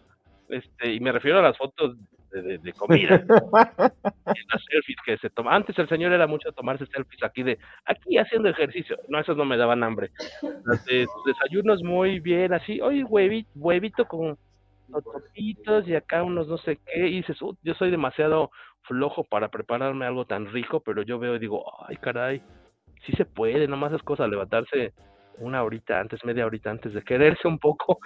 este, 0.49 0.95
y 0.95 1.01
me 1.01 1.13
refiero 1.13 1.39
a 1.39 1.43
las 1.43 1.57
fotos 1.57 1.97
de, 2.33 2.73
comida. 2.73 3.23
las 3.29 4.65
selfies 4.71 4.99
que 5.05 5.19
se 5.19 5.31
toma. 5.31 5.55
Antes 5.55 5.79
el 5.79 5.89
señor 5.89 6.13
era 6.13 6.27
mucho 6.27 6.53
tomarse 6.53 6.87
selfies 6.87 7.23
aquí 7.23 7.43
de, 7.43 7.59
aquí 7.85 8.19
haciendo 8.19 8.49
ejercicio. 8.49 8.97
No, 9.09 9.21
esos 9.21 9.37
no 9.37 9.45
me 9.45 9.57
daban 9.57 9.83
hambre. 9.83 10.11
Los 10.65 10.85
de, 10.85 11.07
desayunos 11.27 11.83
muy 11.83 12.21
bien, 12.21 12.53
así, 12.53 12.81
oye, 12.81 13.05
huevito, 13.05 13.51
huevito 13.57 14.05
con 14.07 14.39
topitos 14.91 15.87
y 15.87 15.95
acá 15.95 16.23
unos 16.23 16.49
no 16.49 16.59
sé 16.59 16.79
qué. 16.87 17.09
Y 17.09 17.17
dices, 17.17 17.39
yo 17.63 17.75
soy 17.75 17.91
demasiado 17.91 18.51
flojo 18.83 19.25
para 19.25 19.49
prepararme 19.49 20.07
algo 20.07 20.25
tan 20.25 20.47
rico, 20.53 20.81
pero 20.81 21.03
yo 21.03 21.19
veo 21.19 21.37
y 21.37 21.39
digo, 21.39 21.65
ay, 21.87 21.97
caray, 21.97 22.43
sí 23.05 23.13
se 23.17 23.25
puede, 23.25 23.67
nomás 23.69 23.93
es 23.93 24.03
cosa 24.03 24.27
levantarse 24.27 24.93
una 25.39 25.63
horita 25.63 25.99
antes, 25.99 26.25
media 26.25 26.47
horita 26.47 26.71
antes 26.71 26.93
de 26.93 27.03
quererse 27.03 27.49
un 27.49 27.59
poco 27.59 27.99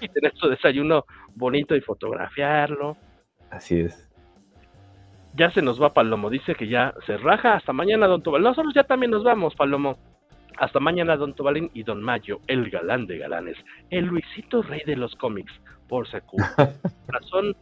y 0.00 0.08
tener 0.08 0.32
su 0.36 0.48
desayuno 0.48 1.04
bonito 1.34 1.74
y 1.74 1.80
fotografiarlo. 1.80 2.96
Así 3.50 3.80
es. 3.80 4.06
Ya 5.34 5.50
se 5.50 5.62
nos 5.62 5.80
va 5.80 5.92
Palomo, 5.92 6.30
dice 6.30 6.54
que 6.54 6.68
ya 6.68 6.94
se 7.06 7.16
raja. 7.16 7.54
Hasta 7.54 7.72
mañana, 7.72 8.06
don 8.06 8.22
Tobalín. 8.22 8.44
Nosotros 8.44 8.74
ya 8.74 8.84
también 8.84 9.10
nos 9.10 9.22
vamos, 9.22 9.54
Palomo. 9.54 9.96
Hasta 10.58 10.80
mañana, 10.80 11.16
don 11.16 11.34
Tobalín 11.34 11.70
y 11.72 11.84
don 11.84 12.02
Mayo, 12.02 12.40
el 12.46 12.70
galán 12.70 13.06
de 13.06 13.18
galanes. 13.18 13.56
El 13.90 14.06
Luisito 14.06 14.62
Rey 14.62 14.82
de 14.84 14.96
los 14.96 15.14
cómics, 15.16 15.52
por 15.88 16.08
secu. 16.08 16.36
Razón, 17.08 17.56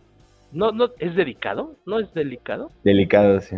no, 0.53 0.73
no, 0.73 0.90
¿es 0.99 1.15
delicado? 1.15 1.77
¿No 1.86 1.99
es 1.99 2.12
delicado? 2.15 2.70
Delicado, 2.85 3.40
sí. 3.40 3.57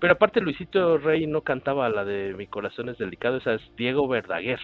Pero 0.00 0.12
aparte 0.12 0.40
Luisito 0.40 0.98
Rey 0.98 1.26
no 1.26 1.42
cantaba 1.42 1.88
la 1.88 2.04
de 2.04 2.34
Mi 2.34 2.46
corazón 2.46 2.88
es 2.88 2.98
delicado, 2.98 3.38
esa 3.38 3.54
es 3.54 3.62
Diego 3.76 4.06
Verdaguer. 4.08 4.60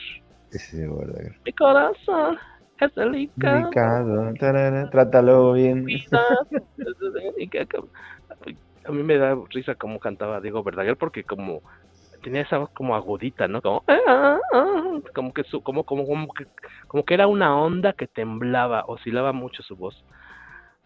Sí, 0.51 0.77
Diego 0.77 0.99
Verdaguer. 0.99 1.33
Mi 1.45 1.53
corazón 1.53 2.39
es 2.79 2.95
delicado. 2.95 3.59
delicado. 3.59 4.91
trátalo 4.91 5.53
bien. 5.55 5.87
A 8.87 8.93
mí 8.93 9.03
me 9.03 9.17
da 9.17 9.37
risa 9.51 9.75
cómo 9.75 9.99
cantaba 9.99 10.41
Diego 10.41 10.63
Verdaguer 10.63 10.97
porque 10.97 11.25
como 11.25 11.63
tenía 12.23 12.43
esa 12.43 12.59
voz 12.59 12.71
como 12.75 12.95
agudita, 12.95 13.49
¿no? 13.49 13.61
Como, 13.61 13.83
ah, 13.89 14.39
ah", 14.53 15.01
como 15.15 15.33
que 15.33 15.45
su, 15.45 15.63
como, 15.63 15.85
como, 15.85 16.07
como 16.07 16.29
que 16.33 16.45
como 16.87 17.05
que 17.05 17.15
era 17.15 17.27
una 17.27 17.57
onda 17.57 17.93
que 17.93 18.07
temblaba, 18.07 18.85
oscilaba 18.87 19.33
mucho 19.33 19.63
su 19.63 19.77
voz. 19.77 20.05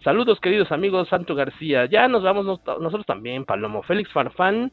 Saludos 0.05 0.39
queridos 0.39 0.71
amigos, 0.71 1.09
Santo 1.09 1.35
García. 1.35 1.87
Ya 1.87 2.07
nos 2.07 2.23
vamos 2.23 2.47
nosotros 2.47 3.05
también, 3.05 3.45
Palomo. 3.45 3.83
Félix 3.83 4.13
Farfán, 4.13 4.71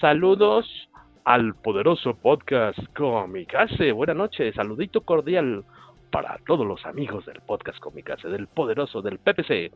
saludos 0.00 0.88
al 1.24 1.56
poderoso 1.56 2.14
podcast 2.14 2.78
Comicase. 2.96 3.90
Buenas 3.90 4.14
noches, 4.14 4.54
saludito 4.54 5.00
cordial 5.00 5.64
para 6.12 6.38
todos 6.46 6.64
los 6.64 6.86
amigos 6.86 7.26
del 7.26 7.40
podcast 7.40 7.80
Comicase, 7.80 8.28
del 8.28 8.46
poderoso, 8.46 9.02
del 9.02 9.18
PPC. 9.18 9.72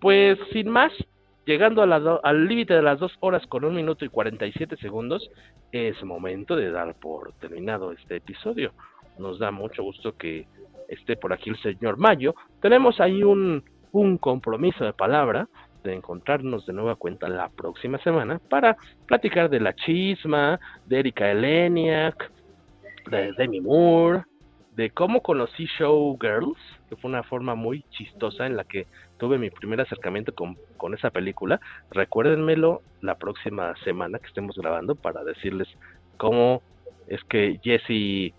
Pues 0.00 0.38
sin 0.52 0.70
más, 0.70 0.92
llegando 1.44 1.82
al 1.82 2.46
límite 2.46 2.74
de 2.74 2.82
las 2.82 3.00
dos 3.00 3.12
horas 3.18 3.44
con 3.48 3.64
un 3.64 3.74
minuto 3.74 4.04
y 4.04 4.08
47 4.08 4.76
segundos, 4.76 5.28
es 5.72 6.00
momento 6.04 6.54
de 6.54 6.70
dar 6.70 6.94
por 6.94 7.32
terminado 7.40 7.90
este 7.90 8.16
episodio. 8.16 8.72
Nos 9.18 9.40
da 9.40 9.50
mucho 9.50 9.82
gusto 9.82 10.16
que 10.16 10.46
esté 10.86 11.16
por 11.16 11.32
aquí 11.32 11.50
el 11.50 11.60
señor 11.60 11.96
Mayo. 11.96 12.36
Tenemos 12.62 13.00
ahí 13.00 13.24
un, 13.24 13.64
un 13.92 14.18
compromiso 14.18 14.84
de 14.84 14.92
palabra 14.92 15.48
de 15.84 15.94
encontrarnos 15.94 16.66
de 16.66 16.72
nueva 16.72 16.96
cuenta 16.96 17.28
la 17.28 17.48
próxima 17.48 17.98
semana 17.98 18.40
para 18.50 18.76
platicar 19.06 19.48
de 19.48 19.60
la 19.60 19.74
chisma, 19.74 20.58
de 20.86 21.00
Erika 21.00 21.30
Eleniak, 21.30 22.30
de 23.10 23.32
Demi 23.32 23.60
Moore, 23.60 24.24
de 24.76 24.90
cómo 24.90 25.22
conocí 25.22 25.66
Showgirls, 25.78 26.58
que 26.88 26.96
fue 26.96 27.10
una 27.10 27.22
forma 27.22 27.54
muy 27.54 27.82
chistosa 27.90 28.46
en 28.46 28.56
la 28.56 28.64
que 28.64 28.86
tuve 29.18 29.38
mi 29.38 29.50
primer 29.50 29.80
acercamiento 29.80 30.34
con, 30.34 30.56
con 30.76 30.94
esa 30.94 31.10
película. 31.10 31.60
Recuérdenmelo 31.90 32.82
la 33.00 33.16
próxima 33.16 33.74
semana 33.84 34.18
que 34.18 34.28
estemos 34.28 34.56
grabando 34.56 34.94
para 34.94 35.24
decirles 35.24 35.68
cómo 36.16 36.62
es 37.08 37.22
que 37.24 37.58
Jesse, 37.62 38.34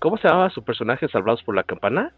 ¿cómo 0.00 0.16
se 0.16 0.26
llamaba 0.26 0.50
su 0.50 0.64
personaje 0.64 1.08
Salvados 1.08 1.42
por 1.42 1.54
la 1.54 1.62
Campana? 1.62 2.12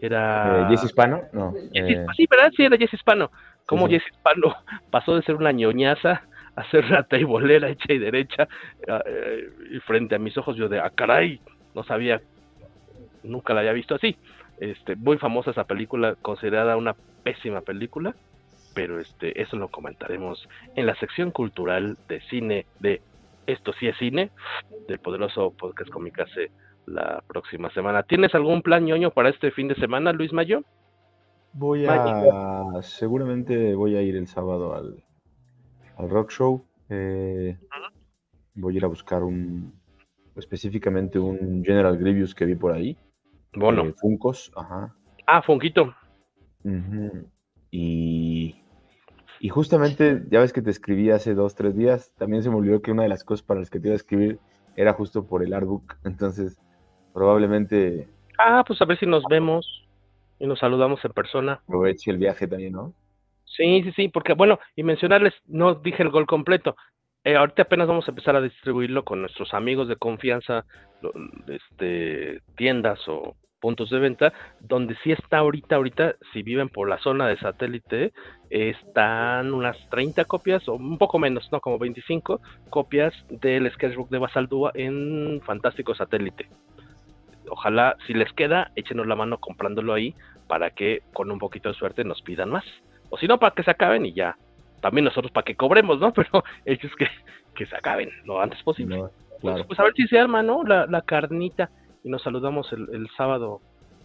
Era... 0.00 0.62
Eh, 0.62 0.66
Jesse 0.70 0.84
Hispano, 0.84 1.22
no. 1.32 1.54
Eh. 1.72 2.04
Sí, 2.16 2.26
¿verdad? 2.30 2.52
Sí, 2.56 2.64
era 2.64 2.76
Jesse 2.76 2.94
Hispano. 2.94 3.30
Cómo 3.66 3.88
Jesse 3.88 4.06
Hispano 4.10 4.54
pasó 4.90 5.16
de 5.16 5.22
ser 5.22 5.36
una 5.36 5.52
ñoñaza 5.52 6.22
a 6.54 6.64
ser 6.70 6.84
una 6.86 7.02
taibolera 7.02 7.68
hecha 7.68 7.92
y 7.92 7.98
derecha 7.98 8.48
eh, 8.86 9.50
y 9.70 9.78
frente 9.80 10.14
a 10.14 10.18
mis 10.18 10.36
ojos 10.38 10.56
yo 10.56 10.68
de, 10.68 10.80
ah, 10.80 10.90
caray, 10.94 11.40
no 11.74 11.84
sabía 11.84 12.20
nunca 13.26 13.54
la 13.54 13.60
había 13.60 13.72
visto 13.72 13.94
así. 13.94 14.16
Este, 14.58 14.96
muy 14.96 15.18
famosa 15.18 15.50
esa 15.50 15.64
película, 15.64 16.14
considerada 16.22 16.76
una 16.76 16.94
pésima 17.22 17.60
película, 17.60 18.14
pero 18.74 19.00
este, 19.00 19.40
eso 19.40 19.56
lo 19.56 19.68
comentaremos 19.68 20.48
en 20.74 20.86
la 20.86 20.94
sección 20.96 21.30
cultural 21.30 21.98
de 22.08 22.20
cine 22.22 22.66
de 22.80 23.02
Esto 23.46 23.72
sí 23.74 23.86
es 23.86 23.96
cine, 23.98 24.30
del 24.88 24.98
poderoso 24.98 25.50
podcast 25.50 25.90
Comicase 25.90 26.50
la 26.86 27.22
próxima 27.26 27.70
semana. 27.72 28.02
¿Tienes 28.02 28.34
algún 28.34 28.62
plan 28.62 28.84
ñoño 28.84 29.10
para 29.10 29.28
este 29.28 29.50
fin 29.50 29.68
de 29.68 29.74
semana, 29.74 30.12
Luis 30.12 30.32
Mayo? 30.32 30.62
Voy 31.52 31.86
a, 31.88 32.82
seguramente 32.82 33.74
voy 33.74 33.96
a 33.96 34.02
ir 34.02 34.16
el 34.16 34.26
sábado 34.26 34.74
al, 34.74 35.02
al 35.96 36.10
rock 36.10 36.30
show. 36.30 36.64
Eh, 36.88 37.58
voy 38.54 38.74
a 38.74 38.76
ir 38.76 38.84
a 38.84 38.88
buscar 38.88 39.22
un, 39.22 39.72
específicamente 40.36 41.18
un 41.18 41.64
General 41.64 41.96
Grievous 41.96 42.34
que 42.34 42.44
vi 42.44 42.54
por 42.54 42.72
ahí. 42.72 42.96
Bueno. 43.54 43.86
Eh, 43.86 43.94
Funcos, 43.96 44.52
ajá. 44.54 44.94
Ah, 45.26 45.42
Funquito. 45.42 45.94
y, 47.70 48.54
y 49.40 49.48
justamente, 49.48 50.24
ya 50.30 50.40
ves 50.40 50.52
que 50.52 50.62
te 50.62 50.70
escribí 50.70 51.10
hace 51.10 51.34
dos, 51.34 51.54
tres 51.54 51.74
días, 51.74 52.12
también 52.18 52.42
se 52.42 52.50
me 52.50 52.56
olvidó 52.56 52.82
que 52.82 52.92
una 52.92 53.04
de 53.04 53.08
las 53.08 53.24
cosas 53.24 53.44
para 53.44 53.60
las 53.60 53.70
que 53.70 53.80
te 53.80 53.88
iba 53.88 53.94
a 53.94 53.96
escribir 53.96 54.38
era 54.76 54.92
justo 54.92 55.26
por 55.26 55.42
el 55.42 55.54
artbook, 55.54 55.96
entonces 56.04 56.60
probablemente... 57.16 58.06
Ah, 58.38 58.62
pues 58.66 58.82
a 58.82 58.84
ver 58.84 58.98
si 58.98 59.06
nos 59.06 59.24
vemos 59.24 59.88
y 60.38 60.46
nos 60.46 60.58
saludamos 60.58 61.02
en 61.02 61.12
persona. 61.12 61.54
Aproveche 61.64 62.10
el 62.10 62.18
viaje 62.18 62.46
también, 62.46 62.74
¿no? 62.74 62.92
Sí, 63.46 63.82
sí, 63.84 63.92
sí, 63.92 64.08
porque 64.08 64.34
bueno, 64.34 64.58
y 64.76 64.82
mencionarles, 64.82 65.32
no 65.46 65.76
dije 65.76 66.02
el 66.02 66.10
gol 66.10 66.26
completo. 66.26 66.76
Eh, 67.24 67.34
ahorita 67.34 67.62
apenas 67.62 67.88
vamos 67.88 68.06
a 68.06 68.10
empezar 68.10 68.36
a 68.36 68.42
distribuirlo 68.42 69.02
con 69.02 69.22
nuestros 69.22 69.54
amigos 69.54 69.88
de 69.88 69.96
confianza, 69.96 70.66
este, 71.48 72.42
tiendas 72.54 73.00
o 73.08 73.34
puntos 73.60 73.88
de 73.88 73.98
venta, 73.98 74.34
donde 74.60 74.94
sí 75.02 75.12
está 75.12 75.38
ahorita, 75.38 75.76
ahorita, 75.76 76.16
si 76.34 76.42
viven 76.42 76.68
por 76.68 76.86
la 76.86 76.98
zona 76.98 77.28
de 77.28 77.38
satélite, 77.38 78.12
están 78.50 79.54
unas 79.54 79.78
30 79.88 80.26
copias, 80.26 80.68
o 80.68 80.74
un 80.74 80.98
poco 80.98 81.18
menos, 81.18 81.50
¿no? 81.50 81.60
Como 81.60 81.78
25 81.78 82.42
copias 82.68 83.14
del 83.30 83.72
sketchbook 83.72 84.10
de 84.10 84.18
Basaldúa 84.18 84.72
en 84.74 85.40
Fantástico 85.46 85.94
Satélite. 85.94 86.46
Ojalá, 87.50 87.96
si 88.06 88.14
les 88.14 88.32
queda, 88.32 88.70
échenos 88.76 89.06
la 89.06 89.16
mano 89.16 89.38
comprándolo 89.38 89.94
ahí 89.94 90.14
para 90.48 90.70
que 90.70 91.02
con 91.12 91.30
un 91.30 91.38
poquito 91.38 91.68
de 91.68 91.74
suerte 91.74 92.04
nos 92.04 92.22
pidan 92.22 92.50
más. 92.50 92.64
O 93.10 93.18
si 93.18 93.26
no, 93.26 93.38
para 93.38 93.54
que 93.54 93.62
se 93.62 93.70
acaben 93.70 94.06
y 94.06 94.12
ya. 94.12 94.36
También 94.80 95.04
nosotros 95.04 95.32
para 95.32 95.44
que 95.44 95.56
cobremos, 95.56 95.98
¿no? 95.98 96.12
Pero 96.14 96.44
ellos 96.64 96.92
que, 96.96 97.08
que 97.54 97.66
se 97.66 97.76
acaben 97.76 98.10
lo 98.24 98.40
antes 98.40 98.62
posible. 98.62 99.04
Pues, 99.40 99.64
pues, 99.66 99.78
a 99.78 99.84
ver 99.84 99.92
si 99.94 100.06
se 100.06 100.18
arma, 100.18 100.42
¿no? 100.42 100.64
La, 100.64 100.86
la 100.86 101.02
carnita 101.02 101.70
y 102.02 102.08
nos 102.08 102.22
saludamos 102.22 102.72
el, 102.72 102.88
el 102.92 103.08
sábado. 103.16 103.60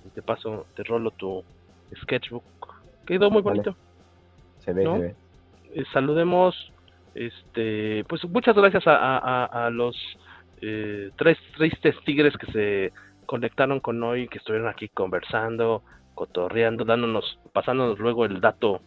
Y 0.06 0.10
te 0.10 0.22
paso, 0.22 0.66
te 0.76 0.84
rolo 0.84 1.12
tu 1.12 1.44
sketchbook. 2.02 2.44
Quedó 3.06 3.30
muy 3.30 3.42
bonito. 3.42 3.76
Se 4.60 4.74
ve, 4.74 4.84
se 4.84 4.98
ve. 5.00 5.16
Eh, 5.74 5.84
saludemos, 5.94 6.72
este, 7.16 8.04
pues 8.06 8.24
muchas 8.26 8.56
gracias 8.56 8.86
a, 8.88 9.18
a, 9.18 9.46
a 9.46 9.70
los 9.70 9.96
eh, 10.62 11.12
tres 11.18 11.38
tristes 11.58 11.96
tigres 12.06 12.36
que 12.38 12.52
se 12.52 12.94
conectaron 13.32 13.80
con 13.80 14.04
hoy, 14.04 14.28
que 14.28 14.40
estuvieron 14.40 14.68
aquí 14.68 14.90
conversando, 14.90 15.84
cotorreando, 16.16 16.84
dándonos, 16.84 17.40
pasándonos 17.54 17.98
luego 17.98 18.26
el 18.26 18.42
dato 18.42 18.82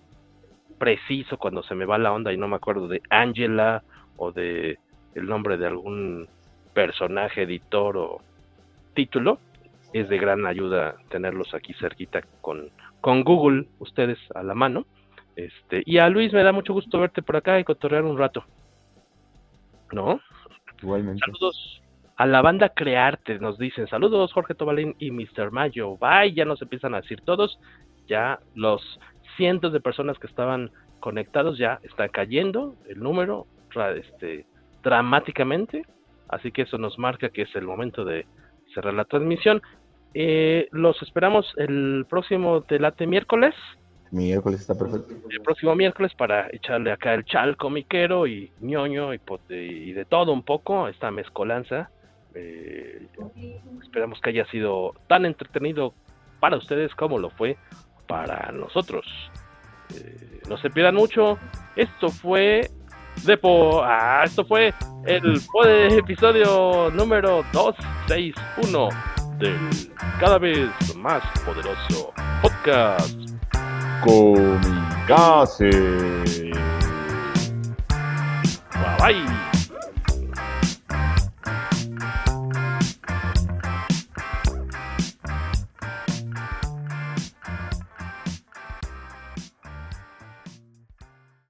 preciso 0.79 1.39
cuando 1.39 1.63
se 1.63 1.75
me 1.75 1.87
va 1.87 1.97
la 1.97 2.13
onda 2.13 2.31
y 2.31 2.37
no 2.37 2.47
me 2.47 2.57
acuerdo 2.57 2.87
de 2.87 3.01
Angela 3.09 3.83
o 4.19 4.33
de 4.33 4.79
el 5.15 5.27
nombre 5.27 5.57
de 5.57 5.67
algún 5.67 6.29
personaje, 6.75 7.45
editor 7.45 7.97
o 7.97 8.21
título, 8.93 9.39
es 9.95 10.11
de 10.11 10.19
gran 10.19 10.45
ayuda 10.45 10.97
tenerlos 11.09 11.55
aquí 11.55 11.73
cerquita 11.81 12.21
con, 12.43 12.69
con 13.01 13.25
Google, 13.25 13.67
ustedes 13.79 14.19
a 14.35 14.43
la 14.43 14.55
mano. 14.55 14.85
Este, 15.37 15.83
y 15.87 15.97
a 15.97 16.11
Luis 16.11 16.35
me 16.35 16.43
da 16.43 16.53
mucho 16.53 16.75
gusto 16.75 17.01
verte 17.01 17.23
por 17.23 17.37
acá 17.37 17.59
y 17.59 17.65
cotorrear 17.65 18.05
un 18.05 18.19
rato. 18.19 18.45
¿no? 19.91 20.21
Igualmente. 20.83 21.23
Saludos 21.25 21.81
a 22.17 22.27
la 22.27 22.43
banda 22.43 22.69
Crearte, 22.69 23.39
nos 23.39 23.59
dicen 23.59 23.89
saludos 23.89 24.33
Jorge 24.33 24.55
Tobalín 24.55 24.95
y 24.99 25.11
Mr. 25.11 25.51
Mayo. 25.51 25.97
Bye, 25.97 26.33
ya 26.33 26.45
nos 26.45 26.63
empiezan 26.63 26.95
a 26.95 27.01
decir 27.01 27.21
todos. 27.23 27.59
Ya 28.07 28.39
los 28.55 29.01
cientos 29.37 29.73
de 29.73 29.81
personas 29.81 30.19
que 30.19 30.27
estaban 30.27 30.71
conectados 31.01 31.59
ya 31.59 31.81
están 31.83 32.09
cayendo 32.11 32.77
el 32.89 33.01
número 33.01 33.47
este, 33.97 34.47
dramáticamente. 34.83 35.85
Así 36.29 36.53
que 36.53 36.63
eso 36.63 36.79
nos 36.79 36.99
marca 36.99 37.31
que 37.31 37.43
es 37.43 37.57
el 37.57 37.65
momento 37.65 38.05
de 38.05 38.27
cerrar 38.75 38.95
la 38.95 39.05
transmisión. 39.05 39.61
Eh, 40.15 40.69
los 40.71 41.03
esperamos 41.03 41.53
el 41.57 42.07
próximo 42.09 42.63
Telate 42.63 43.07
miércoles. 43.07 43.55
Miércoles 44.13 44.61
está 44.61 44.79
perfecto. 44.79 45.13
El 45.29 45.41
próximo 45.41 45.75
miércoles 45.75 46.13
para 46.15 46.49
echarle 46.53 46.93
acá 46.93 47.15
el 47.15 47.25
chal 47.25 47.57
comiquero 47.57 48.29
y 48.29 48.53
ñoño 48.61 49.13
y, 49.13 49.21
y 49.49 49.93
de 49.93 50.05
todo 50.05 50.33
un 50.33 50.45
poco, 50.45 50.87
esta 50.87 51.11
mezcolanza. 51.11 51.91
Eh, 52.35 53.07
esperamos 53.83 54.21
que 54.21 54.31
haya 54.31 54.47
sido 54.47 54.95
tan 55.07 55.25
entretenido 55.25 55.95
para 56.41 56.57
ustedes 56.57 56.95
como 56.95 57.19
lo 57.19 57.31
fue 57.31 57.57
para 58.07 58.51
nosotros. 58.53 59.07
Eh, 59.95 60.41
no 60.49 60.57
se 60.59 60.71
pierdan 60.71 60.97
mucho. 60.97 61.39
Esto 61.77 62.09
fue 62.09 62.71
Depo. 63.23 63.83
Ah, 63.83 64.23
esto 64.25 64.45
fue 64.45 64.75
el 65.07 65.41
episodio 65.99 66.91
número 66.91 67.45
261 67.53 68.89
del 69.39 69.57
cada 70.21 70.39
vez 70.39 70.69
más 70.97 71.23
poderoso 71.45 72.13
podcast. 72.43 73.17
Comicase. 74.03 75.71
Bye 78.73 78.97
bye. 78.99 79.54